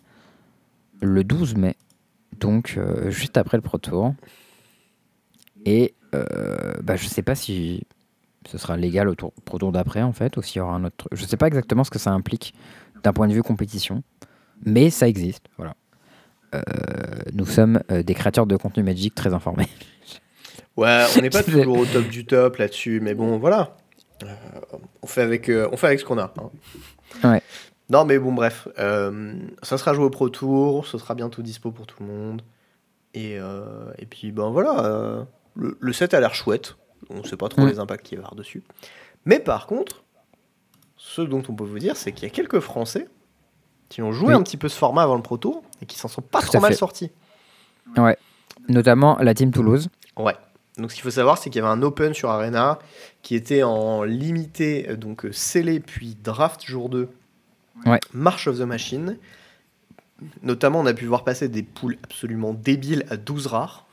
le 1.01 1.23
12 1.23 1.55
mai, 1.55 1.75
donc 2.39 2.75
euh, 2.77 3.09
juste 3.11 3.37
après 3.37 3.57
le 3.57 3.61
Pro 3.61 3.77
Tour. 3.77 4.13
Et 5.67 5.95
euh, 6.15 6.75
bah, 6.81 6.95
je 6.95 7.07
sais 7.07 7.21
pas 7.23 7.35
si 7.35 7.83
ce 8.47 8.57
sera 8.57 8.77
légal 8.77 9.09
au 9.09 9.15
tour, 9.15 9.33
Pro 9.43 9.57
Tour 9.59 9.73
d'après 9.73 10.01
en 10.01 10.13
fait, 10.13 10.37
ou 10.37 10.41
s'il 10.41 10.59
y 10.59 10.61
aura 10.61 10.73
un 10.75 10.85
autre. 10.85 10.95
truc. 10.95 11.11
Je 11.13 11.25
sais 11.25 11.35
pas 11.35 11.47
exactement 11.47 11.83
ce 11.83 11.91
que 11.91 11.99
ça 11.99 12.11
implique 12.11 12.53
d'un 13.03 13.11
point 13.11 13.27
de 13.27 13.33
vue 13.33 13.43
compétition, 13.43 14.01
mais 14.65 14.89
ça 14.89 15.09
existe. 15.09 15.43
Voilà. 15.57 15.75
Euh, 16.55 16.61
nous 17.33 17.45
sommes 17.45 17.81
euh, 17.91 18.01
des 18.01 18.13
créateurs 18.13 18.45
de 18.45 18.55
contenu 18.55 18.81
Magic 18.81 19.13
très 19.13 19.33
informés. 19.33 19.67
Ouais, 20.77 21.05
on 21.17 21.21
n'est 21.21 21.31
pas 21.31 21.41
toujours 21.43 21.79
au 21.79 21.85
top 21.87 22.07
du 22.07 22.23
top 22.27 22.57
là-dessus, 22.57 22.99
mais 23.01 23.15
bon, 23.15 23.39
voilà. 23.39 23.75
Euh, 24.21 24.27
on, 25.01 25.07
fait 25.07 25.23
avec, 25.23 25.49
on 25.49 25.75
fait 25.75 25.87
avec 25.87 25.99
ce 25.99 26.05
qu'on 26.05 26.19
a. 26.19 26.31
hein. 26.37 27.31
Ouais. 27.31 27.41
Non, 27.89 28.05
mais 28.05 28.19
bon, 28.19 28.31
bref. 28.31 28.67
ça 28.77 29.77
sera 29.79 29.95
joué 29.95 30.05
au 30.05 30.11
Pro 30.11 30.29
Tour, 30.29 30.85
ce 30.85 30.99
sera 30.99 31.15
bientôt 31.15 31.41
dispo 31.41 31.71
pour 31.71 31.87
tout 31.87 32.03
le 32.03 32.05
monde. 32.09 32.43
Et, 33.15 33.37
et 33.97 34.05
puis, 34.05 34.31
ben 34.31 34.51
voilà. 34.51 35.25
Le, 35.57 35.77
le 35.79 35.93
set 35.93 36.13
a 36.13 36.19
l'air 36.19 36.33
chouette. 36.35 36.77
On 37.09 37.23
sait 37.23 37.37
pas 37.37 37.49
trop 37.49 37.65
les 37.65 37.79
impacts 37.79 38.05
qu'il 38.05 38.17
va 38.17 38.21
y 38.21 38.25
avoir 38.25 38.35
dessus. 38.35 38.63
Mais 39.25 39.39
par 39.39 39.67
contre, 39.67 40.03
ce 40.97 41.21
dont 41.21 41.43
on 41.49 41.53
peut 41.53 41.63
vous 41.63 41.79
dire, 41.79 41.95
c'est 41.97 42.11
qu'il 42.11 42.23
y 42.23 42.27
a 42.27 42.29
quelques 42.33 42.59
Français 42.59 43.07
qui 43.89 44.01
ont 44.01 44.11
joué 44.11 44.29
Oui. 44.29 44.33
un 44.33 44.41
petit 44.43 44.57
peu 44.57 44.67
ce 44.69 44.77
format 44.77 45.03
avant 45.03 45.15
le 45.15 45.21
Pro 45.21 45.37
Tour 45.37 45.63
et 45.81 45.85
qui 45.85 45.97
s'en 45.97 46.07
sont 46.07 46.21
pas 46.21 46.41
Tout 46.41 46.47
trop 46.47 46.59
mal 46.59 46.71
fait. 46.71 46.77
sortis. 46.77 47.11
Ouais. 47.95 48.17
Notamment 48.67 49.17
la 49.19 49.33
team 49.33 49.51
Toulouse. 49.51 49.89
Ouais. 50.17 50.35
Donc 50.77 50.91
ce 50.91 50.95
qu'il 50.95 51.03
faut 51.03 51.09
savoir, 51.11 51.37
c'est 51.37 51.49
qu'il 51.49 51.61
y 51.61 51.65
avait 51.65 51.71
un 51.73 51.81
open 51.81 52.13
sur 52.13 52.29
Arena 52.29 52.79
qui 53.21 53.35
était 53.35 53.63
en 53.63 54.03
limité, 54.03 54.89
euh, 54.89 54.95
donc 54.97 55.25
euh, 55.25 55.31
scellé 55.31 55.79
puis 55.79 56.17
draft 56.21 56.65
jour 56.65 56.89
2. 56.89 57.09
Ouais. 57.85 57.99
March 58.13 58.47
of 58.47 58.57
the 58.57 58.61
Machine. 58.63 59.17
Notamment, 60.41 60.79
on 60.79 60.85
a 60.87 60.93
pu 60.93 61.05
voir 61.05 61.23
passer 61.23 61.47
des 61.47 61.63
poules 61.63 61.97
absolument 62.03 62.53
débiles 62.53 63.05
à 63.09 63.17
12 63.17 63.47
rares. 63.47 63.85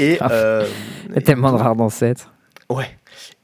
Et, 0.00 0.18
euh, 0.22 0.66
Il 1.08 1.14
y 1.14 1.18
a 1.18 1.20
tellement 1.20 1.52
de 1.52 1.56
rares 1.58 1.76
dans 1.76 1.88
cette. 1.90 2.28
Ouais. 2.68 2.88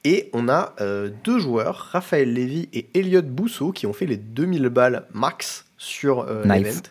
Et 0.05 0.31
on 0.33 0.49
a 0.49 0.75
euh, 0.81 1.11
deux 1.25 1.39
joueurs, 1.39 1.91
Raphaël 1.93 2.33
Lévy 2.33 2.69
et 2.73 2.89
Elliot 2.95 3.23
Bousseau, 3.23 3.73
qui 3.73 3.87
ont 3.87 3.93
fait 3.93 4.07
les 4.07 4.17
2000 4.17 4.69
balles 4.69 5.07
max 5.13 5.67
sur 5.77 6.21
euh, 6.21 6.45
l'event. 6.45 6.83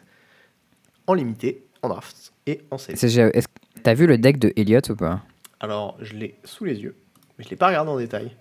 En 1.08 1.14
limité, 1.14 1.64
en 1.82 1.90
draft 1.90 2.34
et 2.48 2.62
en 2.72 2.78
que 2.78 3.42
T'as 3.84 3.94
vu 3.94 4.08
le 4.08 4.18
deck 4.18 4.40
de 4.40 4.52
Elliott 4.56 4.90
ou 4.90 4.96
pas? 4.96 5.22
Alors, 5.60 5.96
je 6.02 6.14
l'ai 6.14 6.36
sous 6.44 6.66
les 6.66 6.76
yeux, 6.80 6.96
mais 7.38 7.46
je 7.46 7.50
l'ai 7.50 7.56
pas 7.56 7.68
regardé 7.68 7.92
en 7.92 7.98
détail. 7.98 8.32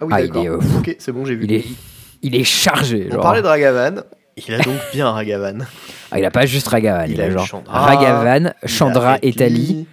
Ah 0.00 0.06
oui, 0.06 0.12
Ah, 0.14 0.22
d'accord. 0.22 0.44
euh, 0.46 0.78
ok, 0.78 0.96
c'est 0.98 1.12
bon, 1.12 1.24
j'ai 1.24 1.34
vu. 1.34 1.44
il 1.44 1.52
est, 1.52 1.64
il 2.22 2.34
est 2.36 2.44
chargé. 2.44 3.06
On 3.10 3.14
genre. 3.14 3.22
parlait 3.22 3.42
de 3.42 3.46
Ragavan. 3.46 4.02
Il 4.36 4.54
a 4.54 4.58
donc 4.58 4.78
bien 4.92 5.10
Ragavan. 5.10 5.58
Ah, 6.10 6.18
il 6.18 6.24
a 6.24 6.30
pas 6.30 6.46
juste 6.46 6.68
Ragavan, 6.68 7.04
il, 7.06 7.12
Il 7.12 7.20
a 7.20 7.30
genre 7.30 7.46
Chandra, 7.46 7.78
Ragavan, 7.78 8.54
Chandra 8.66 9.18
et 9.22 9.32
Tali. 9.32 9.86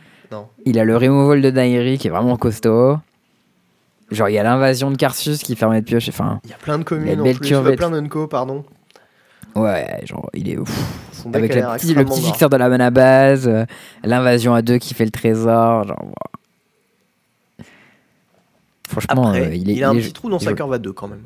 Il 0.66 0.80
a 0.80 0.84
le 0.84 0.96
removal 0.98 1.42
de 1.42 1.52
Nairi 1.52 1.98
qui 1.98 2.08
est 2.08 2.12
vraiment 2.12 2.38
costaud. 2.38 2.98
Genre, 4.12 4.30
il 4.30 4.34
y 4.34 4.38
a 4.38 4.44
l'invasion 4.44 4.92
de 4.92 4.98
Carsus 4.98 5.40
qui 5.40 5.56
permet 5.56 5.80
de 5.82 5.86
piocher. 5.86 6.12
Enfin, 6.12 6.42
Il 6.44 6.50
y 6.50 6.54
a 6.54 6.58
plein 6.58 6.78
de 6.78 6.84
Il 6.84 6.86
a 6.86 6.86
communes 7.16 7.22
en 7.22 7.24
plus. 7.24 7.48
curvette. 7.48 7.74
Euh, 7.74 7.78
plein 7.78 7.90
d'unco, 7.92 8.28
pardon. 8.28 8.66
ouais, 9.56 10.02
genre, 10.06 10.30
il 10.34 10.50
est 10.50 10.58
ouf. 10.58 10.70
Son 11.14 11.34
Avec 11.34 11.52
a 11.56 11.56
la 11.72 11.76
petit- 11.78 11.94
le 11.94 12.04
petit. 12.04 12.22
Victor 12.22 12.50
de 12.50 12.58
la 12.58 12.68
mana 12.68 12.90
base, 12.92 13.48
euh, 13.48 13.66
l'invasion 14.04 14.54
à 14.54 14.62
deux 14.62 14.78
qui 14.80 14.94
fait 14.94 15.06
le 15.06 15.12
trésor. 15.12 15.86
Genre, 15.88 16.04
wow. 16.04 17.66
Franchement, 18.88 19.28
Après, 19.30 19.42
euh, 19.48 19.56
il, 19.56 19.70
il 19.70 19.80
est. 19.80 19.84
a 19.84 19.90
un 19.90 19.94
il 19.94 20.00
est- 20.00 20.02
petit 20.04 20.14
trou 20.14 20.30
dans 20.30 20.38
il 20.40 20.44
sa 20.44 20.54
curve 20.54 20.74
à 20.74 20.78
2 20.78 20.92
quand 20.92 21.08
même. 21.08 21.24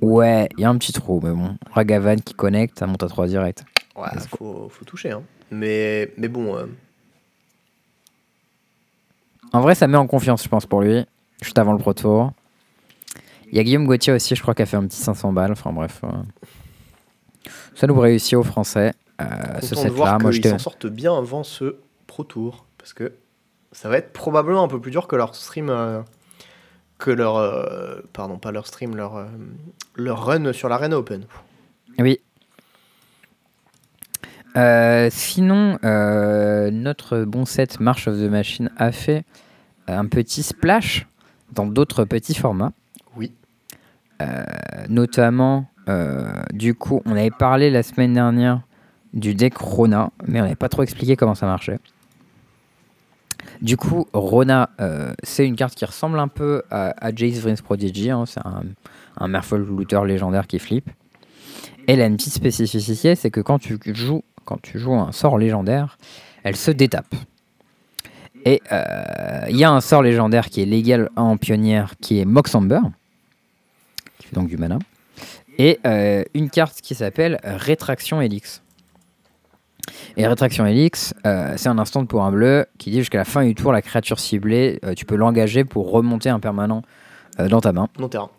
Ouais, 0.00 0.48
il 0.56 0.62
y 0.62 0.64
a 0.64 0.70
un 0.70 0.76
petit 0.78 0.92
trou, 0.92 1.20
mais 1.22 1.30
bon. 1.32 1.56
Ragavan 1.72 2.16
qui 2.16 2.32
connecte, 2.34 2.78
ça 2.78 2.86
monte 2.86 3.02
à 3.02 3.08
3 3.08 3.26
direct. 3.26 3.64
Ouais, 3.96 4.04
faut, 4.38 4.68
faut 4.70 4.84
toucher. 4.86 5.10
Hein. 5.10 5.22
Mais, 5.50 6.10
mais 6.16 6.28
bon, 6.28 6.56
euh, 6.56 6.64
En 9.54 9.60
vrai, 9.60 9.74
ça 9.74 9.86
met 9.86 9.96
en 9.96 10.06
confiance, 10.08 10.42
je 10.42 10.48
pense, 10.48 10.66
pour 10.66 10.80
lui, 10.82 11.04
juste 11.40 11.58
avant 11.58 11.72
le 11.72 11.78
Pro 11.78 11.94
Tour. 11.94 12.32
Il 13.50 13.56
y 13.56 13.60
a 13.60 13.62
Guillaume 13.62 13.86
Gauthier 13.86 14.12
aussi, 14.12 14.34
je 14.34 14.42
crois, 14.42 14.52
qui 14.54 14.62
a 14.62 14.66
fait 14.66 14.76
un 14.76 14.84
petit 14.86 14.96
500 15.00 15.32
balles. 15.32 15.52
Enfin 15.52 15.72
bref. 15.72 16.00
euh. 16.02 16.08
Ça 17.76 17.86
nous 17.86 17.98
réussit 17.98 18.34
aux 18.34 18.42
Français. 18.42 18.94
Euh, 19.20 19.24
ce 19.60 19.76
set-là, 19.76 20.18
moi 20.18 20.32
s'en 20.32 20.58
sortent 20.58 20.86
bien 20.88 21.16
avant 21.16 21.44
ce 21.44 21.76
Pro 22.08 22.24
Tour. 22.24 22.66
Parce 22.78 22.92
que 22.92 23.12
ça 23.70 23.88
va 23.88 23.98
être 23.98 24.12
probablement 24.12 24.64
un 24.64 24.68
peu 24.68 24.80
plus 24.80 24.90
dur 24.90 25.06
que 25.06 25.14
leur 25.14 25.36
stream. 25.36 25.70
euh, 25.70 26.00
que 26.98 27.12
leur. 27.12 27.36
euh, 27.36 28.00
pardon, 28.12 28.38
pas 28.38 28.50
leur 28.50 28.66
stream, 28.66 28.96
leur, 28.96 29.24
leur 29.94 30.24
run 30.26 30.52
sur 30.52 30.68
l'Arena 30.68 30.98
Open. 30.98 31.24
Oui. 32.00 32.18
Sinon, 35.10 35.78
notre 35.82 37.22
bon 37.24 37.44
set 37.44 37.78
March 37.78 38.08
of 38.08 38.16
the 38.16 38.28
Machine 38.30 38.70
a 38.78 38.90
fait 38.90 39.24
un 39.86 40.06
petit 40.06 40.42
splash 40.42 41.06
dans 41.52 41.66
d'autres 41.66 42.04
petits 42.04 42.34
formats. 42.34 42.72
Oui. 43.16 43.32
Euh, 44.22 44.44
notamment, 44.88 45.66
euh, 45.88 46.42
du 46.52 46.74
coup, 46.74 47.02
on 47.04 47.12
avait 47.12 47.30
parlé 47.30 47.70
la 47.70 47.82
semaine 47.82 48.12
dernière 48.12 48.62
du 49.12 49.34
deck 49.34 49.56
Rona, 49.56 50.10
mais 50.26 50.40
on 50.40 50.44
n'avait 50.44 50.56
pas 50.56 50.68
trop 50.68 50.82
expliqué 50.82 51.16
comment 51.16 51.34
ça 51.34 51.46
marchait. 51.46 51.78
Du 53.62 53.76
coup, 53.76 54.06
Rona, 54.12 54.70
euh, 54.80 55.14
c'est 55.22 55.46
une 55.46 55.54
carte 55.54 55.74
qui 55.74 55.84
ressemble 55.84 56.18
un 56.18 56.28
peu 56.28 56.62
à, 56.70 56.94
à 57.04 57.14
Jace 57.14 57.38
Vryn's 57.38 57.62
Prodigy. 57.62 58.10
hein, 58.10 58.24
c'est 58.26 58.44
un, 58.44 58.62
un 59.16 59.28
Merfolk 59.28 59.66
looter 59.66 60.00
légendaire 60.06 60.46
qui 60.46 60.58
flippe. 60.58 60.90
Elle 61.86 62.00
a 62.00 62.06
une 62.06 62.16
petite 62.16 62.32
spécificité, 62.32 63.14
c'est 63.14 63.30
que 63.30 63.40
quand 63.40 63.58
tu 63.58 63.78
joues, 63.94 64.24
quand 64.44 64.60
tu 64.60 64.78
joues 64.78 64.94
un 64.94 65.12
sort 65.12 65.38
légendaire, 65.38 65.98
elle 66.42 66.56
se 66.56 66.70
détape. 66.70 67.14
Et 68.44 68.62
euh, 68.72 69.46
il 69.48 69.56
y 69.56 69.64
a 69.64 69.70
un 69.70 69.80
sort 69.80 70.02
légendaire 70.02 70.50
qui 70.50 70.60
est 70.60 70.66
légal 70.66 71.08
en 71.16 71.36
pionnière, 71.36 71.94
qui 72.00 72.20
est 72.20 72.24
Moxamber, 72.26 72.80
qui 74.18 74.28
fait 74.28 74.34
donc 74.34 74.48
du 74.48 74.58
mana, 74.58 74.78
et 75.58 75.80
euh, 75.86 76.22
une 76.34 76.50
carte 76.50 76.80
qui 76.82 76.94
s'appelle 76.94 77.40
Rétraction 77.42 78.20
Helix. 78.20 78.62
Et 80.16 80.26
Rétraction 80.26 80.66
Helix, 80.66 81.14
euh, 81.26 81.54
c'est 81.56 81.68
un 81.68 81.78
instant 81.78 82.04
pour 82.04 82.22
un 82.24 82.30
bleu 82.30 82.66
qui 82.78 82.90
dit 82.90 82.98
jusqu'à 82.98 83.18
la 83.18 83.24
fin 83.24 83.44
du 83.44 83.54
tour, 83.54 83.72
la 83.72 83.82
créature 83.82 84.20
ciblée, 84.20 84.78
tu 84.96 85.04
peux 85.04 85.16
l'engager 85.16 85.64
pour 85.64 85.90
remonter 85.90 86.28
un 86.28 86.40
permanent 86.40 86.82
dans 87.38 87.60
ta 87.60 87.72
main. 87.72 87.88
Non 87.98 88.08
terrain. 88.08 88.30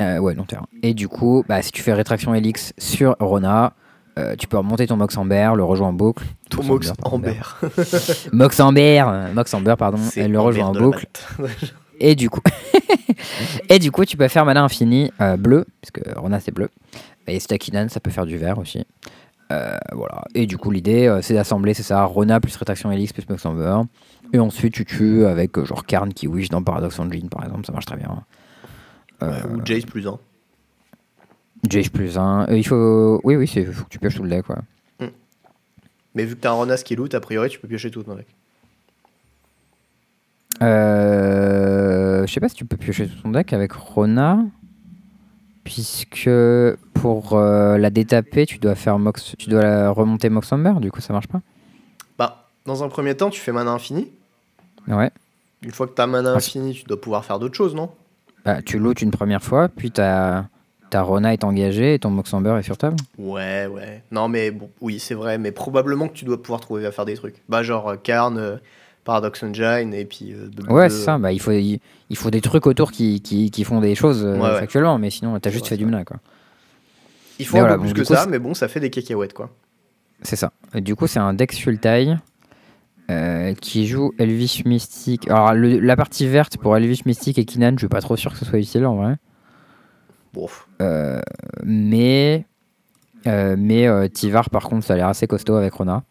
Ouais, 0.00 0.34
long 0.34 0.44
terrain. 0.44 0.66
Et 0.82 0.94
du 0.94 1.06
coup, 1.06 1.44
bah, 1.48 1.62
si 1.62 1.70
tu 1.70 1.80
fais 1.80 1.92
rétraction 1.92 2.34
Helix 2.34 2.72
sur 2.76 3.14
Rona, 3.20 3.74
euh, 4.18 4.36
tu 4.36 4.46
peux 4.46 4.58
remonter 4.58 4.86
ton 4.86 4.96
Mox 4.96 5.16
Amber, 5.16 5.52
le 5.56 5.64
rejoint 5.64 5.88
en 5.88 5.92
boucle. 5.92 6.24
Ton 6.50 6.62
Mox 6.62 6.88
Mox 6.88 7.00
Amber, 7.04 7.30
Amber. 7.62 7.78
Mox 8.32 8.60
Amber, 8.60 9.04
euh, 9.06 9.32
Mox 9.32 9.54
Amber, 9.54 9.74
pardon, 9.78 9.98
elle 10.16 10.32
le 10.32 10.40
rejoint 10.40 10.66
en 10.66 10.72
boucle. 10.72 11.06
Et 12.00 12.16
du 12.16 12.28
coup, 12.28 12.40
et 13.68 13.78
du 13.78 13.92
coup, 13.92 14.04
tu 14.04 14.16
peux 14.16 14.26
faire 14.26 14.44
mana 14.44 14.64
infini 14.64 15.12
euh, 15.20 15.36
bleu, 15.36 15.66
parce 15.80 15.92
que 15.92 16.18
Rona 16.18 16.40
c'est 16.40 16.50
bleu. 16.50 16.68
Et 17.28 17.38
Stakinan, 17.38 17.88
ça 17.88 18.00
peut 18.00 18.10
faire 18.10 18.26
du 18.26 18.36
vert 18.36 18.58
aussi. 18.58 18.84
Euh, 19.52 19.76
voilà. 19.92 20.24
Et 20.34 20.46
du 20.46 20.58
coup, 20.58 20.72
l'idée, 20.72 21.06
euh, 21.06 21.22
c'est 21.22 21.34
d'assembler, 21.34 21.74
c'est 21.74 21.82
ça, 21.82 22.02
Rona 22.04 22.40
plus 22.40 22.56
rétraction 22.56 22.90
Helix 22.90 23.12
plus 23.12 23.28
Mox 23.28 23.46
Amber. 23.46 23.82
Et 24.32 24.38
ensuite, 24.38 24.74
tu 24.74 24.84
tues 24.84 25.26
avec 25.26 25.56
euh, 25.58 25.64
genre 25.64 25.84
Karn 25.84 26.12
qui 26.12 26.26
wish 26.26 26.48
dans 26.48 26.62
Paradox 26.62 26.98
Engine, 26.98 27.28
par 27.28 27.44
exemple, 27.44 27.66
ça 27.66 27.72
marche 27.72 27.86
très 27.86 27.96
bien. 27.96 28.24
Euh, 29.22 29.40
Ou 29.50 29.60
Jace 29.64 29.84
plus 29.84 30.06
1. 30.08 30.18
Jace 31.68 31.88
plus 31.88 32.18
1. 32.18 32.46
il 32.50 32.66
faut. 32.66 33.20
Oui, 33.24 33.36
oui, 33.36 33.50
il 33.56 33.72
faut 33.72 33.84
que 33.84 33.88
tu 33.88 33.98
pioches 33.98 34.16
tout 34.16 34.22
le 34.24 34.30
deck, 34.30 34.48
ouais. 34.48 34.56
Mais 36.14 36.24
vu 36.26 36.34
que 36.36 36.40
t'as 36.40 36.50
un 36.50 36.54
Ronas 36.54 36.82
qui 36.84 36.94
loot, 36.94 37.14
a 37.14 37.20
priori 37.20 37.48
tu 37.48 37.58
peux 37.58 37.66
piocher 37.68 37.90
tout 37.90 38.02
ton 38.02 38.14
deck. 38.14 38.26
Euh, 40.60 42.26
je 42.26 42.32
sais 42.32 42.40
pas 42.40 42.48
si 42.48 42.54
tu 42.54 42.64
peux 42.64 42.76
piocher 42.76 43.08
tout 43.08 43.22
ton 43.22 43.30
deck 43.30 43.52
avec 43.52 43.72
Rona. 43.72 44.44
Puisque 45.64 46.28
pour 46.94 47.34
euh, 47.34 47.78
la 47.78 47.90
détaper, 47.90 48.46
tu 48.46 48.58
dois 48.58 48.74
faire 48.74 48.98
Mox, 48.98 49.36
tu 49.38 49.48
dois 49.48 49.62
la 49.62 49.90
remonter 49.90 50.28
Mox 50.28 50.50
Amber, 50.52 50.72
du 50.80 50.90
coup 50.90 51.00
ça 51.00 51.12
marche 51.12 51.28
pas 51.28 51.40
Bah, 52.18 52.48
dans 52.66 52.82
un 52.82 52.88
premier 52.88 53.16
temps, 53.16 53.30
tu 53.30 53.40
fais 53.40 53.52
mana 53.52 53.70
infini. 53.70 54.10
Ouais. 54.88 55.12
Une 55.62 55.70
fois 55.70 55.86
que 55.86 55.92
t'as 55.92 56.08
mana 56.08 56.32
Ah, 56.32 56.36
infini, 56.38 56.74
tu 56.74 56.82
dois 56.84 57.00
pouvoir 57.00 57.24
faire 57.24 57.38
d'autres 57.38 57.54
choses, 57.54 57.76
non? 57.76 57.90
Bah, 58.44 58.60
tu 58.60 58.80
lootes 58.80 59.02
une 59.02 59.12
première 59.12 59.42
fois, 59.42 59.68
puis 59.68 59.92
ta, 59.92 60.48
ta 60.92 61.02
Rona 61.02 61.32
est 61.32 61.42
engagée 61.44 61.94
et 61.94 61.98
ton 61.98 62.10
Mox 62.10 62.32
Amber 62.34 62.56
est 62.58 62.62
sur 62.62 62.76
table. 62.76 62.96
Ouais, 63.18 63.66
ouais. 63.66 64.02
Non, 64.12 64.28
mais 64.28 64.50
bon, 64.50 64.70
oui, 64.80 64.98
c'est 64.98 65.14
vrai, 65.14 65.38
mais 65.38 65.50
probablement 65.50 66.06
que 66.08 66.12
tu 66.14 66.24
dois 66.24 66.40
pouvoir 66.40 66.60
trouver 66.60 66.86
à 66.86 66.92
faire 66.92 67.04
des 67.04 67.14
trucs. 67.14 67.36
Bah, 67.48 67.62
genre 67.62 67.88
euh, 67.88 67.96
Karn, 68.02 68.36
euh, 68.38 68.56
Paradox 69.04 69.42
Engine, 69.42 69.92
et 69.94 70.04
puis. 70.04 70.32
euh, 70.32 70.48
de- 70.48 70.70
Ouais, 70.72 70.88
de- 70.88 70.92
c'est 70.92 71.04
ça. 71.04 71.18
Bah, 71.18 71.32
il, 71.32 71.40
faut, 71.40 71.50
il, 71.52 71.80
il 72.10 72.16
faut 72.16 72.30
des 72.30 72.40
trucs 72.40 72.66
autour 72.66 72.92
qui, 72.92 73.20
qui, 73.20 73.50
qui 73.50 73.64
font 73.64 73.80
des 73.80 73.94
choses 73.94 74.24
euh, 74.24 74.36
Ouais, 74.36 74.42
ouais. 74.52 74.58
factuellement, 74.60 74.98
mais 74.98 75.10
sinon, 75.10 75.38
t'as 75.40 75.50
juste 75.50 75.66
fait 75.66 75.76
du 75.76 75.86
mana, 75.86 76.04
quoi. 76.04 76.18
Il 77.38 77.46
faut 77.46 77.56
Mais 77.56 77.60
un 77.60 77.62
voilà, 77.62 77.76
peu 77.78 77.84
plus 77.84 77.94
que 77.94 77.98
coup, 78.00 78.04
ça, 78.14 78.24
c'est- 78.24 78.30
mais 78.30 78.38
bon, 78.38 78.54
ça 78.54 78.68
fait 78.68 78.78
des 78.80 78.90
cacahuètes, 78.90 79.32
quoi. 79.32 79.50
C'est 80.22 80.36
ça. 80.36 80.52
Et 80.74 80.80
du 80.80 80.94
coup, 80.94 81.06
c'est 81.08 81.18
un 81.18 81.34
deck 81.34 81.52
Sultai 81.52 82.14
euh, 83.10 83.54
qui 83.54 83.86
joue 83.86 84.12
Elvish 84.18 84.64
Mystique. 84.66 85.28
Alors, 85.28 85.54
le- 85.54 85.80
la 85.80 85.96
partie 85.96 86.26
verte 86.28 86.56
pour 86.58 86.76
Elvish 86.76 87.04
Mystique 87.06 87.38
et 87.38 87.44
Kinan, 87.44 87.72
je 87.72 87.78
suis 87.78 87.88
pas 87.88 88.00
trop 88.00 88.16
sûr 88.16 88.32
que 88.32 88.38
ce 88.38 88.44
soit 88.44 88.58
utile 88.58 88.86
en 88.86 88.96
vrai. 88.96 89.16
Bon, 90.32 90.48
Euh, 90.80 91.20
mais 91.64 92.46
euh, 93.26 93.54
mais 93.58 93.86
euh, 93.86 94.08
Tivar, 94.08 94.50
par 94.50 94.68
contre, 94.68 94.86
ça 94.86 94.94
a 94.94 94.96
l'air 94.96 95.08
assez 95.08 95.26
costaud 95.26 95.54
avec 95.56 95.72
Rona. 95.74 96.02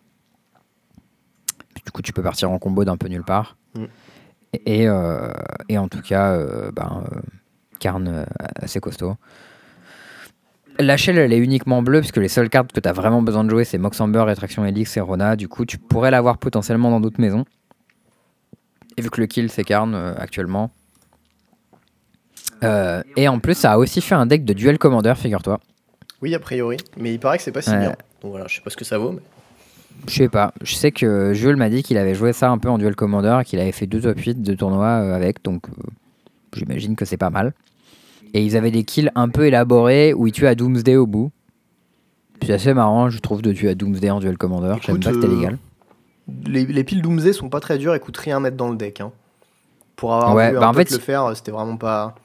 Du 1.85 1.91
coup, 1.91 2.01
tu 2.01 2.13
peux 2.13 2.21
partir 2.21 2.51
en 2.51 2.59
combo 2.59 2.85
d'un 2.85 2.97
peu 2.97 3.07
nulle 3.07 3.23
part. 3.23 3.57
Mm. 3.75 3.85
Et, 4.65 4.83
et 5.69 5.77
en 5.77 5.87
tout 5.87 6.01
cas, 6.01 6.37
ben, 6.73 7.05
Karn 7.79 8.25
assez 8.61 8.81
costaud. 8.81 9.15
La 10.77 10.97
shell, 10.97 11.17
elle 11.17 11.31
est 11.31 11.37
uniquement 11.37 11.81
bleue, 11.81 12.01
parce 12.01 12.11
que 12.11 12.19
les 12.19 12.27
seules 12.27 12.49
cartes 12.49 12.71
que 12.71 12.79
tu 12.79 12.87
as 12.87 12.93
vraiment 12.93 13.21
besoin 13.21 13.43
de 13.43 13.49
jouer, 13.49 13.63
c'est 13.63 13.77
Mox 13.77 13.99
Amber, 14.01 14.23
Rétraction 14.23 14.65
Helix 14.65 14.97
et 14.97 15.01
Rona. 15.01 15.35
Du 15.35 15.47
coup, 15.47 15.65
tu 15.65 15.77
pourrais 15.77 16.11
l'avoir 16.11 16.37
potentiellement 16.37 16.89
dans 16.89 16.99
d'autres 16.99 17.21
maisons. 17.21 17.45
Et 18.97 19.01
vu 19.01 19.09
que 19.09 19.21
le 19.21 19.27
kill, 19.27 19.49
c'est 19.49 19.63
Karn 19.63 19.93
euh, 19.93 20.13
actuellement. 20.17 20.71
Euh, 22.63 23.01
et 23.15 23.27
en 23.27 23.39
plus, 23.39 23.55
ça 23.55 23.73
a 23.73 23.77
aussi 23.77 24.01
fait 24.01 24.15
un 24.15 24.25
deck 24.25 24.45
de 24.45 24.53
Duel 24.53 24.77
Commander, 24.77 25.13
figure-toi. 25.15 25.59
oui, 26.21 26.35
a 26.35 26.39
priori, 26.39 26.77
mais 26.97 27.13
il 27.13 27.19
paraît 27.19 27.37
que 27.37 27.43
c'est 27.43 27.51
pas 27.51 27.61
si 27.61 27.71
Ouais. 27.71 27.79
bien. 27.79 27.95
Donc 28.21 28.31
voilà, 28.31 28.47
je 28.47 28.55
sais 28.55 28.61
pas 28.61 28.69
ce 28.69 28.77
que 28.77 28.85
ça 28.85 28.97
vaut, 28.97 29.11
mais. 29.13 29.21
Je 30.07 30.13
sais 30.15 30.29
pas. 30.29 30.53
Je 30.61 30.73
sais 30.75 30.91
que 30.91 31.33
Jules 31.33 31.57
m'a 31.57 31.69
dit 31.69 31.83
qu'il 31.83 31.97
avait 31.97 32.15
joué 32.15 32.33
ça 32.33 32.49
un 32.49 32.57
peu 32.57 32.69
en 32.69 32.77
Duel 32.77 32.95
Commander 32.95 33.39
et 33.41 33.45
qu'il 33.45 33.59
avait 33.59 33.71
fait 33.71 33.87
deux 33.87 34.01
top 34.01 34.17
8 34.19 34.41
de 34.41 34.53
tournoi 34.53 34.85
euh, 34.87 35.15
avec, 35.15 35.43
donc 35.43 35.67
euh, 35.69 35.73
j'imagine 36.55 36.95
que 36.95 37.05
c'est 37.05 37.17
pas 37.17 37.29
mal. 37.29 37.53
Et 38.33 38.43
ils 38.43 38.55
avaient 38.55 38.71
des 38.71 38.83
kills 38.83 39.11
un 39.15 39.27
peu 39.29 39.45
élaborés 39.47 40.13
où 40.13 40.25
ils 40.27 40.31
tuent 40.31 40.47
à 40.47 40.55
Doomsday 40.55 40.95
au 40.95 41.05
bout. 41.05 41.31
C'est 42.43 42.53
assez 42.53 42.73
marrant, 42.73 43.09
je 43.09 43.19
trouve, 43.19 43.41
de 43.41 43.51
tuer 43.53 43.69
à 43.69 43.75
Doomsday 43.75 44.09
en 44.09 44.19
Duel 44.19 44.37
Commander. 44.37 44.75
J'aime 44.81 44.95
Écoute, 44.95 45.03
pas 45.03 45.09
que 45.11 45.21
c'était 45.21 45.27
légal. 45.35 45.57
Les, 46.45 46.65
les 46.65 46.83
piles 46.83 47.01
Doomsday 47.01 47.33
sont 47.33 47.49
pas 47.49 47.59
très 47.59 47.77
dures 47.77 47.93
et 47.93 47.99
coûtent 47.99 48.17
rien 48.17 48.37
à 48.37 48.39
mettre 48.39 48.55
dans 48.57 48.69
le 48.69 48.77
deck. 48.77 49.01
Hein. 49.01 49.11
Pour 49.95 50.13
avoir 50.13 50.33
Ouais, 50.33 50.51
vu 50.51 50.57
bah 50.57 50.67
un 50.67 50.69
en 50.69 50.73
fait, 50.73 50.89
le 50.89 50.97
faire, 50.99 51.35
c'était 51.35 51.51
vraiment 51.51 51.77
pas. 51.77 52.15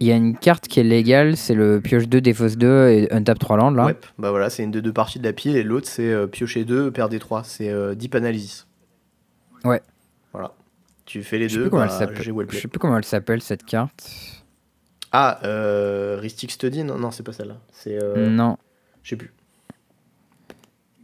Il 0.00 0.06
y 0.06 0.12
a 0.12 0.16
une 0.16 0.36
carte 0.36 0.66
qui 0.66 0.80
est 0.80 0.84
légale, 0.84 1.36
c'est 1.36 1.54
le 1.54 1.80
pioche 1.80 2.08
2, 2.08 2.20
défausse 2.20 2.56
2 2.56 2.88
et 2.88 3.12
untap 3.12 3.38
3 3.38 3.56
landes 3.56 3.76
là. 3.76 3.86
Ouais, 3.86 3.96
bah 4.18 4.30
voilà, 4.30 4.50
c'est 4.50 4.64
une 4.64 4.72
des 4.72 4.82
deux 4.82 4.92
parties 4.92 5.18
de 5.20 5.24
la 5.24 5.32
pile 5.32 5.56
et 5.56 5.62
l'autre 5.62 5.86
c'est 5.88 6.10
euh, 6.12 6.26
piocher 6.26 6.64
2, 6.64 6.90
perdre 6.90 7.16
3. 7.16 7.44
C'est 7.44 7.68
euh, 7.70 7.94
Deep 7.94 8.14
Analysis. 8.16 8.66
Ouais. 9.64 9.80
Voilà. 10.32 10.52
Tu 11.04 11.22
fais 11.22 11.38
les 11.38 11.46
deux, 11.48 11.68
bah, 11.68 11.86
Je 11.88 12.58
sais 12.58 12.68
plus 12.68 12.78
comment 12.80 12.96
elle 12.96 13.04
s'appelle 13.04 13.42
cette 13.42 13.64
carte. 13.64 14.10
Ah, 15.12 15.38
euh, 15.44 16.16
Ristic 16.20 16.50
Study 16.50 16.84
Non, 16.84 16.98
non 16.98 17.10
c'est 17.10 17.22
pas 17.22 17.32
celle-là. 17.32 17.58
C'est. 17.70 18.02
euh, 18.02 18.28
Non. 18.28 18.56
Je 19.02 19.10
sais 19.10 19.16
plus. 19.16 19.32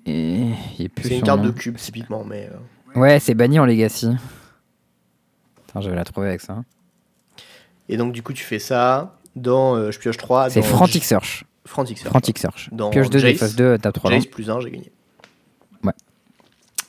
Et... 0.06 0.50
C'est 1.02 1.18
une 1.18 1.22
carte 1.22 1.40
nom. 1.40 1.46
de 1.46 1.50
cube 1.50 1.76
typiquement, 1.76 2.24
mais. 2.24 2.48
euh, 2.50 2.98
Ouais, 2.98 3.20
c'est 3.20 3.34
banni 3.34 3.58
en 3.60 3.66
Legacy. 3.66 4.08
Attends, 5.68 5.82
je 5.82 5.90
vais 5.90 5.96
la 5.96 6.04
trouver 6.04 6.28
avec 6.28 6.40
ça. 6.40 6.64
Et 7.88 7.96
donc 7.96 8.12
du 8.12 8.22
coup 8.22 8.32
tu 8.32 8.44
fais 8.44 8.58
ça 8.58 9.16
dans 9.36 9.74
euh, 9.76 9.90
je 9.90 9.98
pioche 9.98 10.16
3. 10.16 10.50
C'est 10.50 10.62
Frantic 10.62 11.04
Search. 11.04 11.44
Frantic 11.64 11.98
Search. 11.98 12.10
Frantic 12.10 12.38
Search. 12.38 12.68
Dans 12.72 12.90
Pioche 12.90 13.10
2, 13.10 13.18
Jace. 13.18 13.32
défausse 13.32 13.56
2, 13.56 13.78
tape 13.78 13.94
3 13.94 14.10
Jace 14.10 14.26
plus 14.26 14.50
1, 14.50 14.60
j'ai 14.60 14.70
gagné. 14.70 14.92
Ouais. 15.84 15.92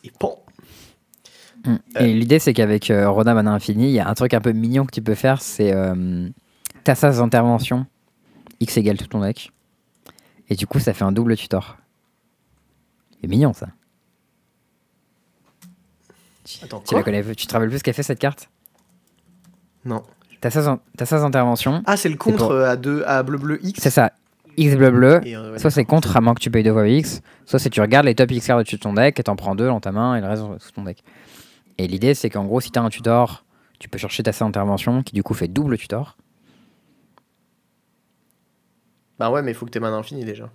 Et 0.04 0.12
pan 0.12 0.39
Mm. 1.66 1.76
Euh. 1.97 2.06
Et 2.06 2.14
l'idée, 2.14 2.39
c'est 2.39 2.54
qu'avec 2.54 2.89
euh, 2.89 3.10
Roda 3.10 3.34
Mana 3.34 3.52
Infini, 3.52 3.86
il 3.86 3.91
y 3.91 4.00
a 4.00 4.08
un 4.08 4.14
truc 4.14 4.34
un 4.34 4.41
peu 4.41 4.52
mignon 4.52 4.86
que 4.86 4.91
tu 4.91 5.02
peux 5.02 5.16
faire 5.16 5.41
c'est 5.41 5.74
euh, 5.74 6.30
Tassas 6.84 7.20
Intervention, 7.20 7.86
X 8.60 8.78
égale 8.78 8.97
tout 8.97 9.08
ton 9.08 9.22
deck. 9.22 9.52
Et 10.50 10.56
du 10.56 10.66
coup, 10.68 10.80
ça 10.80 10.93
fait 10.93 11.04
un 11.04 11.12
double 11.12 11.36
tutor. 11.36 11.78
C'est 13.22 13.28
mignon 13.28 13.54
ça. 13.54 13.68
Attends, 16.64 16.82
Tu 16.88 16.95
la 16.95 17.04
connais 17.04 17.24
Tu 17.36 17.45
te 17.45 17.54
rappelles 17.54 17.70
plus 17.70 17.78
ce 17.80 17.84
qu'a 17.84 17.93
fait 17.93 18.02
cette 18.02 18.18
carte? 18.18 18.50
Non. 19.86 20.02
Tassas, 20.42 20.78
Tassas 20.98 21.24
Intervention, 21.24 21.84
Ah, 21.86 21.98
c'est 21.98 22.10
le 22.10 22.16
contre 22.16 22.38
pour- 22.48 22.54
à, 22.54 22.76
deux, 22.78 23.04
à 23.06 23.24
bleu 23.24 23.38
bleu 23.38 23.60
X. 23.64 23.80
c'est 23.82 23.90
ça. 23.90 24.12
X 24.58 24.76
bleu 24.76 24.92
bleu. 24.92 25.22
Euh, 25.26 25.54
ouais, 25.54 25.60
Soit 25.60 25.72
c'est 25.72 25.86
contre 25.86 26.16
à 26.18 26.22
moins 26.22 26.34
que 26.34 26.40
tu 26.40 26.50
payes 26.52 26.64
deux 26.64 26.72
fois 26.74 26.88
X, 26.88 27.22
soit 27.46 27.60
c'est 27.60 27.70
tu 27.70 27.82
regardes 27.82 28.06
les 28.06 28.16
top 28.16 28.32
X 28.32 28.48
cards 28.48 28.58
au-dessus 28.60 28.76
de 28.76 28.82
ton 28.82 28.94
deck 28.94 29.20
et 29.20 29.24
t'en 29.24 29.36
prends 29.36 29.56
deux 29.56 29.68
dans 29.68 29.80
ta 29.80 29.92
main 29.92 30.16
et 30.16 30.22
le 30.22 30.28
reste 30.28 30.44
sous 30.60 30.72
ton 30.72 30.84
deck. 30.84 31.04
Et 31.78 31.88
l'idée 31.88 32.14
c'est 32.14 32.30
qu'en 32.30 32.46
gros 32.46 32.60
si 32.62 32.72
t'as 32.72 32.82
un 32.82 32.90
tutor, 32.90 33.46
tu 33.80 33.88
peux 33.90 33.98
chercher 33.98 34.24
ta 34.24 34.32
intervention 34.46 35.02
qui 35.04 35.14
du 35.14 35.24
coup 35.24 35.34
fait 35.34 35.48
double 35.48 35.78
tutor. 35.78 36.18
Bah 39.18 39.30
ouais, 39.32 39.42
mais 39.42 39.52
il 39.52 39.54
faut 39.56 39.66
que 39.66 39.72
t'aies 39.72 39.80
mana 39.80 39.96
infini 39.98 40.24
déjà. 40.26 40.50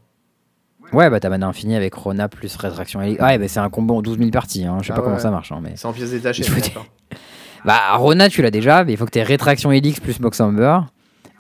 Ouais 0.93 1.09
bah 1.09 1.19
t'as 1.21 1.31
mana 1.31 1.47
infini 1.47 1.77
avec 1.77 1.95
Rona 1.95 2.29
plus 2.29 2.55
rétraction. 2.57 3.01
Ouais 3.01 3.17
bah 3.17 3.49
c'est 3.49 3.61
un 3.61 3.71
combo 3.71 3.97
en 3.97 4.03
12 4.03 4.19
000 4.19 4.31
parties, 4.31 4.65
hein. 4.67 4.79
je 4.83 4.87
sais 4.89 4.93
Ah 4.93 4.97
pas 4.97 5.03
comment 5.03 5.19
ça 5.19 5.31
marche. 5.31 5.51
hein, 5.53 5.61
mais... 5.63 5.73
C'est 5.77 5.87
en 5.87 5.93
pièces 5.95 6.11
détachées. 6.11 6.45
Il. 7.65 7.69
Bah 7.69 7.97
Rona 7.97 8.29
tu 8.29 8.43
l'as 8.43 8.51
déjà, 8.51 8.85
mais 8.85 8.93
il 8.93 8.97
faut 8.97 9.05
que 9.07 9.11
t'aies 9.11 9.23
rétraction 9.23 9.73
Helix 9.73 10.01
plus 10.01 10.21
Mox 10.21 10.41
Amber. 10.41 10.81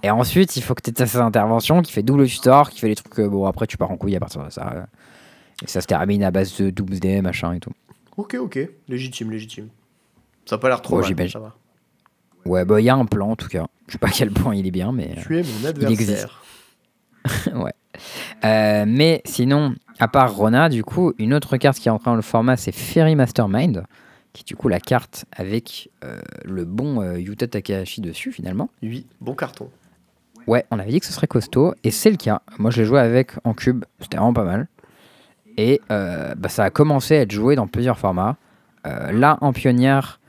Et 0.03 0.11
ensuite 0.11 0.57
il 0.57 0.63
faut 0.63 0.75
que 0.75 0.83
t'aies 0.83 0.93
ta 0.93 1.25
intervention 1.25 1.83
qui 1.83 1.93
fait 1.93 2.03
double 2.03 2.27
tutor, 2.27 2.71
qui 2.71 2.81
fait 2.81 2.89
les 2.89 2.95
trucs 2.97 3.13
que 3.15 3.27
bon 3.27 3.47
après 3.47 3.67
tu 3.67 3.77
pars 3.77 3.91
en 3.91 3.97
couille 3.97 4.17
à 4.17 4.21
partir 4.21 4.45
de 4.45 4.51
ça. 4.51 4.73
euh. 4.75 4.83
Et 5.63 5.69
ça 5.69 5.81
se 5.81 5.87
termine 5.87 6.23
à 6.25 6.31
base 6.31 6.57
de 6.61 6.71
Doomsday 6.71 7.23
machin 7.23 7.53
et 7.55 7.61
tout. 7.61 7.73
Ok, 8.17 8.35
ok. 8.41 8.59
Légitime, 8.89 9.31
légitime. 9.31 9.69
Ça 10.47 10.57
a 10.57 10.59
pas 10.59 10.69
l'air 10.69 10.83
trop 10.83 11.01
Ouais, 11.01 11.15
mal, 11.15 11.31
ça 11.31 11.39
va. 11.39 11.55
Ouais, 12.45 12.65
bah 12.65 12.81
il 12.81 12.85
y 12.85 12.91
a 12.91 12.95
un 12.95 13.07
plan 13.07 13.31
en 13.31 13.37
tout 13.37 13.49
cas. 13.49 13.67
Je 13.87 13.93
sais 13.93 13.99
pas 13.99 14.09
à 14.09 14.11
quel 14.11 14.31
point 14.31 14.55
il 14.55 14.67
est 14.67 14.71
bien, 14.71 14.93
mais. 14.93 15.17
Tu 15.27 15.39
es 15.39 15.43
mon 15.43 15.69
existe. 15.89 16.11
adversaire. 16.11 16.43
ouais. 17.55 17.73
Euh, 18.45 18.85
mais 18.87 19.23
sinon, 19.25 19.75
à 19.99 20.09
part 20.09 20.35
Rona, 20.35 20.69
du 20.69 20.85
coup, 20.85 21.13
une 21.19 21.33
autre 21.33 21.57
carte 21.57 21.79
qui 21.79 21.89
est 21.89 21.91
entrée 21.91 22.11
dans 22.11 22.17
le 22.17 22.23
format, 22.23 22.57
c'est 22.57 22.73
Fairy 22.73 23.15
Mastermind, 23.15 23.85
qui 24.35 24.43
est 24.43 24.49
du 24.49 24.57
coup 24.57 24.69
la 24.69 24.81
carte 24.81 25.25
avec 25.33 25.91
euh, 26.03 26.21
le 26.45 26.65
bon 26.67 27.01
euh, 27.01 27.19
Yuta 27.19 27.47
Takahashi 27.47 28.03
dessus 28.03 28.33
finalement. 28.33 28.69
Oui, 28.83 29.07
bon 29.21 29.35
carton. 29.35 29.71
Ouais, 30.47 30.67
on 30.71 30.79
avait 30.79 30.91
dit 30.91 31.01
que 31.01 31.07
ce 31.07 31.13
serait 31.13 31.29
costaud, 31.29 31.73
et 31.85 31.91
c'est 31.91 32.11
le 32.11 32.19
cas. 32.19 32.43
Moi, 32.59 32.71
je 32.71 32.83
l'ai 32.83 32.87
joué 32.87 33.01
avec 33.01 33.33
en 33.45 33.55
cube, 33.55 33.85
c'était 34.01 34.19
vraiment 34.19 34.35
pas 34.35 34.45
mal. 34.45 34.69
Et 35.57 35.81
euh, 35.91 36.35
bah, 36.35 36.51
ça 36.51 36.65
a 36.65 36.71
commencé 36.71 37.17
à 37.17 37.21
être 37.23 37.31
joué 37.31 37.57
dans 37.57 37.67
plusieurs 37.67 37.99
formats. 37.99 38.37
Là, 38.85 39.39
en 39.41 39.55
pionnière, 39.55 40.21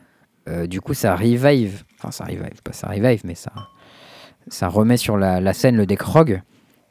du 0.68 0.80
coup, 0.80 0.94
ça 0.94 1.14
revive. 1.18 1.84
Enfin, 1.98 2.12
ça 2.12 2.24
revive, 2.24 2.62
pas 2.64 2.72
ça 2.72 2.88
revive, 2.88 3.20
mais 3.26 3.36
ça, 3.36 3.52
ça 4.48 4.70
remet 4.70 4.96
sur 4.96 5.18
la, 5.18 5.42
la 5.42 5.52
scène 5.52 5.76
le 5.76 5.86
deck 5.86 6.02
Rogue, 6.02 6.42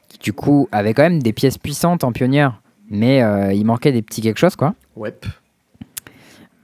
qui 0.09 0.19
du 0.19 0.31
coup 0.31 0.69
avait 0.71 0.93
quand 0.93 1.01
même 1.01 1.23
des 1.23 1.33
pièces 1.33 1.57
puissantes 1.57 2.03
en 2.03 2.11
pionnière, 2.11 2.61
mais 2.87 3.23
il 3.55 3.65
manquait 3.65 3.91
des 3.91 4.03
petits 4.03 4.21
quelque 4.21 4.37
chose, 4.37 4.55
quoi. 4.55 4.75
Ouais. 4.95 5.11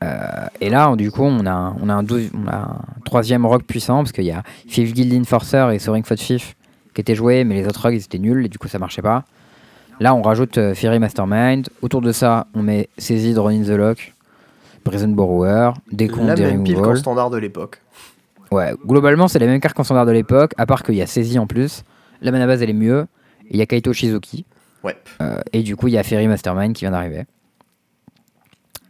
Euh, 0.03 0.17
et 0.59 0.69
là, 0.69 0.95
du 0.95 1.11
coup, 1.11 1.23
on 1.23 1.45
a, 1.45 1.51
un- 1.51 1.75
on 1.81 1.87
a, 1.89 1.93
un, 1.93 2.03
douze- 2.03 2.31
on 2.33 2.47
a 2.47 2.55
un 2.55 2.79
troisième 3.05 3.45
rogue 3.45 3.63
puissant 3.63 3.97
parce 3.97 4.11
qu'il 4.11 4.23
y 4.23 4.31
a 4.31 4.41
Fifth 4.67 4.93
Guild 4.93 5.13
Enforcer 5.21 5.69
et 5.73 5.79
Soaring 5.79 6.03
Fot 6.03 6.17
Fifth 6.17 6.55
qui 6.93 7.01
étaient 7.01 7.15
joués, 7.15 7.43
mais 7.43 7.55
les 7.55 7.67
autres 7.67 7.89
ils 7.91 7.97
étaient 8.03 8.17
nuls 8.17 8.45
et 8.45 8.49
du 8.49 8.57
coup 8.57 8.67
ça 8.67 8.79
marchait 8.79 9.01
pas. 9.03 9.23
Là, 9.99 10.15
on 10.15 10.23
rajoute 10.23 10.57
euh, 10.57 10.73
Fairy 10.73 10.97
Mastermind. 10.97 11.69
Autour 11.83 12.01
de 12.01 12.11
ça, 12.11 12.47
on 12.55 12.63
met 12.63 12.89
Saisie 12.97 13.33
de 13.35 13.39
Ronin 13.39 13.63
the 13.63 13.69
Lock, 13.77 14.13
Prison 14.83 15.09
Borrower, 15.09 15.73
Décompte 15.91 16.27
La 16.27 16.35
même 16.35 16.63
pile 16.63 16.77
qu'en 16.77 16.95
standard 16.95 17.29
de 17.29 17.37
l'époque. 17.37 17.79
Ouais, 18.49 18.73
globalement, 18.85 19.27
c'est 19.27 19.37
les 19.39 19.45
mêmes 19.45 19.61
cartes 19.61 19.75
qu'en 19.75 19.83
standard 19.83 20.07
de 20.07 20.11
l'époque, 20.11 20.53
à 20.57 20.65
part 20.65 20.81
qu'il 20.81 20.95
y 20.95 21.01
a 21.03 21.07
Saisie 21.07 21.37
en 21.37 21.45
plus. 21.45 21.83
La 22.21 22.31
mana 22.31 22.47
base 22.47 22.63
elle 22.63 22.71
est 22.71 22.73
mieux. 22.73 23.05
Il 23.51 23.57
y 23.57 23.61
a 23.61 23.65
Kaito 23.67 23.93
Shizuki. 23.93 24.45
Ouais. 24.83 24.97
Euh, 25.21 25.39
et 25.53 25.61
du 25.61 25.75
coup, 25.75 25.87
il 25.87 25.93
y 25.93 25.97
a 25.99 26.03
Fairy 26.03 26.27
Mastermind 26.27 26.73
qui 26.73 26.83
vient 26.85 26.91
d'arriver. 26.91 27.25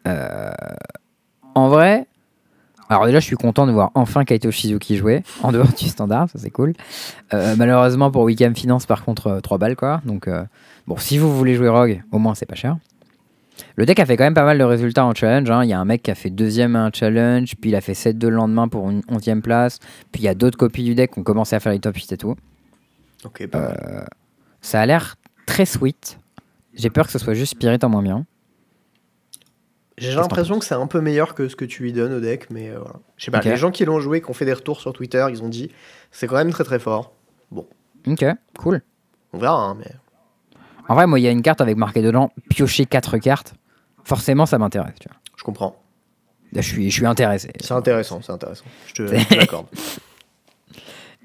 Euh, 0.08 0.52
en 1.56 1.70
vrai, 1.70 2.08
alors 2.90 3.06
déjà, 3.06 3.20
je 3.20 3.26
suis 3.26 3.38
content 3.38 3.66
de 3.68 3.72
voir 3.72 3.92
enfin 3.96 4.26
Kaito 4.26 4.52
Shizuki 4.52 4.98
jouer, 4.98 5.24
en 5.44 5.52
dehors 5.52 5.68
du 5.68 5.88
standard, 5.88 6.30
ça 6.30 6.40
c'est 6.40 6.50
cool. 6.50 6.74
Euh, 7.34 7.56
malheureusement, 7.58 8.12
pour 8.12 8.24
Wickham 8.24 8.56
Finance, 8.56 8.86
par 8.86 9.06
contre, 9.06 9.28
euh, 9.28 9.40
3 9.40 9.58
balles 9.58 9.76
quoi. 9.78 10.02
Donc, 10.06 10.28
euh, 10.28 10.44
bon, 10.88 10.98
si 10.98 11.18
vous 11.18 11.36
voulez 11.36 11.56
jouer 11.56 11.70
Rogue, 11.70 12.04
au 12.12 12.20
moins 12.20 12.36
c'est 12.36 12.46
pas 12.46 12.56
cher. 12.56 12.78
Le 13.76 13.86
deck 13.86 14.00
a 14.00 14.06
fait 14.06 14.18
quand 14.18 14.24
même 14.24 14.34
pas 14.34 14.44
mal 14.44 14.58
de 14.58 14.64
résultats 14.64 15.06
en 15.06 15.14
challenge. 15.14 15.50
hein. 15.50 15.64
Il 15.64 15.70
y 15.70 15.74
a 15.74 15.80
un 15.80 15.86
mec 15.86 16.04
qui 16.04 16.12
a 16.12 16.16
fait 16.16 16.30
deuxième 16.30 16.76
à 16.76 16.84
un 16.84 16.92
challenge, 16.92 17.56
puis 17.62 17.70
il 17.70 17.76
a 17.76 17.82
fait 17.82 17.94
7-2 17.94 18.28
le 18.30 18.36
lendemain 18.36 18.68
pour 18.68 18.90
une 18.90 19.02
onzième 19.08 19.42
place. 19.42 19.80
Puis 20.12 20.24
il 20.24 20.26
y 20.26 20.28
a 20.28 20.34
d'autres 20.36 20.58
copies 20.58 20.84
du 20.84 20.96
deck 20.96 21.12
qui 21.14 21.20
ont 21.20 21.24
commencé 21.24 21.56
à 21.56 21.60
faire 21.60 21.72
les 21.72 21.80
top 21.80 21.96
8 21.96 22.12
et 22.12 22.18
tout. 22.18 22.36
Ok, 23.24 23.48
pas 23.48 23.60
mal. 23.60 23.78
Euh, 23.88 24.04
ça 24.62 24.82
a 24.82 24.86
l'air 24.86 25.16
très 25.46 25.66
sweet. 25.66 26.18
J'ai 26.74 26.90
peur 26.90 27.06
que 27.06 27.12
ce 27.12 27.20
soit 27.20 27.36
juste 27.36 27.54
Spirit 27.54 27.80
en 27.84 27.90
moins 27.90 28.04
bien. 28.04 28.26
J'ai 30.02 30.16
l'impression 30.16 30.60
que 30.60 30.66
c'est 30.66 30.76
un 30.76 30.88
peu 30.88 31.00
meilleur 31.00 31.36
que 31.36 31.48
ce 31.48 31.56
que 31.56 31.66
tu 31.66 31.84
lui 31.84 31.94
donnes 31.94 32.14
au 32.14 32.20
deck, 32.20 32.50
mais 32.50 32.70
euh, 32.70 32.80
voilà. 32.80 32.96
Je 33.18 33.26
sais 33.26 33.32
pas, 33.32 33.42
les 33.42 33.56
gens 33.56 33.72
qui 33.72 33.86
l'ont 33.86 34.00
joué, 34.00 34.22
qui 34.22 34.30
ont 34.30 34.34
fait 34.34 34.46
des 34.46 34.54
retours 34.54 34.82
sur 34.82 34.94
Twitter, 34.94 35.26
ils 35.30 35.44
ont 35.44 35.50
dit 35.50 35.72
c'est 36.12 36.28
quand 36.28 36.36
même 36.36 36.52
très 36.52 36.64
très 36.64 36.80
fort. 36.80 37.14
Ok, 38.08 38.26
cool. 38.58 38.82
On 39.32 39.38
verra, 39.38 39.64
hein, 39.64 39.78
mais. 39.78 39.92
En 40.88 40.96
vrai, 40.96 41.06
moi, 41.06 41.20
il 41.20 41.24
y 41.24 41.28
a 41.28 41.32
une 41.32 41.44
carte 41.44 41.62
avec 41.62 41.78
marqué 41.78 42.02
dedans 42.02 42.32
piocher 42.50 42.86
4 42.86 43.20
cartes. 43.20 43.54
Forcément, 44.04 44.48
ça 44.48 44.58
m'intéresse. 44.58 44.96
tu 45.00 45.08
vois. 45.08 45.18
Je 45.38 45.44
comprends. 45.44 45.80
Là, 46.52 46.62
je 46.62 46.68
suis, 46.68 46.90
je 46.90 46.96
suis 46.96 47.06
intéressé. 47.06 47.52
C'est 47.60 47.74
intéressant, 47.74 48.22
c'est 48.24 48.32
intéressant. 48.32 48.66
Je 48.88 48.94
te, 48.94 49.08
je 49.08 49.26
te 49.30 49.34
l'accorde. 49.36 49.68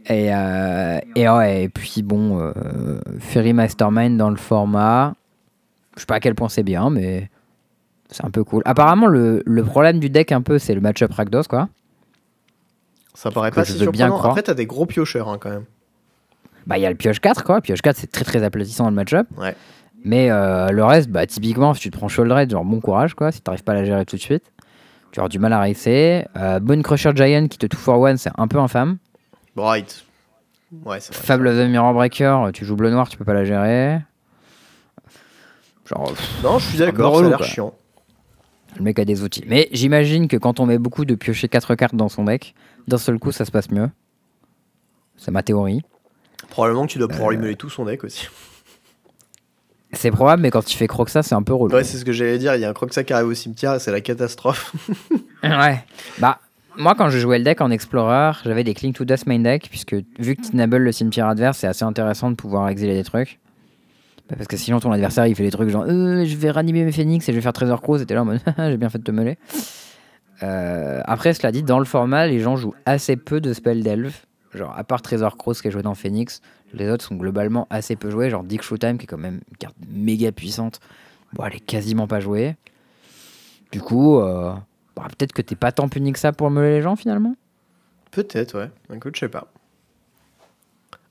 Et, 0.08 0.32
euh, 0.32 1.00
et, 1.16 1.28
ouais, 1.28 1.64
et 1.64 1.68
puis 1.68 2.02
bon, 2.02 2.38
euh, 2.38 3.00
Ferry 3.18 3.52
Mastermind 3.52 4.16
dans 4.16 4.30
le 4.30 4.36
format. 4.36 5.14
Je 5.96 6.00
sais 6.00 6.06
pas 6.06 6.16
à 6.16 6.20
quel 6.20 6.34
point 6.34 6.48
c'est 6.48 6.62
bien, 6.62 6.90
mais 6.90 7.30
c'est 8.10 8.24
un 8.24 8.30
peu 8.30 8.44
cool. 8.44 8.62
Apparemment, 8.64 9.06
le, 9.06 9.42
le 9.44 9.64
problème 9.64 9.98
du 9.98 10.10
deck, 10.10 10.32
un 10.32 10.42
peu, 10.42 10.58
c'est 10.58 10.74
le 10.74 10.80
match-up 10.80 11.12
Rakdos, 11.12 11.44
quoi. 11.48 11.68
Ça 13.14 13.30
paraît 13.30 13.50
pas 13.50 13.64
si 13.64 13.72
bien 13.72 13.82
surprenant. 13.84 14.08
croire. 14.16 14.26
Après, 14.32 14.42
t'as 14.42 14.54
des 14.54 14.66
gros 14.66 14.84
piocheurs 14.86 15.28
hein, 15.28 15.38
quand 15.40 15.50
même. 15.50 15.64
Bah, 16.66 16.76
il 16.78 16.82
y 16.82 16.86
a 16.86 16.90
le 16.90 16.96
pioche 16.96 17.20
4, 17.20 17.44
quoi. 17.44 17.60
Pioche 17.60 17.80
4, 17.80 17.96
c'est 17.96 18.10
très 18.10 18.24
très 18.24 18.42
aplatissant 18.42 18.84
dans 18.84 18.90
le 18.90 18.96
match-up. 18.96 19.26
Ouais. 19.38 19.54
Mais 20.04 20.30
euh, 20.30 20.70
le 20.70 20.84
reste, 20.84 21.08
bah, 21.08 21.26
typiquement, 21.26 21.72
si 21.74 21.80
tu 21.80 21.90
te 21.90 21.96
prends 21.96 22.08
Shoulder 22.08 22.44
genre 22.48 22.64
bon 22.64 22.80
courage, 22.80 23.14
quoi. 23.14 23.32
Si 23.32 23.40
t'arrives 23.40 23.64
pas 23.64 23.72
à 23.72 23.76
la 23.76 23.84
gérer 23.84 24.04
tout 24.04 24.16
de 24.16 24.20
suite, 24.20 24.52
tu 25.12 25.20
auras 25.20 25.28
du 25.28 25.38
mal 25.38 25.52
à 25.52 25.58
racer. 25.58 26.26
Euh, 26.36 26.60
Bone 26.60 26.82
Crusher 26.82 27.12
Giant 27.14 27.48
qui 27.48 27.58
te 27.58 27.66
2 27.66 27.76
for 27.76 28.06
1, 28.06 28.16
c'est 28.18 28.30
un 28.36 28.48
peu 28.48 28.58
infâme. 28.58 28.98
Bright. 29.54 30.04
Ouais, 30.84 31.00
c'est 31.00 31.14
vrai. 31.14 31.24
Fable 31.24 31.48
of 31.48 31.54
the 31.56 31.68
Mirror 31.70 31.94
Breaker, 31.94 32.50
tu 32.52 32.64
joues 32.64 32.76
bleu 32.76 32.90
noir, 32.90 33.08
tu 33.08 33.16
peux 33.16 33.24
pas 33.24 33.34
la 33.34 33.44
gérer. 33.44 34.00
Genre, 35.86 36.08
pff, 36.12 36.42
Non, 36.42 36.58
je 36.58 36.68
suis 36.68 36.78
d'accord, 36.78 37.18
ça 37.20 37.24
a 37.24 37.28
l'air 37.28 37.42
chiant. 37.44 37.72
Le 38.78 38.84
mec 38.84 38.98
a 38.98 39.04
des 39.04 39.22
outils. 39.22 39.44
Mais 39.46 39.68
j'imagine 39.72 40.28
que 40.28 40.36
quand 40.36 40.60
on 40.60 40.66
met 40.66 40.78
beaucoup 40.78 41.04
de 41.04 41.14
piocher 41.14 41.48
4 41.48 41.74
cartes 41.74 41.94
dans 41.94 42.08
son 42.08 42.24
deck, 42.24 42.54
d'un 42.88 42.98
seul 42.98 43.18
coup, 43.18 43.32
ça 43.32 43.44
se 43.44 43.50
passe 43.50 43.70
mieux. 43.70 43.88
C'est 45.16 45.30
ma 45.30 45.42
théorie. 45.42 45.82
Probablement 46.50 46.86
que 46.86 46.92
tu 46.92 46.98
dois 46.98 47.06
Euh. 47.08 47.10
pouvoir 47.10 47.30
lui 47.30 47.38
mêler 47.38 47.56
tout 47.56 47.70
son 47.70 47.84
deck 47.84 48.04
aussi. 48.04 48.28
C'est 49.92 50.10
probable, 50.10 50.42
mais 50.42 50.50
quand 50.50 50.64
tu 50.64 50.76
fais 50.76 50.88
Croxa, 50.88 51.22
c'est 51.22 51.34
un 51.36 51.42
peu 51.42 51.54
relou. 51.54 51.74
Ouais, 51.74 51.84
c'est 51.84 51.96
ce 51.96 52.04
que 52.04 52.12
j'allais 52.12 52.36
dire. 52.38 52.54
Il 52.54 52.60
y 52.60 52.64
a 52.66 52.68
un 52.68 52.74
Croxa 52.74 53.02
qui 53.04 53.12
arrive 53.14 53.28
au 53.28 53.34
cimetière 53.34 53.74
et 53.74 53.78
c'est 53.78 53.92
la 53.92 54.00
catastrophe. 54.00 54.74
Ouais. 55.42 55.84
Bah, 56.18 56.40
moi, 56.76 56.94
quand 56.96 57.08
je 57.08 57.18
jouais 57.18 57.38
le 57.38 57.44
deck 57.44 57.60
en 57.60 57.70
Explorer, 57.70 58.32
j'avais 58.44 58.64
des 58.64 58.74
Cling 58.74 58.92
to 58.92 59.04
Dust 59.04 59.26
main 59.26 59.38
deck, 59.38 59.68
puisque 59.70 59.94
vu 60.18 60.34
que 60.34 60.42
tu 60.42 60.52
enables 60.54 60.78
le 60.78 60.90
cimetière 60.92 61.28
adverse, 61.28 61.58
c'est 61.58 61.66
assez 61.68 61.84
intéressant 61.84 62.30
de 62.30 62.34
pouvoir 62.34 62.68
exiler 62.68 62.94
des 62.94 63.04
trucs. 63.04 63.38
Bah, 64.28 64.36
Parce 64.36 64.48
que 64.48 64.56
sinon, 64.56 64.80
ton 64.80 64.90
adversaire, 64.92 65.26
il 65.26 65.34
fait 65.34 65.44
des 65.44 65.50
trucs 65.50 65.68
genre 65.68 65.84
euh, 65.88 66.24
je 66.24 66.36
vais 66.36 66.50
ranimer 66.50 66.84
mes 66.84 66.92
phoenix 66.92 67.28
et 67.28 67.32
je 67.32 67.36
vais 67.36 67.42
faire 67.42 67.52
Trésor 67.52 67.80
Crow. 67.80 67.98
C'était 67.98 68.14
là 68.14 68.22
en 68.22 68.24
mode 68.24 68.40
j'ai 68.58 68.76
bien 68.76 68.88
fait 68.88 68.98
de 68.98 69.04
te 69.04 69.10
mêler. 69.10 69.38
Euh, 70.42 71.00
après, 71.04 71.32
cela 71.32 71.52
dit, 71.52 71.62
dans 71.62 71.78
le 71.78 71.84
format, 71.84 72.26
les 72.26 72.40
gens 72.40 72.56
jouent 72.56 72.74
assez 72.84 73.16
peu 73.16 73.40
de 73.40 73.52
spells 73.52 73.82
d'elfe. 73.82 74.26
Genre, 74.54 74.72
à 74.76 74.84
part 74.84 75.02
Trésor 75.02 75.36
Cross 75.36 75.60
qui 75.60 75.68
est 75.68 75.70
joué 75.70 75.82
dans 75.82 75.94
Phoenix, 75.94 76.40
les 76.72 76.88
autres 76.90 77.04
sont 77.04 77.16
globalement 77.16 77.66
assez 77.70 77.96
peu 77.96 78.10
joués. 78.10 78.30
Genre, 78.30 78.42
Dick 78.42 78.62
Showtime 78.62 78.96
qui 78.98 79.04
est 79.04 79.06
quand 79.06 79.18
même 79.18 79.40
une 79.50 79.56
carte 79.58 79.76
méga 79.88 80.32
puissante. 80.32 80.80
Bon, 81.32 81.44
elle 81.44 81.56
est 81.56 81.60
quasiment 81.60 82.06
pas 82.06 82.20
jouée. 82.20 82.56
Du 83.72 83.80
coup, 83.80 84.18
euh, 84.18 84.54
bah, 84.94 85.06
peut-être 85.08 85.32
que 85.32 85.42
t'es 85.42 85.56
pas 85.56 85.72
tant 85.72 85.88
puni 85.88 86.12
que 86.12 86.18
ça 86.18 86.32
pour 86.32 86.50
meuler 86.50 86.76
les 86.76 86.82
gens 86.82 86.96
finalement? 86.96 87.34
Peut-être, 88.10 88.58
ouais. 88.58 88.70
Écoute, 88.94 89.16
je 89.16 89.20
sais 89.20 89.28
pas. 89.28 89.48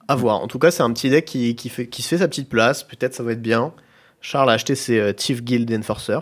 À 0.08 0.16
voir. 0.16 0.40
En 0.42 0.48
tout 0.48 0.60
cas, 0.60 0.72
c'est 0.72 0.84
un 0.84 0.92
petit 0.94 1.10
deck 1.10 1.26
qui, 1.26 1.56
qui, 1.56 1.70
fait, 1.70 1.88
qui 1.88 2.02
se 2.02 2.10
fait 2.10 2.18
sa 2.20 2.28
petite 2.28 2.50
place. 2.50 2.84
Peut-être 2.84 3.14
ça 3.14 3.24
va 3.24 3.32
être 3.32 3.42
bien. 3.42 3.74
Charles 4.22 4.50
a 4.50 4.54
acheté 4.54 4.76
ses 4.76 5.00
euh, 5.00 5.14
Thief 5.14 5.44
Guild 5.44 5.72
Enforcer. 5.74 6.20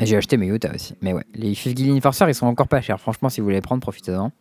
J'ai 0.00 0.16
acheté 0.16 0.36
mes 0.36 0.48
Utah 0.48 0.72
aussi. 0.74 0.94
Mais 1.02 1.12
ouais, 1.12 1.22
les 1.34 1.54
Fifth 1.54 1.74
Guild 1.74 1.96
Enforcer 1.96 2.24
ils 2.28 2.34
sont 2.34 2.46
encore 2.46 2.66
pas 2.68 2.80
chers. 2.80 3.00
Franchement, 3.00 3.28
si 3.28 3.40
vous 3.40 3.44
voulez 3.44 3.56
les 3.56 3.60
prendre, 3.62 3.80
profitez-en. 3.80 4.32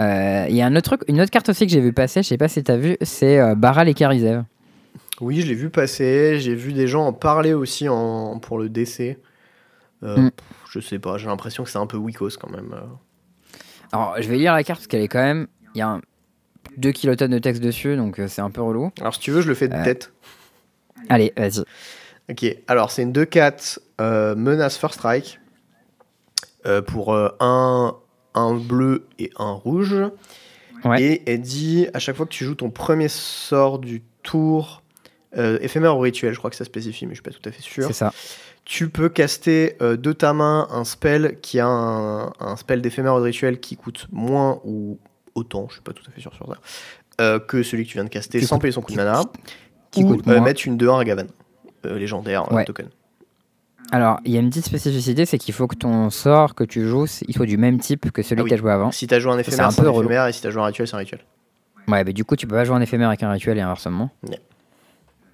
Euh, 0.00 0.46
Il 0.48 0.56
y 0.56 0.62
a 0.62 0.66
un 0.66 0.74
autre 0.76 0.96
truc, 0.96 1.02
une 1.08 1.20
autre 1.20 1.30
carte 1.30 1.48
aussi 1.50 1.66
que 1.66 1.72
j'ai 1.72 1.80
vu 1.80 1.92
passer, 1.92 2.22
je 2.22 2.28
sais 2.28 2.38
pas 2.38 2.48
si 2.48 2.62
t'as 2.62 2.76
vu, 2.78 2.96
c'est 3.02 3.38
euh, 3.38 3.54
Baral 3.54 3.88
et 3.88 3.94
Karizev. 3.94 4.44
Oui, 5.20 5.42
je 5.42 5.46
l'ai 5.46 5.54
vu 5.54 5.68
passer. 5.68 6.40
J'ai 6.40 6.54
vu 6.54 6.72
des 6.72 6.86
gens 6.86 7.04
en 7.06 7.12
parler 7.12 7.52
aussi 7.52 7.86
en, 7.90 8.38
pour 8.38 8.58
le 8.58 8.70
DC. 8.70 9.18
Euh, 10.02 10.16
Mm. 10.16 10.30
Je 10.70 10.80
sais 10.80 10.98
pas, 10.98 11.18
j'ai 11.18 11.26
l'impression 11.26 11.62
que 11.64 11.68
c'est 11.68 11.76
un 11.78 11.86
peu 11.86 11.98
weakos 11.98 12.38
quand 12.40 12.48
même. 12.50 12.72
euh. 12.72 12.86
Alors, 13.92 14.14
je 14.18 14.26
vais 14.30 14.38
lire 14.38 14.54
la 14.54 14.64
carte 14.64 14.80
parce 14.80 14.86
qu'elle 14.86 15.02
est 15.02 15.08
quand 15.08 15.22
même. 15.22 15.46
Il 15.74 15.78
y 15.78 15.82
a 15.82 16.00
2 16.80 16.92
kilotonnes 16.92 17.30
de 17.30 17.38
texte 17.38 17.62
dessus, 17.62 17.96
donc 17.96 18.18
euh, 18.18 18.26
c'est 18.28 18.40
un 18.42 18.50
peu 18.50 18.62
relou. 18.62 18.90
Alors, 19.00 19.14
si 19.14 19.20
tu 19.20 19.30
veux, 19.30 19.40
je 19.42 19.48
le 19.48 19.54
fais 19.54 19.68
de 19.68 19.74
Euh. 19.74 19.84
tête. 19.84 20.12
Allez, 21.08 21.32
vas-y. 21.36 21.60
Ok, 22.30 22.44
alors 22.68 22.90
c'est 22.90 23.02
une 23.02 23.12
2-4 23.12 23.78
euh, 24.00 24.34
menace 24.36 24.76
First 24.78 24.96
Strike 24.96 25.40
euh, 26.66 26.82
pour 26.82 27.14
un, 27.14 27.96
un 28.34 28.54
bleu 28.54 29.06
et 29.18 29.30
un 29.38 29.52
rouge. 29.52 29.96
Ouais. 30.84 31.02
Et 31.02 31.22
elle 31.32 31.40
dit 31.40 31.86
à 31.94 31.98
chaque 31.98 32.16
fois 32.16 32.26
que 32.26 32.30
tu 32.32 32.44
joues 32.44 32.54
ton 32.54 32.70
premier 32.70 33.08
sort 33.08 33.78
du 33.78 34.02
tour, 34.22 34.82
éphémère 35.36 35.96
ou 35.96 36.00
rituel, 36.00 36.32
je 36.32 36.38
crois 36.38 36.50
que 36.50 36.56
ça 36.56 36.64
spécifie, 36.64 37.06
mais 37.06 37.14
je 37.14 37.16
suis 37.16 37.22
pas 37.22 37.30
tout 37.30 37.46
à 37.48 37.52
fait 37.52 37.62
sûr. 37.62 37.86
C'est 37.86 37.92
ça. 37.92 38.12
Tu 38.64 38.88
peux 38.88 39.08
caster 39.08 39.76
euh, 39.82 39.96
de 39.96 40.12
ta 40.12 40.32
main 40.32 40.68
un 40.70 40.84
spell 40.84 41.38
qui 41.40 41.58
a 41.60 41.66
un, 41.66 42.32
un 42.40 42.56
spell 42.56 42.80
d'éphémère 42.82 43.14
ou 43.14 43.18
de 43.18 43.24
rituel 43.24 43.58
qui 43.58 43.76
coûte 43.76 44.06
moins 44.12 44.60
ou 44.64 44.98
autant, 45.34 45.66
je 45.68 45.74
suis 45.74 45.82
pas 45.82 45.92
tout 45.92 46.02
à 46.08 46.10
fait 46.10 46.20
sûr 46.20 46.34
sur 46.34 46.46
ça, 46.46 46.54
euh, 47.20 47.38
que 47.38 47.62
celui 47.62 47.84
que 47.84 47.88
tu 47.90 47.94
viens 47.94 48.04
de 48.04 48.08
caster 48.08 48.38
Qui 48.40 48.46
sans 48.46 48.56
coûte- 48.56 48.62
payer 48.62 48.72
son 48.72 48.80
coup 48.82 48.92
de 48.92 48.96
mana. 48.96 49.22
Qui 49.90 50.04
ou 50.04 50.08
coûte 50.16 50.28
euh, 50.28 50.40
mettre 50.40 50.62
une 50.66 50.76
2-1 50.76 51.00
à 51.00 51.04
Gavan, 51.04 51.26
euh, 51.86 51.98
légendaire 51.98 52.50
euh, 52.52 52.56
Ouais. 52.56 52.64
token. 52.64 52.88
Alors, 53.92 54.20
il 54.24 54.32
y 54.32 54.36
a 54.36 54.40
une 54.40 54.50
petite 54.50 54.66
spécificité, 54.66 55.26
c'est 55.26 55.36
qu'il 55.38 55.52
faut 55.52 55.66
que 55.66 55.74
ton 55.74 56.10
sort 56.10 56.54
que 56.54 56.62
tu 56.62 56.86
joues, 56.86 57.06
il 57.26 57.34
soit 57.34 57.46
du 57.46 57.56
même 57.58 57.80
type 57.80 58.12
que 58.12 58.22
celui 58.22 58.40
Ah 58.40 58.44
oui. 58.44 58.50
que 58.50 58.54
tu 58.54 58.58
as 58.58 58.62
joué 58.62 58.70
avant. 58.70 58.92
Si 58.92 59.06
t'as 59.08 59.18
joué 59.18 59.32
un 59.32 59.38
éphémère, 59.38 59.66
un 59.66 59.70
c'est 59.72 59.80
un, 59.80 59.82
peu 59.84 59.90
relou. 59.90 60.06
éphémère, 60.08 60.26
et 60.28 60.32
si 60.32 60.40
t'as 60.42 60.50
joué 60.50 60.62
un 60.62 60.66
rituel, 60.66 60.86
c'est 60.86 60.94
un 60.94 60.98
rituel. 60.98 61.20
Ouais, 61.88 62.04
mais 62.04 62.12
du 62.12 62.24
coup, 62.24 62.36
tu 62.36 62.46
peux 62.46 62.54
pas 62.54 62.64
jouer 62.64 62.76
un 62.76 62.80
éphémère 62.80 63.08
avec 63.08 63.22
un 63.24 63.30
rituel 63.32 63.58
et 63.58 63.62
inversement. 63.62 64.10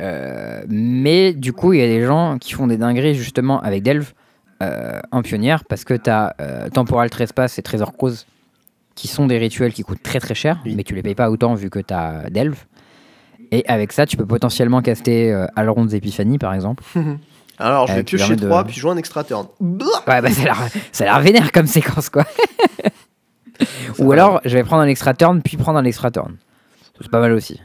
Euh, 0.03 0.62
mais 0.68 1.32
du 1.32 1.53
coup, 1.53 1.72
il 1.72 1.80
y 1.80 1.82
a 1.82 1.86
des 1.86 2.05
gens 2.05 2.38
qui 2.38 2.53
font 2.53 2.66
des 2.66 2.76
dingueries 2.76 3.14
justement 3.14 3.61
avec 3.61 3.82
Delve 3.82 4.12
euh, 4.62 5.00
en 5.11 5.22
pionnière 5.22 5.64
parce 5.64 5.84
que 5.84 5.95
tu 5.95 6.11
as 6.11 6.34
Temporal 6.72 7.11
Trespass 7.11 7.58
et 7.58 7.62
Trésor 7.62 7.95
Cross 7.96 8.26
qui 8.97 9.07
sont 9.07 9.27
des 9.27 9.39
rituels 9.39 9.73
qui 9.73 9.83
coûtent 9.83 10.03
très 10.03 10.18
très 10.18 10.35
cher, 10.35 10.59
Oui. 10.64 10.75
mais 10.77 10.83
tu 10.83 10.95
les 10.97 11.03
payes 11.03 11.14
pas 11.14 11.31
autant 11.31 11.55
vu 11.55 11.71
que 11.71 11.79
tu 11.79 11.95
as 11.95 12.29
Delve. 12.31 12.64
Et 13.53 13.64
avec 13.68 13.93
ça, 13.93 14.07
tu 14.07 14.17
peux 14.17 14.27
potentiellement 14.27 14.83
caster 14.83 15.33
euh, 15.33 15.47
Alron's 15.55 15.93
Epiphany 15.95 16.39
par 16.39 16.53
exemple. 16.55 16.83
Alors, 17.59 17.87
je 17.87 17.93
Euh, 17.93 17.97
vais 17.97 18.05
qui 18.05 18.17
piocher 18.17 18.35
permet 18.35 18.43
de- 18.43 18.47
3, 18.49 18.64
puis 18.64 18.75
jouer 18.77 18.91
un 18.91 18.97
extra 18.97 19.23
turn. 19.25 19.47
Ouais, 19.61 20.21
bah 20.21 20.31
ça 20.31 20.53
a 20.53 21.05
l'air- 21.05 21.21
vénère 21.21 21.53
comme 21.53 21.67
séquence 21.67 22.09
quoi. 22.11 22.25
Ou 23.99 24.13
alors, 24.13 24.41
je 24.45 24.53
vais 24.57 24.64
prendre 24.64 24.83
un 24.83 24.87
extra 24.89 25.14
turn, 25.14 25.41
puis 25.41 25.57
prendre 25.57 25.79
un 25.79 25.85
extra 25.85 26.11
turn. 26.11 26.37
C'est 27.01 27.11
pas 27.11 27.21
mal 27.21 27.33
aussi. 27.33 27.61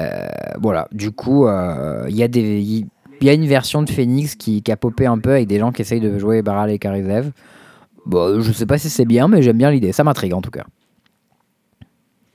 Euh, 0.00 0.26
voilà, 0.60 0.88
du 0.92 1.10
coup, 1.10 1.46
euh, 1.46 2.06
il 2.08 2.16
y, 2.16 2.22
a 2.22 2.28
des- 2.28 2.60
il 2.60 2.86
y 3.20 3.28
a 3.28 3.32
une 3.32 3.46
version 3.46 3.82
de 3.82 3.90
Phoenix 3.90 4.34
qui, 4.34 4.62
qui 4.62 4.72
a 4.72 4.76
popé 4.76 5.06
un 5.06 5.18
peu 5.18 5.30
avec 5.32 5.46
des 5.46 5.58
gens 5.58 5.72
qui 5.72 5.82
essayent 5.82 6.00
de 6.00 6.18
jouer 6.18 6.42
Baral 6.42 6.70
et 6.70 6.78
Karizev. 6.78 7.30
Bon, 8.06 8.40
je 8.40 8.52
sais 8.52 8.66
pas 8.66 8.78
si 8.78 8.90
c'est 8.90 9.04
bien, 9.04 9.28
mais 9.28 9.42
j'aime 9.42 9.58
bien 9.58 9.70
l'idée. 9.70 9.92
Ça 9.92 10.04
m'intrigue 10.04 10.32
en 10.34 10.40
tout 10.40 10.50
cas. 10.50 10.64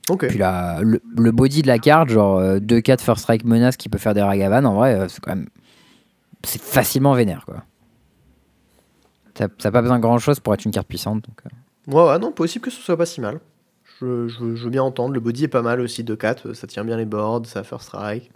Ok. 0.08 0.28
Puis 0.28 0.38
là, 0.38 0.80
le, 0.82 1.00
le 1.16 1.32
body 1.32 1.62
de 1.62 1.66
la 1.66 1.78
carte, 1.78 2.08
genre 2.10 2.40
2-4 2.40 3.00
First 3.00 3.22
Strike 3.22 3.44
menace 3.44 3.76
qui 3.76 3.88
peut 3.88 3.98
faire 3.98 4.14
des 4.14 4.22
Ragavan, 4.22 4.64
en 4.64 4.74
vrai, 4.74 4.94
euh, 4.94 5.08
c'est 5.08 5.20
quand 5.20 5.34
même. 5.34 5.48
C'est 6.44 6.60
facilement 6.62 7.12
vénère 7.14 7.44
quoi. 7.44 7.64
Ça 9.34 9.48
n'a 9.64 9.70
pas 9.72 9.82
besoin 9.82 9.96
de 9.98 10.02
grand 10.02 10.18
chose 10.18 10.40
pour 10.40 10.54
être 10.54 10.64
une 10.64 10.70
carte 10.70 10.86
puissante. 10.88 11.24
Donc, 11.26 11.40
euh. 11.44 11.92
Ouais, 11.94 12.08
ouais, 12.12 12.18
non, 12.18 12.32
possible 12.32 12.64
que 12.64 12.70
ce 12.70 12.80
soit 12.80 12.96
pas 12.96 13.04
si 13.06 13.20
mal. 13.20 13.40
Je, 14.00 14.28
je- 14.28 14.54
je 14.54 14.64
veux 14.64 14.70
bien 14.70 14.82
entendre. 14.82 15.12
Le 15.12 15.20
body 15.20 15.44
est 15.44 15.48
pas 15.48 15.62
mal 15.62 15.80
aussi, 15.80 16.04
2-4. 16.04 16.54
Ça 16.54 16.66
tient 16.66 16.84
bien 16.84 16.96
les 16.96 17.04
boards, 17.04 17.44
ça 17.46 17.62
first 17.64 17.86
strike. 17.88 18.30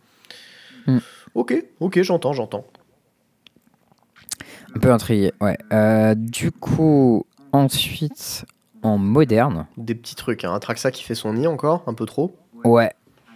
Hmm. 0.87 0.99
Ok, 1.35 1.55
ok, 1.81 2.03
j'entends, 2.03 2.33
j'entends. 2.33 2.67
Un 4.75 4.79
peu 4.81 4.91
intrigué, 4.93 5.33
ouais. 5.41 5.59
Euh, 5.73 6.15
du 6.15 6.53
coup, 6.53 7.25
ensuite, 7.53 8.45
en 8.83 8.99
moderne, 8.99 9.67
Des 9.77 9.95
petits 9.95 10.15
trucs, 10.15 10.45
hein. 10.45 10.55
Atraxa 10.55 10.91
qui 10.91 11.03
fait 11.03 11.15
son 11.15 11.35
nid 11.35 11.47
encore, 11.47 11.83
un 11.87 11.95
peu 11.95 12.07
trop. 12.07 12.37
ouais. 12.65 12.91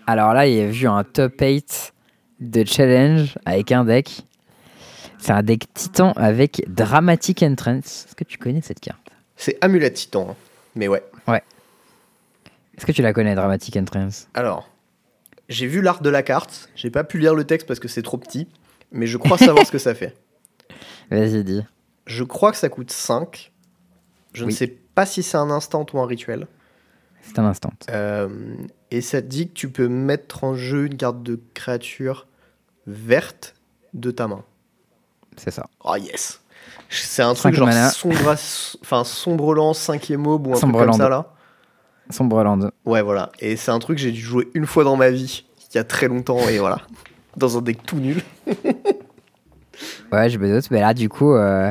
Alors 0.06 0.34
là, 0.34 0.46
il 0.46 0.54
y 0.54 0.60
a 0.60 0.66
vu 0.66 0.86
un 0.86 1.02
top 1.02 1.40
8 1.40 1.94
de 2.40 2.62
challenge 2.66 3.38
avec 3.46 3.72
un 3.72 3.86
deck. 3.86 4.26
C'est 5.16 5.32
un 5.32 5.42
deck 5.42 5.64
titan 5.72 6.12
avec 6.16 6.62
Dramatic 6.68 7.42
Entrance. 7.42 8.04
Est-ce 8.06 8.14
que 8.14 8.24
tu 8.24 8.36
connais 8.36 8.60
cette 8.60 8.80
carte? 8.80 9.00
C'est 9.36 9.56
Amulet 9.62 9.90
Titan, 9.90 10.28
hein. 10.30 10.36
mais 10.74 10.88
ouais. 10.88 11.02
Est-ce 12.76 12.84
que 12.84 12.92
tu 12.92 13.00
la 13.02 13.12
connais, 13.14 13.34
Dramatic 13.34 13.76
Entrance? 13.78 14.28
Alors, 14.34 14.68
j'ai 15.48 15.66
vu 15.66 15.80
l'art 15.80 16.02
de 16.02 16.10
la 16.10 16.22
carte. 16.22 16.68
J'ai 16.74 16.90
pas 16.90 17.04
pu 17.04 17.18
lire 17.18 17.34
le 17.34 17.44
texte 17.44 17.66
parce 17.66 17.80
que 17.80 17.88
c'est 17.88 18.02
trop 18.02 18.18
petit, 18.18 18.46
mais 18.92 19.06
je 19.06 19.16
crois 19.16 19.38
savoir 19.38 19.64
ce 19.66 19.72
que 19.72 19.78
ça 19.78 19.94
fait. 19.94 20.14
Vas-y, 21.10 21.44
dis. 21.44 21.62
Je 22.06 22.24
crois 22.24 22.50
que 22.52 22.56
ça 22.58 22.68
coûte 22.68 22.90
5. 22.90 23.52
Je 24.32 24.44
Oui. 24.44 24.52
ne 24.52 24.56
sais 24.56 24.66
pas 24.94 25.06
si 25.06 25.22
c'est 25.22 25.36
un 25.36 25.50
instant 25.50 25.86
ou 25.92 26.00
un 26.00 26.06
rituel. 26.06 26.46
C'est 27.22 27.38
un 27.38 27.44
instant. 27.46 27.72
Euh, 27.90 28.28
et 28.90 29.00
ça 29.00 29.22
te 29.22 29.26
dit 29.26 29.48
que 29.48 29.54
tu 29.54 29.70
peux 29.70 29.88
mettre 29.88 30.44
en 30.44 30.54
jeu 30.54 30.86
une 30.86 30.96
carte 30.96 31.22
de 31.22 31.40
créature 31.54 32.26
verte 32.86 33.54
de 33.94 34.10
ta 34.10 34.28
main. 34.28 34.44
C'est 35.36 35.50
ça. 35.50 35.66
Oh 35.82 35.96
yes 35.96 36.40
C'est 36.90 37.22
un 37.22 37.32
truc 37.34 37.54
genre 37.54 37.66
mana. 37.66 37.88
sombre, 37.90 38.36
enfin, 38.82 39.04
Sombreland 39.04 39.72
5ème 39.72 40.26
aube 40.26 40.46
ou 40.46 40.50
un 40.50 40.52
truc 40.52 40.60
Sombreland. 40.60 40.92
comme 40.92 41.00
ça 41.00 41.08
là. 41.08 41.32
Sombreland. 42.10 42.70
Ouais, 42.84 43.00
voilà. 43.00 43.32
Et 43.40 43.56
c'est 43.56 43.70
un 43.70 43.78
truc 43.78 43.96
que 43.96 44.02
j'ai 44.02 44.12
dû 44.12 44.20
jouer 44.20 44.48
une 44.54 44.66
fois 44.66 44.84
dans 44.84 44.96
ma 44.96 45.10
vie, 45.10 45.44
il 45.72 45.76
y 45.76 45.78
a 45.78 45.84
très 45.84 46.08
longtemps, 46.08 46.46
et 46.48 46.58
voilà. 46.58 46.82
Dans 47.38 47.56
un 47.56 47.62
deck 47.62 47.82
tout 47.84 47.96
nul. 47.96 48.22
Ouais, 50.12 50.30
je 50.30 50.38
me 50.38 50.52
doute. 50.52 50.70
Mais 50.70 50.80
là, 50.80 50.94
du 50.94 51.08
coup, 51.08 51.34
euh, 51.34 51.70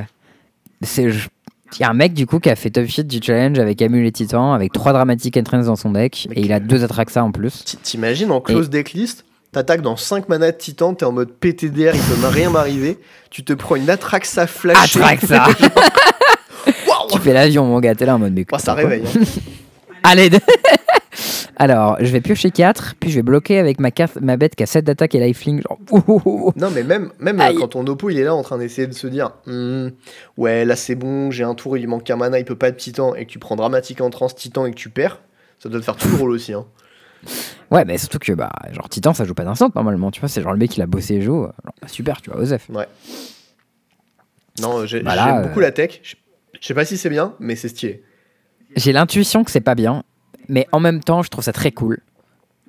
c'est. 0.82 1.04
Il 1.06 1.82
y 1.82 1.84
a 1.86 1.90
un 1.90 1.94
mec 1.96 2.14
du 2.14 2.28
coup 2.28 2.40
qui 2.40 2.52
a 2.52 2.56
fait 2.56 2.70
top 2.70 2.86
shit 2.86 3.08
du 3.08 3.20
challenge 3.20 3.58
avec 3.58 3.82
Amul 3.82 4.06
et 4.06 4.12
Titan, 4.12 4.54
avec 4.54 4.72
trois 4.72 4.94
dramatic 4.94 5.36
entrance 5.38 5.66
dans 5.66 5.76
son 5.76 5.90
deck, 5.90 6.28
Mec, 6.30 6.38
et 6.38 6.42
il 6.42 6.54
a 6.54 6.60
deux 6.60 6.84
Atraxa 6.84 7.24
en 7.24 7.32
plus. 7.32 7.64
T'imagines 7.82 8.30
en 8.32 8.42
close 8.42 8.70
decklist, 8.70 9.26
t'attaques 9.52 9.82
dans 9.82 9.98
5 9.98 10.30
manas 10.30 10.52
de 10.52 10.58
titan, 10.58 10.94
t'es 10.94 11.04
en 11.06 11.12
mode 11.12 11.32
PTDR, 11.32 11.96
il 11.96 12.00
peut 12.02 12.28
rien 12.28 12.52
m'arriver. 12.52 13.00
Tu 13.32 13.44
te 13.44 13.54
prends 13.54 13.76
une 13.76 13.90
Atraxa 13.90 14.46
flashée. 14.46 15.00
Atraxa 15.02 15.48
Waouh 16.88 17.08
Tu 17.12 17.18
fais 17.20 17.34
l'avion, 17.34 17.66
mon 17.66 17.80
gars, 17.80 17.96
t'es 17.96 18.06
là 18.06 18.18
en 18.18 18.20
mode 18.20 18.34
mais. 18.34 18.46
Oh, 18.52 18.58
ça 18.60 18.76
réveille. 18.76 19.04
hein. 19.08 19.22
Allez 20.04 20.30
Alors, 21.58 21.98
je 22.00 22.12
vais 22.12 22.22
piocher 22.22 22.52
4, 22.52 22.96
puis 23.00 23.10
je 23.10 23.16
vais 23.16 23.22
bloquer 23.22 23.60
avec 23.60 23.80
ma, 23.80 23.92
carte, 23.92 24.18
ma 24.22 24.38
bête 24.38 24.56
qui 24.56 24.64
a 24.64 24.66
7 24.66 24.86
d'attaque 24.86 25.14
et 25.16 25.20
lifelink. 25.20 25.62
Genre. 25.68 25.80
Non, 26.56 26.70
mais 26.72 26.84
même, 26.84 27.12
même 27.20 27.40
euh, 27.40 27.44
Aïe. 27.44 27.56
quand 27.56 27.70
ton 27.70 27.86
oppo 27.88 28.10
il 28.10 28.18
est 28.18 28.24
là 28.24 28.34
en 28.36 28.44
train 28.44 28.58
d'essayer 28.58 28.88
de 28.88 28.94
se 28.94 29.08
dire 29.08 29.32
Hmm, 29.46 29.90
Ouais, 30.38 30.66
là 30.66 30.76
c'est 30.76 30.96
bon, 30.96 31.32
j'ai 31.32 31.44
un 31.44 31.56
tour, 31.56 31.78
il 31.78 31.82
lui 31.82 31.88
manque 31.88 32.10
un 32.10 32.16
mana, 32.16 32.40
il 32.40 32.46
peut 32.46 32.56
pas 32.56 32.70
être 32.70 32.78
titan, 32.78 33.14
et 33.16 33.26
que 33.26 33.32
tu 33.32 33.40
prends 33.40 33.56
dramatique 33.56 34.02
en 34.02 34.10
trans 34.10 34.28
titan 34.30 34.66
et 34.66 34.72
que 34.72 34.76
tu 34.78 34.90
perds, 34.90 35.20
ça 35.60 35.70
doit 35.70 35.80
te 35.80 35.86
faire 35.86 35.96
tout 35.96 36.08
le 36.10 36.16
rôle 36.16 36.32
aussi. 36.32 36.54
Hein. 36.54 36.66
Ouais, 37.72 37.86
mais 37.86 37.98
surtout 37.98 38.20
que, 38.20 38.34
bah, 38.34 38.52
genre, 38.72 38.90
Titan, 38.90 39.14
ça 39.14 39.24
joue 39.26 39.34
pas 39.34 39.46
d'instant 39.46 39.70
normalement, 39.74 40.12
tu 40.12 40.20
vois. 40.20 40.28
C'est 40.30 40.42
genre 40.42 40.52
le 40.52 40.60
mec, 40.60 40.76
il 40.76 40.82
a 40.82 40.86
bossé 40.88 41.16
et 41.16 41.22
joue. 41.22 41.48
Bah, 41.82 41.88
super, 41.88 42.22
tu 42.22 42.30
vois, 42.30 42.40
Osef. 42.42 42.70
Non, 44.62 44.86
j'ai- 44.86 45.02
Bah 45.02 45.16
j'aime 45.16 45.38
euh, 45.38 45.48
beaucoup 45.48 45.60
la 45.60 45.72
tech. 45.72 46.00
Je 46.04 46.16
je 46.60 46.68
sais 46.68 46.74
pas 46.74 46.86
si 46.86 46.98
c'est 46.98 47.10
bien, 47.10 47.34
mais 47.40 47.56
c'est 47.56 47.68
stylé. 47.70 48.04
J'ai 48.76 48.92
l'intuition 48.94 49.44
que 49.44 49.52
c'est 49.52 49.60
pas 49.62 49.76
bien, 49.76 50.04
mais 50.50 50.68
en 50.72 50.80
même 50.80 51.04
temps, 51.04 51.24
je 51.24 51.30
trouve 51.30 51.44
ça 51.44 51.54
très 51.54 51.72
cool. 51.72 52.00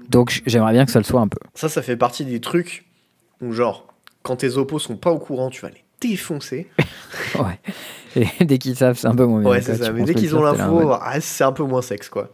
Donc, 0.09 0.43
j'aimerais 0.47 0.73
bien 0.73 0.85
que 0.85 0.93
ça 0.93 0.99
le 0.99 1.05
soit 1.05 1.21
un 1.21 1.29
peu. 1.29 1.39
Ça, 1.55 1.69
ça 1.69 1.81
fait 1.83 1.97
partie 1.97 2.25
des 2.25 2.41
trucs 2.41 2.85
où, 3.41 3.53
genre, 3.53 3.87
quand 4.23 4.37
tes 4.37 4.57
oppos 4.57 4.79
sont 4.79 4.97
pas 4.97 5.11
au 5.11 5.19
courant, 5.19 5.51
tu 5.51 5.63
vas 5.63 5.71
les 5.71 5.85
défoncer. 6.01 6.69
Ouais. 7.39 7.59
Et 8.39 8.45
dès 8.45 8.59
qu'ils 8.59 8.77
savent, 8.77 8.97
c'est 8.97 9.09
un 9.09 9.15
peu 9.15 9.25
moins. 9.27 9.43
Ouais, 9.43 9.61
c'est 9.61 9.75
ça. 9.77 9.91
Mais 9.93 10.05
dès 10.05 10.15
qu'ils 10.15 10.37
ont 10.37 10.43
l'info, 10.43 10.93
ah, 11.01 11.21
c'est 11.21 11.43
un 11.43 11.51
peu 11.53 11.65
moins 11.65 11.83
sexe, 11.83 12.09
quoi. 12.09 12.33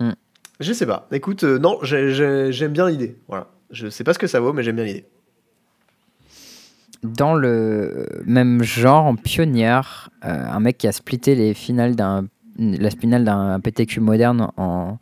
Mm. 0.00 0.10
Je 0.58 0.72
sais 0.72 0.86
pas. 0.86 1.06
Écoute, 1.12 1.44
euh, 1.44 1.58
non, 1.58 1.78
j'ai- 1.82 2.12
j'ai- 2.12 2.50
j'aime 2.50 2.72
bien 2.72 2.88
l'idée. 2.88 3.16
Voilà. 3.28 3.46
Je 3.70 3.88
sais 3.90 4.02
pas 4.02 4.12
ce 4.12 4.18
que 4.18 4.26
ça 4.26 4.40
vaut, 4.40 4.52
mais 4.52 4.64
j'aime 4.64 4.74
bien 4.76 4.84
l'idée. 4.86 5.06
Dans 7.04 7.34
le 7.34 8.08
même 8.24 8.62
genre, 8.64 9.04
en 9.06 9.14
pionnière, 9.14 10.10
euh, 10.24 10.28
un 10.50 10.58
mec 10.58 10.78
qui 10.78 10.88
a 10.88 10.92
splitté 10.92 11.36
les 11.36 11.54
finales 11.54 11.94
d'un, 11.94 12.26
la 12.58 12.90
finale 12.90 13.24
d'un 13.24 13.60
PTQ 13.60 14.00
moderne 14.00 14.50
en, 14.56 14.98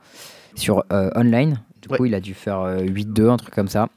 sur 0.55 0.85
euh, 0.93 1.11
online. 1.15 1.61
Du 1.83 1.89
coup, 1.89 2.05
il 2.05 2.15
a 2.15 2.21
dû 2.21 2.35
faire 2.35 2.61
euh, 2.61 2.79
8-2, 2.81 3.31
un 3.31 3.37
truc 3.37 3.55
comme 3.55 3.69
ça. 3.69 3.89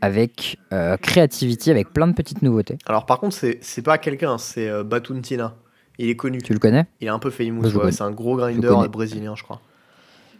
Avec 0.00 0.58
euh, 0.72 0.96
Creativity, 0.96 1.70
avec 1.72 1.92
plein 1.92 2.06
de 2.06 2.12
petites 2.12 2.42
nouveautés. 2.42 2.78
Alors, 2.86 3.04
par 3.06 3.18
contre, 3.18 3.36
c'est 3.60 3.82
pas 3.82 3.98
quelqu'un, 3.98 4.38
c'est 4.38 4.68
euh, 4.68 4.84
Batuntina. 4.84 5.56
Il 5.98 6.08
est 6.08 6.14
connu. 6.16 6.40
Tu 6.40 6.52
le 6.52 6.60
connais? 6.60 6.86
Il 7.00 7.08
est 7.08 7.10
un 7.10 7.18
peu 7.18 7.30
famous. 7.30 7.62
Ouais. 7.76 7.90
C'est 7.90 8.02
un 8.04 8.12
gros 8.12 8.36
grinder 8.36 8.72
brésilien, 8.88 9.34
je 9.34 9.42
crois. 9.42 9.60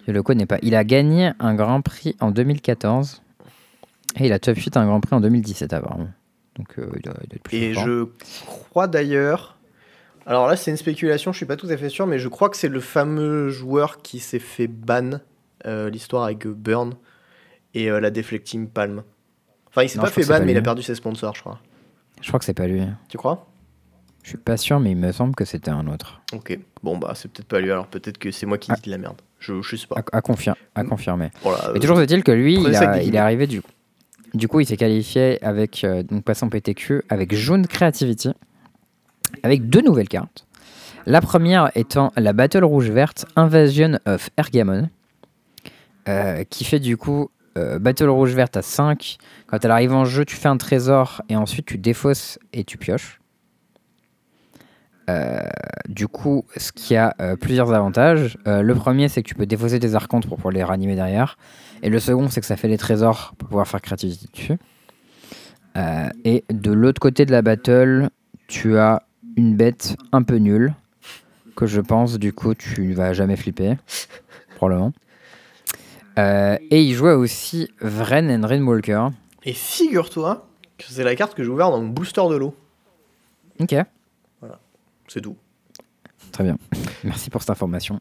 Je 0.07 0.12
le 0.12 0.23
connais 0.23 0.47
pas. 0.47 0.59
Il 0.62 0.77
a 0.77 0.85
gagné 0.85 1.33
un 1.41 1.55
Grand 1.57 1.83
Prix 1.83 2.16
en 2.20 2.31
2014 2.31 3.20
et 4.20 4.27
il 4.27 4.33
a 4.33 4.39
top 4.39 4.57
8 4.57 4.77
un 4.77 4.87
Grand 4.87 5.01
Prix 5.01 5.16
en 5.16 5.20
2017 5.20 5.73
apparemment. 5.73 6.09
Donc 6.57 6.79
euh, 6.79 6.89
il, 6.95 7.03
doit, 7.03 7.15
il 7.25 7.29
doit 7.29 7.35
être 7.37 7.43
plus 7.43 7.57
Et 7.59 7.75
fort. 7.75 7.85
je 7.85 8.05
crois 8.47 8.87
d'ailleurs. 8.87 9.58
Alors 10.29 10.47
là, 10.47 10.55
c'est 10.57 10.71
une 10.71 10.77
spéculation, 10.77 11.33
je 11.33 11.39
suis 11.39 11.47
pas 11.47 11.57
tout 11.57 11.69
à 11.71 11.77
fait 11.77 11.89
sûr, 11.89 12.07
mais 12.07 12.19
je 12.19 12.29
crois 12.29 12.51
que 12.51 12.57
c'est 12.57 12.69
le 12.69 12.81
fameux 12.81 13.49
joueur 13.49 14.03
qui 14.03 14.19
s'est 14.21 14.39
fait 14.39 14.67
ban 14.69 15.21
euh, 15.67 15.89
l'histoire 15.91 16.25
avec 16.25 16.47
Burn 16.47 16.95
et 17.75 17.91
euh, 17.91 17.99
la 17.99 18.11
Deflecting 18.11 18.69
Palm. 18.69 19.03
Enfin, 19.69 19.83
il 19.85 19.89
s'est 19.89 19.97
Non, 19.99 20.03
pas 20.03 20.09
je 20.09 20.13
crois 20.13 20.15
fait 20.15 20.21
que 20.21 20.27
c'est 20.27 20.33
ban, 20.35 20.39
pas 20.41 20.45
mais 20.45 20.53
il 20.53 20.57
a 20.57 20.61
lui. 20.61 20.65
perdu 20.65 20.83
ses 20.83 20.95
sponsors, 20.95 21.35
je 21.35 21.41
crois. 21.41 21.59
Je 22.21 22.29
crois 22.29 22.39
que 22.39 22.45
c'est 22.45 22.55
pas 22.55 22.67
lui. 22.67 22.83
Tu 23.09 23.17
crois? 23.17 23.47
Je 24.23 24.29
suis 24.31 24.39
pas 24.39 24.59
sûr, 24.59 24.79
mais 24.81 24.91
il 24.91 24.97
me 24.99 25.11
semble 25.13 25.35
que 25.35 25.47
c'était 25.47 25.71
un 25.71 25.87
autre. 25.87 26.21
Ok. 26.35 26.59
Bon, 26.83 26.99
bah, 26.99 27.13
c'est 27.15 27.31
peut-être 27.33 27.49
pas 27.49 27.61
lui, 27.61 27.71
alors 27.73 27.87
peut-être 27.87 28.19
que 28.19 28.31
c'est 28.31 28.45
moi 28.45 28.59
qui 28.59 28.71
Ah. 28.71 28.75
dis 28.77 28.83
de 28.83 28.91
la 28.91 28.99
merde. 28.99 29.17
Je, 29.39 29.63
je 29.63 29.77
sais 29.77 29.87
pas. 29.87 29.97
À, 30.13 30.19
à, 30.19 30.21
confir- 30.21 30.57
à 30.75 30.85
confirmer. 30.85 31.31
Voilà, 31.43 31.71
Mais 31.73 31.79
euh, 31.79 31.81
toujours 31.81 32.01
est-il 32.03 32.23
que 32.23 32.33
lui, 32.33 32.57
prenez 32.57 32.69
il, 32.71 32.75
ça 32.75 32.81
avec 32.81 32.89
a- 32.91 32.93
des 32.95 32.99
il 32.99 33.01
est 33.01 33.05
guillemets. 33.13 33.19
arrivé 33.19 33.47
du 33.47 33.63
coup. 33.63 33.71
Du 34.35 34.47
coup, 34.47 34.61
il 34.61 34.67
s'est 34.67 34.77
qualifié 34.77 35.43
avec 35.43 35.85
euh, 35.85 36.03
donc 36.03 36.23
passant 36.25 36.51
PTQ 36.51 37.03
avec 37.09 37.35
Jaune 37.35 37.67
Creativity 37.67 38.33
avec 39.43 39.69
deux 39.69 39.83
nouvelles 39.83 40.09
cartes. 40.09 40.47
La 41.07 41.21
première 41.21 41.71
étant 41.75 42.13
la 42.17 42.33
Battle 42.33 42.65
Rouge 42.65 42.91
Verte 42.91 43.25
Invasion 43.37 43.99
of 44.07 44.31
Ergamon 44.37 44.89
euh, 46.09 46.45
qui 46.49 46.65
fait 46.65 46.81
du 46.81 46.97
coup 46.97 47.31
euh, 47.59 47.79
Battle 47.79 48.09
Rouge 48.09 48.35
Verte 48.35 48.57
à 48.57 48.63
5. 48.63 49.19
Quand 49.47 49.63
elle 49.63 49.71
arrive 49.71 49.93
en 49.93 50.07
jeu, 50.07 50.25
tu 50.25 50.37
fais 50.37 50.49
un 50.49 50.57
trésor 50.57 51.21
et 51.29 51.37
ensuite 51.37 51.67
tu 51.67 51.77
défausses 51.77 52.39
et 52.55 52.65
tu 52.65 52.79
pioches. 52.79 53.21
Euh, 55.11 55.41
du 55.89 56.09
coup, 56.09 56.45
ce 56.57 56.73
qui 56.73 56.97
a 56.97 57.15
plusieurs 57.41 57.73
avantages. 57.73 58.39
Le 58.47 58.75
premier, 58.75 59.09
c'est 59.09 59.23
que 59.23 59.29
tu 59.29 59.35
peux 59.35 59.47
défausser 59.47 59.79
des 59.79 59.95
archontes 59.95 60.27
pour 60.27 60.37
pouvoir 60.37 60.53
les 60.53 60.65
ranimer 60.65 60.95
derrière. 60.95 61.37
Et 61.83 61.89
le 61.89 61.99
second, 61.99 62.29
c'est 62.29 62.41
que 62.41 62.47
ça 62.47 62.57
fait 62.57 62.69
des 62.69 62.79
trésors 62.79 63.35
pour 63.39 63.49
pouvoir 63.49 63.67
faire 63.67 63.81
créativité 63.81 64.27
dessus. 64.33 64.59
Et 66.25 66.45
de 66.51 66.73
l'autre 66.73 67.01
côté 67.01 67.25
de 67.25 67.33
la 67.33 67.41
battle, 67.41 68.11
tu 68.49 68.77
as 68.79 69.03
une 69.39 69.55
bête 69.55 69.97
un 70.12 70.23
peu 70.24 70.35
nulle 70.36 70.74
que 71.56 71.66
je 71.66 71.81
pense, 71.81 72.19
du 72.19 72.32
coup, 72.32 72.55
tu 72.55 72.89
ne 72.89 72.94
vas 72.94 73.12
jamais 73.12 73.36
flipper. 73.36 73.77
probablement. 74.56 74.93
Euh, 76.19 76.59
et 76.70 76.82
il 76.82 76.94
jouait 76.94 77.12
aussi 77.12 77.70
Vren 77.81 78.28
and 78.31 78.47
Rainwalker. 78.47 79.06
Et 79.44 79.52
figure-toi 79.52 80.48
que 80.77 80.85
c'est 80.89 81.05
la 81.05 81.15
carte 81.15 81.35
que 81.35 81.44
j'ai 81.44 81.48
ouverte 81.51 81.70
dans 81.70 81.81
mon 81.81 81.89
booster 81.89 82.23
de 82.28 82.36
l'eau. 82.36 82.55
Ok, 83.60 83.74
C'est 85.09 85.20
tout. 85.20 85.36
très 86.32 86.43
bien. 86.44 86.56
Merci 87.05 87.31
pour 87.31 87.40
cette 87.43 87.51
information. 87.51 87.98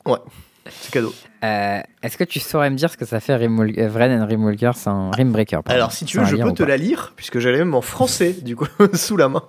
C'est 0.69 0.91
cadeau. 0.91 1.13
Euh, 1.43 1.79
Est-ce 2.03 2.17
que 2.17 2.23
tu 2.23 2.39
saurais 2.39 2.69
me 2.69 2.75
dire 2.75 2.91
ce 2.91 2.97
que 2.97 3.05
ça 3.05 3.19
fait 3.19 3.35
Rimwal- 3.37 3.79
euh, 3.79 3.87
Vren 3.87 4.11
and 4.21 4.25
Rimwalker 4.25 4.71
C'est 4.75 4.89
un 4.89 5.11
Rimbreaker. 5.11 5.61
Alors, 5.67 5.91
si 5.93 6.03
tu 6.05 6.17
veux, 6.19 6.25
je 6.25 6.35
peux 6.35 6.51
te 6.53 6.63
la 6.63 6.75
lire, 6.77 7.13
puisque 7.15 7.39
j'allais 7.39 7.59
même 7.59 7.73
en 7.75 7.81
français, 7.81 8.33
du 8.33 8.55
coup, 8.55 8.67
sous 8.93 9.15
la 9.17 9.29
main. 9.29 9.43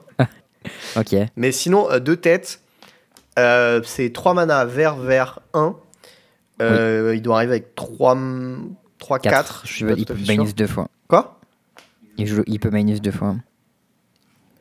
Ok. 0.97 1.15
Mais 1.37 1.53
sinon, 1.53 1.91
euh, 1.91 1.99
deux 2.01 2.17
têtes. 2.17 2.61
Euh, 3.39 3.81
c'est 3.85 4.13
3 4.13 4.35
mana 4.35 4.65
vert, 4.65 4.97
vert, 4.97 5.41
1. 5.55 5.77
Euh, 6.61 7.13
Il 7.15 7.23
doit 7.23 7.37
arriver 7.37 7.53
avec 7.53 7.75
3, 7.77 8.17
3 8.99 9.19
4. 9.21 9.33
Quatre. 9.33 9.63
Je 9.65 9.73
suis 9.73 9.85
Il 9.85 9.89
pas 9.89 9.95
peut- 9.95 10.01
il 10.01 10.05
tout 10.07 10.13
à 10.13 10.17
peut 10.17 10.21
fait 10.21 10.27
sûr. 10.27 10.35
minus 10.43 10.55
deux 10.55 10.67
fois. 10.67 10.89
Quoi? 11.07 11.39
Il, 12.17 12.27
joue, 12.27 12.43
il 12.47 12.59
peut 12.59 12.71
minus 12.71 13.01
deux 13.01 13.13
fois. 13.13 13.37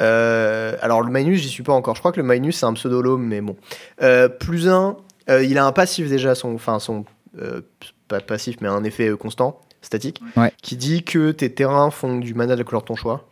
Euh, 0.01 0.77
Alors, 0.81 1.01
le 1.01 1.11
Minus, 1.11 1.41
j'y 1.41 1.49
suis 1.49 1.63
pas 1.63 1.73
encore. 1.73 1.95
Je 1.95 2.01
crois 2.01 2.11
que 2.11 2.21
le 2.21 2.27
Minus, 2.27 2.57
c'est 2.59 2.65
un 2.65 2.73
pseudolome, 2.73 3.23
mais 3.25 3.41
bon. 3.41 3.55
Euh, 4.03 4.29
plus 4.29 4.69
1, 4.69 4.95
il 5.41 5.57
a 5.57 5.65
un 5.65 5.71
passif 5.71 6.07
déjà, 6.09 6.35
son, 6.35 6.53
enfin, 6.53 6.79
son. 6.79 7.05
euh, 7.41 7.61
pas 8.07 8.19
passif, 8.21 8.57
mais 8.61 8.67
un 8.67 8.83
effet 8.83 9.09
euh, 9.09 9.17
constant, 9.17 9.59
statique, 9.81 10.21
Ouais. 10.37 10.51
qui 10.61 10.77
dit 10.77 11.03
que 11.03 11.31
tes 11.31 11.51
terrains 11.53 11.89
font 11.91 12.17
du 12.19 12.33
mana 12.35 12.53
de 12.53 12.59
la 12.59 12.63
couleur 12.63 12.81
de 12.83 12.87
ton 12.87 12.95
choix. 12.95 13.27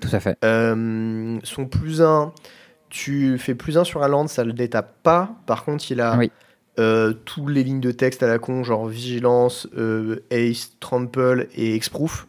Tout 0.00 0.08
à 0.12 0.20
fait. 0.20 0.36
Euh, 0.44 1.38
son 1.44 1.66
plus 1.66 2.02
1, 2.02 2.32
tu 2.90 3.38
fais 3.38 3.54
plus 3.54 3.78
1 3.78 3.84
sur 3.84 4.02
un 4.02 4.08
land, 4.08 4.26
ça 4.26 4.44
le 4.44 4.52
détape 4.52 4.94
pas. 5.02 5.30
Par 5.46 5.64
contre, 5.64 5.90
il 5.90 6.00
a 6.00 6.16
Oui. 6.16 6.30
euh, 6.78 7.12
tous 7.24 7.46
les 7.48 7.62
lignes 7.64 7.80
de 7.80 7.90
texte 7.92 8.22
à 8.22 8.26
la 8.26 8.38
con, 8.38 8.64
genre 8.64 8.86
vigilance, 8.86 9.68
euh, 9.76 10.24
ace, 10.30 10.72
trample 10.80 11.48
et 11.54 11.74
exproof. 11.74 12.26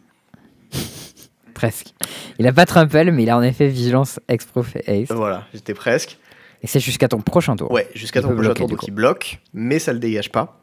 Presque. 1.54 1.94
Il 2.38 2.46
a 2.46 2.52
pas 2.52 2.66
trample, 2.66 3.10
mais 3.12 3.22
il 3.22 3.30
a 3.30 3.36
en 3.38 3.42
effet 3.42 3.68
vigilance, 3.68 4.20
exproof 4.28 4.76
et 4.76 5.02
ace. 5.02 5.10
Euh, 5.10 5.14
Voilà, 5.14 5.44
j'étais 5.54 5.72
presque. 5.74 6.18
Et 6.62 6.66
c'est 6.66 6.80
jusqu'à 6.80 7.08
ton 7.08 7.20
prochain 7.20 7.56
tour. 7.56 7.70
Ouais, 7.70 7.88
jusqu'à 7.94 8.20
ton 8.20 8.28
prochain 8.28 8.40
bloquer, 8.42 8.58
tour, 8.60 8.68
donc 8.68 8.78
coup. 8.80 8.84
il 8.88 8.92
bloque, 8.92 9.40
mais 9.54 9.78
ça 9.78 9.92
le 9.92 9.98
dégage 9.98 10.30
pas. 10.32 10.60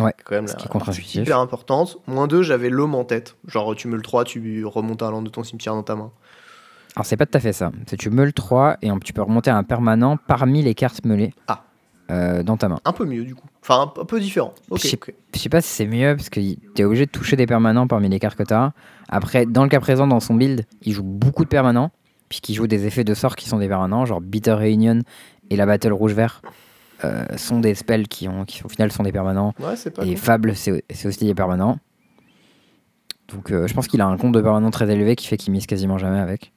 Ouais, 0.00 0.12
quand 0.24 0.34
même 0.34 0.48
ce 0.48 0.56
qui 0.56 0.66
contre-intuitif. 0.68 1.22
hyper 1.22 1.38
importante. 1.38 1.98
Moins 2.08 2.26
2, 2.26 2.42
j'avais 2.42 2.68
l'homme 2.68 2.94
en 2.96 3.04
tête. 3.04 3.36
Genre, 3.46 3.76
tu 3.76 3.86
me 3.86 3.94
le 3.96 4.02
3, 4.02 4.24
tu 4.24 4.64
remontes 4.64 5.02
un 5.02 5.10
land 5.10 5.22
de 5.22 5.28
ton 5.30 5.44
cimetière 5.44 5.74
dans 5.74 5.82
ta 5.84 5.94
main. 5.94 6.10
Alors, 6.96 7.06
c'est 7.06 7.16
pas 7.16 7.26
tout 7.26 7.36
à 7.36 7.40
fait 7.40 7.52
ça. 7.52 7.72
C'est 7.86 7.96
tu 7.96 8.10
meules 8.10 8.32
3 8.32 8.76
et 8.82 8.90
on- 8.90 8.98
tu 9.00 9.12
peux 9.12 9.22
remonter 9.22 9.50
un 9.50 9.62
permanent 9.64 10.16
parmi 10.16 10.62
les 10.62 10.74
cartes 10.74 11.04
meulées 11.04 11.32
Ah. 11.48 11.64
euh, 12.10 12.42
dans 12.42 12.56
ta 12.56 12.68
main. 12.68 12.78
Un 12.84 12.92
peu 12.92 13.04
mieux, 13.04 13.24
du 13.24 13.34
coup. 13.34 13.46
Enfin, 13.62 13.92
un, 13.96 14.00
un 14.00 14.04
peu 14.04 14.20
différent. 14.20 14.54
Ok, 14.70 14.80
Je 14.82 14.88
sais- 14.88 14.94
ok. 14.96 15.12
Je 15.34 15.38
sais 15.40 15.48
pas 15.48 15.60
si 15.60 15.68
c'est 15.68 15.86
mieux 15.86 16.14
parce 16.16 16.28
que 16.30 16.38
tu 16.40 16.56
es 16.82 16.84
obligé 16.84 17.06
de 17.06 17.10
toucher 17.10 17.34
des 17.36 17.46
permanents 17.46 17.86
parmi 17.86 18.08
les 18.08 18.18
cartes 18.20 18.36
que 18.38 18.42
tu 18.44 18.54
as. 18.54 18.72
Après, 19.08 19.46
dans 19.46 19.62
le 19.64 19.68
cas 19.68 19.80
présent, 19.80 20.06
dans 20.06 20.20
son 20.20 20.34
build, 20.34 20.66
il 20.82 20.92
joue 20.92 21.02
beaucoup 21.02 21.44
de 21.44 21.48
permanents, 21.48 21.90
puisqu'il 22.28 22.54
joue 22.54 22.66
des 22.66 22.86
effets 22.86 23.04
de 23.04 23.14
sort 23.14 23.34
qui 23.36 23.48
sont 23.48 23.58
des 23.58 23.68
permanents, 23.68 24.04
genre 24.04 24.20
Bitter 24.20 24.52
Reunion 24.52 25.00
et 25.50 25.56
la 25.56 25.66
Battle 25.66 25.92
Rouge-Vert. 25.92 26.42
euh, 27.02 27.24
sont 27.36 27.58
des 27.60 27.74
spells 27.74 28.06
qui, 28.08 28.28
ont, 28.28 28.44
qui 28.44 28.64
au 28.64 28.68
final 28.68 28.90
sont 28.92 29.02
des 29.02 29.12
permanents. 29.12 29.52
Ouais, 29.60 29.74
c'est 29.76 29.90
pas 29.90 30.04
Et 30.06 30.14
con. 30.14 30.20
Fable, 30.20 30.54
c'est 30.56 30.84
c'est 30.88 31.08
aussi 31.08 31.26
des 31.26 31.34
permanents. 31.34 31.76
Donc 33.28 33.50
euh, 33.50 33.66
je 33.66 33.74
pense 33.74 33.88
qu'il 33.88 34.00
a 34.00 34.06
un 34.06 34.16
compte 34.16 34.32
de 34.32 34.40
permanents 34.40 34.70
très 34.70 34.88
élevé 34.90 35.16
qui 35.16 35.26
fait 35.26 35.36
qu'il 35.36 35.52
mise 35.52 35.66
quasiment 35.66 35.98
jamais 35.98 36.18
avec. 36.20 36.52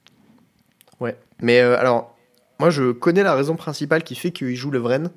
Ouais. 0.99 1.17
Mais 1.41 1.59
euh, 1.61 1.77
alors, 1.77 2.15
moi 2.59 2.69
je 2.69 2.91
connais 2.91 3.23
la 3.23 3.35
raison 3.35 3.55
principale 3.55 4.03
qui 4.03 4.15
fait 4.15 4.31
qu'il 4.31 4.55
joue 4.55 4.71
le 4.71 4.79
Vren. 4.79 5.09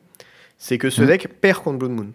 C'est 0.58 0.76
que 0.78 0.90
ce 0.90 1.00
Mhm. 1.02 1.08
deck 1.08 1.28
perd 1.40 1.58
contre 1.62 1.78
Blood 1.78 1.92
Moon. 1.92 2.12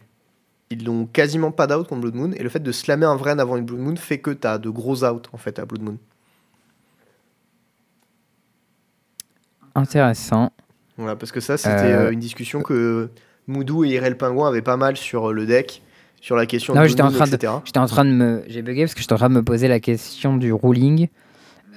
Ils 0.70 0.84
n'ont 0.84 1.06
quasiment 1.06 1.52
pas 1.52 1.68
d'out 1.68 1.84
contre 1.88 2.02
Blood 2.02 2.16
Moon. 2.16 2.32
Et 2.34 2.44
le 2.44 2.50
fait 2.50 2.60
de 2.60 2.72
slammer 2.72 3.06
un 3.06 3.16
Vren 3.16 3.40
avant 3.40 3.58
une 3.58 3.66
Blood 3.66 3.80
Moon 3.80 3.96
fait 3.96 4.20
que 4.20 4.32
t'as 4.32 4.58
de 4.60 4.70
gros 4.70 5.04
outs 5.04 5.22
en 5.34 5.38
fait 5.38 5.58
à 5.60 5.66
Blood 5.66 5.82
Moon. 5.82 5.98
Intéressant. 9.76 10.52
Voilà, 10.98 11.16
parce 11.16 11.32
que 11.32 11.40
ça 11.42 11.58
c'était 11.58 11.74
Euh, 11.92 12.06
euh, 12.08 12.12
une 12.12 12.20
discussion 12.20 12.62
que 12.62 13.10
Moudou 13.48 13.84
et 13.84 13.90
Irel 13.90 14.18
Pingouin 14.18 14.48
avaient 14.48 14.62
pas 14.62 14.78
mal 14.78 14.96
sur 14.96 15.30
euh, 15.30 15.34
le 15.34 15.46
deck, 15.46 15.82
sur 16.22 16.36
la 16.38 16.46
question 16.46 16.74
Non, 16.74 16.84
de 16.84 16.88
j'étais 16.88 17.02
Blood 17.02 17.08
en 17.16 17.18
Moon, 17.18 17.26
train 17.26 17.30
de- 17.30 17.36
etc. 17.36 17.54
J'étais 17.66 17.80
en 17.80 17.86
train 17.88 18.06
de 18.06 18.12
me. 18.12 18.44
J'ai 18.48 18.62
bugué 18.62 18.84
parce 18.84 18.94
que 18.94 19.02
j'étais 19.02 19.14
en 19.14 19.18
train 19.18 19.30
de 19.30 19.34
me 19.36 19.44
poser 19.44 19.68
la 19.68 19.80
question 19.82 20.38
du 20.38 20.54
ruling. 20.54 21.10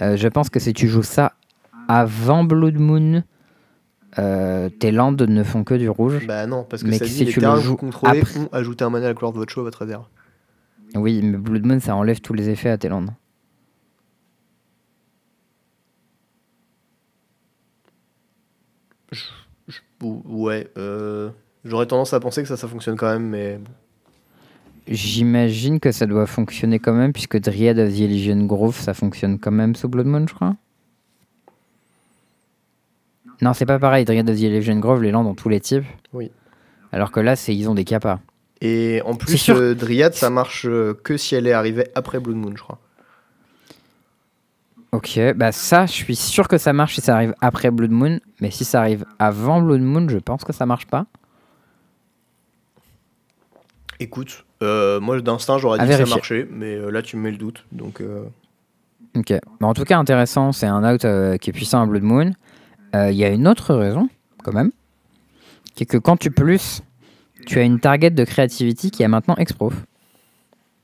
Euh, 0.00 0.16
je 0.16 0.28
pense 0.28 0.48
que 0.48 0.60
si 0.60 0.72
tu 0.72 0.86
joues 0.86 1.02
ça 1.02 1.32
avant 1.88 2.44
Blood 2.44 2.78
Moon, 2.78 3.22
euh, 4.18 4.68
tes 4.68 4.90
landes 4.92 5.20
ne 5.22 5.42
font 5.42 5.64
que 5.64 5.74
du 5.74 5.88
rouge. 5.88 6.26
Bah 6.26 6.46
non, 6.46 6.64
parce 6.64 6.82
que 6.82 6.88
Mais 6.88 6.98
ça 6.98 7.04
que 7.04 7.10
dit 7.10 7.16
si 7.16 7.24
les 7.24 7.32
tu 7.32 7.40
le 7.40 7.46
joues 7.56 7.70
vous 7.70 7.76
contrôlez 7.76 8.20
après- 8.20 8.40
ont 8.40 8.48
ajouté 8.52 8.84
un 8.84 8.90
mana 8.90 9.06
à 9.06 9.08
la 9.08 9.14
couleur 9.14 9.32
de 9.32 9.38
votre 9.38 9.52
choix 9.52 9.62
à 9.62 9.64
votre 9.64 9.78
réserve. 9.80 10.04
Oui, 10.94 11.20
mais 11.22 11.36
Blood 11.36 11.66
Moon, 11.66 11.80
ça 11.80 11.94
enlève 11.96 12.20
tous 12.20 12.32
les 12.34 12.48
effets 12.48 12.70
à 12.70 12.78
tes 12.78 12.88
landes. 12.88 13.10
Ou- 20.02 20.22
Ouais, 20.26 20.68
euh, 20.76 21.30
j'aurais 21.64 21.86
tendance 21.86 22.14
à 22.14 22.20
penser 22.20 22.42
que 22.42 22.48
ça, 22.48 22.56
ça 22.56 22.68
fonctionne 22.68 22.96
quand 22.96 23.10
même, 23.12 23.28
mais. 23.28 23.58
J'imagine 24.86 25.80
que 25.80 25.92
ça 25.92 26.06
doit 26.06 26.26
fonctionner 26.26 26.78
quand 26.78 26.94
même, 26.94 27.12
puisque 27.12 27.38
Dryad 27.38 27.78
of 27.78 27.90
the 27.92 28.00
Elysian 28.00 28.44
Grove, 28.46 28.76
ça 28.78 28.94
fonctionne 28.94 29.38
quand 29.38 29.50
même 29.50 29.74
sous 29.74 29.88
Blood 29.88 30.06
Moon, 30.06 30.26
je 30.28 30.34
crois. 30.34 30.56
Non, 33.40 33.52
c'est 33.52 33.66
pas 33.66 33.78
pareil. 33.78 34.04
Dryad 34.04 34.28
of 34.28 34.36
the 34.36 34.42
Elysian 34.42 34.78
Grove, 34.78 35.02
les 35.02 35.10
landes 35.10 35.26
ont 35.26 35.34
tous 35.34 35.48
les 35.48 35.60
types. 35.60 35.84
Oui. 36.12 36.30
Alors 36.92 37.12
que 37.12 37.20
là, 37.20 37.36
c'est 37.36 37.54
ils 37.54 37.68
ont 37.68 37.74
des 37.74 37.84
capas. 37.84 38.20
Et 38.60 39.00
en 39.04 39.14
plus, 39.14 39.50
euh, 39.50 39.74
Dryad, 39.74 40.14
ça 40.14 40.30
marche 40.30 40.66
euh, 40.66 40.94
que 41.04 41.16
si 41.16 41.34
elle 41.34 41.46
est 41.46 41.52
arrivée 41.52 41.88
après 41.94 42.18
Blood 42.18 42.36
Moon, 42.36 42.52
je 42.56 42.62
crois. 42.62 42.78
Ok, 44.90 45.20
bah 45.36 45.52
ça, 45.52 45.86
je 45.86 45.92
suis 45.92 46.16
sûr 46.16 46.48
que 46.48 46.56
ça 46.56 46.72
marche 46.72 46.94
si 46.94 47.02
ça 47.02 47.14
arrive 47.14 47.34
après 47.40 47.70
Blood 47.70 47.90
Moon, 47.90 48.18
mais 48.40 48.50
si 48.50 48.64
ça 48.64 48.80
arrive 48.80 49.04
avant 49.18 49.60
Blood 49.60 49.82
Moon, 49.82 50.08
je 50.08 50.16
pense 50.16 50.44
que 50.44 50.52
ça 50.52 50.64
marche 50.64 50.86
pas. 50.86 51.06
Écoute, 54.00 54.46
euh, 54.62 54.98
moi 54.98 55.20
d'instinct, 55.20 55.58
j'aurais 55.58 55.78
dit 55.78 55.86
que 55.86 56.06
ça 56.06 56.06
marchait, 56.06 56.48
mais 56.50 56.74
euh, 56.74 56.90
là, 56.90 57.02
tu 57.02 57.16
me 57.16 57.22
mets 57.22 57.30
le 57.30 57.36
doute. 57.36 57.64
Donc, 57.70 58.02
Ok, 59.14 59.30
mais 59.30 59.66
en 59.66 59.74
tout 59.74 59.84
cas 59.84 59.98
intéressant, 59.98 60.52
c'est 60.52 60.66
un 60.66 60.82
out 60.90 61.02
qui 61.38 61.50
est 61.50 61.52
puissant 61.52 61.82
à 61.82 61.86
Blood 61.86 62.02
Moon. 62.02 62.32
Euh, 62.94 63.10
Il 63.10 63.16
y 63.16 63.24
a 63.24 63.28
une 63.28 63.46
autre 63.46 63.74
raison, 63.74 64.08
quand 64.42 64.52
même, 64.52 64.70
qui 65.74 65.84
est 65.84 65.86
que 65.86 65.98
quand 65.98 66.16
tu 66.16 66.30
plus, 66.30 66.82
tu 67.46 67.58
as 67.58 67.62
une 67.62 67.80
target 67.80 68.10
de 68.10 68.24
creativity 68.24 68.90
qui 68.90 69.04
a 69.04 69.08
maintenant 69.08 69.36
Exprof. 69.36 69.74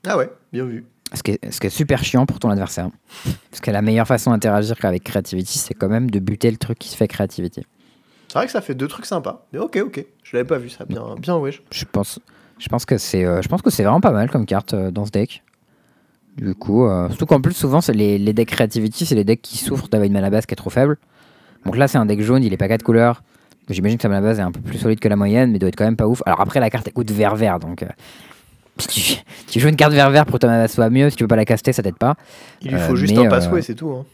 Ah 0.07 0.17
ouais, 0.17 0.31
bien 0.53 0.65
vu. 0.65 0.85
Ce 1.13 1.23
qui, 1.23 1.31
est, 1.31 1.51
ce 1.51 1.59
qui 1.59 1.67
est 1.67 1.71
super 1.71 2.03
chiant 2.03 2.25
pour 2.25 2.39
ton 2.39 2.49
adversaire. 2.49 2.89
Parce 3.51 3.61
que 3.61 3.71
la 3.71 3.81
meilleure 3.81 4.07
façon 4.07 4.31
d'interagir 4.31 4.75
avec 4.83 5.03
Creativity, 5.03 5.59
c'est 5.59 5.73
quand 5.73 5.87
même 5.87 6.09
de 6.09 6.19
buter 6.19 6.51
le 6.51 6.57
truc 6.57 6.79
qui 6.79 6.89
se 6.89 6.97
fait 6.97 7.07
Creativity. 7.07 7.61
C'est 8.27 8.39
vrai 8.39 8.47
que 8.47 8.51
ça 8.51 8.61
fait 8.61 8.75
deux 8.75 8.87
trucs 8.87 9.05
sympas. 9.05 9.45
Mais 9.53 9.59
ok, 9.59 9.77
ok. 9.85 10.05
Je 10.23 10.35
l'avais 10.35 10.47
pas 10.47 10.57
vu 10.57 10.69
ça. 10.69 10.83
Bien, 10.85 11.15
bien 11.17 11.37
ouais. 11.37 11.51
Je 11.71 11.85
pense, 11.89 12.19
je 12.57 12.67
pense 12.67 12.85
que 12.85 12.97
c'est, 12.97 13.23
euh, 13.23 13.41
vraiment 13.49 14.01
pas 14.01 14.11
mal 14.11 14.29
comme 14.29 14.45
carte 14.45 14.73
euh, 14.73 14.91
dans 14.91 15.05
ce 15.05 15.11
deck. 15.11 15.43
Du 16.35 16.53
coup, 16.53 16.85
euh, 16.85 17.07
surtout 17.09 17.27
qu'en 17.27 17.39
plus 17.39 17.53
souvent 17.53 17.79
les, 17.93 18.17
les 18.17 18.33
decks 18.33 18.49
Creativity, 18.49 19.05
c'est 19.05 19.15
les 19.15 19.23
decks 19.23 19.41
qui 19.41 19.57
souffrent 19.57 19.87
d'avoir 19.87 20.05
une 20.05 20.13
mana 20.13 20.29
base 20.29 20.45
qui 20.45 20.53
est 20.53 20.57
trop 20.57 20.69
faible. 20.69 20.97
Donc 21.65 21.77
là 21.77 21.87
c'est 21.87 21.97
un 21.97 22.05
deck 22.05 22.21
jaune, 22.21 22.43
il 22.43 22.53
est 22.53 22.57
pas 22.57 22.67
4 22.67 22.83
couleurs. 22.83 23.23
J'imagine 23.69 23.97
que 23.97 24.03
sa 24.03 24.09
mana 24.09 24.21
base 24.21 24.37
est 24.39 24.43
un 24.43 24.51
peu 24.51 24.59
plus 24.61 24.77
solide 24.77 24.99
que 24.99 25.07
la 25.07 25.15
moyenne, 25.15 25.51
mais 25.51 25.57
doit 25.59 25.69
être 25.69 25.75
quand 25.75 25.85
même 25.85 25.95
pas 25.95 26.07
ouf. 26.07 26.21
Alors 26.25 26.39
après 26.41 26.59
la 26.59 26.69
carte 26.69 26.87
elle 26.87 26.93
coûte 26.93 27.09
vert 27.11 27.35
vert, 27.35 27.59
donc 27.59 27.81
euh, 27.83 27.87
si 28.77 28.87
tu, 28.87 29.23
tu 29.47 29.59
joues 29.59 29.69
une 29.69 29.75
carte 29.75 29.93
vert 29.93 30.11
vert 30.11 30.25
pour 30.25 30.35
que 30.35 30.39
ta 30.39 30.47
mana 30.47 30.67
soit 30.67 30.89
mieux, 30.89 31.09
si 31.09 31.15
tu 31.15 31.23
veux 31.23 31.27
pas 31.27 31.35
la 31.35 31.45
caster, 31.45 31.73
ça 31.73 31.81
t'aide 31.81 31.97
pas. 31.97 32.15
Il 32.61 32.69
lui 32.71 32.77
Euh, 32.77 32.87
faut 32.87 32.95
juste 32.95 33.17
un 33.17 33.27
passway, 33.27 33.59
euh, 33.59 33.63
c'est 33.63 33.75
tout. 33.75 33.89
Hein. 33.91 34.05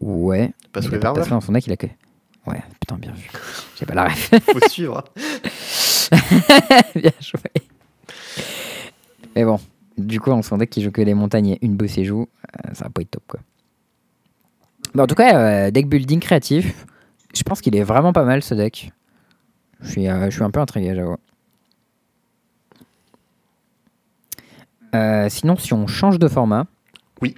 Ouais. 0.00 0.52
Passway 0.72 0.96
a 0.96 1.12
pas 1.12 1.12
dans 1.24 1.40
son 1.40 1.52
deck, 1.52 1.66
il 1.66 1.72
a 1.72 1.76
que. 1.76 1.86
Ouais, 2.46 2.62
putain 2.80 2.96
bien 2.96 3.12
vu. 3.12 3.30
J'ai 3.78 3.86
pas 3.86 3.94
la 3.94 4.04
ref. 4.06 4.30
Faut 4.52 4.68
suivre. 4.68 5.04
Bien 6.94 7.12
joué. 7.20 7.40
Mais 9.36 9.44
bon, 9.44 9.60
du 9.98 10.20
coup, 10.20 10.30
on 10.30 10.42
se 10.42 10.54
deck 10.54 10.70
qui 10.70 10.82
joue 10.82 10.90
que 10.90 11.02
les 11.02 11.14
montagnes 11.14 11.50
et 11.50 11.58
une 11.62 11.76
bosse 11.76 11.98
et 11.98 12.04
joue, 12.04 12.26
euh, 12.46 12.70
ça 12.72 12.84
va 12.84 12.90
pas 12.90 13.02
être 13.02 13.10
top 13.10 13.22
quoi. 13.28 13.40
Mais 14.94 15.02
en 15.02 15.06
tout 15.06 15.14
cas, 15.14 15.36
euh, 15.66 15.70
deck 15.70 15.88
building 15.88 16.20
créatif, 16.20 16.86
je 17.34 17.42
pense 17.42 17.60
qu'il 17.60 17.76
est 17.76 17.82
vraiment 17.84 18.12
pas 18.12 18.24
mal 18.24 18.42
ce 18.42 18.54
deck. 18.54 18.92
Je 19.80 19.90
suis, 19.90 20.08
euh, 20.08 20.26
je 20.26 20.30
suis 20.34 20.42
un 20.42 20.50
peu 20.50 20.60
intrigué, 20.60 20.94
j'avoue. 20.94 21.16
Euh, 24.94 25.28
sinon, 25.28 25.56
si 25.56 25.72
on 25.72 25.86
change 25.86 26.18
de 26.18 26.26
format, 26.28 26.66
Oui. 27.20 27.36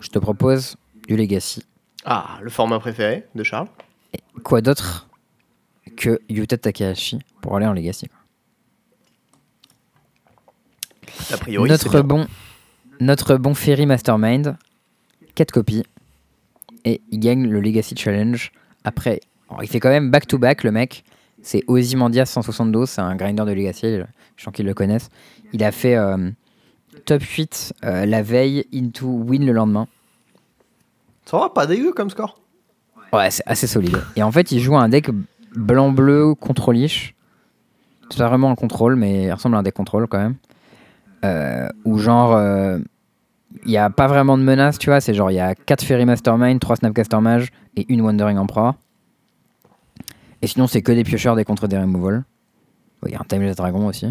je 0.00 0.08
te 0.08 0.18
propose 0.18 0.76
du 1.08 1.16
Legacy. 1.16 1.64
Ah, 2.04 2.38
le 2.40 2.50
format 2.50 2.78
préféré 2.78 3.26
de 3.34 3.42
Charles? 3.42 3.68
Quoi 4.44 4.60
d'autre 4.60 5.08
que 5.96 6.20
Yuta 6.28 6.56
Takahashi 6.56 7.18
pour 7.40 7.56
aller 7.56 7.66
en 7.66 7.72
Legacy. 7.72 8.08
A 11.32 11.36
priori, 11.38 11.68
c'est 11.70 11.72
notre 11.84 12.02
bien. 12.02 12.02
bon, 12.02 12.26
notre 13.00 13.36
bon 13.36 13.54
Ferry 13.54 13.86
Mastermind, 13.86 14.56
4 15.34 15.50
copies. 15.50 15.82
Et 16.86 17.02
il 17.10 17.20
gagne 17.20 17.46
le 17.46 17.60
Legacy 17.60 17.94
Challenge. 17.96 18.52
Après, 18.84 19.20
alors, 19.50 19.62
il 19.62 19.68
fait 19.68 19.80
quand 19.80 19.90
même 19.90 20.10
back-to-back, 20.10 20.62
le 20.62 20.70
mec. 20.70 21.04
C'est 21.42 21.62
Ozymandias 21.68 22.26
172, 22.26 22.88
c'est 22.88 23.00
un 23.00 23.14
grinder 23.14 23.44
de 23.44 23.52
Legacy, 23.52 23.98
je 24.36 24.42
sens 24.42 24.52
qu'ils 24.54 24.66
le 24.66 24.74
connaissent. 24.74 25.10
Il 25.52 25.62
a 25.62 25.70
fait 25.70 25.96
euh, 25.96 26.30
top 27.04 27.22
8 27.22 27.74
euh, 27.84 28.06
la 28.06 28.22
veille, 28.22 28.64
into 28.74 29.06
win 29.06 29.44
le 29.44 29.52
lendemain. 29.52 29.86
Ça 31.24 31.38
va, 31.38 31.50
pas 31.50 31.66
dégueu 31.66 31.92
comme 31.92 32.10
score. 32.10 32.40
Ouais, 33.12 33.30
c'est 33.30 33.44
assez 33.46 33.66
solide. 33.66 33.98
Et 34.16 34.22
en 34.22 34.32
fait, 34.32 34.50
il 34.50 34.60
joue 34.60 34.76
un 34.76 34.88
deck 34.88 35.10
blanc-bleu 35.54 36.34
contrôlish. 36.34 37.14
C'est 38.10 38.18
pas 38.18 38.28
vraiment 38.28 38.50
un 38.50 38.54
contrôle, 38.54 38.96
mais 38.96 39.24
il 39.24 39.32
ressemble 39.32 39.56
à 39.56 39.58
un 39.58 39.62
deck 39.62 39.74
contrôle 39.74 40.06
quand 40.06 40.18
même. 40.18 40.36
Euh, 41.24 41.68
où 41.84 41.98
genre, 41.98 42.34
euh, 42.34 42.78
il 43.64 43.70
n'y 43.70 43.78
a 43.78 43.90
pas 43.90 44.06
vraiment 44.06 44.36
de 44.38 44.42
menace, 44.42 44.78
tu 44.78 44.90
vois. 44.90 45.00
C'est 45.00 45.14
genre, 45.14 45.30
il 45.30 45.34
y 45.34 45.40
a 45.40 45.54
4 45.54 45.84
Fairy 45.84 46.04
Mastermind, 46.04 46.60
3 46.60 46.76
Snapcaster 46.76 47.20
Mage 47.20 47.50
et 47.76 47.86
une 47.88 48.00
Wandering 48.00 48.38
Emperor. 48.38 48.74
Et 50.42 50.46
sinon, 50.46 50.66
c'est 50.66 50.82
que 50.82 50.92
des 50.92 51.04
piocheurs, 51.04 51.36
des 51.36 51.44
contre, 51.44 51.66
des 51.66 51.78
removal. 51.78 52.24
Il 53.04 53.12
y 53.12 53.14
a 53.14 53.20
un 53.20 53.24
Timeless 53.24 53.56
Dragon 53.56 53.86
aussi. 53.86 54.06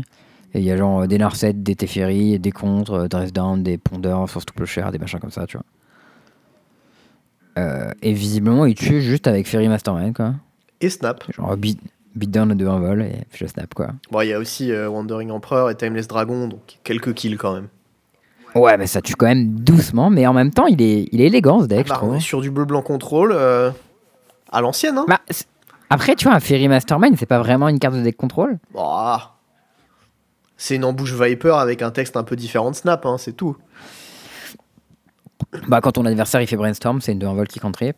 Et 0.54 0.60
il 0.60 0.64
y 0.64 0.72
a 0.72 0.78
genre 0.78 1.02
euh, 1.02 1.08
des 1.08 1.18
Narset, 1.18 1.54
des 1.54 1.76
Teferi, 1.76 2.40
des 2.40 2.52
contre, 2.52 2.94
euh, 2.94 3.08
Dress 3.08 3.34
Down, 3.34 3.62
des 3.62 3.78
Ponders, 3.78 4.30
Force 4.30 4.46
to 4.46 4.54
Piocheur, 4.54 4.92
des 4.92 5.00
machins 5.00 5.20
comme 5.20 5.32
ça, 5.32 5.46
tu 5.46 5.58
vois. 5.58 5.66
Euh, 7.58 7.92
et 8.02 8.14
visiblement, 8.14 8.66
il 8.66 8.76
tue 8.76 9.02
juste 9.02 9.28
avec 9.28 9.48
Fairy 9.48 9.68
Mastermind, 9.68 10.16
quoi. 10.16 10.36
Et 10.82 10.90
Snap. 10.90 11.24
Genre 11.32 11.56
beat, 11.58 11.80
beat 12.16 12.32
down 12.32 12.54
de 12.54 12.68
un 12.68 12.80
vol 12.80 13.02
et 13.02 13.24
je 13.34 13.46
snap, 13.46 13.74
quoi. 13.74 13.90
Bon, 14.12 14.22
il 14.22 14.30
y 14.30 14.34
a 14.34 14.40
aussi 14.40 14.72
euh, 14.72 14.90
Wandering 14.90 15.32
Emperor 15.32 15.70
et 15.70 15.76
Timeless 15.76 16.08
Dragon, 16.08 16.48
donc 16.48 16.80
quelques 16.84 17.14
kills 17.14 17.38
quand 17.38 17.54
même. 17.54 17.68
Ouais, 18.56 18.78
mais 18.78 18.88
ça 18.88 19.02
tue 19.02 19.16
quand 19.16 19.26
même 19.26 19.50
doucement, 19.60 20.10
mais 20.10 20.26
en 20.28 20.34
même 20.34 20.52
temps, 20.52 20.66
il 20.68 20.82
est, 20.82 21.10
il 21.12 21.20
est 21.22 21.26
élégant 21.26 21.62
ce 21.62 21.66
deck, 21.68 21.88
Bah, 21.88 21.96
je 21.96 22.00
on 22.00 22.08
trouve. 22.08 22.16
est 22.16 22.20
sur 22.22 22.42
du 22.42 22.50
bleu-blanc 22.52 22.82
contrôle 22.82 23.32
euh, 23.34 23.70
à 24.52 24.62
l'ancienne, 24.62 24.98
hein. 24.98 25.06
Bah, 25.08 25.20
après, 25.90 26.16
tu 26.16 26.26
vois, 26.26 26.36
un 26.36 26.40
Fairy 26.40 26.68
Mastermind, 26.68 27.16
c'est 27.20 27.26
pas 27.26 27.40
vraiment 27.40 27.68
une 27.68 27.80
carte 27.80 27.96
de 27.96 28.02
deck 28.02 28.16
contrôle. 28.18 28.58
Ah. 28.78 29.34
C'est 30.58 30.76
une 30.78 30.86
embouche 30.86 31.14
Viper 31.14 31.52
avec 31.58 31.82
un 31.82 31.92
texte 31.92 32.16
un 32.16 32.24
peu 32.24 32.36
différent 32.38 32.72
de 32.72 32.76
Snap, 32.76 33.06
hein, 33.06 33.18
c'est 33.20 33.34
tout. 33.34 33.58
Bah, 35.68 35.82
quand 35.82 35.92
ton 35.94 36.06
adversaire 36.06 36.42
il 36.42 36.48
fait 36.48 36.56
Brainstorm, 36.56 37.02
c'est 37.02 37.12
une 37.12 37.20
2 37.20 37.28
vol 37.28 37.48
qui 37.48 37.60
contrip. 37.60 37.98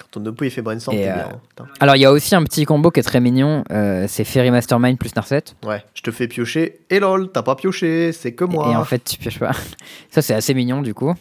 Quand 0.00 0.06
ton 0.20 0.26
oppo 0.26 0.44
il 0.44 0.50
fait 0.50 0.60
brainstorm, 0.62 0.96
Et, 0.96 1.02
t'es 1.02 1.10
euh, 1.10 1.14
bien. 1.14 1.28
hein, 1.32 1.40
putain. 1.48 1.66
Alors, 1.80 1.94
il 1.96 2.00
y 2.00 2.04
a 2.04 2.10
aussi 2.12 2.34
un 2.34 2.42
petit 2.42 2.64
combo 2.64 2.90
qui 2.90 2.98
est 3.00 3.04
très 3.04 3.20
mignon 3.20 3.62
euh, 3.70 4.06
c'est 4.08 4.24
Fairy 4.24 4.50
Mastermind 4.50 4.98
plus 4.98 5.14
Narset. 5.14 5.44
Ouais, 5.64 5.84
je 5.94 6.02
te 6.02 6.10
fais 6.10 6.26
piocher. 6.26 6.80
Et 6.90 6.98
lol, 6.98 7.30
t'as 7.30 7.42
pas 7.42 7.54
pioché, 7.54 8.12
c'est 8.12 8.32
que 8.32 8.44
moi. 8.44 8.70
Et 8.72 8.76
en 8.76 8.84
fait, 8.84 9.02
tu 9.04 9.16
pioches 9.18 9.38
pas. 9.38 9.52
Ça, 10.10 10.20
c'est 10.22 10.34
assez 10.34 10.52
mignon 10.54 10.82
du 10.82 10.94
coup. 10.94 11.14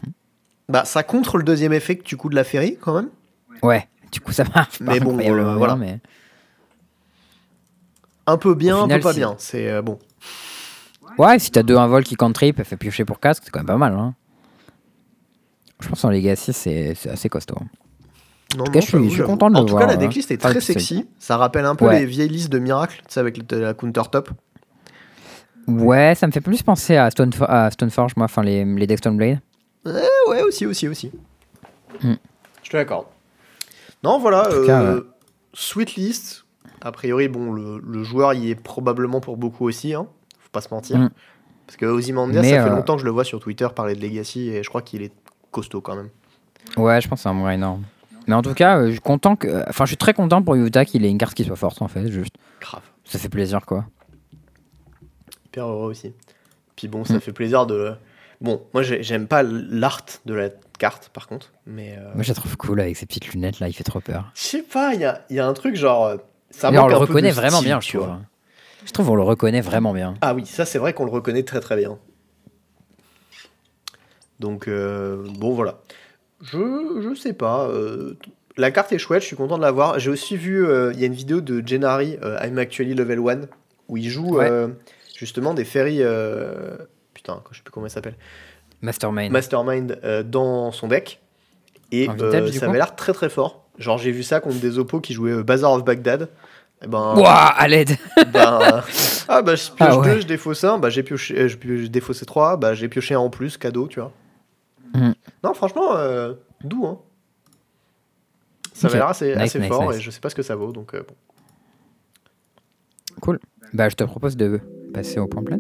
Bah, 0.70 0.86
ça 0.86 1.04
contre 1.04 1.38
le 1.38 1.44
deuxième 1.44 1.74
effet 1.74 1.98
que 1.98 2.04
tu 2.04 2.16
coups 2.18 2.32
de 2.32 2.36
la 2.38 2.44
féerie 2.44 2.78
quand 2.80 2.96
même. 2.96 3.10
Ouais, 3.62 3.88
du 4.12 4.20
coup, 4.22 4.32
ça 4.32 4.44
marche. 4.56 4.80
pas 4.80 4.86
Mais 4.94 5.00
bon, 5.00 5.12
incroyablement 5.12 5.42
euh, 5.44 5.50
bien, 5.52 5.58
voilà. 5.58 5.76
mais- 5.76 6.00
Un 8.26 8.38
peu 8.38 8.56
bien, 8.56 8.78
Au 8.78 8.80
un 8.80 8.84
final, 8.84 9.00
peu 9.00 9.04
pas 9.04 9.12
si- 9.14 9.20
bien. 9.20 9.36
C'est 9.38 9.70
euh, 9.70 9.82
bon. 9.82 10.00
Ouais, 11.18 11.38
si 11.40 11.52
t'as 11.52 11.64
deux 11.64 11.76
un 11.78 11.88
vol 11.88 12.04
qui 12.04 12.16
contrip, 12.16 12.58
elle 12.60 12.66
fait 12.66 12.78
piocher 12.78 13.06
pour 13.06 13.20
casque, 13.20 13.44
c'est 13.46 13.52
quand 13.52 13.60
même 13.60 13.68
pas 13.68 13.78
mal. 13.78 13.94
Hein. 13.94 14.16
Je 15.82 15.90
pense 15.90 16.04
en 16.06 16.10
Legacy, 16.10 16.54
c'est 16.54 16.96
c'est 16.96 17.10
assez 17.10 17.28
costaud. 17.30 17.58
Non, 18.58 18.64
tout 18.66 18.72
cas, 18.72 18.80
non, 18.80 18.86
je 18.86 18.88
suis- 18.98 19.10
je 19.10 19.14
suis 19.16 19.24
content 19.24 19.50
de 19.50 19.56
En 19.58 19.62
le 19.62 19.66
tout 19.66 19.74
cas, 19.74 19.80
voir, 19.80 19.88
la 19.88 19.94
hein. 19.94 19.98
decklist 19.98 20.32
est 20.32 20.38
très 20.38 20.60
sexy. 20.62 21.08
Ça 21.20 21.38
rappelle 21.38 21.66
un 21.66 21.76
peu 21.76 21.86
Ouais. 21.86 22.00
les 22.00 22.06
vieilles 22.06 22.30
listes 22.30 22.52
de 22.52 22.60
miracles, 22.60 22.98
tu 23.08 23.14
sais, 23.14 23.20
avec 23.20 23.40
la 23.52 23.74
countertop. 23.74 24.30
Ouais, 25.68 26.14
ça 26.16 26.28
me 26.28 26.32
fait 26.32 26.42
plus 26.42 26.62
penser 26.62 26.98
à, 26.98 27.10
Stone, 27.10 27.32
à 27.48 27.72
Stoneforge, 27.72 28.14
moi, 28.18 28.26
enfin 28.26 28.44
les, 28.44 28.66
les 28.66 28.86
Dexton 28.88 29.14
Blade. 29.14 29.40
Eh 29.86 30.30
ouais, 30.30 30.42
aussi, 30.44 30.66
aussi, 30.66 30.88
aussi. 30.88 31.12
Hmm. 32.02 32.14
Je 32.64 32.70
te 32.70 32.76
l'accorde. 32.78 33.06
Non, 34.04 34.20
voilà. 34.20 34.44
tout 34.52 34.66
cas, 34.66 34.82
euh, 34.82 35.02
Sweet 35.54 35.96
list. 35.96 36.46
A 36.82 36.92
priori, 36.92 37.30
bon, 37.30 37.54
le, 37.54 37.80
le 37.80 38.04
joueur 38.04 38.34
y 38.34 38.52
est 38.52 38.56
probablement 38.56 39.22
pour 39.22 39.38
beaucoup 39.38 39.66
aussi. 39.66 39.94
Hein. 39.94 40.06
Faut 40.40 40.50
pas 40.52 40.60
se 40.60 40.68
mentir. 40.74 40.98
Hmm. 40.98 41.10
Parce 41.66 41.78
que 41.78 41.86
Ozymandias, 41.86 42.44
ça 42.44 42.50
fait 42.50 42.58
euh, 42.60 42.76
longtemps 42.76 42.96
que 42.96 43.00
je 43.02 43.06
le 43.06 43.12
vois 43.12 43.24
sur 43.24 43.40
Twitter 43.40 43.68
parler 43.74 43.96
de 43.96 44.02
Legacy 44.02 44.50
et 44.50 44.64
je 44.64 44.68
crois 44.70 44.82
qu'il 44.82 45.02
est 45.02 45.14
costaud 45.52 45.80
quand 45.80 45.96
même. 45.96 46.10
Ouais, 46.76 47.00
je 47.00 47.08
pense 47.08 47.20
que 47.20 47.24
c'est 47.24 47.30
un 47.30 47.34
moyen 47.34 47.56
énorme. 47.58 47.84
Mais 48.28 48.36
en 48.36 48.42
tout 48.42 48.54
cas, 48.54 48.78
euh, 48.80 48.86
je 48.88 48.92
suis 48.92 49.00
content 49.00 49.36
que. 49.36 49.64
Enfin, 49.70 49.86
je 49.86 49.90
suis 49.90 49.98
très 49.98 50.14
content 50.14 50.42
pour 50.42 50.56
Utah 50.56 50.86
qu'il 50.86 51.04
ait 51.06 51.10
une 51.10 51.18
carte 51.18 51.34
qui 51.34 51.44
soit 51.44 51.56
forte, 51.56 51.82
en 51.82 51.88
fait. 51.88 52.08
Juste, 52.10 52.36
Grave. 52.62 52.82
ça 53.04 53.20
fait 53.20 53.30
plaisir, 53.30 53.66
quoi. 53.66 53.86
Hyper 55.48 55.68
heureux 55.68 55.90
aussi. 55.92 56.14
Puis 56.76 56.88
bon, 56.88 57.04
ça 57.06 57.16
Hmm. 57.16 57.20
fait 57.20 57.34
plaisir 57.34 57.66
de. 57.66 57.94
Bon, 58.42 58.62
moi 58.74 58.82
j'ai- 58.84 59.04
j'aime 59.04 59.28
pas 59.28 59.42
l'art 59.44 60.02
de 60.26 60.34
la 60.34 60.50
carte 60.80 61.10
par 61.14 61.28
contre, 61.28 61.52
mais. 61.66 61.96
euh, 61.98 62.12
Moi, 62.16 62.24
je 62.24 62.30
la 62.30 62.34
trouve 62.36 62.58
cool 62.58 62.82
avec 62.82 62.98
ses 62.98 63.06
petites 63.06 63.32
lunettes, 63.32 63.60
là, 63.60 63.68
il 63.70 63.74
fait 63.74 63.84
trop 63.86 64.00
peur. 64.02 64.32
Je 64.34 64.42
sais 64.42 64.64
pas, 64.64 64.94
il 64.96 65.00
y 65.02 65.06
a, 65.06 65.24
il 65.30 65.36
y 65.38 65.40
a 65.40 65.48
un 65.48 65.54
truc 65.54 65.76
genre. 65.76 66.06
euh, 66.08 66.18
Ça 66.50 66.70
Mais 66.72 66.78
on 66.80 66.88
le 66.88 66.96
reconnaît 66.96 67.32
vraiment 67.32 67.58
style, 67.58 67.68
bien, 67.68 67.80
je 67.80 67.90
trouve. 67.90 68.06
vois. 68.08 68.20
Je 68.86 68.92
trouve 68.92 69.10
on 69.12 69.16
le 69.16 69.22
reconnaît 69.24 69.62
vraiment 69.62 69.94
bien. 69.94 70.16
Ah 70.22 70.34
oui, 70.34 70.46
ça 70.46 70.66
c'est 70.66 70.78
vrai 70.80 70.94
qu'on 70.94 71.06
le 71.06 71.12
reconnaît 71.12 71.44
très 71.44 71.60
très 71.62 71.78
bien. 71.78 71.98
Donc 74.40 74.68
euh, 74.68 75.24
bon 75.38 75.54
voilà. 75.54 75.80
Je, 76.44 76.58
je 77.02 77.16
sais 77.20 77.34
pas. 77.34 77.68
euh, 77.68 78.14
la 78.58 78.70
carte 78.72 78.92
est 78.92 78.98
chouette, 78.98 79.22
je 79.22 79.28
suis 79.28 79.36
content 79.36 79.58
de 79.58 79.62
la 79.64 79.72
voir. 79.72 79.98
J'ai 80.00 80.10
aussi 80.12 80.38
vu, 80.38 80.66
euh, 80.66 80.92
il 80.94 81.00
y 81.00 81.04
a 81.04 81.08
une 81.08 81.14
vidéo 81.14 81.42
de 81.42 81.66
Gennari, 81.66 82.18
euh, 82.24 82.38
I'm 82.44 82.58
Actually 82.60 82.94
Level 82.94 83.20
1, 83.20 83.42
où 83.90 83.98
il 83.98 84.10
joue 84.10 84.36
Ouais. 84.38 84.50
justement 85.18 85.54
des 85.54 85.66
ferries... 85.66 86.02
putain, 87.14 87.42
je 87.52 87.58
sais 87.58 87.64
plus 87.64 87.72
comment 87.72 87.88
il 87.88 87.90
s'appelle. 87.92 88.16
Mastermind. 88.82 89.32
Mastermind 89.32 90.00
dans 90.30 90.72
son 90.72 90.88
deck. 90.88 91.20
Et 91.92 92.08
vintage, 92.08 92.52
ça 92.52 92.66
avait 92.68 92.78
l'air 92.78 92.96
très 92.96 93.14
très 93.14 93.30
fort. 93.30 93.66
Genre 93.80 93.98
j'ai 93.98 94.12
vu 94.12 94.24
ça 94.24 94.40
contre 94.40 94.60
des 94.60 94.78
oppos 94.78 95.00
qui 95.00 95.14
jouaient 95.14 95.42
Bazaar 95.44 95.72
of 95.74 95.84
Baghdad. 95.86 96.30
Et 96.84 96.88
ben, 96.88 97.14
Ouah, 97.16 97.48
à 97.58 97.68
l'aide 97.68 97.92
ben, 98.34 98.84
ah 99.30 99.42
bah 99.42 99.56
je 99.56 99.72
pioche 99.72 99.78
Ah 99.80 99.98
ouais. 100.00 100.16
deux, 100.16 100.22
je 100.22 100.28
défausse 100.28 100.64
un, 100.66 100.78
bah 100.78 100.90
j'ai 100.90 101.02
pioché, 101.02 101.48
je 101.48 101.88
défaussé 101.88 102.26
trois, 102.26 102.58
bah 102.58 102.74
j'ai 102.74 102.90
pioché 102.90 103.14
un 103.16 103.20
en 103.20 103.30
plus, 103.30 103.58
cadeau, 103.58 103.88
tu 103.88 104.00
vois. 104.02 104.12
Mhm. 104.94 105.14
Non 105.44 105.54
franchement, 105.54 105.96
euh, 105.96 106.34
doux 106.64 106.86
hein. 106.86 107.00
Ça 108.74 108.88
Ok. 108.88 108.94
avait 108.94 109.00
l'air 109.00 109.10
assez, 109.10 109.30
Nice, 109.36 109.38
assez 109.44 109.60
nice, 109.60 109.68
fort 109.68 109.88
nice. 109.92 109.98
et 109.98 110.02
je 110.02 110.10
sais 110.12 110.20
pas 110.20 110.30
ce 110.30 110.36
que 110.36 110.42
ça 110.42 110.56
vaut 110.56 110.72
donc 110.72 110.94
euh, 110.96 111.04
bon. 111.08 111.14
Cool. 113.22 113.40
Bah, 113.74 113.90
je 113.90 113.96
te 113.96 114.04
propose 114.04 114.36
de 114.36 114.60
passer 114.94 115.20
au 115.20 115.28
point 115.28 115.44
plein. 115.44 115.60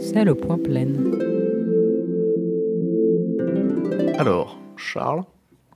C'est 0.00 0.24
le 0.24 0.34
point 0.34 0.58
plein. 0.58 0.86
Alors, 4.18 4.58
Charles, 4.76 5.24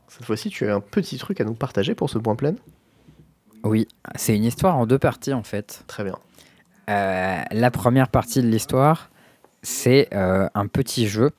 cette 0.08 0.24
fois-ci 0.24 0.50
tu 0.50 0.68
as 0.68 0.74
un 0.74 0.80
petit 0.80 1.18
truc 1.18 1.40
à 1.40 1.44
nous 1.44 1.54
partager 1.54 1.94
pour 1.94 2.10
ce 2.10 2.18
point 2.18 2.36
plein? 2.36 2.54
Oui, 3.64 3.88
c'est 4.14 4.36
une 4.36 4.44
histoire 4.44 4.76
en 4.76 4.86
deux 4.86 4.98
parties, 4.98 5.32
en 5.32 5.42
fait. 5.42 5.82
Très 5.88 6.04
bien. 6.04 6.16
Euh, 6.88 7.40
la 7.50 7.70
première 7.72 8.08
partie 8.08 8.40
de 8.42 8.46
l'histoire, 8.46 9.10
c'est 9.66 10.08
euh, 10.14 10.48
un 10.54 10.68
petit 10.68 11.08
jeu 11.08 11.32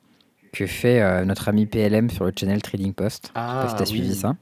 que 0.52 0.66
fait 0.66 1.02
euh, 1.02 1.24
notre 1.24 1.48
ami 1.48 1.66
PLM 1.66 2.10
sur 2.10 2.26
le 2.26 2.34
channel 2.38 2.62
Trading 2.62 2.94
Post. 2.94 3.32
Je 3.34 3.40
sais 3.40 3.46
pas 3.46 3.70
si 3.70 3.76
t'as 3.78 3.86
suivi 3.86 4.14
ça. 4.16 4.36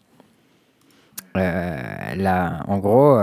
Euh, 1.37 2.15
là, 2.15 2.63
en 2.67 2.79
gros, 2.79 3.15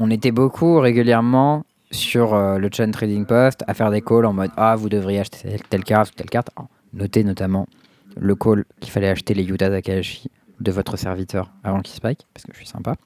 on 0.00 0.10
était 0.10 0.32
beaucoup 0.32 0.80
régulièrement 0.80 1.64
sur 1.92 2.36
le 2.36 2.68
channel 2.72 2.92
Trading 2.92 3.24
Post 3.26 3.62
à 3.68 3.74
faire 3.74 3.92
des 3.92 4.00
calls 4.00 4.26
en 4.26 4.32
mode 4.32 4.50
Ah, 4.56 4.74
vous 4.74 4.88
devriez 4.88 5.20
acheter 5.20 5.56
telle, 5.70 5.84
carte 5.84 6.10
ou 6.10 6.14
telle 6.16 6.30
carte. 6.30 6.50
Notez 6.92 7.22
notamment 7.22 7.68
le 8.16 8.34
call 8.34 8.64
qu'il 8.80 8.90
fallait 8.90 9.08
acheter 9.08 9.34
les 9.34 9.44
Yuta 9.44 9.70
Takahashi 9.70 10.30
de 10.58 10.72
votre 10.72 10.96
serviteur 10.96 11.52
avant 11.62 11.80
qu'il 11.80 11.94
spike, 11.94 12.26
parce 12.34 12.44
que 12.44 12.52
je 12.52 12.58
suis 12.58 12.66
sympa. 12.66 12.96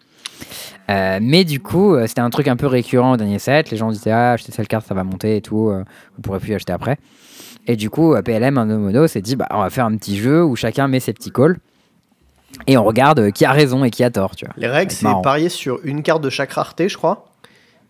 Euh, 0.90 1.18
mais 1.22 1.44
du 1.44 1.60
coup, 1.60 1.94
euh, 1.94 2.06
c'était 2.06 2.20
un 2.20 2.30
truc 2.30 2.48
un 2.48 2.56
peu 2.56 2.66
récurrent 2.66 3.12
au 3.12 3.16
dernier 3.16 3.38
set. 3.38 3.70
Les 3.70 3.76
gens 3.76 3.90
disaient 3.90 4.10
Ah, 4.10 4.32
achetez 4.32 4.52
cette 4.52 4.68
carte, 4.68 4.86
ça 4.86 4.94
va 4.94 5.04
monter 5.04 5.36
et 5.36 5.40
tout. 5.42 5.68
euh, 5.70 5.84
vous 6.16 6.22
pourrez 6.22 6.40
plus 6.40 6.54
acheter 6.54 6.72
après. 6.72 6.98
Et 7.66 7.76
du 7.76 7.88
coup, 7.90 8.14
PLM, 8.22 8.58
un 8.58 8.66
mono, 8.66 9.06
s'est 9.06 9.22
dit 9.22 9.36
bah, 9.36 9.46
On 9.50 9.60
va 9.60 9.70
faire 9.70 9.86
un 9.86 9.96
petit 9.96 10.18
jeu 10.18 10.44
où 10.44 10.54
chacun 10.56 10.88
met 10.88 11.00
ses 11.00 11.12
petits 11.12 11.30
calls. 11.30 11.58
Et 12.66 12.76
on 12.76 12.84
regarde 12.84 13.32
qui 13.32 13.44
a 13.44 13.52
raison 13.52 13.82
et 13.84 13.90
qui 13.90 14.04
a 14.04 14.10
tort, 14.10 14.36
tu 14.36 14.44
vois. 14.44 14.54
Les 14.56 14.68
règles, 14.68 14.92
C'est 14.92 15.06
parier 15.22 15.48
sur 15.48 15.80
une 15.84 16.02
carte 16.02 16.22
de 16.22 16.30
chaque 16.30 16.52
rareté, 16.52 16.88
je 16.88 16.96
crois. 16.96 17.26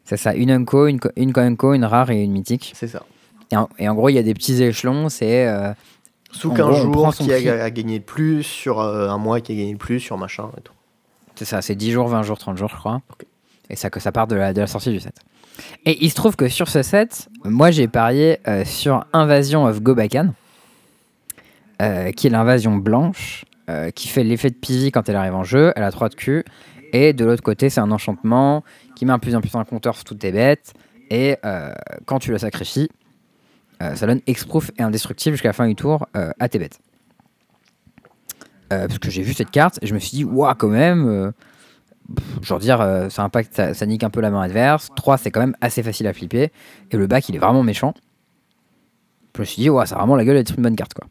C'est 0.04 0.16
ça, 0.16 0.34
une 0.34 0.50
unco, 0.50 0.86
une, 0.86 1.00
une 1.16 1.32
unco, 1.36 1.74
une 1.74 1.84
rare 1.84 2.10
et 2.10 2.22
une 2.22 2.32
mythique. 2.32 2.72
C'est 2.74 2.88
ça. 2.88 3.02
Et 3.50 3.56
en, 3.56 3.68
et 3.78 3.88
en 3.88 3.94
gros, 3.94 4.08
il 4.10 4.14
y 4.14 4.18
a 4.18 4.22
des 4.22 4.34
petits 4.34 4.62
échelons, 4.62 5.08
c'est 5.08 5.46
euh, 5.48 5.72
Sous 6.30 6.50
En 6.50 6.54
15 6.54 6.66
gros, 6.66 6.76
on 6.76 6.90
prend 6.92 7.10
jours, 7.10 7.14
qui 7.14 7.32
a, 7.32 7.36
prix. 7.36 7.48
a 7.48 7.70
gagné 7.70 7.98
le 7.98 8.04
plus, 8.04 8.42
sur 8.42 8.80
euh, 8.80 9.08
un 9.08 9.18
mois 9.18 9.40
qui 9.40 9.52
a 9.52 9.54
gagné 9.54 9.72
le 9.72 9.78
plus, 9.78 10.00
sur 10.00 10.16
machin 10.18 10.50
et 10.58 10.60
tout. 10.60 10.73
C'est 11.34 11.44
ça, 11.44 11.62
c'est 11.62 11.74
10 11.74 11.90
jours, 11.92 12.08
20 12.08 12.22
jours, 12.22 12.38
30 12.38 12.56
jours, 12.56 12.68
je 12.68 12.76
crois. 12.76 13.02
Et 13.70 13.76
ça 13.76 13.90
que 13.90 14.00
ça 14.00 14.12
part 14.12 14.26
de 14.26 14.36
la, 14.36 14.52
de 14.52 14.60
la 14.60 14.66
sortie 14.66 14.90
du 14.90 15.00
set. 15.00 15.14
Et 15.84 16.04
il 16.04 16.10
se 16.10 16.14
trouve 16.14 16.36
que 16.36 16.48
sur 16.48 16.68
ce 16.68 16.82
set, 16.82 17.28
moi 17.44 17.70
j'ai 17.70 17.88
parié 17.88 18.38
euh, 18.48 18.64
sur 18.64 19.06
Invasion 19.12 19.64
of 19.64 19.82
Gobakan, 19.82 20.34
euh, 21.82 22.10
qui 22.12 22.26
est 22.26 22.30
l'invasion 22.30 22.76
blanche, 22.76 23.44
euh, 23.70 23.90
qui 23.90 24.08
fait 24.08 24.24
l'effet 24.24 24.50
de 24.50 24.56
PV 24.56 24.90
quand 24.90 25.08
elle 25.08 25.16
arrive 25.16 25.34
en 25.34 25.44
jeu, 25.44 25.72
elle 25.76 25.82
a 25.82 25.90
3 25.90 26.08
de 26.08 26.14
Q, 26.14 26.44
et 26.92 27.12
de 27.12 27.24
l'autre 27.24 27.42
côté 27.42 27.70
c'est 27.70 27.80
un 27.80 27.90
enchantement 27.90 28.64
qui 28.96 29.06
met 29.06 29.12
un 29.12 29.18
plus 29.18 29.34
en 29.34 29.40
plus 29.40 29.54
un 29.54 29.64
compteur 29.64 29.94
sur 29.94 30.04
toutes 30.04 30.20
tes 30.20 30.32
bêtes, 30.32 30.74
et 31.10 31.36
quand 32.06 32.18
tu 32.18 32.30
le 32.30 32.38
sacrifies, 32.38 32.88
ça 33.80 34.06
donne 34.06 34.20
Exproof 34.26 34.70
et 34.78 34.82
indestructible 34.82 35.34
jusqu'à 35.34 35.50
la 35.50 35.52
fin 35.52 35.68
du 35.68 35.74
tour 35.74 36.06
à 36.14 36.48
tes 36.48 36.58
bêtes. 36.58 36.80
Euh, 38.72 38.86
parce 38.86 38.98
que 38.98 39.10
j'ai 39.10 39.22
vu 39.22 39.34
cette 39.34 39.50
carte 39.50 39.78
et 39.82 39.86
je 39.86 39.94
me 39.94 39.98
suis 39.98 40.16
dit, 40.16 40.24
waouh, 40.24 40.54
quand 40.54 40.68
même, 40.68 41.06
euh, 41.08 41.30
genre 42.42 42.58
dire, 42.58 42.80
euh, 42.80 43.08
ça 43.08 43.22
impacte, 43.22 43.54
ça, 43.74 43.86
nique 43.86 44.04
un 44.04 44.10
peu 44.10 44.20
la 44.20 44.30
main 44.30 44.42
adverse. 44.42 44.88
3, 44.96 45.18
c'est 45.18 45.30
quand 45.30 45.40
même 45.40 45.56
assez 45.60 45.82
facile 45.82 46.06
à 46.06 46.12
flipper. 46.12 46.50
Et 46.90 46.96
le 46.96 47.06
bac, 47.06 47.28
il 47.28 47.36
est 47.36 47.38
vraiment 47.38 47.62
méchant. 47.62 47.94
Je 49.36 49.42
me 49.42 49.44
suis 49.44 49.62
dit, 49.62 49.70
ouais, 49.70 49.84
ça 49.86 49.96
a 49.96 49.98
vraiment 49.98 50.16
la 50.16 50.24
gueule 50.24 50.36
d'être 50.36 50.54
une 50.56 50.62
bonne 50.62 50.76
carte, 50.76 50.94
quoi. 50.94 51.06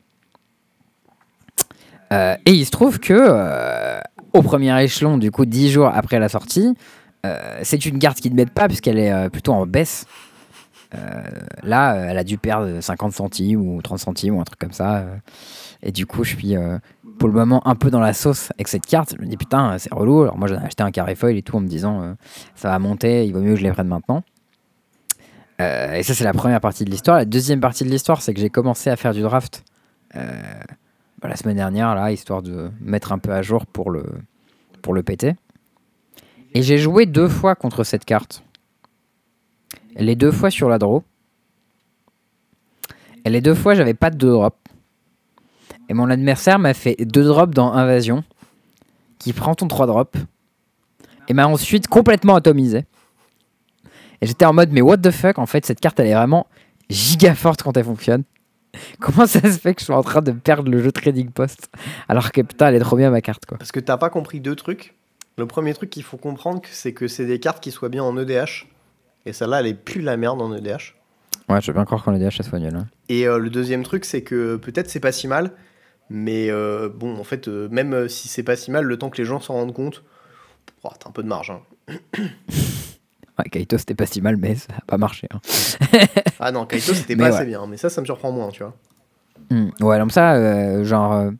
Et 2.46 2.52
il 2.52 2.64
se 2.64 2.70
trouve 2.70 3.00
que, 3.00 4.00
au 4.34 4.44
premier 4.44 4.84
échelon, 4.84 5.18
du 5.18 5.32
coup, 5.32 5.48
10 5.48 5.72
jours 5.72 5.88
après 5.92 6.20
la 6.20 6.30
sortie, 6.30 6.76
c'est 7.64 7.88
une 7.88 7.98
carte 7.98 8.20
qui 8.20 8.30
ne 8.30 8.36
m'aide 8.36 8.52
pas 8.52 8.68
puisqu'elle 8.68 9.00
est 9.00 9.32
plutôt 9.32 9.52
en 9.52 9.66
baisse. 9.66 10.06
Là, 11.64 11.96
elle 11.96 12.20
a 12.20 12.24
dû 12.24 12.38
perdre 12.38 12.82
50 12.82 13.14
centimes 13.14 13.62
ou 13.62 13.82
30 13.82 13.98
centimes 13.98 14.36
ou 14.36 14.42
un 14.42 14.44
truc 14.44 14.60
comme 14.60 14.74
ça. 14.74 15.04
et 15.82 15.92
du 15.92 16.06
coup, 16.06 16.24
je 16.24 16.36
suis 16.36 16.56
pour 17.20 17.28
le 17.28 17.34
moment 17.34 17.66
un 17.68 17.76
peu 17.76 17.90
dans 17.90 18.00
la 18.00 18.14
sauce 18.14 18.52
avec 18.56 18.68
cette 18.68 18.86
carte. 18.86 19.16
Je 19.18 19.22
me 19.22 19.28
dis 19.28 19.38
putain, 19.38 19.78
c'est 19.78 19.94
relou. 19.94 20.24
Alors 20.24 20.38
moi, 20.38 20.48
j'en 20.48 20.60
ai 20.60 20.66
acheté 20.66 20.84
un 20.84 20.92
carré 20.92 21.16
foil 21.16 21.38
et 21.38 21.42
tout 21.42 21.56
en 21.56 21.62
me 21.62 21.68
disant 21.68 22.02
euh, 22.02 22.14
ça 22.56 22.70
va 22.70 22.80
monter, 22.80 23.26
il 23.26 23.34
vaut 23.34 23.42
mieux 23.42 23.54
que 23.54 23.60
je 23.60 23.64
les 23.64 23.72
prenne 23.72 23.88
maintenant. 23.88 24.24
Euh, 25.62 25.94
et 25.94 26.04
ça, 26.04 26.14
c'est 26.14 26.24
la 26.24 26.34
première 26.34 26.62
partie 26.62 26.86
de 26.86 26.90
l'histoire. 26.90 27.18
La 27.18 27.26
deuxième 27.26 27.60
partie 27.60 27.84
de 27.84 27.90
l'histoire, 27.90 28.22
c'est 28.22 28.34
que 28.34 28.40
j'ai 28.40 28.50
commencé 28.50 28.90
à 28.90 28.96
faire 28.96 29.14
du 29.14 29.22
draft 29.22 29.64
euh, 30.16 30.32
bah, 31.22 31.30
la 31.30 31.36
semaine 31.36 31.56
dernière, 31.56 31.96
là, 31.96 32.12
histoire 32.12 32.42
de 32.42 32.72
mettre 32.82 33.12
un 33.12 33.20
peu 33.20 33.32
à 33.32 33.42
jour 33.42 33.66
pour 33.66 33.92
le, 33.92 34.04
pour 34.82 34.94
le 34.94 35.04
péter. 35.04 35.36
Et 36.54 36.62
j'ai 36.62 36.78
joué 36.78 37.06
deux 37.06 37.28
fois 37.28 37.56
contre 37.56 37.84
cette 37.84 38.06
carte. 38.06 38.44
Les 39.96 40.16
deux 40.16 40.32
fois 40.32 40.50
sur 40.50 40.70
la 40.70 40.78
draw. 40.78 41.04
Et 43.26 43.30
les 43.30 43.42
deux 43.42 43.56
fois, 43.56 43.74
j'avais 43.74 43.94
pas 43.94 44.10
de 44.10 44.18
drops. 44.18 44.58
Et 45.90 45.94
mon 45.94 46.10
adversaire 46.10 46.60
m'a 46.60 46.74
fait 46.74 46.96
deux 47.00 47.24
drops 47.24 47.54
dans 47.54 47.74
Invasion, 47.74 48.24
qui 49.20 49.34
prend 49.34 49.56
ton 49.56 49.68
3 49.68 49.88
drops, 49.88 50.20
et 51.28 51.34
m'a 51.34 51.48
ensuite 51.48 51.88
complètement 51.88 52.36
atomisé. 52.36 52.86
Et 54.22 54.28
j'étais 54.28 54.46
en 54.46 54.54
mode, 54.54 54.72
mais 54.72 54.82
what 54.82 54.98
the 54.98 55.12
fuck, 55.12 55.38
en 55.40 55.46
fait, 55.46 55.66
cette 55.66 55.80
carte, 55.80 56.00
elle 56.00 56.08
est 56.08 56.14
vraiment 56.16 56.48
giga 56.90 57.36
forte 57.36 57.62
quand 57.64 57.76
elle 57.76 57.84
fonctionne. 57.84 58.24
Comment 59.00 59.28
ça 59.28 59.42
se 59.42 59.58
fait 59.60 59.74
que 59.76 59.82
je 59.82 59.86
suis 59.86 59.94
en 59.94 60.02
train 60.04 60.22
de 60.22 60.32
perdre 60.32 60.70
le 60.72 60.82
jeu 60.82 60.92
Trading 60.92 61.30
Post 61.30 61.70
alors 62.10 62.32
que 62.32 62.42
putain, 62.42 62.70
elle 62.70 62.76
est 62.76 62.80
trop 62.80 62.96
bien 62.98 63.10
ma 63.12 63.22
carte, 63.22 63.46
quoi. 63.46 63.58
Parce 63.58 63.72
que 63.72 63.80
t'as 63.80 63.98
pas 63.98 64.10
compris 64.10 64.40
deux 64.40 64.56
trucs. 64.56 64.96
Le 65.38 65.46
premier 65.46 65.74
truc 65.74 65.90
qu'il 65.90 66.04
faut 66.04 66.18
comprendre, 66.18 66.62
c'est 66.72 66.94
que 66.94 67.08
c'est 67.08 67.26
des 67.26 67.40
cartes 67.40 67.62
qui 67.62 67.72
soient 67.72 67.90
bien 67.90 68.04
en 68.04 68.18
EDH. 68.18 68.68
Et 69.26 69.34
celle-là, 69.34 69.62
elle 69.62 69.68
est 69.68 69.74
plus 69.74 70.02
la 70.02 70.18
merde 70.18 70.42
en 70.42 70.54
EDH. 70.56 70.96
Ouais, 71.50 71.60
je 71.62 71.68
veux 71.68 71.74
bien 71.74 71.86
croire 71.86 72.04
qu'on 72.04 72.14
est 72.14 72.20
DH, 72.20 72.38
ça 72.38 72.44
soit 72.44 72.60
nul. 72.60 72.76
hein. 72.76 72.88
Et 73.10 73.28
euh, 73.28 73.38
le 73.38 73.50
deuxième 73.50 73.84
truc, 73.84 74.06
c'est 74.06 74.22
que 74.22 74.56
peut-être 74.58 74.90
c'est 74.90 75.00
pas 75.00 75.12
si 75.12 75.28
mal, 75.28 75.52
mais 76.14 76.50
euh, 76.50 76.88
bon, 76.88 77.18
en 77.20 77.24
fait, 77.26 77.48
euh, 77.50 77.68
même 77.70 77.94
euh, 77.94 78.08
si 78.08 78.28
c'est 78.30 78.44
pas 78.44 78.56
si 78.56 78.72
mal, 78.72 78.86
le 78.86 78.98
temps 78.98 79.10
que 79.10 79.18
les 79.18 79.26
gens 79.26 79.40
s'en 79.42 79.56
rendent 79.56 79.74
compte, 79.74 80.04
oh, 80.84 80.90
t'as 80.98 81.10
un 81.10 81.12
peu 81.12 81.24
de 81.24 81.28
marge. 81.28 81.52
hein. 81.52 81.62
Ouais, 83.40 83.50
Kaito, 83.50 83.80
c'était 83.80 83.96
pas 83.96 84.06
si 84.06 84.22
mal, 84.22 84.38
mais 84.38 84.54
ça 84.54 84.68
a 84.78 84.82
pas 84.86 84.98
marché. 85.00 85.28
hein. 85.34 85.40
Ah 86.40 86.52
non, 86.52 86.68
Kaito, 86.68 86.94
c'était 86.94 87.16
pas 87.16 87.24
ouais. 87.24 87.30
assez 87.36 87.46
bien, 87.46 87.66
mais 87.68 87.78
ça, 87.78 87.90
ça 87.90 88.00
me 88.00 88.06
surprend 88.06 88.32
moins, 88.32 88.50
tu 88.50 88.62
vois. 88.62 88.76
Hmm. 89.50 89.70
Ouais, 89.82 89.98
comme 89.98 90.12
ça, 90.12 90.36
euh, 90.36 90.84
genre, 90.84 91.32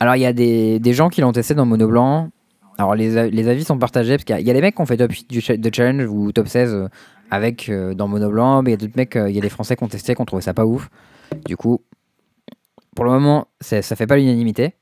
Alors, 0.00 0.16
il 0.16 0.20
y 0.22 0.26
a 0.26 0.32
des, 0.32 0.80
des 0.80 0.92
gens 0.94 1.08
qui 1.08 1.20
l'ont 1.20 1.30
testé 1.32 1.54
dans 1.54 1.66
Mono 1.66 1.86
Blanc. 1.86 2.30
Alors, 2.78 2.96
les, 2.96 3.30
les 3.30 3.48
avis 3.48 3.62
sont 3.64 3.78
partagés 3.78 4.14
parce 4.16 4.24
qu'il 4.24 4.34
y, 4.34 4.38
a- 4.38 4.40
il 4.40 4.46
y 4.46 4.50
a 4.50 4.54
des 4.54 4.60
mecs 4.60 4.74
qui 4.74 4.80
ont 4.80 4.86
fait 4.86 4.96
top 4.96 5.12
8 5.12 5.30
du 5.30 5.40
de 5.58 5.74
challenge 5.74 6.04
ou 6.08 6.32
top 6.32 6.48
16 6.48 6.74
euh, 6.74 6.88
avec 7.30 7.70
dans 7.94 8.08
Mono 8.08 8.28
Blanc, 8.30 8.62
mais 8.62 8.70
il 8.70 8.72
y 8.72 8.74
a 8.74 8.78
d'autres 8.78 8.96
mecs, 8.96 9.14
il 9.16 9.34
y 9.34 9.38
a 9.38 9.40
des 9.42 9.48
Français 9.48 9.76
qui 9.76 9.84
ont 9.84 9.88
testé, 9.88 10.14
qui 10.16 10.20
ont 10.20 10.24
trouvé 10.24 10.42
ça 10.42 10.52
pas 10.54 10.64
ouf. 10.66 10.88
Du 11.44 11.56
coup, 11.56 11.80
pour 12.98 13.04
le 13.04 13.12
moment, 13.12 13.46
ça 13.60 13.80
fait 13.80 14.08
pas 14.08 14.16
l'unanimité. 14.16 14.74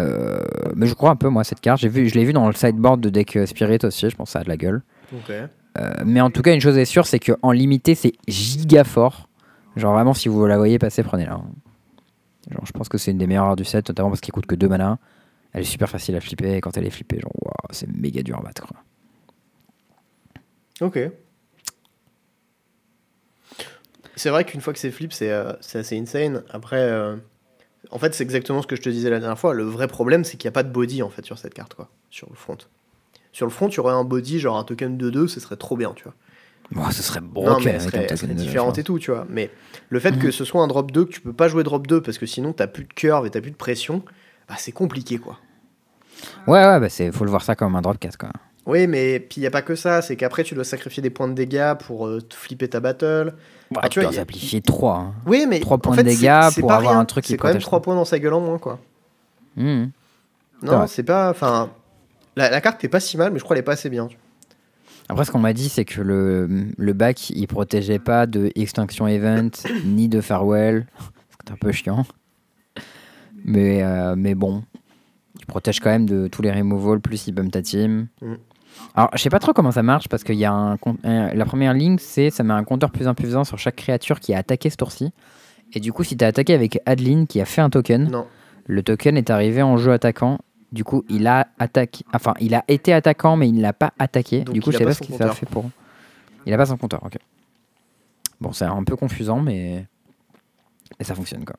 Euh, 0.00 0.40
mais 0.74 0.88
je 0.88 0.94
crois 0.94 1.10
un 1.10 1.14
peu, 1.14 1.28
moi, 1.28 1.44
cette 1.44 1.60
carte. 1.60 1.80
J'ai 1.80 1.88
vu, 1.88 2.08
je 2.08 2.16
l'ai 2.16 2.24
vu 2.24 2.32
dans 2.32 2.48
le 2.48 2.52
sideboard 2.52 3.00
de 3.00 3.10
deck 3.10 3.36
euh, 3.36 3.46
Spirit 3.46 3.78
aussi, 3.84 4.10
je 4.10 4.16
pense 4.16 4.30
que 4.30 4.32
ça 4.32 4.40
a 4.40 4.42
de 4.42 4.48
la 4.48 4.56
gueule. 4.56 4.82
Ok. 5.14 5.30
Euh, 5.30 5.92
mais 6.04 6.20
en 6.20 6.30
tout 6.30 6.42
cas, 6.42 6.52
une 6.52 6.60
chose 6.60 6.76
est 6.76 6.84
sûre, 6.84 7.06
c'est 7.06 7.20
qu'en 7.20 7.52
limité, 7.52 7.94
c'est 7.94 8.14
giga 8.26 8.82
fort. 8.82 9.28
Genre 9.76 9.94
vraiment, 9.94 10.14
si 10.14 10.28
vous 10.28 10.44
la 10.46 10.58
voyez 10.58 10.80
passer, 10.80 11.04
prenez-la. 11.04 11.34
hein. 11.34 11.44
Genre, 12.50 12.66
je 12.66 12.72
pense 12.72 12.88
que 12.88 12.98
c'est 12.98 13.12
une 13.12 13.18
des 13.18 13.28
meilleures 13.28 13.44
rares 13.44 13.54
du 13.54 13.64
set, 13.64 13.88
notamment 13.88 14.08
parce 14.08 14.20
qu'elle 14.20 14.32
coûte 14.32 14.46
que 14.46 14.56
2 14.56 14.66
mana. 14.66 14.98
Elle 15.52 15.60
est 15.60 15.64
super 15.64 15.88
facile 15.88 16.16
à 16.16 16.20
flipper, 16.20 16.56
et 16.56 16.60
quand 16.60 16.76
elle 16.76 16.88
est 16.88 16.90
flippée, 16.90 17.20
genre, 17.20 17.30
waouh, 17.40 17.52
c'est 17.70 17.86
méga 17.86 18.20
dur 18.24 18.36
à 18.36 18.42
battre. 18.42 18.66
quoi. 18.66 18.78
Ok. 20.88 20.98
C'est 24.16 24.30
vrai 24.30 24.44
qu'une 24.44 24.60
fois 24.60 24.72
que 24.72 24.78
c'est 24.78 24.90
flip, 24.90 25.12
c'est 25.12 25.30
euh, 25.30 25.52
c'est 25.60 25.78
assez 25.78 25.98
insane. 25.98 26.42
Après, 26.50 26.80
euh, 26.80 27.16
en 27.90 27.98
fait, 27.98 28.14
c'est 28.14 28.24
exactement 28.24 28.62
ce 28.62 28.66
que 28.66 28.76
je 28.76 28.82
te 28.82 28.88
disais 28.88 29.10
la 29.10 29.18
dernière 29.20 29.38
fois. 29.38 29.54
Le 29.54 29.64
vrai 29.64 29.88
problème, 29.88 30.24
c'est 30.24 30.36
qu'il 30.36 30.48
n'y 30.48 30.52
a 30.52 30.56
pas 30.56 30.62
de 30.62 30.70
body 30.70 31.02
en 31.02 31.10
fait 31.10 31.24
sur 31.24 31.38
cette 31.38 31.54
carte, 31.54 31.74
quoi, 31.74 31.88
sur 32.10 32.28
le 32.30 32.36
front. 32.36 32.58
Sur 33.32 33.46
le 33.46 33.50
front, 33.50 33.68
tu 33.68 33.80
aurais 33.80 33.92
un 33.94 34.04
body, 34.04 34.38
genre 34.38 34.56
un 34.56 34.64
token 34.64 34.96
de 34.96 35.10
2, 35.10 35.26
ce 35.26 35.40
serait 35.40 35.56
trop 35.56 35.76
bien, 35.76 35.92
tu 35.94 36.04
vois. 36.04 36.14
Bon, 36.70 36.90
ce 36.90 37.02
serait 37.02 37.20
bon, 37.20 37.44
non, 37.44 37.58
serait, 37.58 38.06
elle 38.10 38.34
différente 38.34 38.78
et 38.78 38.84
tout, 38.84 38.98
tu 38.98 39.10
vois. 39.10 39.26
Mais 39.28 39.50
le 39.90 40.00
fait 40.00 40.18
que 40.18 40.26
Mhm. 40.26 40.32
ce 40.32 40.44
soit 40.44 40.62
un 40.62 40.66
drop 40.68 40.90
2, 40.92 41.04
que 41.04 41.10
tu 41.12 41.20
peux 41.20 41.32
pas 41.32 41.48
jouer 41.48 41.62
drop 41.64 41.86
2 41.86 42.00
parce 42.00 42.18
que 42.18 42.26
sinon 42.26 42.52
t'as 42.52 42.66
plus 42.68 42.84
de 42.84 42.92
curve 42.92 43.26
et 43.26 43.30
t'as 43.30 43.40
plus 43.40 43.50
de 43.50 43.56
pression, 43.56 44.02
bah 44.48 44.54
c'est 44.56 44.72
compliqué, 44.72 45.18
quoi. 45.18 45.38
Ouais, 46.46 46.64
ouais, 46.64 46.80
bah, 46.80 46.88
c'est, 46.88 47.10
faut 47.12 47.24
le 47.24 47.30
voir 47.30 47.42
ça 47.42 47.54
comme 47.54 47.74
un 47.76 47.82
drop 47.82 47.98
4, 47.98 48.16
quoi. 48.16 48.30
Oui, 48.66 48.86
mais 48.86 49.20
puis 49.20 49.38
il 49.38 49.40
n'y 49.40 49.46
a 49.46 49.50
pas 49.50 49.60
que 49.62 49.74
ça, 49.74 50.00
c'est 50.00 50.16
qu'après 50.16 50.42
tu 50.42 50.54
dois 50.54 50.64
sacrifier 50.64 51.02
des 51.02 51.10
points 51.10 51.28
de 51.28 51.34
dégâts 51.34 51.74
pour 51.86 52.06
euh, 52.06 52.20
flipper 52.32 52.68
ta 52.68 52.80
battle. 52.80 53.34
Bah, 53.70 53.80
Ah, 53.84 53.88
tu 53.88 54.00
dois 54.00 54.10
y 54.10 54.14
a- 54.14 54.18
simplifier 54.20 54.60
3. 54.62 54.96
Hein. 54.98 55.14
Oui, 55.26 55.44
mais 55.48 55.60
Trois 55.60 55.76
en 55.76 55.80
points 55.80 55.96
fait, 55.96 56.02
de 56.02 56.08
dégâts 56.08 56.40
pour 56.58 56.68
pas 56.68 56.76
avoir 56.76 56.92
rien. 56.92 57.00
un 57.00 57.04
truc 57.04 57.24
qui 57.24 57.32
C'est 57.32 57.36
quand 57.36 57.48
même 57.48 57.54
protège 57.56 57.66
3 57.66 57.82
points 57.82 57.94
dans 57.94 58.04
sa 58.06 58.18
gueule 58.18 58.32
en 58.34 58.40
moins, 58.40 58.58
quoi. 58.58 58.78
Mhm. 59.56 59.90
Non, 60.62 60.86
c'est 60.86 61.02
pas. 61.02 61.28
Enfin, 61.30 61.70
la, 62.36 62.48
la 62.48 62.60
carte 62.62 62.82
est 62.84 62.88
pas 62.88 63.00
si 63.00 63.16
mal, 63.18 63.32
mais 63.32 63.38
je 63.38 63.44
crois 63.44 63.54
qu'elle 63.54 63.60
est 63.62 63.66
pas 63.66 63.72
assez 63.72 63.90
bien. 63.90 64.08
Après, 65.10 65.26
ce 65.26 65.30
qu'on 65.30 65.38
m'a 65.38 65.52
dit, 65.52 65.68
c'est 65.68 65.84
que 65.84 66.00
le, 66.00 66.48
le 66.78 66.92
bac, 66.94 67.28
il 67.28 67.46
protégeait 67.46 67.98
pas 67.98 68.26
de 68.26 68.50
Extinction 68.54 69.06
Event, 69.06 69.50
ni 69.84 70.08
de 70.08 70.22
Farewell. 70.22 70.86
C'est 71.46 71.52
un 71.52 71.56
peu 71.56 71.70
chiant. 71.72 72.06
Mais, 73.44 73.82
euh, 73.82 74.14
mais 74.16 74.34
bon, 74.34 74.62
il 75.38 75.44
protège 75.44 75.80
quand 75.80 75.90
même 75.90 76.06
de 76.08 76.28
tous 76.28 76.40
les 76.40 76.50
removals, 76.50 77.00
plus 77.00 77.26
il 77.26 77.32
bump 77.32 77.52
ta 77.52 77.60
team. 77.60 78.06
Mm. 78.22 78.34
Alors, 78.94 79.10
je 79.14 79.18
sais 79.18 79.30
pas 79.30 79.38
trop 79.38 79.52
comment 79.52 79.72
ça 79.72 79.82
marche, 79.82 80.08
parce 80.08 80.24
qu'il 80.24 80.36
y 80.36 80.44
a 80.44 80.52
un, 80.52 80.74
un- 81.04 81.34
La 81.34 81.44
première 81.44 81.74
ligne, 81.74 81.98
c'est 81.98 82.30
ça 82.30 82.42
met 82.44 82.52
un 82.54 82.64
compteur 82.64 82.90
plus 82.90 83.08
un 83.08 83.14
plus 83.14 83.36
un 83.36 83.44
sur 83.44 83.58
chaque 83.58 83.76
créature 83.76 84.20
qui 84.20 84.34
a 84.34 84.38
attaqué 84.38 84.70
ce 84.70 84.76
tour-ci. 84.76 85.12
Et 85.72 85.80
du 85.80 85.92
coup, 85.92 86.04
si 86.04 86.16
t'as 86.16 86.28
attaqué 86.28 86.54
avec 86.54 86.78
Adeline, 86.86 87.26
qui 87.26 87.40
a 87.40 87.44
fait 87.44 87.60
un 87.60 87.70
token, 87.70 88.10
Non. 88.10 88.26
le 88.66 88.82
token 88.82 89.16
est 89.16 89.30
arrivé 89.30 89.62
en 89.62 89.76
jeu 89.76 89.92
attaquant. 89.92 90.38
Du 90.72 90.84
coup, 90.84 91.04
il 91.08 91.26
a 91.26 91.48
attaqué. 91.58 92.04
Enfin, 92.12 92.34
il 92.40 92.54
a 92.54 92.64
été 92.68 92.92
attaquant, 92.92 93.36
mais 93.36 93.48
il 93.48 93.54
ne 93.54 93.62
l'a 93.62 93.72
pas 93.72 93.92
attaqué. 93.98 94.40
Donc, 94.42 94.54
du 94.54 94.60
coup, 94.60 94.72
je 94.72 94.78
sais 94.78 94.84
pas 94.84 94.94
ce 94.94 95.00
qu'il 95.02 95.14
ça 95.14 95.30
fait 95.32 95.46
pour. 95.46 95.70
Il 96.46 96.52
a 96.52 96.56
pas 96.56 96.66
son 96.66 96.76
compteur, 96.76 97.02
ok. 97.04 97.16
Bon, 98.40 98.52
c'est 98.52 98.64
un 98.64 98.82
peu 98.84 98.96
confusant, 98.96 99.40
mais. 99.40 99.86
Et 101.00 101.04
ça 101.04 101.14
fonctionne, 101.14 101.44
quoi. 101.44 101.56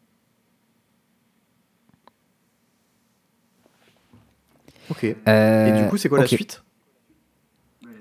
Ok. 4.89 5.03
Et 5.03 5.15
Euh, 5.27 5.83
du 5.83 5.89
coup, 5.89 5.97
c'est 5.97 6.09
quoi 6.09 6.19
la 6.19 6.27
suite? 6.27 6.63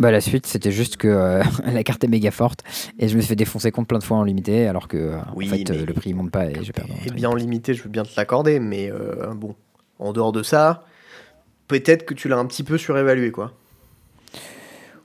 Bah, 0.00 0.10
la 0.10 0.20
suite, 0.20 0.46
c'était 0.46 0.72
juste 0.72 0.96
que 0.96 1.08
euh, 1.08 1.42
la 1.64 1.84
carte 1.84 2.02
est 2.04 2.08
méga 2.08 2.30
forte. 2.30 2.60
Et 2.98 3.08
je 3.08 3.16
me 3.16 3.20
suis 3.20 3.28
fait 3.28 3.36
défoncer 3.36 3.70
contre 3.70 3.88
plein 3.88 3.98
de 3.98 4.04
fois 4.04 4.16
en 4.16 4.24
limité, 4.24 4.66
alors 4.66 4.88
que 4.88 4.96
euh, 4.96 5.18
Oui, 5.34 5.48
en 5.48 5.56
fait, 5.56 5.70
euh, 5.70 5.86
le 5.86 5.94
prix 5.94 6.10
il 6.10 6.16
monte 6.16 6.30
pas 6.30 6.46
et 6.46 6.62
je 6.62 6.72
perds. 6.72 6.86
Et 7.06 7.10
bien 7.10 7.30
en 7.30 7.34
limité, 7.34 7.74
je 7.74 7.82
veux 7.82 7.90
bien 7.90 8.02
te 8.02 8.10
l'accorder, 8.16 8.60
mais 8.60 8.90
bon, 9.34 9.54
en 9.98 10.12
dehors 10.12 10.32
de 10.32 10.42
ça, 10.42 10.84
peut-être 11.68 12.04
que 12.04 12.14
tu 12.14 12.28
l'as 12.28 12.38
un 12.38 12.46
petit 12.46 12.64
peu 12.64 12.78
surévalué, 12.78 13.30
quoi. 13.30 13.52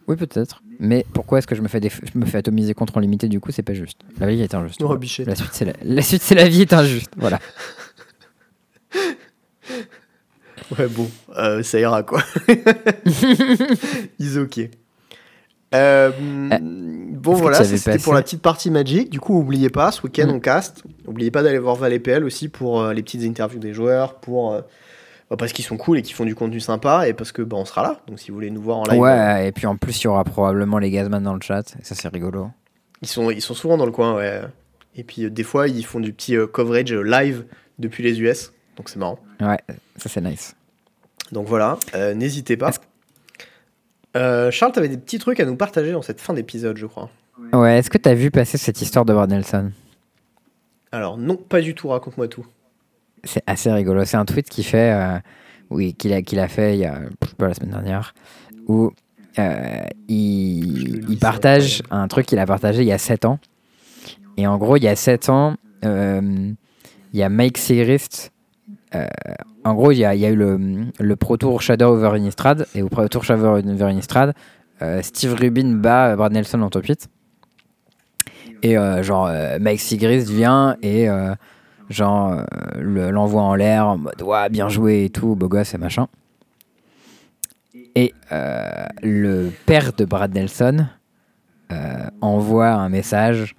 Oui, 0.07 0.16
peut-être. 0.16 0.64
Mais 0.80 1.06
pourquoi 1.14 1.38
est-ce 1.38 1.45
que 1.45 1.56
je 1.56 1.61
me 1.61 1.68
fais, 1.68 1.80
je 1.82 2.18
me 2.18 2.26
fais 2.26 2.40
atomiser 2.40 2.74
contre 2.74 2.98
en 2.98 2.99
limité 2.99 3.28
Du 3.28 3.40
coup, 3.40 3.52
c'est 3.52 3.61
pas 3.61 3.76
juste. 3.76 3.99
La 4.20 4.28
vie 4.28 4.41
est 4.41 4.56
injuste. 4.56 4.82
Oh. 4.82 4.98
La 5.26 5.36
suite, 5.36 5.49
c'est 5.52 5.66
la... 5.66 5.74
la 5.84 6.02
suite, 6.02 6.24
c'est 6.24 6.34
la 6.34 6.48
vie 6.48 6.61
est 6.61 6.74
injuste. 6.74 7.11
Voilà. 7.18 7.40
Ouais, 10.77 10.87
bon, 10.87 11.09
euh, 11.37 11.63
ça 11.63 11.79
ira, 11.79 12.03
quoi. 12.03 12.21
Is 14.19 14.37
ok. 14.37 14.59
Euh, 15.75 16.11
bon, 16.59 17.33
que 17.35 17.39
voilà, 17.39 17.63
c'était 17.63 17.97
pour 17.99 18.13
la 18.13 18.21
petite 18.21 18.41
partie 18.41 18.71
Magic. 18.71 19.09
Du 19.09 19.19
coup, 19.19 19.37
oubliez 19.37 19.69
pas, 19.69 19.91
ce 19.91 20.01
week-end, 20.03 20.27
Mm. 20.27 20.31
on 20.35 20.39
cast. 20.39 20.83
N'oubliez 21.05 21.31
pas 21.31 21.43
d'aller 21.43 21.59
voir 21.59 21.75
ValetPL 21.75 22.23
aussi 22.23 22.49
pour 22.49 22.81
euh, 22.81 22.93
les 22.93 23.03
petites 23.03 23.23
interviews 23.23 23.59
des 23.59 23.73
joueurs, 23.73 24.15
pour, 24.15 24.53
euh, 24.53 24.61
bah, 25.29 25.37
parce 25.37 25.53
qu'ils 25.53 25.65
sont 25.65 25.77
cool 25.77 25.99
et 25.99 26.01
qu'ils 26.01 26.15
font 26.15 26.25
du 26.25 26.33
contenu 26.35 26.59
sympa, 26.59 27.07
et 27.07 27.13
parce 27.13 27.31
que 27.31 27.41
bah, 27.43 27.57
on 27.57 27.65
sera 27.65 27.83
là. 27.83 28.01
Donc, 28.07 28.19
si 28.19 28.29
vous 28.31 28.35
voulez 28.35 28.49
nous 28.51 28.61
voir 28.61 28.77
en 28.79 28.83
live, 28.83 28.93
euh, 28.93 28.99
Ouais, 29.01 29.47
et 29.47 29.51
puis 29.51 29.67
en 29.67 29.75
plus, 29.77 29.99
il 30.01 30.05
y 30.05 30.07
aura 30.07 30.23
probablement 30.23 30.79
les 30.79 30.89
Gazman 30.89 31.21
dans 31.23 31.35
le 31.35 31.41
chat. 31.41 31.75
Et 31.79 31.83
ça, 31.83 31.93
c'est 31.95 32.07
rigolo. 32.07 32.49
ils, 33.01 33.07
sont, 33.07 33.29
ils 33.29 33.41
sont 33.41 33.53
souvent 33.53 33.77
dans 33.77 33.85
le 33.85 33.91
coin, 33.91 34.15
ouais. 34.15 34.41
Et 34.95 35.03
puis, 35.03 35.25
euh, 35.25 35.29
des 35.29 35.43
fois, 35.43 35.67
ils 35.67 35.85
font 35.85 35.99
du 35.99 36.13
petit 36.13 36.35
euh, 36.35 36.47
coverage 36.47 36.91
euh, 36.91 37.01
live 37.03 37.45
depuis 37.77 38.03
les 38.03 38.19
US. 38.21 38.51
Donc, 38.75 38.89
c'est 38.89 38.97
marrant. 38.97 39.19
Ouais, 39.39 39.59
ça, 39.97 40.09
c'est 40.09 40.21
nice. 40.21 40.55
Donc 41.31 41.47
voilà, 41.47 41.77
euh, 41.95 42.14
n'hésitez 42.14 42.57
pas. 42.57 42.72
Euh, 44.18 44.49
Charles, 44.51 44.72
t'avais 44.72 44.89
des 44.89 44.97
petits 44.97 45.19
trucs 45.19 45.39
à 45.39 45.45
nous 45.45 45.56
partager 45.56 45.91
dans 45.91 46.01
cette 46.01 46.22
fin 46.22 46.34
d'épisode, 46.34 46.77
je 46.77 46.85
crois. 46.85 47.10
Ouais, 47.53 47.77
est-ce 47.77 47.89
que 47.89 47.97
t'as 47.97 48.14
vu 48.14 48.31
passer 48.31 48.57
cette 48.57 48.81
histoire 48.81 49.06
de 49.06 49.14
Brad 49.14 49.30
Nelson? 49.30 49.72
Alors 50.91 51.18
non, 51.18 51.35
pas 51.35 51.61
du 51.61 51.76
tout, 51.76 51.89
raconte-moi 51.89 52.27
tout. 52.27 52.45
C'est 53.23 53.43
assez 53.47 53.72
rigolo. 53.72 54.06
C'est 54.06 54.18
un 54.18 54.26
tweet 54.26 54.49
qu'il 54.49 54.64
fait, 54.64 54.91
euh, 54.91 55.19
oui, 55.69 55.93
qu'il 55.93 56.14
a, 56.14 56.22
qu'il 56.22 56.39
a 56.39 56.47
fait 56.47 56.76
il 56.76 56.80
y 56.80 56.85
a, 56.85 56.99
je 57.23 57.27
sais 57.27 57.35
pas, 57.35 57.47
la 57.47 57.53
semaine 57.53 57.72
dernière, 57.72 58.14
où 58.68 58.91
euh, 59.38 59.84
il, 60.07 61.18
partage 61.19 61.84
un 61.91 62.07
truc 62.07 62.26
qu'il 62.26 62.39
a 62.39 62.45
partagé 62.45 62.81
il 62.81 62.88
y 62.88 62.91
a 62.91 62.97
7 62.97 63.26
ans. 63.26 63.39
Et 64.38 64.47
en 64.47 64.57
gros, 64.57 64.77
il 64.77 64.84
y 64.84 64.88
a 64.88 64.95
7 64.95 65.30
ans, 65.30 65.56
euh, 65.85 66.51
il 67.14 67.19
y 67.19 67.23
a 67.23 67.30
Mike 67.30 67.57
Segrist. 67.57 68.31
Euh, 68.95 69.06
en 69.64 69.74
gros, 69.76 69.91
il 69.91 69.98
y 69.99 70.06
a, 70.06 70.16
il 70.16 70.22
y 70.22 70.26
a 70.26 70.30
eu 70.30 70.36
le, 70.36 70.57
le 70.99 71.16
Pro 71.16 71.38
Tour 71.38 71.61
Shadow 71.61 71.95
over 71.95 72.18
Innistrad. 72.18 72.66
Et 72.76 72.82
au 72.82 72.90
Pro 72.90 73.07
Tour 73.07 73.24
Shadow 73.24 73.57
over 73.57 73.90
Innistrad, 73.91 74.34
euh, 74.82 75.02
Steve 75.02 75.34
Rubin 75.34 75.76
bat 75.76 76.16
Brad 76.16 76.32
Nelson 76.32 76.61
en 76.61 76.70
top 76.70 76.86
8. 76.86 77.07
Et 78.64 78.78
euh, 78.78 79.03
genre, 79.03 79.30
Mike 79.60 79.80
Segrist 79.80 80.30
vient 80.30 80.76
et 80.82 81.07
genre 81.90 82.44
le- 82.78 83.10
l'envoie 83.11 83.41
en 83.44 83.56
l'air 83.56 83.88
en 83.88 83.98
mode 83.98 84.22
ouais, 84.22 84.49
bien 84.49 84.70
joué 84.70 85.06
et 85.06 85.10
tout, 85.10 85.36
beau 85.36 85.48
gosse 85.48 85.74
et 85.74 85.78
machin. 85.78 86.07
Et 87.95 88.14
le 89.02 89.49
père 89.66 89.94
de 89.94 90.06
Brad 90.06 90.34
Nelson 90.34 90.88
envoie 92.22 92.70
un 92.72 92.90
message 92.90 93.56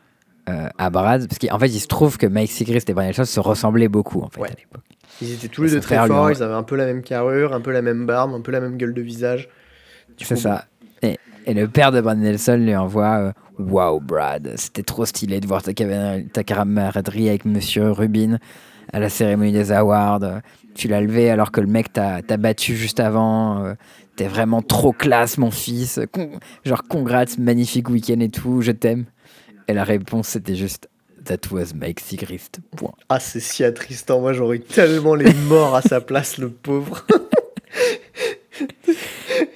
à 0.47 0.90
Brad, 0.90 1.28
parce 1.28 1.39
qu'en 1.39 1.59
fait 1.59 1.69
il 1.69 1.81
se 1.81 1.86
trouve 1.86 2.19
que 2.19 2.27
Mike 2.27 2.51
Segrist 2.51 2.90
et 2.90 2.93
Brad 2.94 3.07
Nelson 3.07 3.24
se 3.24 3.40
ressemblaient 3.40 3.89
beaucoup 3.89 4.20
en 4.20 4.28
fait 4.28 4.40
Ouais. 4.40 4.48
à 4.48 4.55
l'époque. 4.59 4.82
Ils 5.22 5.32
étaient 5.34 5.48
tous 5.48 5.64
les 5.64 5.70
deux 5.70 5.80
très 5.80 5.97
forts, 6.06 6.30
ils 6.30 6.42
avaient 6.42 6.55
un 6.55 6.62
peu 6.62 6.76
la 6.76 6.86
même 6.86 7.02
carrure, 7.02 7.52
un 7.55 7.60
peu 7.60 7.72
la 7.72 7.82
même 7.82 8.06
barbe, 8.06 8.34
un 8.34 8.40
peu 8.40 8.52
la 8.52 8.60
même 8.60 8.76
gueule 8.76 8.94
de 8.94 9.02
visage. 9.02 9.48
C'est 10.18 10.34
coup, 10.34 10.40
ça. 10.40 10.66
Et, 11.02 11.18
et 11.47 11.55
le 11.55 11.68
père 11.68 11.92
de 11.92 12.01
Brad 12.01 12.18
Nelson 12.18 12.56
lui 12.56 12.76
envoie 12.76 13.32
Waouh, 13.59 14.01
Brad, 14.01 14.52
c'était 14.56 14.82
trop 14.82 15.05
stylé 15.05 15.40
de 15.40 15.47
voir 15.47 15.62
ta, 15.62 15.72
ta 16.32 16.44
camaraderie 16.44 17.28
avec 17.28 17.44
Monsieur 17.44 17.90
Rubin 17.90 18.38
à 18.92 18.98
la 18.98 19.09
cérémonie 19.09 19.52
des 19.52 19.72
awards. 19.72 20.40
Tu 20.74 20.88
l'as 20.88 21.01
levé 21.01 21.30
alors 21.30 21.52
que 21.52 21.60
le 21.60 21.66
mec 21.66 21.92
t'a 21.92 22.20
battu 22.38 22.76
juste 22.76 23.01
avant. 23.01 23.64
Euh, 23.64 23.74
T'es 24.16 24.28
vraiment 24.28 24.60
trop 24.60 24.92
classe, 24.92 25.38
mon 25.38 25.51
fils. 25.51 25.98
Con- 26.12 26.40
genre, 26.64 26.82
congrats, 26.86 27.24
magnifique 27.38 27.88
week-end 27.88 28.20
et 28.20 28.28
tout, 28.28 28.60
je 28.60 28.72
t'aime. 28.72 29.06
Et 29.66 29.72
la 29.72 29.82
réponse, 29.82 30.28
c'était 30.28 30.56
juste 30.56 30.89
That 31.24 31.51
was 31.51 31.74
Mike 31.74 32.01
Sigrist. 32.01 32.60
Point. 32.76 32.94
Ah, 33.09 33.20
c'est 33.20 33.40
si 33.40 33.62
attristant, 33.64 34.20
moi 34.20 34.32
j'aurais 34.32 34.59
tellement 34.60 35.14
les 35.14 35.32
morts 35.34 35.74
à 35.76 35.82
sa 35.82 36.01
place, 36.01 36.38
le 36.38 36.48
pauvre. 36.51 37.05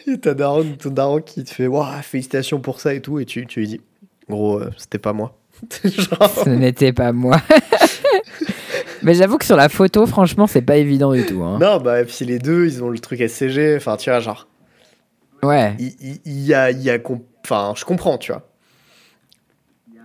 et 0.06 0.18
t'as 0.20 0.34
daron, 0.34 0.64
ton 0.78 0.90
daron 0.90 1.20
qui 1.20 1.42
te 1.44 1.50
fait 1.50 1.66
Waouh, 1.66 2.02
félicitations 2.02 2.60
pour 2.60 2.80
ça 2.80 2.94
et 2.94 3.00
tout, 3.00 3.18
et 3.18 3.24
tu, 3.24 3.46
tu 3.46 3.60
lui 3.60 3.66
dis 3.68 3.80
Gros, 4.28 4.58
euh, 4.60 4.70
c'était 4.78 4.98
pas 4.98 5.12
moi. 5.12 5.36
Genre, 5.84 6.30
Ce 6.44 6.48
n'était 6.48 6.92
pas 6.92 7.12
moi. 7.12 7.40
Mais 9.02 9.14
j'avoue 9.14 9.36
que 9.38 9.44
sur 9.44 9.56
la 9.56 9.68
photo, 9.68 10.06
franchement, 10.06 10.46
c'est 10.46 10.62
pas 10.62 10.76
évident 10.76 11.12
du 11.12 11.26
tout. 11.26 11.42
hein. 11.42 11.58
Non, 11.60 11.78
bah, 11.78 12.00
et 12.00 12.04
puis 12.06 12.24
les 12.24 12.38
deux, 12.38 12.64
ils 12.66 12.82
ont 12.82 12.88
le 12.88 12.98
truc 12.98 13.20
SCG, 13.20 13.76
enfin, 13.76 13.96
tu 13.98 14.08
vois, 14.10 14.20
genre. 14.20 14.48
Ouais. 15.42 15.74
il, 15.78 15.94
il- 16.00 16.20
il 16.24 16.40
y 16.40 16.54
a, 16.54 16.70
il 16.70 16.80
y 16.82 16.90
a 16.90 16.98
enfin 17.44 17.74
je 17.76 17.84
comprends 17.84 18.16
tu 18.16 18.32
vois 18.32 18.48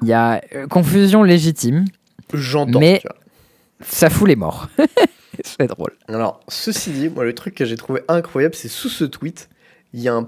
Il 0.01 0.07
y 0.07 0.13
a 0.13 0.41
euh, 0.55 0.67
confusion 0.67 1.23
légitime, 1.23 1.85
j'entends 2.33 2.79
Mais- 2.79 3.01
ça 3.81 4.09
fout 4.09 4.27
les 4.27 4.35
morts. 4.35 4.69
c'est 5.43 5.67
drôle. 5.67 5.91
Alors, 6.07 6.41
ceci 6.47 6.91
dit, 6.91 7.09
moi, 7.09 7.23
le 7.23 7.33
truc 7.33 7.55
que 7.55 7.65
j'ai 7.65 7.75
trouvé 7.77 8.01
incroyable, 8.07 8.55
c'est 8.55 8.67
sous 8.67 8.89
ce 8.89 9.05
tweet, 9.05 9.49
il 9.93 10.01
y 10.01 10.07
a 10.09 10.13
un 10.13 10.27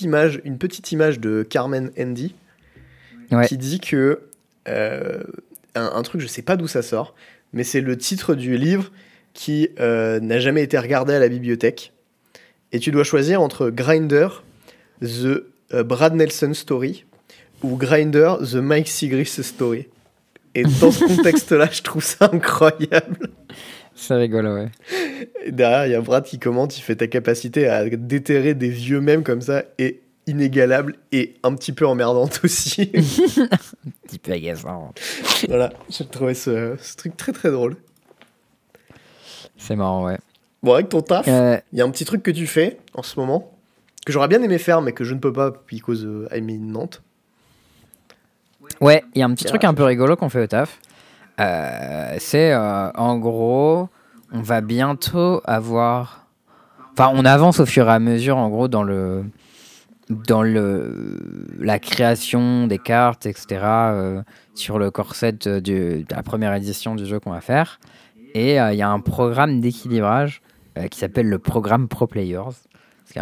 image, 0.00 0.40
une 0.44 0.58
petite 0.58 0.92
image 0.92 1.20
de 1.20 1.42
Carmen 1.42 1.90
Andy 1.98 2.34
Ouais. 3.32 3.46
qui 3.48 3.56
dit 3.56 3.80
que 3.80 4.20
euh, 4.68 5.22
un, 5.74 5.90
un 5.94 6.02
truc, 6.02 6.20
je 6.20 6.26
sais 6.26 6.42
pas 6.42 6.56
d'où 6.56 6.66
ça 6.68 6.82
sort, 6.82 7.14
mais 7.54 7.64
c'est 7.64 7.80
le 7.80 7.96
titre 7.96 8.34
du 8.34 8.56
livre 8.58 8.90
qui 9.32 9.70
euh, 9.80 10.20
n'a 10.20 10.38
jamais 10.38 10.62
été 10.62 10.78
regardé 10.78 11.14
à 11.14 11.18
la 11.18 11.28
bibliothèque. 11.28 11.92
Et 12.72 12.78
tu 12.80 12.90
dois 12.90 13.02
choisir 13.02 13.40
entre 13.40 13.70
Grinder, 13.70 14.28
The 15.00 15.42
Brad 15.84 16.14
Nelson 16.14 16.52
Story 16.54 17.06
ou 17.64 17.76
Grinder, 17.76 18.34
The 18.42 18.56
Mike 18.56 18.88
Sigris 18.88 19.26
Story. 19.42 19.86
Et 20.54 20.62
dans 20.80 20.92
ce 20.92 21.04
contexte-là, 21.04 21.68
je 21.72 21.82
trouve 21.82 22.04
ça 22.04 22.28
incroyable. 22.32 23.28
C'est 23.96 24.14
rigolo, 24.14 24.54
ouais. 24.54 24.70
Et 25.44 25.50
derrière, 25.52 25.86
il 25.86 25.92
y 25.92 25.94
a 25.94 26.00
Brad 26.00 26.24
qui 26.24 26.38
commente, 26.38 26.76
il 26.78 26.82
fait 26.82 26.96
ta 26.96 27.06
capacité 27.06 27.66
à 27.68 27.88
déterrer 27.88 28.54
des 28.54 28.68
vieux 28.68 29.00
mèmes 29.00 29.24
comme 29.24 29.40
ça 29.40 29.64
est 29.78 30.00
inégalable 30.26 30.96
et 31.12 31.34
un 31.42 31.54
petit 31.54 31.72
peu 31.72 31.86
emmerdante 31.86 32.40
aussi. 32.44 32.90
Un 32.94 34.06
petit 34.06 34.18
peu 34.18 34.32
agaçant. 34.32 34.92
voilà, 35.48 35.72
j'ai 35.90 36.04
trouvé 36.06 36.34
ce, 36.34 36.76
ce 36.80 36.96
truc 36.96 37.16
très 37.16 37.32
très 37.32 37.50
drôle. 37.50 37.76
C'est 39.56 39.76
marrant, 39.76 40.04
ouais. 40.04 40.18
Bon, 40.62 40.74
avec 40.74 40.88
ton 40.88 41.02
taf, 41.02 41.26
il 41.26 41.32
Euh, 41.32 41.56
y 41.72 41.80
a 41.80 41.84
un 41.84 41.90
petit 41.90 42.04
truc 42.04 42.22
que 42.22 42.30
tu 42.30 42.46
fais 42.46 42.78
en 42.94 43.02
ce 43.02 43.18
moment, 43.18 43.52
que 44.06 44.12
j'aurais 44.12 44.28
bien 44.28 44.42
aimé 44.42 44.58
faire, 44.58 44.80
mais 44.82 44.92
que 44.92 45.04
je 45.04 45.14
ne 45.14 45.18
peux 45.20 45.32
pas, 45.32 45.52
because 45.70 46.04
euh, 46.04 46.26
I'm 46.34 46.48
in 46.48 46.72
Nantes. 46.72 47.02
Ouais, 48.80 49.04
il 49.14 49.20
y 49.20 49.22
a 49.22 49.26
un 49.26 49.34
petit 49.34 49.44
truc 49.44 49.64
un 49.64 49.74
peu 49.74 49.84
rigolo 49.84 50.16
qu'on 50.16 50.28
fait 50.28 50.42
au 50.42 50.46
taf. 50.46 50.78
Euh, 51.40 52.16
c'est 52.18 52.52
euh, 52.52 52.90
en 52.92 53.18
gros, 53.18 53.88
on 54.32 54.40
va 54.40 54.60
bientôt 54.60 55.40
avoir. 55.44 56.26
Enfin, 56.92 57.10
on 57.14 57.24
avance 57.24 57.60
au 57.60 57.66
fur 57.66 57.88
et 57.88 57.92
à 57.92 57.98
mesure, 57.98 58.36
en 58.36 58.48
gros, 58.48 58.68
dans 58.68 58.82
le 58.82 59.24
dans 60.08 60.42
le 60.42 61.54
la 61.58 61.78
création 61.78 62.66
des 62.66 62.78
cartes, 62.78 63.26
etc. 63.26 63.60
euh, 63.62 64.22
sur 64.54 64.78
le 64.78 64.90
corset 64.90 65.32
de 65.32 66.04
la 66.10 66.22
première 66.22 66.54
édition 66.54 66.94
du 66.94 67.06
jeu 67.06 67.18
qu'on 67.18 67.32
va 67.32 67.40
faire. 67.40 67.80
Et 68.34 68.56
il 68.56 68.74
y 68.74 68.82
a 68.82 68.90
un 68.90 69.00
programme 69.00 69.60
d'équilibrage 69.60 70.42
qui 70.90 70.98
s'appelle 70.98 71.28
le 71.28 71.38
programme 71.38 71.86
Pro 71.86 72.08
Players. 72.08 72.50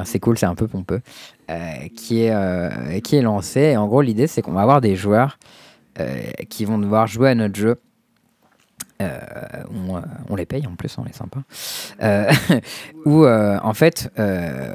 C'est 0.05 0.21
cool, 0.21 0.39
c'est 0.39 0.47
un 0.47 0.55
peu 0.55 0.67
pompeux. 0.69 1.01
euh, 1.51 1.55
qui, 1.97 2.23
est, 2.25 2.31
euh, 2.35 3.01
qui 3.01 3.17
est 3.17 3.23
lancé. 3.23 3.61
Et 3.61 3.77
en 3.77 3.87
gros, 3.87 4.01
l'idée, 4.03 4.27
c'est 4.27 4.41
qu'on 4.43 4.53
va 4.53 4.63
avoir 4.63 4.81
des 4.81 4.97
joueurs 4.97 5.39
euh, 6.01 6.23
qui 6.49 6.65
vont 6.65 6.79
devoir 6.79 7.07
jouer 7.07 7.31
à 7.31 7.35
notre 7.35 7.57
jeu. 7.57 7.79
Euh, 9.01 9.19
on, 9.89 9.97
euh, 9.97 10.01
on 10.29 10.37
les 10.37 10.47
paye 10.47 10.67
en 10.67 10.77
plus, 10.77 10.97
on 10.97 11.05
est 11.07 11.13
sympa. 11.15 11.41
Euh, 12.03 12.31
où 13.05 13.27
en 13.27 13.75
fait, 13.75 14.11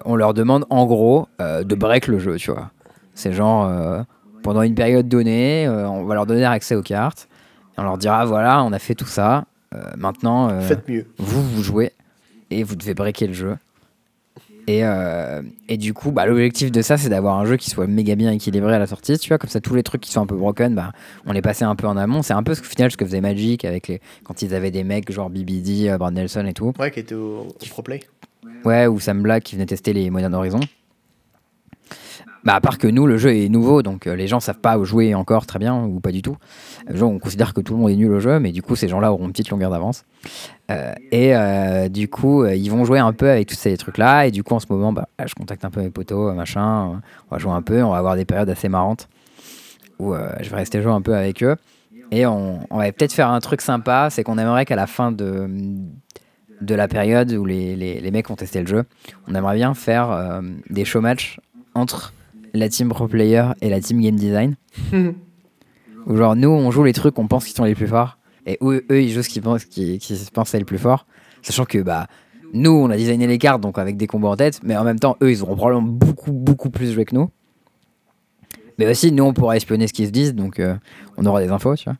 on 0.06 0.16
leur 0.16 0.34
demande 0.34 0.66
en 0.70 0.86
gros 0.86 1.28
de 1.40 1.76
break 1.76 2.08
le 2.08 2.20
jeu, 2.20 2.36
tu 2.36 2.52
vois. 2.52 2.72
C'est 3.16 3.34
genre, 3.34 4.06
pendant 4.44 4.62
une 4.62 4.76
période 4.76 5.08
donnée, 5.08 5.68
on 5.70 6.04
va 6.04 6.14
leur 6.16 6.26
donner 6.26 6.46
accès 6.46 6.76
aux 6.76 6.84
cartes. 6.84 7.28
Et 7.78 7.82
on 7.82 7.84
leur 7.84 7.98
dira, 7.98 8.26
voilà, 8.26 8.64
on 8.64 8.72
a 8.74 8.80
fait 8.80 8.96
tout 8.96 9.06
ça. 9.08 9.46
maintenant, 9.98 10.60
Faites 10.62 10.88
mieux. 10.88 11.08
vous, 11.18 11.42
vous 11.42 11.64
jouez 11.64 11.94
et 12.52 12.64
vous 12.64 12.76
devez 12.76 12.94
breaker 12.94 13.28
le 13.28 13.34
jeu. 13.34 13.58
Et, 14.68 14.84
euh, 14.84 15.42
et 15.70 15.78
du 15.78 15.94
coup, 15.94 16.12
bah, 16.12 16.26
l'objectif 16.26 16.74
de 16.74 16.82
ça, 16.82 16.98
c'est 16.98 17.08
d'avoir 17.08 17.40
un 17.40 17.46
jeu 17.46 17.56
qui 17.56 17.70
soit 17.70 17.88
méga 17.88 18.16
bien 18.16 18.32
équilibré 18.32 18.74
à 18.74 18.80
la 18.80 18.88
sortie, 18.88 19.18
tu 19.18 19.30
vois, 19.30 19.38
comme 19.38 19.50
ça, 19.50 19.62
tous 19.62 19.74
les 19.76 19.84
trucs 19.84 20.02
qui 20.02 20.12
sont 20.12 20.22
un 20.22 20.26
peu 20.26 20.36
broken, 20.36 20.76
bah, 20.76 20.92
on 21.26 21.32
les 21.32 21.42
passait 21.42 21.64
un 21.64 21.76
peu 21.76 21.88
en 21.88 21.96
amont. 21.96 22.22
C'est 22.22 22.34
un 22.34 22.44
peu 22.44 22.54
ce, 22.54 22.60
au 22.60 22.66
final 22.66 22.92
ce 22.92 22.98
que 22.98 23.06
faisait 23.06 23.22
Magic 23.22 23.64
avec 23.64 23.88
les, 23.88 24.02
quand 24.26 24.42
ils 24.42 24.54
avaient 24.54 24.72
des 24.72 24.84
mecs 24.84 25.10
genre 25.10 25.30
BBD, 25.30 25.88
euh, 25.88 25.98
Brad 25.98 26.14
Nelson 26.14 26.46
et 26.46 26.54
tout. 26.54 26.74
Ouais, 26.80 26.92
qui 26.92 27.00
était 27.00 27.16
au, 27.16 27.48
au 27.48 27.66
Pro 27.70 27.82
Play. 27.82 28.02
Ouais, 28.66 28.88
ou 28.88 29.00
Sam 29.00 29.22
Black 29.22 29.46
qui 29.46 29.56
venait 29.56 29.66
tester 29.66 29.94
les 29.94 30.10
Modern 30.10 30.34
Horizon. 30.36 30.60
Bah, 32.48 32.56
à 32.56 32.62
part 32.62 32.78
que 32.78 32.88
nous, 32.88 33.08
le 33.08 33.18
jeu 33.18 33.36
est 33.36 33.50
nouveau, 33.50 33.84
donc 33.84 34.08
euh, 34.08 34.16
les 34.16 34.26
gens 34.26 34.40
savent 34.40 34.62
pas 34.62 34.82
jouer 34.82 35.14
encore 35.14 35.46
très 35.46 35.60
bien 35.60 35.84
ou 35.84 36.00
pas 36.00 36.14
du 36.14 36.22
tout. 36.22 36.38
Euh, 36.90 36.96
genre, 36.96 37.12
on 37.12 37.20
considère 37.20 37.54
que 37.54 37.60
tout 37.60 37.74
le 37.74 37.80
monde 37.82 37.90
est 37.90 37.98
nul 37.98 38.10
au 38.10 38.22
jeu, 38.22 38.40
mais 38.40 38.54
du 38.54 38.62
coup, 38.62 38.78
ces 38.78 38.88
gens-là 38.88 39.12
auront 39.12 39.26
une 39.26 39.34
petite 39.34 39.50
longueur 39.50 39.70
d'avance. 39.70 40.06
Euh, 40.72 40.94
et 41.12 41.90
du 41.90 42.08
coup, 42.08 42.46
ils 42.46 42.70
vont 42.70 42.86
jouer 42.86 43.00
un 43.00 43.12
peu 43.12 43.30
avec 43.30 43.50
tous 43.50 43.58
ces 43.58 43.76
trucs-là. 43.76 44.28
Et 44.28 44.32
du 44.32 44.46
coup, 44.46 44.54
en 44.54 44.62
ce 44.62 44.68
moment, 44.70 44.94
bah, 44.94 45.10
je 45.26 45.36
contacte 45.36 45.66
un 45.66 45.70
peu 45.70 45.82
mes 45.82 45.90
potos, 45.90 46.34
machin. 46.34 47.02
on 47.30 47.36
va 47.36 47.38
jouer 47.38 47.52
un 47.52 47.62
peu, 47.62 47.84
on 47.84 47.92
va 47.92 47.98
avoir 47.98 48.16
des 48.16 48.24
périodes 48.24 48.50
assez 48.50 48.70
marrantes 48.70 49.10
où 50.00 50.14
je 50.14 50.50
vais 50.50 50.56
rester 50.56 50.82
jouer 50.82 50.94
un 50.94 51.02
peu 51.02 51.18
avec 51.18 51.44
eux. 51.44 51.58
Et 52.12 52.26
on, 52.26 52.66
va 52.72 52.90
peut-être 52.94 53.12
faire 53.12 53.30
un 53.30 53.42
truc 53.42 53.60
sympa, 53.60 54.08
c'est 54.10 54.24
qu'on 54.24 54.38
aimerait 54.38 54.64
qu'à 54.64 54.78
la 54.78 54.88
fin 54.88 55.12
de, 55.12 55.50
de 56.62 56.76
la 56.76 56.88
période 56.88 57.30
où 57.34 57.44
les, 57.44 57.76
les, 57.76 58.00
les 58.00 58.12
mecs 58.12 58.30
ont 58.30 58.38
testé 58.38 58.62
le 58.62 58.68
jeu, 58.68 58.86
on 59.28 59.36
aimerait 59.36 59.56
bien 59.56 59.74
faire 59.74 60.42
des 60.70 60.86
show 60.86 61.02
entre 61.76 62.14
la 62.58 62.70
team 62.70 62.90
pro 62.90 63.08
player 63.08 63.46
et 63.62 63.70
la 63.70 63.80
team 63.80 64.02
game 64.02 64.16
design. 64.16 64.56
Où 66.06 66.16
genre 66.16 66.36
nous 66.36 66.50
on 66.50 66.72
joue 66.72 66.84
les 66.84 66.94
trucs 66.94 67.16
qu'on 67.16 67.28
pense 67.28 67.46
qu'ils 67.46 67.56
sont 67.56 67.66
les 67.66 67.76
plus 67.76 67.88
forts 67.88 68.18
et 68.46 68.58
eux, 68.62 68.86
eux 68.90 69.02
ils 69.02 69.12
jouent 69.12 69.24
ce 69.24 69.30
qu'ils 69.30 69.42
pensent 69.42 69.66
qui, 69.66 70.00
qui 70.00 70.16
se 70.16 70.32
pensent 70.32 70.54
être 70.54 70.62
les 70.62 70.66
plus 70.66 70.78
forts, 70.78 71.06
sachant 71.42 71.66
que 71.66 71.80
bah 71.80 72.08
nous 72.54 72.72
on 72.72 72.90
a 72.90 72.96
designé 72.96 73.28
les 73.28 73.38
cartes 73.38 73.62
donc 73.62 73.78
avec 73.78 73.98
des 73.98 74.08
combos 74.08 74.30
en 74.30 74.38
tête, 74.38 74.62
mais 74.64 74.78
en 74.78 74.86
même 74.86 75.00
temps 75.00 75.18
eux 75.22 75.30
ils 75.30 75.44
auront 75.44 75.56
probablement 75.56 75.88
beaucoup 75.88 76.32
beaucoup 76.32 76.70
plus 76.70 76.94
joué 76.94 77.06
que 77.06 77.14
nous. 77.14 77.30
Mais 78.80 78.90
aussi 78.90 79.12
nous 79.12 79.26
on 79.26 79.34
pourra 79.34 79.58
espionner 79.58 79.88
ce 79.88 79.94
qu'ils 79.94 80.08
se 80.08 80.12
disent 80.12 80.34
donc 80.34 80.60
euh, 80.60 80.76
on 81.18 81.26
aura 81.26 81.42
des 81.42 81.50
infos 81.50 81.76
tu 81.76 81.86
vois. 81.86 81.98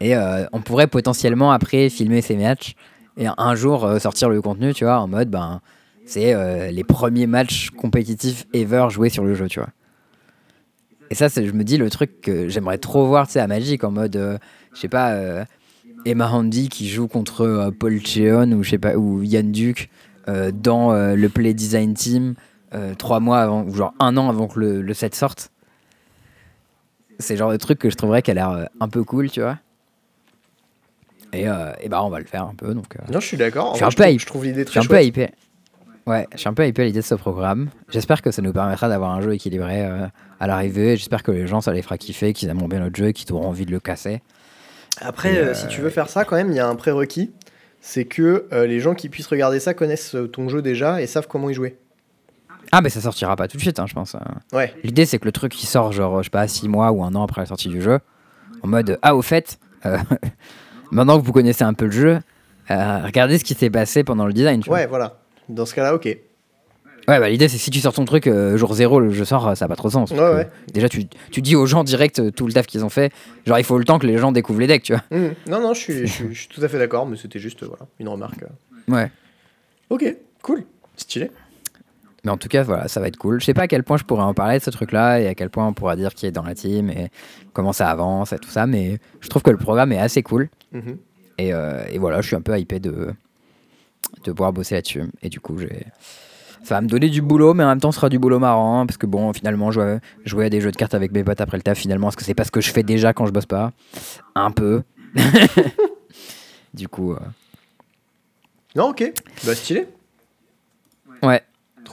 Et 0.00 0.16
euh, 0.16 0.46
on 0.52 0.60
pourrait 0.60 0.86
potentiellement 0.86 1.50
après 1.50 1.88
filmer 1.88 2.20
ces 2.20 2.36
matchs 2.36 2.76
et 3.16 3.26
un 3.36 3.54
jour 3.56 3.84
euh, 3.84 3.98
sortir 3.98 4.28
le 4.28 4.40
contenu 4.40 4.72
tu 4.72 4.84
vois 4.84 4.98
en 4.98 5.08
mode 5.08 5.30
ben 5.30 5.60
c'est 6.04 6.34
euh, 6.34 6.70
les 6.70 6.84
premiers 6.84 7.26
matchs 7.26 7.70
compétitifs 7.70 8.46
ever 8.52 8.86
joués 8.90 9.08
sur 9.08 9.24
le 9.24 9.34
jeu, 9.34 9.48
tu 9.48 9.58
vois. 9.60 9.70
Et 11.10 11.14
ça, 11.14 11.28
c'est- 11.28 11.46
je 11.46 11.52
me 11.52 11.64
dis 11.64 11.76
le 11.76 11.90
truc 11.90 12.20
que 12.20 12.48
j'aimerais 12.48 12.78
trop 12.78 13.06
voir, 13.06 13.26
tu 13.26 13.34
sais, 13.34 13.40
à 13.40 13.46
Magic, 13.46 13.84
en 13.84 13.90
mode, 13.90 14.16
euh, 14.16 14.38
je 14.74 14.80
sais 14.80 14.88
pas, 14.88 15.12
euh, 15.12 15.44
Emma 16.04 16.28
Handy 16.30 16.68
qui 16.68 16.88
joue 16.88 17.08
contre 17.08 17.70
Paul 17.78 17.98
Cheon 18.04 18.52
ou 18.52 18.62
je 18.62 18.70
sais 18.70 18.78
pas, 18.78 18.96
ou 18.96 19.22
Yann 19.22 19.50
Duke 19.52 19.88
dans 20.26 20.92
le 20.92 21.28
Play 21.28 21.52
Design 21.54 21.94
Team 21.94 22.34
trois 22.98 23.20
mois 23.20 23.40
avant, 23.40 23.62
ou 23.64 23.74
genre 23.74 23.94
un 24.00 24.16
an 24.16 24.28
avant 24.28 24.48
que 24.48 24.58
le, 24.58 24.82
le 24.82 24.94
set 24.94 25.14
sorte. 25.14 25.50
C'est 27.18 27.34
le 27.34 27.38
genre 27.38 27.52
de 27.52 27.56
truc 27.56 27.78
que 27.78 27.88
je 27.90 27.94
trouverais 27.96 28.20
qui 28.22 28.30
a 28.30 28.34
l'air 28.34 28.68
un 28.80 28.88
peu 28.88 29.04
cool, 29.04 29.30
tu 29.30 29.40
vois. 29.40 29.58
Et, 31.32 31.48
euh, 31.48 31.72
et 31.80 31.88
bah, 31.88 32.02
on 32.04 32.10
va 32.10 32.18
le 32.20 32.24
faire 32.26 32.44
un 32.44 32.54
peu, 32.54 32.74
donc. 32.74 32.96
euh, 32.96 33.12
Non, 33.12 33.20
je 33.20 33.26
suis 33.26 33.36
d'accord. 33.36 33.72
Je 33.72 33.76
suis 33.76 33.84
un 33.84 33.90
Je, 33.90 33.96
peu 33.96 34.16
trouve- 34.26 34.42
je 34.44 34.48
l'idée 34.48 34.64
je 34.64 34.70
suis 34.70 34.80
très 34.80 34.86
un 34.86 34.88
peu 34.88 35.02
hypé. 35.04 35.30
Ouais, 36.06 36.26
je 36.34 36.38
suis 36.38 36.48
un 36.48 36.54
peu 36.54 36.66
hypé 36.66 36.82
à 36.82 36.84
l'idée 36.84 37.00
de 37.00 37.04
ce 37.04 37.14
programme. 37.14 37.70
J'espère 37.88 38.20
que 38.20 38.30
ça 38.30 38.42
nous 38.42 38.52
permettra 38.52 38.88
d'avoir 38.90 39.10
un 39.12 39.22
jeu 39.22 39.32
équilibré 39.34 39.86
euh, 39.86 40.06
à 40.38 40.46
l'arrivée. 40.46 40.96
J'espère 40.96 41.22
que 41.22 41.30
les 41.32 41.46
gens, 41.46 41.62
ça 41.62 41.72
les 41.72 41.80
fera 41.80 41.96
kiffer, 41.96 42.34
qu'ils 42.34 42.50
aimeront 42.50 42.68
bien 42.68 42.80
notre 42.80 42.96
jeu, 42.96 43.12
qu'ils 43.12 43.32
auront 43.32 43.48
envie 43.48 43.64
de 43.64 43.70
le 43.70 43.80
casser. 43.80 44.22
Après, 45.00 45.34
Et, 45.34 45.38
euh, 45.38 45.44
euh, 45.46 45.54
si 45.54 45.66
tu 45.66 45.80
veux 45.80 45.88
faire 45.90 46.10
ça, 46.10 46.24
quand 46.26 46.36
même, 46.36 46.50
il 46.50 46.56
y 46.56 46.60
a 46.60 46.68
un 46.68 46.74
prérequis. 46.76 47.32
C'est 47.80 48.04
que 48.04 48.46
euh, 48.52 48.66
les 48.66 48.80
gens 48.80 48.94
qui 48.94 49.08
puissent 49.08 49.26
regarder 49.26 49.60
ça 49.60 49.74
connaissent 49.74 50.16
ton 50.32 50.48
jeu 50.48 50.60
déjà 50.62 51.00
et 51.02 51.06
savent 51.06 51.26
comment 51.26 51.48
y 51.50 51.54
jouer. 51.54 51.78
Ah, 52.72 52.80
mais 52.82 52.88
ça 52.90 53.00
sortira 53.00 53.34
pas 53.36 53.46
tout 53.48 53.56
de 53.56 53.62
suite, 53.62 53.78
hein, 53.78 53.86
je 53.86 53.94
pense. 53.94 54.14
euh. 54.14 54.18
Ouais. 54.56 54.74
L'idée, 54.84 55.06
c'est 55.06 55.18
que 55.18 55.24
le 55.26 55.32
truc 55.32 55.52
qui 55.52 55.66
sort, 55.66 55.92
genre, 55.92 56.18
je 56.22 56.24
sais 56.24 56.30
pas, 56.30 56.46
6 56.48 56.68
mois 56.68 56.92
ou 56.92 57.02
un 57.04 57.14
an 57.14 57.22
après 57.22 57.40
la 57.42 57.46
sortie 57.46 57.68
du 57.68 57.80
jeu, 57.82 58.00
en 58.62 58.68
mode, 58.68 58.98
ah, 59.02 59.14
au 59.16 59.22
fait, 59.22 59.58
maintenant 60.90 61.18
que 61.20 61.24
vous 61.24 61.32
connaissez 61.32 61.64
un 61.64 61.74
peu 61.74 61.86
le 61.86 61.90
jeu, 61.92 62.20
regardez 62.68 63.38
ce 63.38 63.44
qui 63.44 63.54
s'est 63.54 63.70
passé 63.70 64.04
pendant 64.04 64.26
le 64.26 64.32
design. 64.32 64.60
tu 64.60 64.68
vois. 64.68 64.78
Ouais, 64.78 64.86
voilà. 64.86 65.18
Dans 65.48 65.66
ce 65.66 65.74
cas-là, 65.74 65.94
ok. 65.94 66.04
Ouais, 67.06 67.20
bah 67.20 67.28
l'idée 67.28 67.48
c'est 67.48 67.58
que 67.58 67.62
si 67.62 67.70
tu 67.70 67.80
sors 67.80 67.92
ton 67.92 68.06
truc 68.06 68.26
euh, 68.26 68.56
jour 68.56 68.72
zéro, 68.72 68.98
le 68.98 69.10
jeu 69.10 69.26
sort, 69.26 69.46
euh, 69.48 69.54
ça 69.54 69.66
n'a 69.66 69.68
pas 69.68 69.76
trop 69.76 69.88
de 69.88 69.92
sens. 69.92 70.10
Ouais, 70.10 70.18
ouais. 70.18 70.48
Déjà, 70.72 70.88
tu, 70.88 71.04
tu 71.30 71.42
dis 71.42 71.54
aux 71.54 71.66
gens 71.66 71.84
direct 71.84 72.18
euh, 72.18 72.30
tout 72.30 72.46
le 72.46 72.52
taf 72.54 72.66
qu'ils 72.66 72.82
ont 72.82 72.88
fait. 72.88 73.12
Genre, 73.46 73.58
il 73.58 73.64
faut 73.64 73.76
le 73.76 73.84
temps 73.84 73.98
que 73.98 74.06
les 74.06 74.16
gens 74.16 74.32
découvrent 74.32 74.60
les 74.60 74.66
decks, 74.66 74.84
tu 74.84 74.94
vois. 74.94 75.02
Mhm. 75.10 75.34
Non, 75.48 75.60
non, 75.60 75.74
je 75.74 75.80
suis, 75.80 76.06
je, 76.06 76.12
suis, 76.12 76.34
je 76.34 76.38
suis 76.40 76.48
tout 76.48 76.62
à 76.62 76.68
fait 76.68 76.78
d'accord, 76.78 77.04
mais 77.04 77.18
c'était 77.18 77.38
juste 77.38 77.62
euh, 77.62 77.66
voilà, 77.66 77.84
une 78.00 78.08
remarque. 78.08 78.42
Ouais. 78.88 79.10
Ok, 79.90 80.16
cool. 80.42 80.64
Stylé. 80.96 81.30
Mais 82.24 82.30
en 82.30 82.38
tout 82.38 82.48
cas, 82.48 82.62
voilà, 82.62 82.88
ça 82.88 83.00
va 83.00 83.08
être 83.08 83.18
cool. 83.18 83.38
Je 83.38 83.44
sais 83.44 83.54
pas 83.54 83.62
à 83.62 83.68
quel 83.68 83.82
point 83.82 83.98
je 83.98 84.04
pourrais 84.04 84.22
en 84.22 84.32
parler 84.32 84.58
de 84.58 84.64
ce 84.64 84.70
truc-là 84.70 85.20
et 85.20 85.26
à 85.26 85.34
quel 85.34 85.50
point 85.50 85.66
on 85.66 85.74
pourra 85.74 85.96
dire 85.96 86.14
qui 86.14 86.24
est 86.24 86.32
dans 86.32 86.42
la 86.44 86.54
team 86.54 86.88
et 86.88 87.10
comment 87.52 87.74
ça 87.74 87.90
avance 87.90 88.32
et 88.32 88.38
tout 88.38 88.48
ça. 88.48 88.66
Mais 88.66 88.98
je 89.20 89.28
trouve 89.28 89.42
que 89.42 89.50
le 89.50 89.58
programme 89.58 89.92
est 89.92 89.98
assez 89.98 90.22
cool. 90.22 90.48
Mhm. 90.72 90.96
Et, 91.36 91.48
et 91.48 91.98
voilà, 91.98 92.22
je 92.22 92.28
suis 92.28 92.36
un 92.36 92.40
peu 92.40 92.58
hypé 92.58 92.78
de, 92.78 93.12
de 94.24 94.32
pouvoir 94.32 94.52
bosser 94.52 94.74
là-dessus. 94.74 95.02
Et 95.22 95.28
du 95.28 95.40
coup, 95.40 95.56
j'ai. 95.58 95.86
Ça 96.62 96.76
va 96.76 96.80
me 96.80 96.88
donner 96.88 97.10
du 97.10 97.20
boulot, 97.20 97.52
mais 97.52 97.62
en 97.62 97.68
même 97.68 97.80
temps, 97.80 97.92
ce 97.92 97.96
sera 97.96 98.08
du 98.08 98.18
boulot 98.18 98.38
marrant. 98.38 98.80
hein, 98.80 98.86
Parce 98.86 98.96
que 98.96 99.04
bon, 99.06 99.32
finalement, 99.34 99.70
jouer, 99.70 99.98
jouer 100.24 100.46
à 100.46 100.50
des 100.50 100.62
jeux 100.62 100.70
de 100.70 100.76
cartes 100.76 100.94
avec 100.94 101.12
mes 101.12 101.22
potes 101.22 101.42
après 101.42 101.58
le 101.58 101.62
taf, 101.62 101.76
finalement, 101.78 102.08
est-ce 102.08 102.16
que 102.16 102.24
c'est 102.24 102.32
pas 102.34 102.44
ce 102.44 102.50
que 102.50 102.62
je 102.62 102.70
fais 102.72 102.82
déjà 102.82 103.12
quand 103.12 103.26
je 103.26 103.32
bosse 103.32 103.44
pas? 103.44 103.72
Un 104.34 104.50
peu. 104.50 104.82
du 106.74 106.88
coup, 106.88 107.12
euh, 107.12 107.18
Non, 108.74 108.88
ok. 108.90 109.12
Bah, 109.44 109.54
stylé. 109.54 109.86
ouais. 111.22 111.42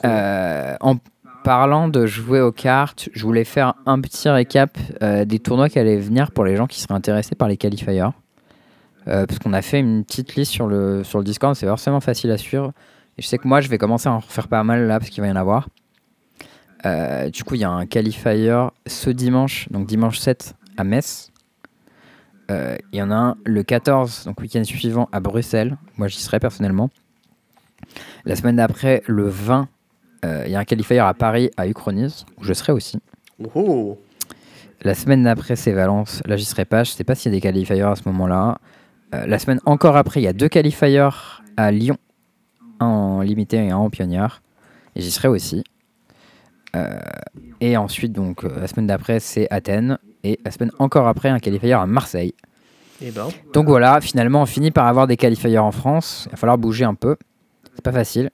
Euh, 0.05 0.75
en 0.79 0.95
parlant 1.43 1.87
de 1.89 2.05
jouer 2.05 2.39
aux 2.39 2.51
cartes, 2.53 3.09
je 3.13 3.23
voulais 3.25 3.43
faire 3.43 3.73
un 3.85 3.99
petit 3.99 4.29
récap 4.29 4.77
euh, 5.03 5.25
des 5.25 5.39
tournois 5.39 5.67
qui 5.69 5.79
allaient 5.79 5.97
venir 5.99 6.31
pour 6.31 6.45
les 6.45 6.55
gens 6.55 6.65
qui 6.67 6.79
seraient 6.79 6.93
intéressés 6.93 7.35
par 7.35 7.47
les 7.49 7.57
qualifiers. 7.57 8.03
Euh, 9.07 9.25
parce 9.25 9.39
qu'on 9.39 9.53
a 9.53 9.61
fait 9.61 9.79
une 9.79 10.03
petite 10.03 10.35
liste 10.35 10.51
sur 10.51 10.67
le, 10.67 11.03
sur 11.03 11.19
le 11.19 11.23
Discord, 11.25 11.55
c'est 11.55 11.67
forcément 11.67 12.01
facile 12.01 12.31
à 12.31 12.37
suivre. 12.37 12.71
Et 13.17 13.21
je 13.21 13.27
sais 13.27 13.37
que 13.37 13.47
moi, 13.47 13.61
je 13.61 13.67
vais 13.67 13.77
commencer 13.77 14.07
à 14.07 14.13
en 14.13 14.19
refaire 14.19 14.47
pas 14.47 14.63
mal 14.63 14.87
là, 14.87 14.99
parce 14.99 15.09
qu'il 15.09 15.21
va 15.21 15.27
y 15.27 15.31
en 15.31 15.35
avoir. 15.35 15.67
Euh, 16.85 17.29
du 17.29 17.43
coup, 17.43 17.55
il 17.55 17.61
y 17.61 17.63
a 17.63 17.69
un 17.69 17.85
qualifier 17.85 18.67
ce 18.87 19.09
dimanche, 19.09 19.67
donc 19.69 19.87
dimanche 19.87 20.17
7 20.19 20.53
à 20.77 20.83
Metz. 20.83 21.31
Euh, 22.49 22.75
Il 22.91 22.99
y 22.99 23.01
en 23.01 23.11
a 23.11 23.15
un 23.15 23.37
le 23.45 23.63
14, 23.63 24.25
donc 24.25 24.39
week-end 24.41 24.63
suivant 24.63 25.07
à 25.11 25.19
Bruxelles. 25.19 25.77
Moi, 25.97 26.07
j'y 26.07 26.19
serai 26.19 26.39
personnellement. 26.39 26.89
La 28.25 28.35
semaine 28.35 28.57
d'après, 28.57 29.03
le 29.07 29.27
20, 29.27 29.67
euh, 30.25 30.43
il 30.45 30.51
y 30.51 30.55
a 30.55 30.59
un 30.59 30.65
qualifier 30.65 30.99
à 30.99 31.13
Paris, 31.13 31.49
à 31.57 31.67
Uchronis, 31.67 32.25
où 32.37 32.43
je 32.43 32.53
serai 32.53 32.73
aussi. 32.73 32.99
Oh, 33.55 33.97
La 34.81 34.93
semaine 34.95 35.23
d'après, 35.23 35.55
c'est 35.55 35.71
Valence. 35.71 36.21
Là, 36.25 36.35
j'y 36.37 36.45
serai 36.45 36.65
pas. 36.65 36.83
Je 36.83 36.91
sais 36.91 37.03
pas 37.03 37.15
s'il 37.15 37.31
y 37.31 37.35
a 37.35 37.37
des 37.37 37.41
qualifiers 37.41 37.81
à 37.81 37.95
ce 37.95 38.03
moment-là. 38.07 38.59
Euh, 39.13 39.25
la 39.25 39.39
semaine 39.39 39.59
encore 39.65 39.97
après, 39.97 40.21
il 40.21 40.23
y 40.23 40.27
a 40.27 40.33
deux 40.33 40.49
qualifiers 40.49 41.09
à 41.57 41.71
Lyon. 41.71 41.97
Un 42.79 42.85
en 42.85 43.21
limité 43.21 43.57
et 43.57 43.71
un 43.71 43.77
en 43.77 43.89
pionnière. 43.89 44.41
Et 44.95 45.01
j'y 45.01 45.11
serai 45.11 45.27
aussi. 45.27 45.63
Euh, 46.75 46.99
et 47.59 47.75
ensuite, 47.77 48.13
donc, 48.13 48.43
euh, 48.43 48.49
la 48.59 48.67
semaine 48.67 48.87
d'après, 48.87 49.19
c'est 49.19 49.47
Athènes. 49.51 49.97
Et 50.23 50.39
la 50.45 50.51
semaine 50.51 50.71
encore 50.79 51.07
après, 51.07 51.29
un 51.29 51.39
qualifier 51.39 51.73
à 51.73 51.85
Marseille. 51.85 52.33
et 53.01 53.11
ben. 53.11 53.27
Donc 53.53 53.67
voilà, 53.67 53.99
finalement, 54.01 54.41
on 54.43 54.45
finit 54.45 54.71
par 54.71 54.87
avoir 54.87 55.07
des 55.07 55.17
qualifiers 55.17 55.57
en 55.57 55.71
France. 55.71 56.23
Il 56.27 56.31
va 56.31 56.37
falloir 56.37 56.57
bouger 56.57 56.85
un 56.85 56.93
peu. 56.95 57.17
C'est 57.75 57.83
pas 57.83 57.91
facile. 57.91 58.29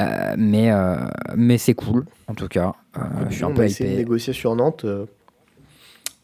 Euh, 0.00 0.34
mais 0.36 0.70
euh, 0.70 0.96
mais 1.36 1.56
c'est 1.56 1.72
cool, 1.74 2.04
en 2.28 2.34
tout 2.34 2.48
cas. 2.48 2.74
Euh, 2.98 3.00
je 3.30 3.36
suis 3.36 3.44
un 3.44 3.48
on 3.48 3.52
peu 3.54 3.60
va 3.60 3.64
essayer 3.66 3.92
de 3.92 3.96
négocier 3.96 4.34
sur 4.34 4.54
Nantes. 4.54 4.84
euh, 4.84 5.06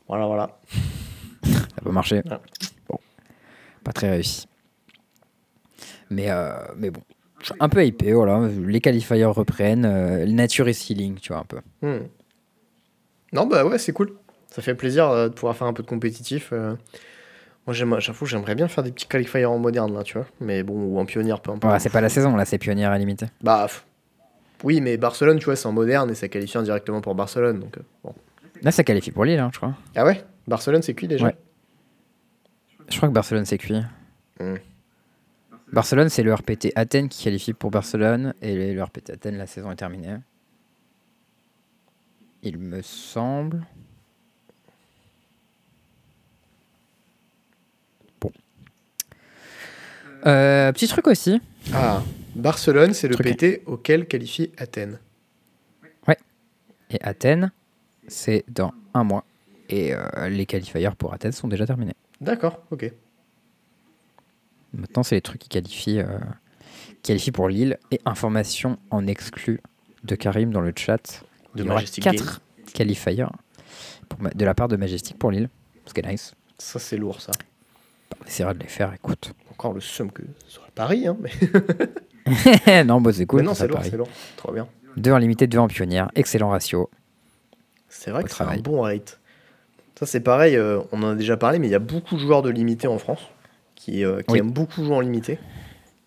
Voilà, 0.08 0.26
voilà. 0.26 0.58
Ça 1.44 1.80
peut 1.82 1.90
marcher. 1.90 2.16
Ouais. 2.16 2.36
Pas 3.84 3.92
très 3.92 4.10
réussi. 4.10 4.46
Mais, 6.10 6.30
euh, 6.30 6.52
mais 6.76 6.90
bon, 6.90 7.00
je 7.40 7.46
suis 7.46 7.54
un 7.58 7.68
peu 7.68 7.84
hypé, 7.84 8.12
voilà. 8.12 8.48
Les 8.66 8.80
qualifiers 8.80 9.24
reprennent. 9.24 9.84
euh, 9.86 10.26
nature 10.26 10.68
is 10.68 10.86
healing, 10.88 11.16
tu 11.18 11.32
vois, 11.32 11.40
un 11.40 11.44
peu. 11.44 11.58
Hmm. 11.82 12.06
Non, 13.32 13.46
bah 13.46 13.64
ouais, 13.64 13.78
c'est 13.78 13.92
cool. 13.92 14.12
Ça 14.50 14.60
fait 14.62 14.74
plaisir 14.74 15.08
euh, 15.08 15.28
de 15.28 15.34
pouvoir 15.34 15.56
faire 15.56 15.66
un 15.66 15.72
peu 15.72 15.82
de 15.82 15.88
compétitif. 15.88 16.50
euh. 16.52 16.74
Moi, 17.66 17.74
j'aime- 17.74 17.96
j'avoue, 18.00 18.26
j'aimerais 18.26 18.54
bien 18.54 18.68
faire 18.68 18.84
des 18.84 18.90
petits 18.92 19.06
qualifiers 19.06 19.44
en 19.46 19.58
moderne, 19.58 19.94
là, 19.94 20.02
tu 20.02 20.14
vois. 20.18 20.26
Mais 20.40 20.62
bon, 20.62 20.74
ou 20.74 20.98
en 20.98 21.06
pionnière, 21.06 21.40
peu 21.40 21.50
importe. 21.52 21.80
C'est 21.80 21.90
pas 21.90 22.00
la 22.00 22.08
saison, 22.08 22.36
là, 22.36 22.44
c'est 22.44 22.58
pionnière 22.58 22.90
à 22.90 22.98
limiter. 22.98 23.26
Bah, 23.40 23.68
oui, 24.64 24.80
mais 24.80 24.96
Barcelone, 24.96 25.38
tu 25.38 25.44
vois, 25.46 25.56
c'est 25.56 25.66
en 25.66 25.72
moderne 25.72 26.10
et 26.10 26.14
ça 26.14 26.28
qualifie 26.28 26.58
indirectement 26.58 27.00
pour 27.00 27.14
Barcelone. 27.14 27.60
Donc, 27.60 27.78
bon. 28.04 28.14
Là, 28.62 28.70
ça 28.72 28.84
qualifie 28.84 29.10
pour 29.12 29.24
Lille, 29.24 29.38
hein, 29.38 29.50
je 29.52 29.58
crois. 29.58 29.74
Ah 29.96 30.04
ouais? 30.04 30.22
Barcelone, 30.46 30.82
c'est 30.82 30.94
cuit 30.94 31.08
déjà? 31.08 31.26
Ouais. 31.26 31.36
Je 32.92 32.98
crois 32.98 33.08
que 33.08 33.14
Barcelone, 33.14 33.46
c'est 33.46 33.56
cuit. 33.56 33.80
Hmm. 34.38 34.56
Barcelone, 35.72 36.10
c'est 36.10 36.22
le 36.22 36.34
RPT 36.34 36.72
Athènes 36.74 37.08
qui 37.08 37.24
qualifie 37.24 37.54
pour 37.54 37.70
Barcelone. 37.70 38.34
Et 38.42 38.74
le 38.74 38.82
RPT 38.82 39.10
Athènes, 39.10 39.38
la 39.38 39.46
saison 39.46 39.70
est 39.70 39.76
terminée. 39.76 40.16
Il 42.42 42.58
me 42.58 42.82
semble. 42.82 43.64
Bon. 48.20 48.30
Euh, 50.26 50.70
petit 50.72 50.86
truc 50.86 51.06
aussi. 51.06 51.40
Ah, 51.72 52.02
Barcelone, 52.34 52.92
c'est 52.92 53.08
le 53.08 53.14
Truc. 53.14 53.26
PT 53.26 53.62
auquel 53.64 54.06
qualifie 54.06 54.52
Athènes. 54.58 54.98
Et 56.94 57.02
Athènes, 57.02 57.52
c'est 58.06 58.44
dans 58.48 58.74
un 58.92 59.02
mois. 59.02 59.24
Et 59.70 59.94
euh, 59.94 60.28
les 60.28 60.44
qualifiers 60.44 60.90
pour 60.98 61.14
Athènes 61.14 61.32
sont 61.32 61.48
déjà 61.48 61.64
terminés. 61.64 61.94
D'accord, 62.22 62.62
ok. 62.70 62.92
Maintenant, 64.72 65.02
c'est 65.02 65.16
les 65.16 65.20
trucs 65.20 65.40
qui 65.40 65.48
qualifient, 65.48 65.98
euh, 65.98 66.18
qui 67.02 67.10
qualifient 67.10 67.32
pour 67.32 67.48
Lille. 67.48 67.78
Et 67.90 68.00
information 68.04 68.78
en 68.90 69.08
exclu 69.08 69.60
de 70.04 70.14
Karim 70.14 70.52
dans 70.52 70.60
le 70.60 70.72
chat. 70.74 71.24
De 71.54 71.62
Il 71.62 71.64
y 71.64 71.66
aura 71.66 71.74
Majestic 71.74 72.04
4 72.04 72.40
qualifiers 72.72 73.26
pour 74.08 74.20
de 74.32 74.44
la 74.44 74.54
part 74.54 74.68
de 74.68 74.76
Majestic 74.76 75.18
pour 75.18 75.32
Lille. 75.32 75.48
Ce 75.86 75.92
qui 75.92 76.00
est 76.00 76.08
nice. 76.08 76.34
Ça, 76.58 76.78
c'est 76.78 76.96
lourd, 76.96 77.20
ça. 77.20 77.32
On 78.20 78.24
essaiera 78.24 78.54
de 78.54 78.60
les 78.60 78.68
faire, 78.68 78.94
écoute. 78.94 79.32
Encore 79.50 79.72
le 79.72 79.80
seum 79.80 80.12
que 80.12 80.22
sur 80.46 80.62
Paris, 80.70 81.08
hein. 81.08 81.16
Mais, 81.20 82.84
non, 82.84 83.00
bah, 83.00 83.12
c'est 83.12 83.26
cool. 83.26 83.40
mais 83.40 83.46
non, 83.46 83.54
c'est 83.54 83.66
lourd, 83.66 83.80
c'est 83.82 83.96
lourd. 83.96 84.08
Trop 84.36 84.52
bien. 84.52 84.68
Deux 84.96 85.10
en 85.10 85.18
limité, 85.18 85.48
deux 85.48 85.58
en 85.58 85.66
pionnière. 85.66 86.08
Excellent 86.14 86.50
ratio. 86.50 86.88
C'est 87.88 88.12
vrai 88.12 88.22
Au 88.22 88.26
que 88.26 88.32
c'est 88.32 88.44
un 88.44 88.58
bon 88.58 88.82
rate. 88.82 89.18
Ça, 90.02 90.06
c'est 90.06 90.20
pareil, 90.20 90.56
euh, 90.56 90.80
on 90.90 91.00
en 91.04 91.10
a 91.10 91.14
déjà 91.14 91.36
parlé, 91.36 91.60
mais 91.60 91.68
il 91.68 91.70
y 91.70 91.76
a 91.76 91.78
beaucoup 91.78 92.16
de 92.16 92.20
joueurs 92.20 92.42
de 92.42 92.50
limité 92.50 92.88
en 92.88 92.98
France 92.98 93.20
qui, 93.76 94.04
euh, 94.04 94.18
qui 94.22 94.32
Oui. 94.32 94.38
aiment 94.40 94.50
beaucoup 94.50 94.82
jouer 94.84 94.96
en 94.96 95.00
limité. 95.00 95.38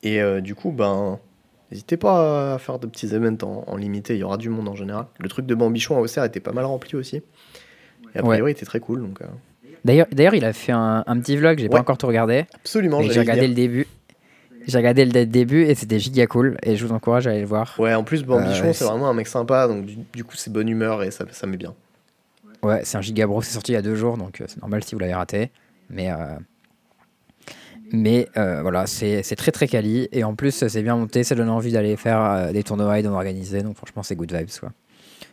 Et 0.03 0.21
euh, 0.21 0.41
du 0.41 0.53
coup, 0.53 0.71
ben, 0.73 1.17
n'hésitez 1.71 1.95
pas 1.95 2.55
à 2.55 2.57
faire 2.57 2.77
de 2.77 2.87
petits 2.87 3.15
events 3.15 3.37
en, 3.43 3.63
en 3.67 3.77
limité, 3.77 4.15
il 4.15 4.19
y 4.19 4.23
aura 4.23 4.35
du 4.35 4.49
monde 4.49 4.67
en 4.67 4.75
général. 4.75 5.05
Le 5.17 5.29
truc 5.29 5.45
de 5.45 5.55
Bambichon 5.55 5.95
à 5.95 6.01
Auxerre 6.01 6.25
était 6.25 6.41
pas 6.41 6.51
mal 6.51 6.65
rempli 6.65 6.97
aussi. 6.97 7.21
Et 8.13 8.19
a 8.19 8.21
Ouais. 8.21 8.31
priori, 8.35 8.51
il 8.51 8.55
était 8.55 8.65
très 8.65 8.81
cool. 8.81 8.99
Donc, 8.99 9.19
D'ailleurs, 9.85 10.07
d'ailleurs, 10.11 10.33
il 10.35 10.43
a 10.43 10.51
fait 10.51 10.73
un, 10.73 11.05
un 11.07 11.19
petit 11.21 11.37
vlog. 11.37 11.57
J'ai 11.59 11.69
pas 11.69 11.75
Ouais. 11.75 11.79
encore 11.79 11.97
tout 11.97 12.07
regardé. 12.07 12.47
absolument, 12.53 13.01
j'ai 13.01 13.17
regardé 13.17 13.47
le 13.47 13.53
début. 13.53 13.87
J'ai 14.67 14.77
regardé 14.77 15.05
le 15.05 15.25
début 15.25 15.61
et 15.63 15.75
c'était 15.75 15.99
giga 15.99 16.27
cool. 16.27 16.57
Et 16.63 16.75
je 16.75 16.85
vous 16.85 16.91
encourage 16.93 17.27
à 17.27 17.29
aller 17.29 17.39
le 17.39 17.45
voir. 17.45 17.75
Ouais, 17.79 17.93
en 17.93 18.03
plus, 18.03 18.25
Bambichon, 18.25 18.73
c'est 18.73 18.73
c'est- 18.73 18.83
vraiment 18.83 19.07
un 19.07 19.13
mec 19.13 19.27
sympa, 19.27 19.69
donc 19.69 19.85
du, 19.85 19.95
du 20.13 20.25
coup, 20.25 20.35
c'est 20.35 20.51
bonne 20.51 20.67
humeur 20.67 21.01
et 21.01 21.11
ça, 21.11 21.23
ça 21.31 21.47
met 21.47 21.55
bien. 21.55 21.73
Ouais, 22.65 22.81
c'est 22.83 22.97
un 22.97 23.01
giga 23.01 23.27
bro. 23.27 23.43
C'est 23.43 23.53
sorti 23.53 23.73
il 23.73 23.75
y 23.75 23.77
a 23.77 23.83
deux 23.83 23.93
jours, 23.93 24.17
donc 24.17 24.41
euh, 24.41 24.45
c'est 24.47 24.59
normal 24.59 24.83
si 24.83 24.95
vous 24.95 24.99
l'avez 24.99 25.13
raté. 25.13 25.51
Mais, 25.91 26.11
euh, 26.11 26.35
mais 27.93 28.27
euh, 28.37 28.63
voilà, 28.63 28.87
c'est 28.87 29.21
très 29.35 29.51
très 29.51 29.67
quali. 29.67 30.09
Et 30.11 30.23
en 30.23 30.33
plus, 30.33 30.65
c'est 30.67 30.81
bien 30.81 30.95
monté. 30.95 31.23
Ça 31.23 31.35
donne 31.35 31.49
envie 31.49 31.71
d'aller 31.71 31.95
faire 31.95 32.51
des 32.51 32.63
tournois 32.63 32.97
et 32.97 33.03
d'en 33.03 33.13
organiser. 33.13 33.61
Donc 33.61 33.77
franchement, 33.77 34.01
c'est 34.01 34.15
good 34.15 34.33
vibes. 34.33 34.49
quoi. 34.59 34.71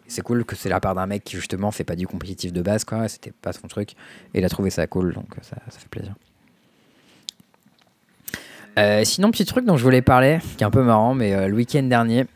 C'est 0.09 0.21
cool 0.21 0.45
que 0.45 0.57
c'est 0.57 0.69
la 0.69 0.79
part 0.79 0.95
d'un 0.95 1.07
mec 1.07 1.25
qui 1.25 1.37
justement 1.37 1.71
fait 1.71 1.85
pas 1.85 1.97
du 1.97 2.07
compétitif 2.07 2.53
de 2.53 2.61
base. 2.61 2.85
quoi. 2.85 3.09
C'était 3.09 3.33
pas 3.33 3.55
son 3.55 3.67
truc. 3.67 3.93
Et 4.35 4.41
il 4.41 4.45
a 4.45 4.51
trouvé 4.51 4.69
ça 4.69 4.87
cool. 4.87 5.15
Donc 5.15 5.29
ça, 5.41 5.57
ça 5.71 5.79
fait 5.79 5.89
plaisir. 5.89 6.15
Sinon, 9.07 9.31
petit 9.31 9.47
truc 9.47 9.65
dont 9.65 9.79
je 9.79 9.85
voulais 9.85 10.03
parler, 10.03 10.39
qui 10.59 10.65
est 10.65 10.67
un 10.67 10.71
peu 10.71 10.83
marrant, 10.83 11.15
mais 11.15 11.49
le 11.49 11.55
week-end 11.55 11.83
dernier, 11.85 12.27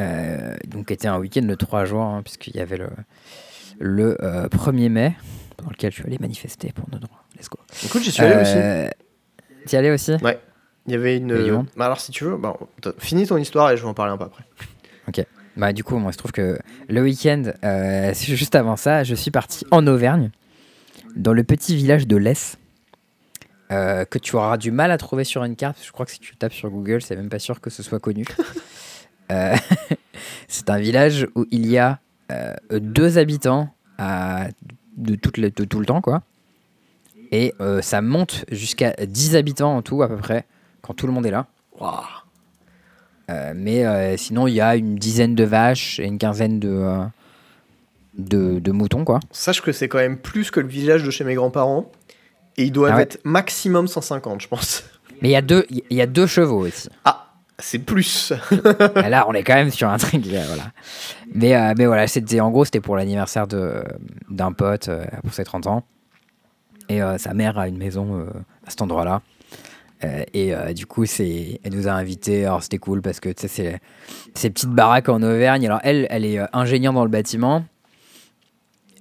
euh, 0.00 0.56
donc 0.66 0.90
était 0.90 1.08
un 1.08 1.18
week-end 1.18 1.42
de 1.42 1.54
trois 1.54 1.84
jours, 1.84 2.02
hein, 2.02 2.22
puisqu'il 2.22 2.56
y 2.56 2.60
avait 2.60 2.76
le, 2.76 2.88
le 3.80 4.16
euh, 4.22 4.48
1er 4.48 4.88
mai, 4.88 5.16
dans 5.58 5.70
lequel 5.70 5.90
je 5.90 5.96
suis 5.96 6.06
allé 6.06 6.18
manifester 6.20 6.72
pour 6.72 6.88
nos 6.92 6.98
droits. 6.98 7.24
Let's 7.36 7.48
go. 7.48 7.58
Écoute, 7.84 8.02
j'y 8.02 8.12
suis 8.12 8.22
allé 8.22 8.40
aussi. 8.40 8.56
Euh, 8.56 8.88
T'y 9.66 9.76
allais 9.76 9.90
aussi? 9.90 10.12
Il 10.86 10.92
y 10.92 10.94
avait 10.94 11.16
une. 11.16 11.32
Euh, 11.32 11.62
bah 11.76 11.86
alors, 11.86 12.00
si 12.00 12.12
tu 12.12 12.24
veux, 12.24 12.36
bah, 12.36 12.56
finis 12.98 13.26
ton 13.26 13.36
histoire 13.36 13.70
et 13.70 13.76
je 13.76 13.82
vais 13.82 13.88
en 13.88 13.94
parler 13.94 14.12
un 14.12 14.16
peu 14.16 14.24
après. 14.24 14.44
Bah 15.56 15.72
du 15.72 15.84
coup, 15.84 15.98
moi, 15.98 16.10
il 16.10 16.14
se 16.14 16.18
trouve 16.18 16.32
que 16.32 16.58
le 16.88 17.02
week-end, 17.02 17.42
euh, 17.64 18.14
juste 18.14 18.54
avant 18.54 18.76
ça, 18.76 19.04
je 19.04 19.14
suis 19.14 19.30
parti 19.30 19.66
en 19.70 19.86
Auvergne, 19.86 20.30
dans 21.16 21.32
le 21.32 21.42
petit 21.42 21.76
village 21.76 22.06
de 22.06 22.16
euh, 23.72 24.04
que 24.04 24.18
tu 24.18 24.36
auras 24.36 24.56
du 24.56 24.70
mal 24.70 24.90
à 24.90 24.98
trouver 24.98 25.24
sur 25.24 25.44
une 25.44 25.56
carte. 25.56 25.78
Je 25.84 25.92
crois 25.92 26.06
que 26.06 26.12
si 26.12 26.18
tu 26.18 26.36
tapes 26.36 26.52
sur 26.52 26.70
Google, 26.70 27.02
c'est 27.02 27.16
même 27.16 27.28
pas 27.28 27.38
sûr 27.38 27.60
que 27.60 27.70
ce 27.70 27.82
soit 27.82 28.00
connu. 28.00 28.24
Euh, 29.30 29.54
c'est 30.48 30.70
un 30.70 30.80
village 30.80 31.28
où 31.36 31.46
il 31.52 31.68
y 31.68 31.78
a 31.78 31.90
euh, 31.92 31.94
deux 32.70 33.18
habitants 33.18 33.74
à- 33.98 34.48
de, 34.96 35.14
toute 35.14 35.36
le- 35.38 35.50
de 35.50 35.64
tout 35.64 35.78
le 35.80 35.86
temps, 35.86 36.00
quoi. 36.00 36.22
Et 37.32 37.54
euh, 37.60 37.80
ça 37.80 38.02
monte 38.02 38.44
jusqu'à 38.50 38.92
10 39.06 39.36
habitants 39.36 39.76
en 39.76 39.82
tout, 39.82 40.02
à 40.02 40.08
peu 40.08 40.16
près, 40.16 40.46
quand 40.82 40.94
tout 40.94 41.06
le 41.06 41.12
monde 41.12 41.26
est 41.26 41.30
là. 41.30 41.46
Waouh. 41.78 42.02
Euh, 43.30 43.52
mais 43.54 43.84
euh, 43.86 44.16
sinon, 44.16 44.48
il 44.48 44.54
y 44.54 44.60
a 44.60 44.74
une 44.74 44.96
dizaine 44.96 45.34
de 45.36 45.44
vaches 45.44 46.00
et 46.00 46.06
une 46.06 46.18
quinzaine 46.18 46.58
de, 46.58 46.68
euh, 46.68 47.04
de, 48.18 48.58
de 48.58 48.72
moutons, 48.72 49.04
quoi. 49.04 49.20
Sache 49.30 49.62
que 49.62 49.70
c'est 49.70 49.86
quand 49.88 49.98
même 49.98 50.18
plus 50.18 50.50
que 50.50 50.58
le 50.58 50.66
village 50.66 51.04
de 51.04 51.10
chez 51.10 51.22
mes 51.24 51.34
grands-parents. 51.34 51.90
Et 52.56 52.64
ils 52.64 52.72
doivent 52.72 52.92
Ah 52.94 52.96
ouais. 52.96 53.02
être 53.04 53.20
maximum 53.24 53.86
150, 53.86 54.40
je 54.42 54.48
pense. 54.48 54.82
Mais 55.22 55.28
il 55.28 55.32
y, 55.32 55.36
a 55.36 55.42
deux- 55.42 55.64
y 55.90 56.00
a 56.00 56.06
deux 56.06 56.26
chevaux 56.26 56.66
aussi. 56.66 56.88
Ah, 57.04 57.29
c'est 57.62 57.78
plus. 57.78 58.32
Là, 58.94 59.26
on 59.28 59.32
est 59.32 59.42
quand 59.42 59.54
même 59.54 59.70
sur 59.70 59.88
un 59.88 59.98
truc. 59.98 60.26
euh, 60.26 60.44
voilà. 60.46 60.72
Mais, 61.32 61.54
euh, 61.54 61.74
mais 61.76 61.86
voilà, 61.86 62.06
c'était, 62.06 62.40
en 62.40 62.50
gros, 62.50 62.64
c'était 62.64 62.80
pour 62.80 62.96
l'anniversaire 62.96 63.46
d'un 63.46 64.52
pote 64.52 64.88
euh, 64.88 65.04
pour 65.22 65.32
ses 65.32 65.44
30 65.44 65.66
ans. 65.66 65.84
Et 66.88 67.00
sa 67.18 67.34
mère 67.34 67.56
a 67.56 67.68
une 67.68 67.78
maison 67.78 68.26
à 68.66 68.70
cet 68.70 68.82
endroit-là. 68.82 69.22
Et 70.34 70.52
du 70.74 70.86
coup, 70.86 71.04
elle 71.04 71.72
nous 71.72 71.86
a 71.86 71.92
invités. 71.92 72.46
Alors, 72.46 72.64
c'était 72.64 72.78
cool 72.78 73.00
parce 73.00 73.20
que 73.20 73.28
c'est 73.36 73.80
ces 74.34 74.50
petites 74.50 74.70
baraques 74.70 75.08
en 75.08 75.22
Auvergne. 75.22 75.64
Alors, 75.66 75.78
elle, 75.84 76.08
elle 76.10 76.24
est 76.24 76.40
ingénieure 76.52 76.92
dans 76.92 77.04
le 77.04 77.10
bâtiment. 77.10 77.64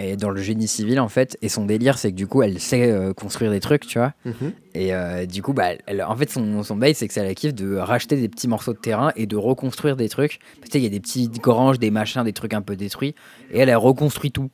Et 0.02 0.16
dans 0.16 0.30
le 0.30 0.42
génie 0.42 0.68
civil, 0.68 1.00
en 1.00 1.10
fait. 1.10 1.38
Et 1.42 1.50
son 1.50 1.66
délire, 1.66 1.98
c'est 1.98 2.12
que 2.12 2.16
du 2.16 2.26
coup, 2.26 2.42
elle 2.42 2.60
sait 2.60 2.90
euh, 2.90 3.14
construire 3.14 3.52
des 3.52 3.60
trucs, 3.60 3.86
tu 3.86 4.00
vois. 4.00 4.14
Mhm. 4.24 4.54
Et 4.74 4.94
euh, 4.96 5.26
du 5.26 5.42
coup, 5.44 5.52
bah, 5.52 5.72
elle- 5.88 6.02
en 6.04 6.16
fait, 6.16 6.30
son, 6.30 6.64
son 6.64 6.78
bail, 6.78 6.96
c'est 6.96 7.08
que 7.08 7.14
ça 7.14 7.24
la 7.24 7.34
kiffe 7.34 7.54
de 7.54 7.76
racheter 7.76 8.16
des 8.16 8.30
petits 8.30 8.48
morceaux 8.48 8.72
de 8.74 8.78
terrain 8.80 9.12
et 9.18 9.26
de 9.26 9.36
reconstruire 9.36 9.98
des 9.98 10.08
trucs. 10.08 10.40
Tu 10.64 10.72
sais, 10.72 10.80
il 10.80 10.84
y 10.84 10.88
a 10.88 10.90
des 10.90 11.02
petits 11.02 11.28
granges, 11.28 11.80
des 11.80 11.92
machins, 11.92 12.24
des 12.24 12.32
trucs 12.34 12.54
un 12.54 12.62
peu 12.62 12.76
détruits. 12.78 13.14
Et 13.52 13.60
elle, 13.60 13.68
elle 13.70 13.76
reconstruit 13.76 14.32
tout. 14.32 14.50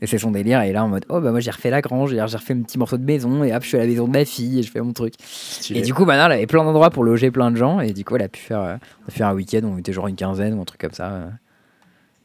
Et 0.00 0.06
c'est 0.06 0.18
son 0.18 0.30
délire. 0.32 0.62
Et 0.62 0.72
là, 0.72 0.84
en 0.84 0.88
mode, 0.88 1.04
oh 1.10 1.20
bah 1.20 1.30
moi 1.30 1.38
j'ai 1.40 1.50
refait 1.50 1.70
la 1.70 1.80
grange, 1.80 2.10
j'ai 2.10 2.20
refait 2.20 2.54
un 2.54 2.62
petit 2.62 2.78
morceau 2.78 2.96
de 2.96 3.04
maison, 3.04 3.44
et 3.44 3.54
hop, 3.54 3.62
je 3.62 3.68
suis 3.68 3.76
à 3.76 3.80
la 3.80 3.86
maison 3.86 4.08
de 4.08 4.12
ma 4.12 4.24
fille, 4.24 4.58
et 4.58 4.62
je 4.62 4.70
fais 4.70 4.80
mon 4.80 4.92
truc. 4.94 5.14
Stylé. 5.22 5.78
Et 5.78 5.82
du 5.82 5.94
coup, 5.94 6.04
maintenant, 6.06 6.26
elle 6.26 6.32
avait 6.32 6.46
plein 6.46 6.64
d'endroits 6.64 6.90
pour 6.90 7.04
loger 7.04 7.30
plein 7.30 7.50
de 7.52 7.56
gens. 7.56 7.78
Et 7.78 7.92
du 7.92 8.04
coup, 8.04 8.16
elle 8.16 8.22
a 8.22 8.28
pu 8.28 8.40
faire, 8.40 8.60
euh, 8.62 8.76
on 9.04 9.08
a 9.08 9.10
fait 9.12 9.22
un 9.22 9.34
week-end, 9.34 9.60
on 9.64 9.76
était 9.78 9.92
genre 9.92 10.08
une 10.08 10.16
quinzaine 10.16 10.54
ou 10.54 10.62
un 10.62 10.64
truc 10.64 10.80
comme 10.80 10.92
ça. 10.94 11.28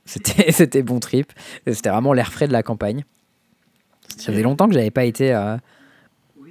C'était, 0.07 0.51
c'était 0.51 0.81
bon 0.81 0.99
trip. 0.99 1.31
C'était 1.67 1.89
vraiment 1.89 2.13
l'air 2.13 2.31
frais 2.31 2.47
de 2.47 2.53
la 2.53 2.63
campagne. 2.63 3.03
Ça 4.17 4.31
faisait 4.31 4.41
longtemps 4.41 4.67
que 4.67 4.73
j'avais 4.73 4.89
pas 4.89 5.03
été 5.03 5.35
euh, 5.35 5.57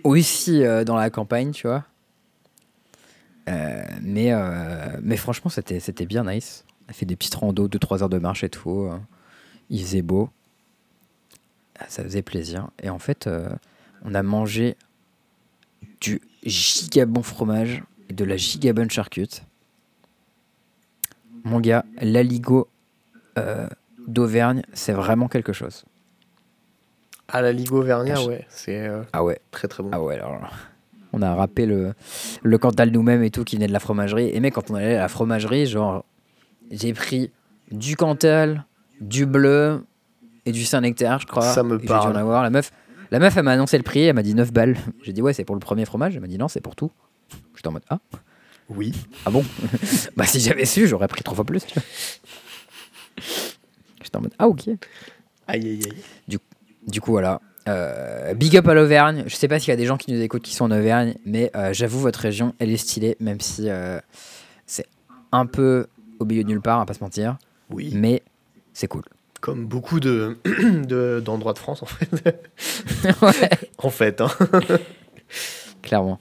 aussi 0.04 0.62
euh, 0.62 0.84
dans 0.84 0.94
la 0.94 1.10
campagne, 1.10 1.50
tu 1.50 1.66
vois. 1.66 1.84
Euh, 3.48 3.84
mais, 4.02 4.32
mais 5.02 5.16
franchement, 5.16 5.50
c'était, 5.50 5.80
c'était 5.80 6.06
bien 6.06 6.24
nice. 6.24 6.64
On 6.86 6.90
a 6.90 6.92
fait 6.92 7.06
des 7.06 7.16
petites 7.16 7.34
randos, 7.34 7.68
2-3 7.68 8.02
heures 8.02 8.08
de 8.08 8.18
marche 8.18 8.44
et 8.44 8.48
tout. 8.48 8.88
Il 9.70 9.80
faisait 9.80 10.02
beau. 10.02 10.30
Ça 11.88 12.02
faisait 12.04 12.22
plaisir. 12.22 12.70
Et 12.82 12.90
en 12.90 12.98
fait, 12.98 13.28
on 14.04 14.14
a 14.14 14.22
mangé 14.22 14.76
du 16.00 16.20
giga 16.44 17.06
bon 17.06 17.22
fromage 17.22 17.82
et 18.08 18.12
de 18.12 18.24
la 18.24 18.36
giga 18.36 18.72
bonne 18.72 18.90
charcute. 18.90 19.42
Mon 21.44 21.60
gars, 21.60 21.84
l'aligo 22.00 22.68
euh, 23.38 23.66
d'Auvergne, 24.06 24.62
c'est 24.72 24.92
vraiment 24.92 25.28
quelque 25.28 25.52
chose. 25.52 25.84
À 27.28 27.42
la 27.42 27.52
Ligue 27.52 27.72
Auvergnat, 27.72 28.14
Ah, 28.18 28.24
ouais, 28.26 28.46
c'est 28.48 28.86
euh, 28.86 29.02
Ah 29.12 29.24
ouais, 29.24 29.40
très 29.50 29.66
très 29.68 29.82
bon. 29.82 29.90
ah 29.92 30.00
ouais. 30.00 30.14
Alors, 30.14 30.38
on 31.12 31.22
a 31.22 31.34
râpé 31.34 31.66
le, 31.66 31.92
le 32.42 32.58
Cantal 32.58 32.90
nous-mêmes 32.90 33.22
et 33.24 33.30
tout 33.30 33.42
qui 33.44 33.56
venait 33.56 33.66
de 33.66 33.72
la 33.72 33.80
fromagerie. 33.80 34.30
Et 34.32 34.38
mec, 34.40 34.54
quand 34.54 34.70
on 34.70 34.74
allait 34.76 34.96
à 34.96 35.00
la 35.00 35.08
fromagerie, 35.08 35.66
genre, 35.66 36.04
j'ai 36.70 36.92
pris 36.92 37.30
du 37.72 37.96
Cantal, 37.96 38.64
du 39.00 39.26
bleu 39.26 39.84
et 40.44 40.52
du 40.52 40.64
Saint-Nectaire, 40.64 41.18
je 41.18 41.26
crois. 41.26 41.42
Ça 41.42 41.62
me 41.64 41.76
Et 41.76 41.80
J'ai 41.80 41.86
dû 41.86 41.92
en 41.92 41.98
parle. 41.98 42.16
avoir. 42.16 42.42
La 42.44 42.50
meuf, 42.50 42.70
la 43.10 43.18
meuf, 43.18 43.36
elle 43.36 43.42
m'a 43.42 43.52
annoncé 43.52 43.76
le 43.76 43.82
prix, 43.82 44.04
elle 44.04 44.14
m'a 44.14 44.22
dit 44.22 44.34
9 44.34 44.52
balles. 44.52 44.76
J'ai 45.02 45.12
dit 45.12 45.20
ouais, 45.22 45.32
c'est 45.32 45.44
pour 45.44 45.56
le 45.56 45.60
premier 45.60 45.84
fromage. 45.84 46.14
Elle 46.14 46.20
m'a 46.20 46.28
dit 46.28 46.38
non, 46.38 46.46
c'est 46.48 46.60
pour 46.60 46.76
tout. 46.76 46.92
J'étais 47.56 47.66
en 47.68 47.72
mode 47.72 47.82
ah, 47.90 47.98
Oui. 48.68 48.92
ah 49.24 49.30
bon 49.30 49.44
Bah 50.16 50.26
si 50.26 50.38
j'avais 50.38 50.64
su, 50.64 50.86
j'aurais 50.86 51.08
pris 51.08 51.22
trois 51.24 51.34
fois 51.34 51.44
plus. 51.44 51.66
J'étais 54.02 54.16
en 54.16 54.20
mode 54.20 54.34
ah 54.38 54.48
ok. 54.48 54.68
Aïe 54.68 54.76
aïe 55.48 55.80
aïe. 55.84 56.38
Du 56.86 57.00
coup, 57.00 57.10
voilà. 57.12 57.40
Euh, 57.68 58.32
big 58.34 58.56
up 58.56 58.68
à 58.68 58.74
l'Auvergne. 58.74 59.24
Je 59.26 59.34
sais 59.34 59.48
pas 59.48 59.58
s'il 59.58 59.70
y 59.70 59.72
a 59.72 59.76
des 59.76 59.86
gens 59.86 59.96
qui 59.96 60.12
nous 60.12 60.20
écoutent 60.20 60.42
qui 60.42 60.54
sont 60.54 60.66
en 60.66 60.70
Auvergne, 60.70 61.16
mais 61.24 61.50
euh, 61.56 61.72
j'avoue, 61.72 61.98
votre 61.98 62.20
région, 62.20 62.54
elle 62.60 62.70
est 62.70 62.76
stylée, 62.76 63.16
même 63.18 63.40
si 63.40 63.68
euh, 63.68 63.98
c'est 64.66 64.86
un 65.32 65.46
peu 65.46 65.86
au 66.20 66.24
milieu 66.24 66.44
de 66.44 66.48
nulle 66.48 66.60
part, 66.60 66.76
on 66.76 66.80
va 66.82 66.86
pas 66.86 66.94
se 66.94 67.02
mentir. 67.02 67.38
Oui. 67.70 67.90
Mais 67.92 68.22
c'est 68.72 68.86
cool. 68.86 69.02
Comme 69.40 69.66
beaucoup 69.66 69.98
de 69.98 70.36
de- 70.44 71.20
d'endroits 71.24 71.54
de 71.54 71.58
France 71.58 71.82
en 71.82 71.86
fait. 71.86 72.08
ouais, 73.22 73.50
en 73.78 73.90
fait. 73.90 74.20
hein. 74.20 74.28
clairement. 75.82 76.20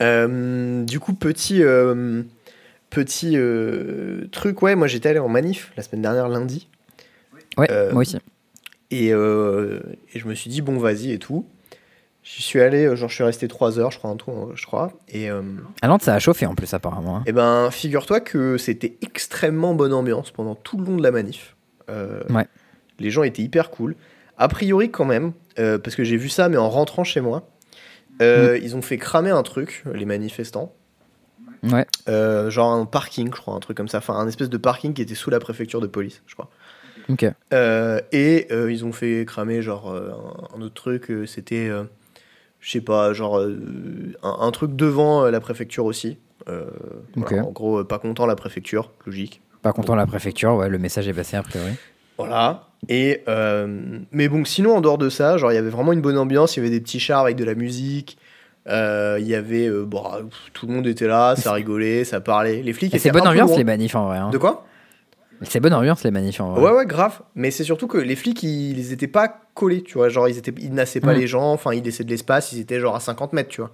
Du 0.00 0.98
coup, 0.98 1.12
petit, 1.14 1.62
petit 2.92 3.32
euh, 3.36 4.28
truc, 4.30 4.62
ouais, 4.62 4.74
moi 4.76 4.86
j'étais 4.86 5.08
allé 5.08 5.18
en 5.18 5.28
manif 5.28 5.72
la 5.76 5.82
semaine 5.82 6.02
dernière 6.02 6.28
lundi. 6.28 6.68
Ouais, 7.56 7.66
Euh, 7.70 7.90
moi 7.92 8.02
aussi. 8.02 8.18
Et, 8.90 9.12
euh, 9.12 9.80
et 10.14 10.18
je 10.18 10.28
me 10.28 10.34
suis 10.34 10.50
dit, 10.50 10.60
bon, 10.60 10.78
vas-y 10.78 11.12
et 11.12 11.18
tout. 11.18 11.46
J'y 12.22 12.42
suis 12.42 12.60
allé, 12.60 12.84
genre 12.94 13.08
je 13.08 13.14
suis 13.14 13.24
resté 13.24 13.48
3 13.48 13.78
heures, 13.80 13.90
je 13.90 13.98
crois, 13.98 14.10
un 14.10 14.16
tout, 14.16 14.30
je 14.54 14.64
crois. 14.66 14.92
Et, 15.08 15.28
À 15.28 15.88
Nantes, 15.88 16.02
ça 16.02 16.14
a 16.14 16.18
chauffé 16.20 16.46
en 16.46 16.54
plus, 16.54 16.72
apparemment. 16.72 17.16
hein. 17.16 17.22
et 17.26 17.32
ben, 17.32 17.70
figure-toi 17.72 18.20
que 18.20 18.58
c'était 18.58 18.96
extrêmement 19.02 19.74
bonne 19.74 19.92
ambiance 19.92 20.30
pendant 20.30 20.54
tout 20.54 20.76
le 20.78 20.84
long 20.84 20.96
de 20.96 21.02
la 21.02 21.10
manif. 21.10 21.56
Ouais. 21.88 22.46
Les 23.00 23.10
gens 23.10 23.22
étaient 23.24 23.42
hyper 23.42 23.70
cool. 23.70 23.96
A 24.38 24.46
priori, 24.48 24.90
quand 24.90 25.04
même, 25.06 25.32
parce 25.56 25.96
que 25.96 26.04
j'ai 26.04 26.16
vu 26.16 26.28
ça, 26.28 26.48
mais 26.48 26.58
en 26.58 26.70
rentrant 26.70 27.02
chez 27.04 27.20
moi, 27.20 27.48
euh, 28.20 28.58
ils 28.62 28.76
ont 28.76 28.82
fait 28.82 28.98
cramer 28.98 29.30
un 29.30 29.42
truc, 29.42 29.82
les 29.92 30.04
manifestants. 30.04 30.72
Ouais. 31.62 31.86
Euh, 32.08 32.50
genre 32.50 32.72
un 32.72 32.84
parking, 32.86 33.28
je 33.34 33.40
crois, 33.40 33.54
un 33.54 33.60
truc 33.60 33.76
comme 33.76 33.88
ça. 33.88 33.98
Enfin, 33.98 34.14
un 34.14 34.26
espèce 34.26 34.50
de 34.50 34.56
parking 34.56 34.94
qui 34.94 35.02
était 35.02 35.14
sous 35.14 35.30
la 35.30 35.38
préfecture 35.38 35.80
de 35.80 35.86
police, 35.86 36.22
je 36.26 36.34
crois. 36.34 36.50
Ok. 37.08 37.24
Euh, 37.52 38.00
et 38.12 38.46
euh, 38.50 38.72
ils 38.72 38.84
ont 38.84 38.92
fait 38.92 39.24
cramer, 39.26 39.62
genre, 39.62 39.92
un, 39.92 40.56
un 40.58 40.62
autre 40.62 40.74
truc, 40.74 41.12
c'était, 41.26 41.68
je 42.60 42.70
sais 42.70 42.80
pas, 42.80 43.12
genre, 43.12 43.38
un, 43.40 44.36
un 44.40 44.50
truc 44.50 44.74
devant 44.76 45.24
la 45.30 45.40
préfecture 45.40 45.84
aussi. 45.84 46.18
Euh, 46.48 46.66
voilà, 47.14 47.42
Ok. 47.42 47.46
en 47.48 47.50
gros, 47.52 47.84
pas 47.84 47.98
content 48.00 48.26
la 48.26 48.34
préfecture, 48.36 48.90
logique. 49.06 49.40
Pas 49.62 49.72
content 49.72 49.94
la 49.94 50.06
préfecture, 50.06 50.54
ouais, 50.56 50.68
le 50.68 50.78
message 50.78 51.06
est 51.06 51.14
passé 51.14 51.36
a 51.36 51.42
priori. 51.42 51.72
Voilà. 52.18 52.68
Et, 52.88 53.22
mais 54.10 54.28
bon, 54.28 54.44
sinon, 54.44 54.76
en 54.76 54.80
dehors 54.80 54.98
de 54.98 55.08
ça, 55.08 55.36
genre, 55.38 55.52
il 55.52 55.54
y 55.54 55.58
avait 55.58 55.70
vraiment 55.70 55.92
une 55.92 56.00
bonne 56.02 56.18
ambiance, 56.18 56.56
il 56.56 56.60
y 56.60 56.62
avait 56.66 56.70
des 56.70 56.80
petits 56.80 56.98
chars 57.00 57.20
avec 57.20 57.36
de 57.36 57.44
la 57.44 57.54
musique. 57.54 58.18
Euh, 58.68 59.18
Il 59.20 59.26
y 59.26 59.34
avait, 59.34 59.66
euh, 59.68 59.84
bon, 59.84 60.02
pff, 60.02 60.50
tout 60.52 60.66
le 60.66 60.74
monde 60.74 60.86
était 60.86 61.06
là, 61.06 61.34
ça 61.36 61.52
rigolait, 61.52 62.04
ça 62.04 62.20
parlait. 62.20 62.62
Les 62.62 62.72
flics 62.72 62.90
étaient 62.94 62.98
C'est 62.98 63.10
bonne 63.10 63.26
ambiance 63.26 63.56
les 63.56 63.64
manifs 63.64 63.94
en 63.94 64.06
vrai. 64.06 64.18
hein. 64.18 64.30
De 64.30 64.38
quoi? 64.38 64.66
C'est 65.44 65.58
bonne 65.58 65.74
ambiance 65.74 66.04
les 66.04 66.12
manifs 66.12 66.40
en 66.40 66.52
vrai. 66.52 66.62
Ouais, 66.62 66.76
ouais, 66.78 66.86
grave. 66.86 67.20
Mais 67.34 67.50
c'est 67.50 67.64
surtout 67.64 67.88
que 67.88 67.98
les 67.98 68.14
flics, 68.14 68.42
ils, 68.44 68.78
ils 68.78 68.92
étaient 68.92 69.08
pas 69.08 69.40
collés, 69.54 69.82
tu 69.82 69.94
vois. 69.94 70.08
Genre, 70.08 70.28
ils, 70.28 70.38
étaient, 70.38 70.54
ils 70.60 70.72
nassaient 70.72 71.00
pas 71.00 71.14
Mm. 71.14 71.18
les 71.18 71.26
gens, 71.26 71.52
enfin, 71.52 71.72
ils 71.74 71.82
laissaient 71.82 72.04
de 72.04 72.10
l'espace, 72.10 72.52
ils 72.52 72.60
étaient 72.60 72.78
genre 72.78 72.94
à 72.94 73.00
50 73.00 73.32
mètres, 73.32 73.48
tu 73.48 73.60
vois. 73.60 73.72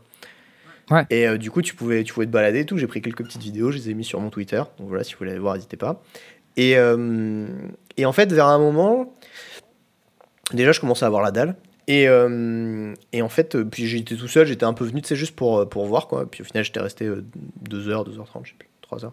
Ouais. 0.90 1.04
Et 1.10 1.28
euh, 1.28 1.36
du 1.36 1.50
coup, 1.50 1.60
tu 1.60 1.74
pouvais, 1.74 2.02
tu 2.04 2.14
pouvais 2.14 2.24
te 2.24 2.30
balader 2.30 2.60
et 2.60 2.64
tout. 2.64 2.78
J'ai 2.78 2.86
pris 2.86 3.02
quelques 3.02 3.22
petites 3.22 3.42
vidéos, 3.42 3.70
je 3.70 3.76
les 3.76 3.90
ai 3.90 3.94
mis 3.94 4.04
sur 4.04 4.18
mon 4.20 4.30
Twitter. 4.30 4.62
Donc 4.78 4.88
voilà, 4.88 5.04
si 5.04 5.12
vous 5.12 5.18
voulez 5.18 5.32
aller 5.32 5.40
voir, 5.40 5.54
n'hésitez 5.56 5.76
pas. 5.76 6.00
Et, 6.56 6.78
euh, 6.78 7.46
et 7.98 8.06
en 8.06 8.12
fait, 8.12 8.32
vers 8.32 8.46
un 8.46 8.58
moment, 8.58 9.14
déjà, 10.54 10.72
je 10.72 10.80
commençais 10.80 11.04
à 11.04 11.08
avoir 11.08 11.22
la 11.22 11.30
dalle. 11.32 11.54
Et, 11.88 12.06
euh, 12.06 12.94
et 13.12 13.22
en 13.22 13.28
fait, 13.30 13.56
euh, 13.56 13.64
puis 13.64 13.86
j'étais 13.86 14.14
tout 14.14 14.28
seul, 14.28 14.46
j'étais 14.46 14.64
un 14.64 14.74
peu 14.74 14.84
venu, 14.84 15.00
tu 15.02 15.08
sais, 15.08 15.16
juste 15.16 15.34
pour, 15.34 15.58
euh, 15.58 15.64
pour 15.64 15.86
voir, 15.86 16.06
quoi. 16.06 16.30
Puis 16.30 16.42
au 16.42 16.44
final, 16.44 16.62
j'étais 16.62 16.80
resté 16.80 17.06
2h, 17.08 18.04
2h30, 18.04 18.44
je 18.44 18.50
sais 18.50 18.56
plus, 18.58 18.68
3h. 18.82 19.10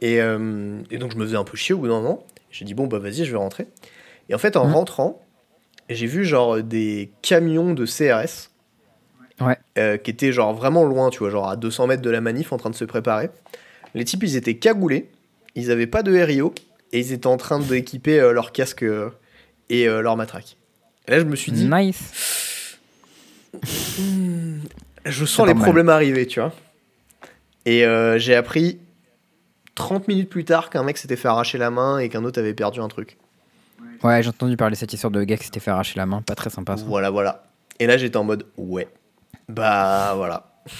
Et, 0.00 0.20
euh, 0.20 0.80
et 0.92 0.98
donc, 0.98 1.10
je 1.12 1.16
me 1.16 1.24
faisais 1.26 1.36
un 1.36 1.42
peu 1.44 1.56
chier 1.56 1.74
au 1.74 1.78
bout 1.78 1.88
d'un 1.88 1.94
moment. 2.00 2.24
J'ai 2.50 2.64
dit, 2.64 2.72
bon, 2.74 2.86
bah 2.86 3.00
vas-y, 3.00 3.24
je 3.24 3.32
vais 3.32 3.36
rentrer. 3.36 3.66
Et 4.28 4.34
en 4.34 4.38
fait, 4.38 4.56
en 4.56 4.64
Mhm. 4.66 4.72
rentrant, 4.74 5.20
j'ai 5.90 6.06
vu 6.06 6.24
genre 6.24 6.62
des 6.62 7.10
camions 7.20 7.74
de 7.74 7.84
CRS. 7.84 8.50
Ouais. 9.40 9.58
euh, 9.78 9.96
qui 9.96 10.12
étaient 10.12 10.30
genre 10.30 10.54
vraiment 10.54 10.84
loin, 10.84 11.10
tu 11.10 11.18
vois, 11.18 11.30
genre 11.30 11.48
à 11.48 11.56
200 11.56 11.88
mètres 11.88 12.02
de 12.02 12.10
la 12.10 12.20
manif 12.20 12.52
en 12.52 12.56
train 12.56 12.70
de 12.70 12.76
se 12.76 12.84
préparer. 12.84 13.30
Les 13.94 14.04
types, 14.04 14.22
ils 14.22 14.36
étaient 14.36 14.56
cagoulés, 14.58 15.10
ils 15.56 15.72
avaient 15.72 15.88
pas 15.88 16.04
de 16.04 16.16
RIO, 16.16 16.54
et 16.92 17.00
ils 17.00 17.12
étaient 17.12 17.26
en 17.26 17.36
train 17.36 17.58
d'équiper 17.58 18.20
leur 18.32 18.52
casque 18.52 18.84
et 19.70 19.86
leur 19.86 20.16
matraque. 20.16 20.56
Et 21.06 21.10
là, 21.10 21.18
je 21.20 21.24
me 21.24 21.36
suis 21.36 21.52
dit, 21.52 21.68
Nice. 21.68 22.78
je 23.62 25.24
C'est 25.24 25.26
sens 25.26 25.46
les 25.46 25.54
mal. 25.54 25.62
problèmes 25.62 25.88
arriver, 25.88 26.26
tu 26.26 26.40
vois. 26.40 26.52
Et 27.66 27.84
euh, 27.84 28.18
j'ai 28.18 28.34
appris 28.34 28.78
30 29.74 30.08
minutes 30.08 30.28
plus 30.30 30.44
tard 30.44 30.70
qu'un 30.70 30.82
mec 30.82 30.98
s'était 30.98 31.16
fait 31.16 31.28
arracher 31.28 31.58
la 31.58 31.70
main 31.70 31.98
et 31.98 32.08
qu'un 32.08 32.24
autre 32.24 32.38
avait 32.40 32.54
perdu 32.54 32.80
un 32.80 32.88
truc. 32.88 33.16
Ouais, 34.02 34.22
j'ai 34.22 34.28
entendu 34.28 34.56
parler 34.56 34.74
de 34.74 34.78
cette 34.78 34.92
histoire 34.92 35.10
de 35.10 35.22
gars 35.24 35.36
qui 35.36 35.44
s'était 35.44 35.60
fait 35.60 35.70
arracher 35.70 35.98
la 35.98 36.06
main. 36.06 36.22
Pas 36.22 36.34
très 36.34 36.50
sympa 36.50 36.76
ça. 36.76 36.84
Voilà, 36.86 37.10
voilà. 37.10 37.44
Et 37.80 37.86
là, 37.86 37.96
j'étais 37.96 38.16
en 38.16 38.24
mode, 38.24 38.46
ouais. 38.56 38.88
Bah, 39.48 40.12
voilà. 40.16 40.50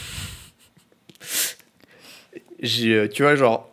J'ai, 2.60 2.94
euh, 2.94 3.09
tu 3.09 3.22
vois, 3.22 3.36
genre, 3.36 3.70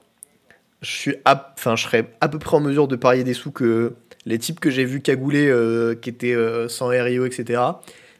je 0.81 0.89
suis, 0.91 1.15
à- 1.23 1.53
enfin, 1.57 1.77
je 1.77 1.83
serais 1.83 2.11
à 2.19 2.27
peu 2.27 2.39
près 2.39 2.57
en 2.57 2.59
mesure 2.59 2.89
de 2.89 2.97
parier 2.97 3.23
des 3.23 3.33
sous 3.33 3.51
que 3.51 3.93
les 4.25 4.37
types 4.39 4.59
que 4.59 4.69
j'ai 4.69 4.85
vus 4.85 5.01
cagouler, 5.01 5.47
euh, 5.47 5.95
qui 5.95 6.09
étaient 6.09 6.33
euh, 6.33 6.67
sans 6.67 6.87
RIO, 6.87 7.25
etc., 7.25 7.61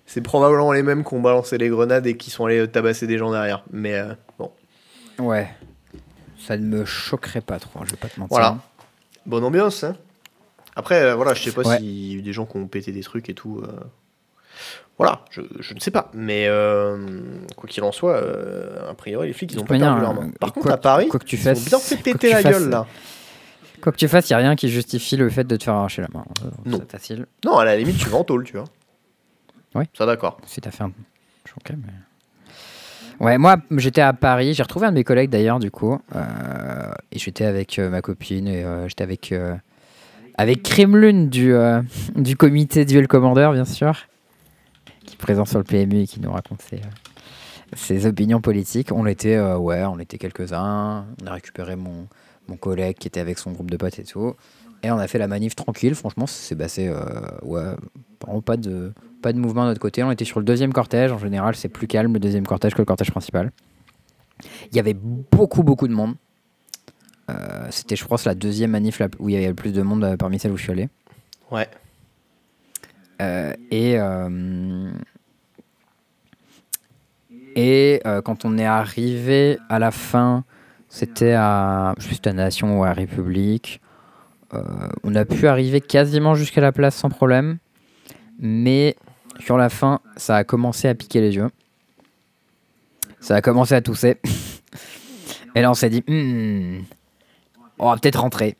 c'est 0.06 0.22
probablement 0.22 0.72
les 0.73 0.84
mêmes 0.84 1.03
qui 1.06 1.14
ont 1.14 1.22
balancé 1.22 1.57
les 1.57 1.69
grenades 1.69 2.06
et 2.07 2.18
qui 2.18 2.30
sont 2.32 2.45
allés 2.45 2.60
euh, 2.60 2.68
tabasser 2.68 3.07
des 3.07 3.18
gens 3.18 3.32
derrière. 3.32 3.64
Mais 3.72 3.94
euh, 3.95 4.14
bon, 4.38 4.52
Ouais. 5.19 5.48
Ça 6.40 6.57
ne 6.57 6.65
me 6.65 6.86
choquerait 6.86 7.41
pas 7.41 7.60
trop, 7.60 7.80
hein, 7.80 7.84
je 7.86 7.91
vais 7.91 7.98
pas 7.98 8.10
te 8.10 8.19
mentir. 8.19 8.36
Voilà. 8.36 8.57
bonne 9.26 9.44
ambiance, 9.44 9.84
hein. 9.84 9.95
Après, 10.76 11.14
voilà, 11.15 11.34
je 11.34 11.44
sais 11.44 11.52
pas 11.52 11.61
Ouais. 11.61 11.78
s'il 11.78 12.11
y 12.11 12.15
a 12.15 12.18
eu 12.18 12.22
des 12.22 12.34
gens 12.34 12.45
qui 12.45 12.57
ont 12.57 12.65
pété 12.68 12.91
des 12.91 13.02
trucs 13.03 13.30
et 13.30 13.34
tout. 13.34 13.61
Voilà, 14.98 15.23
je, 15.32 15.41
je 15.60 15.73
ne 15.73 15.80
sais 15.80 15.91
pas. 15.91 16.10
Mais 16.14 16.48
quoi 17.56 17.68
qu'il 17.69 17.84
en 17.84 17.91
soit, 17.91 18.18
a 18.90 18.94
priori, 18.95 19.28
les 19.28 19.34
flics, 19.34 19.52
ils 19.53 19.60
ont 19.60 19.65
pas 19.65 19.78
perdu 19.78 20.02
leur 20.02 20.14
main. 20.14 20.32
Par 20.40 20.53
quoi 20.53 20.64
contre, 20.64 20.73
à 20.73 20.78
Paris, 20.78 21.07
quoi 21.10 21.19
que 21.19 21.26
tu 21.26 21.36
ils 21.36 21.41
fasses, 21.41 21.60
ont 21.60 21.69
bien 21.69 21.80
fait 21.80 21.98
péter 21.98 22.30
la 22.32 22.41
fasses, 22.41 22.52
gueule, 22.60 22.69
là. 22.69 22.88
Quoi 23.82 23.91
que 23.91 23.98
tu 23.98 24.08
fasses, 24.08 24.30
il 24.30 24.34
n'y 24.34 24.36
a 24.36 24.40
rien 24.40 24.56
qui 24.56 24.70
justifie 24.70 25.18
le 25.18 25.30
fait 25.30 25.44
de 25.45 25.56
te 25.56 25.64
faire 25.64 25.74
arracher 25.74 26.02
la 26.02 26.08
main. 26.14 26.24
Euh, 26.45 26.49
Non. 26.66 26.78
C'est 26.80 26.91
facile. 26.91 27.26
Non, 27.45 27.58
à 27.58 27.66
la 27.66 27.76
limite, 27.78 27.98
tu 27.98 28.10
vas 28.10 28.18
en 28.18 28.24
tôle, 28.24 28.44
tu 28.44 28.53
vois. 28.53 28.66
Ouais. 29.76 29.88
Ça, 29.98 30.06
d'accord. 30.06 30.38
Si 30.45 30.60
t'as 30.62 30.72
fait 30.72 30.84
un. 30.84 30.91
Je 31.45 31.52
suis 31.52 31.58
ok, 31.60 31.78
mais- 31.86 31.94
Ouais, 33.26 33.38
moi 33.38 33.58
j'étais 33.78 34.02
à 34.02 34.14
Paris, 34.14 34.56
j'ai 34.56 34.64
retrouvé 34.64 34.88
un 34.88 34.90
de 34.90 34.95
mes 34.95 35.03
collègues 35.03 35.30
d'ailleurs 35.30 35.60
du 35.60 35.70
coup, 35.70 35.99
euh, 36.16 36.91
et 37.12 37.20
j'étais 37.20 37.45
avec 37.45 37.78
euh, 37.78 37.88
ma 37.88 38.02
copine 38.02 38.48
et 38.48 38.64
euh, 38.64 38.88
j'étais 38.88 39.03
avec 39.03 39.32
avec 40.36 40.64
Kremlin 40.64 41.26
du 41.28 41.53
du 42.16 42.36
comité 42.36 42.84
Duel 42.84 43.08
Commander 43.08 43.52
bien 43.53 43.66
sûr, 43.66 43.94
qui 45.06 45.14
est 45.14 45.18
présent 45.18 45.45
sur 45.45 45.60
le 45.60 45.64
PMU 45.66 45.99
et 46.02 46.08
qui 46.08 46.20
nous 46.20 46.32
raconte 46.32 46.64
ses, 46.64 46.82
ses 47.76 48.08
opinions 48.08 48.41
politiques. 48.41 48.91
On 48.91 49.06
était 49.06 49.40
ouais, 49.40 49.84
on 49.86 49.99
était 49.99 50.18
quelques 50.18 50.52
uns, 50.53 51.06
on 51.22 51.28
a 51.28 51.34
récupéré 51.34 51.76
mon 51.76 52.08
mon 52.48 52.58
collègue 52.58 52.98
qui 52.98 53.08
était 53.08 53.20
avec 53.20 53.38
son 53.38 53.52
groupe 53.52 53.70
de 53.72 53.78
potes 53.78 54.00
et 54.00 54.04
tout. 54.04 54.36
Et 54.84 54.90
on 54.92 54.98
a 54.98 55.08
fait 55.08 55.20
la 55.20 55.28
manif 55.28 55.56
tranquille. 55.56 55.94
Franchement, 55.96 56.26
c'est 56.26 56.56
passé. 56.56 56.88
euh, 56.88 57.04
ouais, 57.44 57.76
vraiment 58.22 58.42
pas 58.42 58.58
de, 58.58 58.94
pas 59.22 59.32
de 59.32 59.38
mouvement 59.38 59.64
de 59.64 59.68
notre 59.70 59.80
côté. 59.80 60.02
On 60.04 60.12
était 60.12 60.26
sur 60.26 60.40
le 60.40 60.46
deuxième 60.46 60.74
cortège. 60.74 61.12
En 61.12 61.20
général, 61.20 61.56
c'est 61.56 61.70
plus 61.70 61.88
calme 61.88 62.14
le 62.14 62.20
deuxième 62.20 62.48
cortège 62.48 62.74
que 62.74 62.80
le 62.82 62.86
cortège 62.86 63.12
principal. 63.12 63.52
Il 64.72 64.76
y 64.76 64.80
avait 64.80 64.96
beaucoup, 64.96 65.62
beaucoup 65.62 65.88
de 65.88 65.94
monde. 65.94 66.16
Euh, 67.30 67.68
C'était, 67.70 67.96
je 67.96 68.06
pense, 68.06 68.26
la 68.26 68.34
deuxième 68.34 68.72
manif 68.72 69.02
où 69.20 69.30
il 69.30 69.34
y 69.34 69.38
avait 69.38 69.48
le 69.50 69.54
plus 69.54 69.72
de 69.72 69.84
monde 69.84 70.04
euh, 70.04 70.18
parmi 70.18 70.40
celles 70.40 70.52
où 70.52 70.58
je 70.58 70.64
suis 70.64 70.72
allé. 70.72 70.90
Ouais. 71.52 71.70
Et 73.70 74.00
et 77.56 78.02
quand 78.26 78.46
on 78.46 78.58
est 78.58 78.66
arrivé 78.66 79.60
à 79.70 79.78
la 79.78 79.92
fin, 79.92 80.44
c'était 80.92 81.32
à 81.32 81.96
juste 81.98 82.28
à 82.28 82.34
Nation 82.34 82.78
ou 82.78 82.84
à 82.84 82.92
République. 82.92 83.80
euh, 84.54 84.62
on 85.04 85.16
a 85.16 85.24
pu 85.24 85.48
arriver 85.48 85.80
quasiment 85.80 86.36
jusqu'à 86.36 86.60
la 86.60 86.74
place 86.74 86.96
sans 86.96 87.10
problème, 87.10 87.60
mais 88.38 88.98
sur 89.40 89.58
la 89.58 89.70
fin, 89.70 90.02
ça 90.18 90.36
a 90.36 90.44
commencé 90.44 90.90
à 90.90 90.94
piquer 90.94 91.22
les 91.22 91.36
yeux. 91.36 91.50
Ça 93.22 93.36
a 93.36 93.42
commencé 93.42 93.74
à 93.74 93.82
tousser. 93.82 94.18
et 95.56 95.62
là, 95.62 95.72
on 95.72 95.76
s'est 95.76 95.90
dit, 95.90 96.04
Hmm, 96.08 96.82
on 97.80 97.90
va 97.90 97.98
peut-être 97.98 98.20
rentrer. 98.20 98.58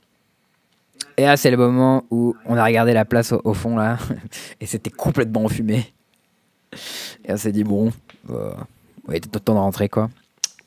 Et 1.18 1.24
là, 1.24 1.36
c'est 1.36 1.52
le 1.52 1.58
moment 1.58 2.06
où 2.12 2.34
on 2.45 2.56
a 2.56 2.64
regardé 2.64 2.94
la 2.94 3.03
place 3.03 3.34
au, 3.34 3.53
fond, 3.53 3.76
là, 3.76 3.98
et 4.62 4.66
c'était 4.66 4.90
complètement 4.90 5.49
fumé. 5.49 5.94
Et 7.26 7.34
on 7.34 7.38
s'est 7.38 7.52
dit, 7.52 7.66
bon, 7.66 7.91
euh, 8.30 8.53
il 9.10 9.16
était 9.16 9.28
temps 9.28 9.56
de 9.56 9.60
rentrer, 9.60 9.90
quoi. 9.90 10.10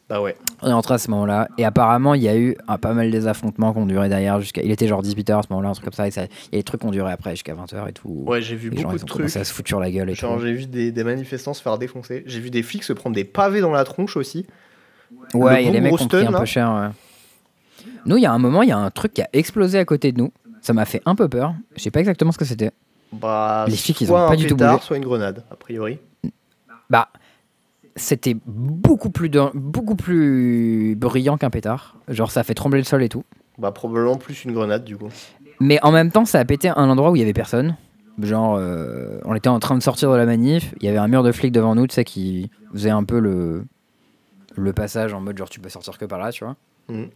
Bah 0.09 0.20
ouais. 0.20 0.36
On 0.60 0.68
est 0.68 0.72
rentré 0.72 0.94
à 0.94 0.98
ce 0.98 1.10
moment-là, 1.10 1.48
et 1.56 1.64
apparemment, 1.64 2.12
il 2.14 2.22
y 2.22 2.28
a 2.28 2.36
eu 2.36 2.56
un, 2.68 2.76
pas 2.76 2.93
mal 2.93 3.10
des 3.10 3.26
affrontements 3.26 3.72
qui 3.72 3.78
ont 3.78 3.86
duré 3.86 4.10
derrière 4.10 4.39
jusqu'à. 4.40 4.60
Il 4.62 4.70
était 4.70 4.86
genre 4.86 5.02
18h 5.02 5.39
à 5.39 5.43
ce 5.43 5.48
moment-là, 5.51 5.70
un 5.70 5.72
truc 5.72 5.85
comme 5.86 5.94
ça, 5.94 6.06
et 6.06 6.10
ça- 6.10 6.24
il 6.24 6.52
y 6.52 6.56
a 6.56 6.59
des 6.59 6.62
trucs 6.62 6.82
qui 6.82 6.86
ont 6.86 6.90
duré 6.90 7.10
après 7.10 7.31
jusqu'à 7.31 7.55
20h 7.55 7.89
et 7.89 7.93
tout. 7.93 8.10
Ouais, 8.26 8.43
j'ai 8.43 8.55
vu 8.55 8.68
Les 8.68 8.76
gens, 8.76 8.82
beaucoup 8.85 8.97
ils 8.97 8.98
de 8.98 9.05
ont 9.05 9.06
trucs. 9.06 9.36
à 9.36 9.44
se 9.44 9.52
foutre 9.52 9.68
sur 9.68 9.81
la 9.81 9.90
gueule 9.90 10.10
et 10.10 10.14
Genre, 10.14 10.36
tout. 10.36 10.43
j'ai 10.44 10.52
vu 10.52 10.66
des, 10.66 10.93
des 10.93 11.05
manifestants 11.05 11.55
se 11.55 11.62
faire 11.62 11.78
défoncer. 11.78 12.22
J'ai 12.26 12.40
vu 12.40 12.51
des 12.51 12.62
flics 12.62 12.85
se 12.85 12.93
prendre 12.93 13.16
des 13.16 13.24
pavés 13.24 13.62
dans 13.62 13.70
la 13.72 13.85
tronche 13.85 14.16
aussi. 14.18 14.47
Ouais, 15.32 15.62
il 15.62 15.66
y 15.66 15.68
a 15.68 15.72
des 15.72 15.81
mecs 15.81 15.97
qui 15.97 16.02
ont 16.02 16.09
pris 16.09 16.26
un 16.26 16.32
peu 16.32 16.44
cher. 16.44 16.70
ouais. 16.70 16.89
Nous, 18.05 18.18
il 18.18 18.22
y 18.22 18.26
a 18.26 18.32
un 18.32 18.39
moment, 18.39 18.62
il 18.62 18.68
y 18.68 18.72
a 18.72 18.78
un 18.78 18.90
truc 18.90 19.14
qui 19.14 19.22
a 19.22 19.28
explosé 19.32 19.78
à 19.78 19.85
côté 19.86 20.12
de 20.12 20.18
nous. 20.18 20.32
Ça 20.60 20.74
m'a 20.74 20.85
fait 20.85 21.01
un 21.06 21.14
peu 21.14 21.28
peur. 21.28 21.55
Je 21.76 21.82
sais 21.82 21.90
pas 21.90 22.01
exactement 22.01 22.31
ce 22.32 22.39
que 22.39 22.44
c'était. 22.44 22.70
Bah, 23.12 23.64
Les 23.68 23.76
flics, 23.76 24.01
ils 24.02 24.10
ont 24.10 24.14
pas 24.14 24.28
un 24.32 24.36
du 24.36 24.47
tout 24.47 24.56
bougé. 24.56 24.76
soit 24.82 24.97
une 24.98 25.05
grenade, 25.05 25.44
a 25.51 25.56
priori. 25.56 25.98
Bah, 26.90 27.09
c'était 27.96 28.36
beaucoup 28.46 29.10
plus, 29.10 29.28
de- 29.28 29.50
beaucoup 29.54 29.94
plus 29.96 30.96
brillant 30.96 31.36
qu'un 31.36 31.50
pétard. 31.50 31.96
Genre, 32.08 32.30
ça 32.30 32.40
a 32.40 32.42
fait 32.42 32.54
trembler 32.54 32.80
le 32.80 32.84
sol 32.84 33.02
et 33.02 33.08
tout. 33.08 33.24
Bah, 33.58 33.70
probablement 33.72 34.16
plus 34.16 34.44
une 34.44 34.52
grenade, 34.52 34.84
du 34.84 34.96
coup. 34.96 35.08
Mais 35.60 35.78
en 35.82 35.92
même 35.92 36.10
temps, 36.10 36.24
ça 36.24 36.40
a 36.40 36.44
pété 36.44 36.68
un 36.68 36.88
endroit 36.88 37.10
où 37.10 37.16
il 37.16 37.20
y 37.20 37.22
avait 37.22 37.32
personne. 37.32 37.76
Genre, 38.20 38.56
euh, 38.58 39.18
on 39.24 39.34
était 39.34 39.48
en 39.48 39.58
train 39.60 39.76
de 39.76 39.82
sortir 39.82 40.10
de 40.10 40.16
la 40.16 40.26
manif. 40.26 40.74
Il 40.80 40.86
y 40.86 40.88
avait 40.88 40.98
un 40.98 41.08
mur 41.08 41.22
de 41.22 41.32
flics 41.32 41.52
devant 41.52 41.74
nous, 41.74 41.86
tu 41.86 41.94
sais, 41.94 42.04
qui 42.04 42.50
faisait 42.72 42.90
un 42.90 43.04
peu 43.04 43.18
le, 43.20 43.64
le 44.56 44.72
passage 44.72 45.12
en 45.14 45.20
mode 45.20 45.36
genre, 45.38 45.48
tu 45.50 45.60
peux 45.60 45.68
sortir 45.68 45.96
que 45.98 46.04
par 46.04 46.18
là, 46.18 46.30
tu 46.32 46.44
vois. 46.44 46.56
Mhm. 46.88 47.08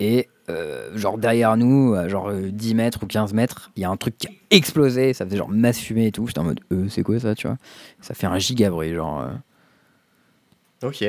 Et 0.00 0.28
euh, 0.48 0.96
genre 0.96 1.18
derrière 1.18 1.56
nous, 1.56 1.94
à 1.94 2.08
genre 2.08 2.30
euh, 2.30 2.50
10 2.50 2.74
mètres 2.74 3.00
ou 3.02 3.06
15 3.06 3.32
mètres, 3.34 3.70
il 3.76 3.82
y 3.82 3.84
a 3.84 3.90
un 3.90 3.96
truc 3.96 4.18
qui 4.18 4.26
a 4.26 4.30
explosé, 4.50 5.12
ça 5.12 5.24
faisait 5.24 5.36
genre 5.36 5.48
masse 5.48 5.78
fumée 5.78 6.06
et 6.06 6.12
tout. 6.12 6.26
J'étais 6.26 6.40
en 6.40 6.44
mode, 6.44 6.60
euh, 6.72 6.88
c'est 6.88 7.02
quoi 7.02 7.20
ça, 7.20 7.34
tu 7.34 7.46
vois? 7.46 7.58
Ça 8.00 8.14
fait 8.14 8.26
un 8.26 8.38
giga 8.38 8.70
bruit, 8.70 8.92
genre 8.94 9.20
euh, 9.20 10.88
Ok. 10.88 11.04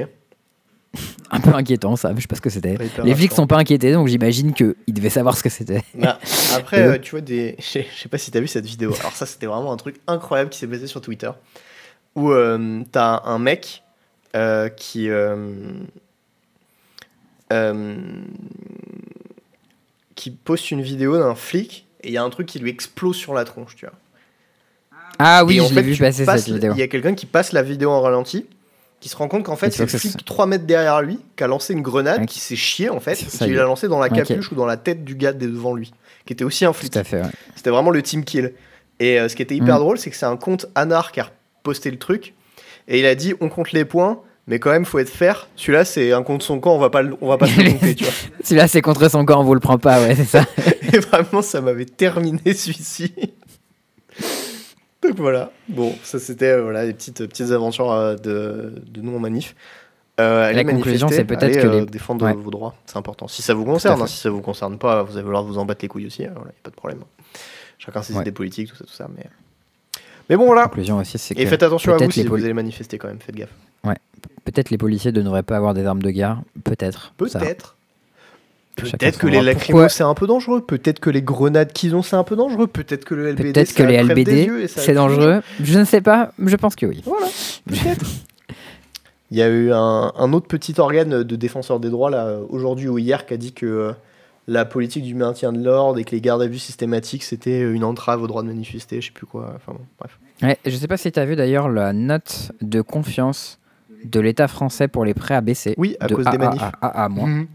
un 1.31 1.39
peu 1.39 1.53
inquiétant 1.53 1.95
ça, 1.95 2.09
mais 2.09 2.17
je 2.17 2.21
sais 2.21 2.27
pas 2.27 2.35
ce 2.35 2.41
que 2.41 2.49
c'était. 2.49 2.77
Les 3.03 3.15
flics 3.15 3.31
sont 3.31 3.47
pas 3.47 3.57
inquiétés, 3.57 3.93
donc 3.93 4.07
j'imagine 4.07 4.53
qu'ils 4.53 4.75
devaient 4.89 5.09
savoir 5.09 5.37
ce 5.37 5.43
que 5.43 5.49
c'était. 5.49 5.83
Bah, 5.95 6.19
après, 6.55 6.81
euh, 6.81 6.97
tu 6.99 7.11
vois, 7.11 7.21
des... 7.21 7.55
je 7.59 7.63
sais 7.63 7.87
je 7.95 8.01
sais 8.01 8.09
pas 8.09 8.17
si 8.17 8.31
t'as 8.31 8.39
vu 8.39 8.47
cette 8.47 8.65
vidéo. 8.65 8.93
Alors, 8.99 9.13
ça, 9.13 9.25
c'était 9.25 9.45
vraiment 9.45 9.71
un 9.71 9.77
truc 9.77 9.99
incroyable 10.07 10.49
qui 10.49 10.59
s'est 10.59 10.67
passé 10.67 10.87
sur 10.87 11.01
Twitter. 11.01 11.31
Où 12.15 12.31
euh, 12.31 12.83
t'as 12.91 13.21
un 13.25 13.39
mec 13.39 13.83
euh, 14.35 14.69
qui. 14.69 15.09
Euh, 17.51 17.95
qui 20.15 20.31
poste 20.31 20.71
une 20.71 20.81
vidéo 20.81 21.17
d'un 21.17 21.35
flic 21.35 21.87
et 22.03 22.07
il 22.09 22.13
y 22.13 22.17
a 22.17 22.23
un 22.23 22.29
truc 22.29 22.47
qui 22.47 22.59
lui 22.59 22.69
explose 22.69 23.15
sur 23.15 23.33
la 23.33 23.43
tronche, 23.45 23.75
tu 23.75 23.85
vois. 23.85 23.93
Ah 25.19 25.45
oui, 25.45 25.57
Et 25.57 25.61
en 25.61 25.67
je 25.67 25.73
fait, 25.73 25.81
vu 25.83 25.95
passer 25.97 26.25
passes- 26.25 26.45
cette 26.45 26.53
vidéo. 26.53 26.73
Il 26.73 26.79
y 26.79 26.83
a 26.83 26.87
quelqu'un 26.87 27.13
qui 27.13 27.25
passe 27.25 27.51
la 27.51 27.61
vidéo 27.61 27.91
en 27.91 28.01
ralenti, 28.01 28.45
qui 28.99 29.09
se 29.09 29.15
rend 29.15 29.27
compte 29.27 29.43
qu'en 29.45 29.55
fait, 29.55 29.69
c'est 29.71 29.83
le 29.83 29.87
flic 29.87 30.11
se- 30.13 30.17
3 30.17 30.47
mètres 30.47 30.65
derrière 30.65 31.01
lui 31.01 31.19
qui 31.35 31.43
a 31.43 31.47
lancé 31.47 31.73
une 31.73 31.81
grenade, 31.81 32.25
qui 32.25 32.39
s'est 32.39 32.55
chié 32.55 32.89
en 32.89 32.99
fait, 32.99 33.21
et 33.21 33.25
qui 33.25 33.53
l'a 33.53 33.63
lancé 33.63 33.87
dans 33.87 33.99
la 33.99 34.09
capuche 34.09 34.51
ou 34.51 34.55
dans 34.55 34.65
la 34.65 34.77
tête 34.77 35.03
du 35.03 35.15
gars 35.15 35.33
devant 35.33 35.73
lui, 35.75 35.91
qui 36.25 36.33
était 36.33 36.43
aussi 36.43 36.65
un 36.65 36.73
flic. 36.73 36.91
Tout 36.93 36.99
à 36.99 37.03
fait, 37.03 37.21
ouais. 37.21 37.29
C'était 37.55 37.69
vraiment 37.69 37.91
le 37.91 38.01
team 38.01 38.23
kill. 38.23 38.53
Et 38.99 39.19
euh, 39.19 39.29
ce 39.29 39.35
qui 39.35 39.41
était 39.41 39.55
hyper 39.55 39.75
Mm. 39.77 39.79
drôle, 39.79 39.97
c'est 39.97 40.09
que 40.11 40.15
c'est 40.15 40.25
un 40.27 40.37
compte 40.37 40.67
Anar 40.75 41.11
qui 41.11 41.19
a 41.19 41.29
posté 41.63 41.89
le 41.91 41.97
truc. 41.97 42.33
Et 42.87 42.99
il 42.99 43.05
a 43.05 43.15
dit 43.15 43.33
on 43.41 43.49
compte 43.49 43.71
les 43.73 43.85
points, 43.85 44.21
mais 44.47 44.59
quand 44.59 44.71
même, 44.71 44.85
faut 44.85 44.99
être 44.99 45.09
fair. 45.09 45.47
Celui-là, 45.55 45.85
c'est 45.85 46.11
un 46.13 46.23
compte 46.23 46.43
son 46.43 46.59
camp, 46.59 46.75
on 46.75 46.79
va 46.79 46.89
pas, 46.89 47.03
on 47.21 47.27
va 47.27 47.37
pas 47.37 47.47
se 47.47 47.59
le 47.61 47.71
compter, 47.71 47.95
tu 47.95 48.03
vois. 48.03 48.13
Celui-là, 48.43 48.67
c'est 48.67 48.81
contre 48.81 49.09
son 49.09 49.23
camp, 49.25 49.39
on 49.41 49.43
vous 49.43 49.53
le 49.53 49.59
prend 49.59 49.77
pas, 49.77 50.01
ouais, 50.01 50.15
c'est 50.15 50.25
ça. 50.25 50.45
Et 50.93 50.99
vraiment, 50.99 51.41
ça 51.41 51.61
m'avait 51.61 51.85
terminé 51.85 52.53
celui-ci. 52.53 53.13
Donc 55.03 55.15
voilà. 55.17 55.51
Bon, 55.67 55.95
ça 56.03 56.19
c'était 56.19 56.47
euh, 56.51 56.61
voilà, 56.63 56.85
les 56.85 56.93
petites, 56.93 57.25
petites 57.25 57.51
aventures 57.51 57.91
euh, 57.91 58.15
de, 58.15 58.73
de 58.87 59.01
nous 59.01 59.15
en 59.15 59.19
manif. 59.19 59.55
Euh, 60.19 60.43
allez 60.49 60.63
La 60.63 60.71
conclusion, 60.71 61.07
c'est 61.07 61.23
peut-être 61.25 61.43
allez, 61.43 61.55
que 61.55 61.67
euh, 61.67 61.79
les- 61.79 61.85
défendre 61.87 62.23
Ouais. 62.25 62.33
vos 62.33 62.51
droits, 62.51 62.75
c'est 62.85 62.97
important. 62.97 63.27
Si 63.27 63.41
ça 63.41 63.53
vous 63.55 63.65
concerne, 63.65 63.99
hein, 64.01 64.05
si 64.07 64.17
ça 64.17 64.29
vous 64.29 64.41
concerne 64.41 64.77
pas, 64.77 65.01
vous 65.01 65.19
droit 65.19 65.41
de 65.41 65.47
vous 65.47 65.57
en 65.57 65.65
battre 65.65 65.79
les 65.83 65.87
couilles 65.87 66.05
aussi. 66.05 66.25
hein, 66.25 66.31
voilà, 66.35 66.49
y 66.51 66.59
a 66.59 66.63
pas 66.63 66.69
de 66.69 66.75
problème. 66.75 66.99
Chacun 67.79 68.03
ses 68.03 68.13
Ouais. 68.13 68.21
idées 68.21 68.31
politiques, 68.31 68.69
tout 68.69 68.75
ça, 68.75 68.83
tout 68.83 68.91
ça. 68.93 69.07
Mais, 69.17 69.25
mais 70.29 70.35
bon, 70.35 70.45
voilà. 70.45 70.61
La 70.63 70.67
conclusion 70.67 70.97
aussi, 70.99 71.17
c'est 71.17 71.33
que 71.33 71.39
Et 71.39 71.47
faites 71.47 71.63
attention 71.63 71.93
à 71.95 71.97
vous 71.97 72.11
si 72.11 72.21
les 72.21 72.29
vous 72.29 72.35
allez 72.35 72.53
manifester 72.53 72.99
quand 72.99 73.07
même, 73.07 73.19
faites 73.19 73.35
gaffe. 73.35 73.49
Peut-être 74.45 74.69
les 74.69 74.77
policiers 74.77 75.11
ne 75.11 75.21
devraient 75.21 75.43
pas 75.43 75.57
avoir 75.57 75.73
des 75.73 75.85
armes 75.85 76.01
de 76.01 76.11
guerre. 76.11 76.41
Peut-être. 76.63 77.13
Peut-être. 77.17 77.75
Peut-être 78.75 79.19
que 79.19 79.27
les 79.27 79.41
lacrymos 79.41 79.89
c'est 79.89 80.03
un 80.03 80.13
peu 80.13 80.27
dangereux, 80.27 80.61
peut-être 80.61 80.99
que 80.99 81.09
les 81.09 81.21
grenades 81.21 81.73
qu'ils 81.73 81.95
ont 81.95 82.01
c'est 82.01 82.15
un 82.15 82.23
peu 82.23 82.35
dangereux, 82.35 82.67
peut-être 82.67 83.05
que 83.05 83.15
le 83.15 83.31
LBD 83.31 83.53
Peut-être 83.53 83.67
c'est 83.67 83.75
que 83.75 83.83
les 83.83 84.01
LBD, 84.01 84.67
c'est 84.67 84.93
dangereux. 84.93 85.41
Je 85.61 85.77
ne 85.77 85.83
sais 85.83 86.01
pas, 86.01 86.31
je 86.43 86.55
pense 86.55 86.75
que 86.75 86.85
oui. 86.85 87.01
Voilà, 87.05 87.27
peut-être. 87.67 88.05
Il 89.31 89.37
y 89.37 89.41
a 89.41 89.47
eu 89.47 89.71
un, 89.71 90.11
un 90.17 90.33
autre 90.33 90.47
petit 90.47 90.73
organe 90.77 91.23
de 91.23 91.35
défenseur 91.37 91.79
des 91.79 91.89
droits 91.89 92.09
là 92.09 92.39
aujourd'hui 92.49 92.89
ou 92.89 92.97
hier 92.97 93.25
qui 93.25 93.33
a 93.33 93.37
dit 93.37 93.53
que 93.53 93.65
euh, 93.65 93.91
la 94.47 94.65
politique 94.65 95.03
du 95.03 95.15
maintien 95.15 95.53
de 95.53 95.63
l'ordre 95.63 95.99
et 95.99 96.03
que 96.03 96.11
les 96.11 96.19
gardes 96.19 96.41
à 96.41 96.47
vue 96.47 96.59
systématiques 96.59 97.23
c'était 97.23 97.61
une 97.61 97.85
entrave 97.85 98.21
au 98.21 98.27
droit 98.27 98.41
de 98.41 98.47
manifester, 98.47 98.99
je 98.99 99.07
sais 99.07 99.13
plus 99.13 99.25
quoi. 99.27 99.53
Enfin 99.55 99.73
bon, 99.73 99.85
bref. 99.99 100.19
Ouais, 100.41 100.57
je 100.65 100.75
sais 100.75 100.87
pas 100.87 100.97
si 100.97 101.11
tu 101.11 101.19
as 101.19 101.25
vu 101.25 101.35
d'ailleurs 101.35 101.69
la 101.69 101.93
note 101.93 102.51
de 102.61 102.81
confiance 102.81 103.60
de 104.03 104.19
l'État 104.19 104.47
français 104.47 104.87
pour 104.87 105.05
les 105.05 105.13
prêts 105.13 105.35
à 105.35 105.41
baisser. 105.41 105.73
Oui, 105.77 105.95
à 105.99 106.07
de 106.07 106.15
cause 106.15 106.25
des 106.25 106.37
manifs. 106.37 106.61
à 106.81 107.09
moins. 107.09 107.27
Mhm. 107.27 107.47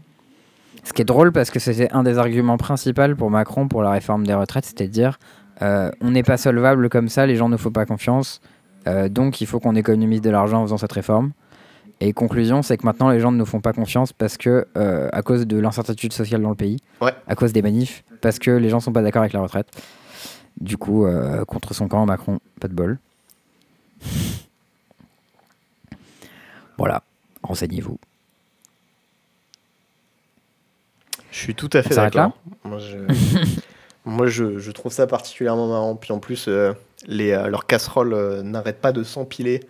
Ce 0.83 0.93
qui 0.93 1.01
est 1.01 1.05
drôle 1.05 1.31
parce 1.33 1.49
que 1.51 1.59
c'était 1.59 1.91
un 1.91 2.03
des 2.03 2.17
arguments 2.17 2.57
principaux 2.57 3.13
pour 3.17 3.29
Macron 3.29 3.67
pour 3.67 3.81
la 3.83 3.91
réforme 3.91 4.25
des 4.25 4.33
retraites, 4.33 4.65
c'était 4.65 4.87
de 4.87 4.91
dire 4.91 5.19
euh, 5.61 5.91
on 6.01 6.11
n'est 6.11 6.23
pas 6.23 6.37
solvable 6.37 6.87
comme 6.89 7.09
ça, 7.09 7.25
les 7.25 7.35
gens 7.35 7.49
ne 7.49 7.57
font 7.57 7.71
pas 7.71 7.85
confiance, 7.85 8.39
euh, 8.87 9.09
donc 9.09 9.41
il 9.41 9.47
faut 9.47 9.59
qu'on 9.59 9.75
économise 9.75 10.21
de 10.21 10.29
l'argent 10.29 10.61
en 10.61 10.63
faisant 10.63 10.77
cette 10.77 10.93
réforme. 10.93 11.31
Et 11.99 12.13
conclusion, 12.13 12.61
c'est 12.61 12.77
que 12.77 12.85
maintenant 12.85 13.09
les 13.09 13.19
gens 13.19 13.31
ne 13.31 13.37
nous 13.37 13.45
font 13.45 13.59
pas 13.59 13.73
confiance 13.73 14.13
parce 14.13 14.37
que 14.37 14.67
euh, 14.77 15.09
à 15.11 15.23
cause 15.23 15.47
de 15.47 15.57
l'incertitude 15.59 16.13
sociale 16.13 16.41
dans 16.43 16.49
le 16.51 16.55
pays, 16.55 16.77
Ouais. 17.01 17.11
à 17.27 17.35
cause 17.35 17.51
des 17.53 17.63
manifs, 17.63 18.03
parce 18.21 18.37
que 18.39 18.51
les 18.51 18.69
gens 18.69 18.79
sont 18.79 18.93
pas 18.93 19.01
d'accord 19.01 19.23
avec 19.23 19.33
la 19.33 19.41
retraite. 19.41 19.67
Du 20.61 20.77
coup, 20.77 21.05
euh, 21.05 21.43
contre 21.45 21.73
son 21.73 21.87
camp, 21.87 22.05
Macron, 22.05 22.39
pas 22.61 22.67
de 22.67 22.73
bol. 22.73 22.99
Voilà, 26.77 27.03
renseignez-vous. 27.43 27.97
Je 31.31 31.37
suis 31.37 31.55
tout 31.55 31.69
à 31.73 31.83
fait 31.83 31.95
d'accord. 31.95 32.37
Moi, 32.63 32.79
je, 32.79 32.97
moi 34.05 34.27
je, 34.27 34.57
je 34.57 34.71
trouve 34.71 34.91
ça 34.91 35.07
particulièrement 35.07 35.67
marrant. 35.67 35.95
Puis 35.95 36.11
en 36.13 36.19
plus, 36.19 36.47
euh, 36.47 36.73
les, 37.05 37.31
euh, 37.31 37.47
leurs 37.47 37.65
casseroles 37.65 38.13
euh, 38.13 38.41
n'arrêtent 38.43 38.81
pas 38.81 38.91
de 38.91 39.03
s'empiler. 39.03 39.61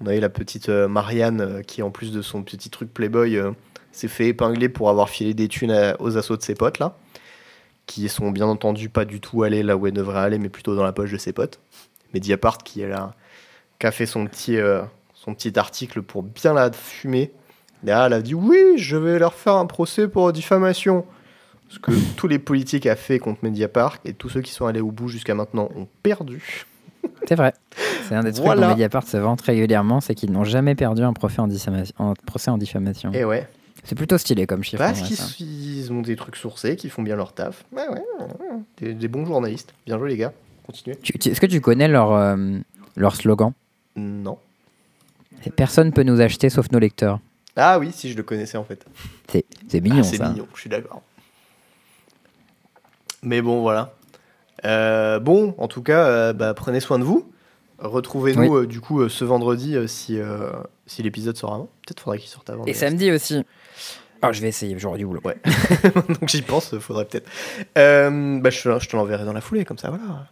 On 0.00 0.06
a 0.06 0.14
eu 0.14 0.20
la 0.20 0.28
petite 0.28 0.68
Marianne 0.68 1.64
qui, 1.66 1.82
en 1.82 1.90
plus 1.90 2.12
de 2.12 2.22
son 2.22 2.44
petit 2.44 2.70
truc 2.70 2.94
Playboy, 2.94 3.40
s'est 3.90 4.06
fait 4.06 4.28
épingler 4.28 4.68
pour 4.68 4.90
avoir 4.90 5.08
filé 5.08 5.34
des 5.34 5.48
thunes 5.48 5.72
à- 5.72 6.00
aux 6.00 6.16
assauts 6.16 6.36
de 6.36 6.42
ses 6.42 6.54
potes, 6.54 6.78
là. 6.78 6.94
Qui 7.86 8.08
sont 8.08 8.30
bien 8.30 8.46
entendu 8.46 8.90
pas 8.90 9.04
du 9.04 9.20
tout 9.20 9.42
allés 9.42 9.64
là 9.64 9.76
où 9.76 9.88
elles 9.88 9.92
devraient 9.92 10.20
aller, 10.20 10.38
mais 10.38 10.50
plutôt 10.50 10.76
dans 10.76 10.84
la 10.84 10.92
poche 10.92 11.10
de 11.10 11.16
ses 11.18 11.32
potes. 11.32 11.58
Mediapart 12.14 12.58
qui, 12.58 12.80
est 12.82 12.88
là, 12.88 13.12
qui 13.80 13.88
a 13.88 13.90
fait 13.90 14.06
son 14.06 14.24
petit, 14.26 14.56
son 15.24 15.34
petit 15.34 15.58
article 15.58 16.02
pour 16.02 16.22
bien 16.22 16.54
la 16.54 16.70
fumer. 16.72 17.32
Derrière, 17.82 18.06
elle 18.06 18.12
a 18.12 18.22
dit 18.22 18.34
oui, 18.34 18.58
je 18.76 18.96
vais 18.96 19.18
leur 19.18 19.34
faire 19.34 19.54
un 19.56 19.66
procès 19.66 20.08
pour 20.08 20.32
diffamation. 20.32 21.04
Ce 21.68 21.78
que 21.78 21.90
tous 22.16 22.28
les 22.28 22.38
politiques 22.38 22.86
a 22.86 22.96
fait 22.96 23.18
contre 23.18 23.40
Mediapart 23.42 23.98
et 24.04 24.12
tous 24.14 24.28
ceux 24.28 24.40
qui 24.42 24.52
sont 24.52 24.66
allés 24.66 24.80
au 24.80 24.90
bout 24.90 25.08
jusqu'à 25.08 25.34
maintenant 25.34 25.68
ont 25.76 25.88
perdu. 26.02 26.64
C'est 27.26 27.34
vrai. 27.34 27.52
C'est 28.08 28.14
un 28.14 28.22
des 28.22 28.32
trucs 28.32 28.44
Voilà. 28.44 28.62
dont 28.62 28.68
Mediapart 28.72 29.06
se 29.06 29.16
vante 29.16 29.40
régulièrement, 29.42 30.00
c'est 30.00 30.14
qu'ils 30.14 30.32
n'ont 30.32 30.44
jamais 30.44 30.74
perdu 30.74 31.02
un 31.02 31.12
procès 31.12 31.40
en, 31.40 31.48
diffamation- 31.48 31.92
un 31.98 32.14
procès 32.26 32.50
en 32.50 32.58
diffamation. 32.58 33.12
Et 33.12 33.24
ouais. 33.24 33.46
C'est 33.84 33.94
plutôt 33.94 34.18
stylé 34.18 34.46
comme 34.46 34.62
chiffre. 34.64 34.82
Parce 34.82 35.00
qu'ils 35.34 35.92
ont 35.92 36.02
des 36.02 36.16
trucs 36.16 36.36
sourcés, 36.36 36.76
qui 36.76 36.88
font 36.90 37.02
bien 37.02 37.16
leur 37.16 37.32
taf. 37.32 37.64
Ouais, 37.72 37.86
ouais, 37.88 37.94
ouais, 38.20 38.24
ouais. 38.26 38.58
Des, 38.78 38.94
des 38.94 39.08
bons 39.08 39.24
journalistes. 39.24 39.72
Bien 39.86 39.98
joué, 39.98 40.10
les 40.10 40.16
gars. 40.16 40.32
Continuez. 40.66 40.98
Est-ce 41.02 41.40
que 41.40 41.46
tu 41.46 41.60
connais 41.60 41.88
leur, 41.88 42.12
euh, 42.12 42.58
leur 42.96 43.14
slogan? 43.16 43.52
Non. 43.96 44.38
C'est 45.48 45.54
Personne 45.54 45.92
peut 45.92 46.02
nous 46.02 46.20
acheter 46.20 46.50
sauf 46.50 46.70
nos 46.70 46.78
lecteurs. 46.78 47.20
Ah 47.56 47.78
oui, 47.78 47.90
si 47.92 48.10
je 48.10 48.16
le 48.16 48.22
connaissais 48.22 48.56
en 48.56 48.64
fait. 48.64 48.84
C'est 49.30 49.44
c'est 49.68 49.80
mignon 49.80 50.00
Ah, 50.00 50.04
c'est 50.04 50.22
mignon, 50.22 50.46
je 50.54 50.60
suis 50.60 50.70
d'accord. 50.70 51.02
Mais 53.22 53.42
bon, 53.42 53.62
voilà. 53.62 53.94
Euh, 54.64 55.18
bon, 55.18 55.54
en 55.58 55.68
tout 55.68 55.82
cas, 55.82 56.04
euh, 56.06 56.32
bah, 56.32 56.54
prenez 56.54 56.80
soin 56.80 56.98
de 56.98 57.04
vous. 57.04 57.30
Retrouvez-nous 57.78 58.56
euh, 58.56 58.66
du 58.66 58.80
coup 58.80 59.08
ce 59.08 59.24
vendredi 59.24 59.76
si, 59.88 60.18
si 60.86 61.02
l'épisode 61.02 61.36
sort 61.36 61.54
avant. 61.54 61.68
Peut-être 61.86 62.00
faudrait 62.00 62.18
qu'il 62.18 62.28
sorte 62.28 62.50
avant. 62.50 62.64
Et 62.64 62.74
samedi 62.74 63.10
aussi. 63.10 63.44
Oh, 64.22 64.28
je 64.32 64.40
vais 64.40 64.48
essayer, 64.48 64.74
du 64.74 65.06
boulot. 65.06 65.20
Ouais. 65.24 65.36
Donc 66.08 66.28
j'y 66.28 66.42
pense, 66.42 66.76
faudrait 66.78 67.04
peut-être. 67.04 67.28
Bah, 67.76 68.50
je, 68.50 68.62
te- 68.62 68.82
je 68.82 68.88
te 68.88 68.96
l'enverrai 68.96 69.24
dans 69.24 69.32
la 69.32 69.40
foulée, 69.40 69.64
comme 69.64 69.78
ça, 69.78 69.90
voilà. 69.90 70.26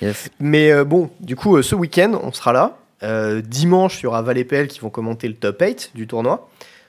Yes. 0.00 0.30
Mais 0.38 0.84
bon, 0.84 1.10
du 1.20 1.34
coup, 1.36 1.60
ce 1.62 1.74
week-end, 1.74 2.18
on 2.22 2.32
sera 2.32 2.52
là. 2.52 2.78
Euh, 3.02 3.40
dimanche, 3.40 4.00
il 4.00 4.04
y 4.04 4.06
aura 4.06 4.22
Val 4.22 4.38
et 4.38 4.44
PL 4.44 4.68
qui 4.68 4.80
vont 4.80 4.90
commenter 4.90 5.28
le 5.28 5.34
top 5.34 5.60
8 5.60 5.92
du 5.94 6.06
tournoi. 6.06 6.48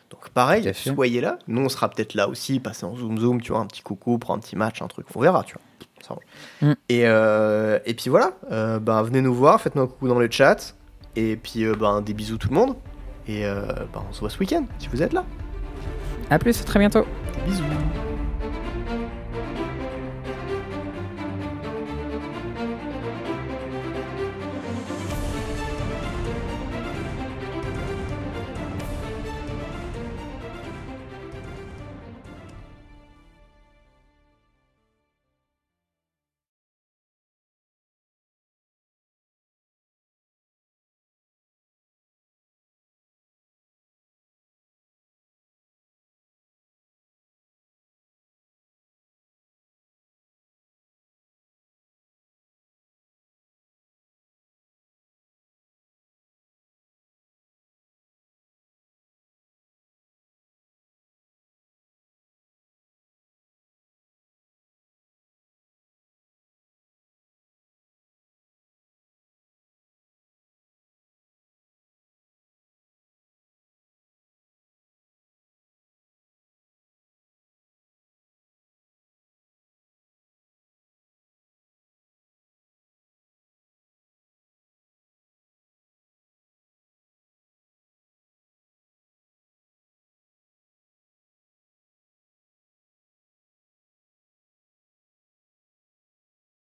Donc 0.09 0.29
pareil, 0.29 0.69
soyez 0.73 1.21
là. 1.21 1.39
Nous, 1.47 1.61
on 1.61 1.69
sera 1.69 1.89
peut-être 1.89 2.15
là 2.15 2.27
aussi, 2.27 2.59
passer 2.59 2.85
en 2.85 2.95
zoom 2.95 3.17
zoom, 3.17 3.41
tu 3.41 3.53
vois, 3.53 3.61
un 3.61 3.65
petit 3.65 3.81
coucou, 3.81 4.17
pour 4.17 4.31
un 4.31 4.39
petit 4.39 4.55
match, 4.55 4.81
un 4.81 4.87
truc. 4.87 5.07
On 5.15 5.21
verra, 5.21 5.43
tu 5.43 5.53
vois. 5.53 5.61
Ça. 6.01 6.15
Mm. 6.65 6.73
Et, 6.89 7.03
euh, 7.05 7.79
et 7.85 7.93
puis 7.93 8.09
voilà, 8.09 8.31
euh, 8.51 8.79
ben, 8.79 9.01
venez 9.03 9.21
nous 9.21 9.33
voir, 9.33 9.61
faites-nous 9.61 9.83
un 9.83 9.87
coucou 9.87 10.07
dans 10.07 10.19
le 10.19 10.29
chat. 10.29 10.75
Et 11.15 11.35
puis 11.37 11.65
ben, 11.65 12.01
des 12.01 12.13
bisous 12.13 12.37
tout 12.37 12.49
le 12.49 12.55
monde. 12.55 12.75
Et 13.27 13.43
ben, 13.43 14.03
on 14.09 14.13
se 14.13 14.19
voit 14.19 14.29
ce 14.29 14.39
week-end, 14.39 14.65
si 14.79 14.87
vous 14.89 15.01
êtes 15.01 15.13
là. 15.13 15.23
A 16.29 16.39
plus, 16.39 16.59
à 16.59 16.63
très 16.63 16.79
bientôt. 16.79 17.05
Bisous. 17.45 17.63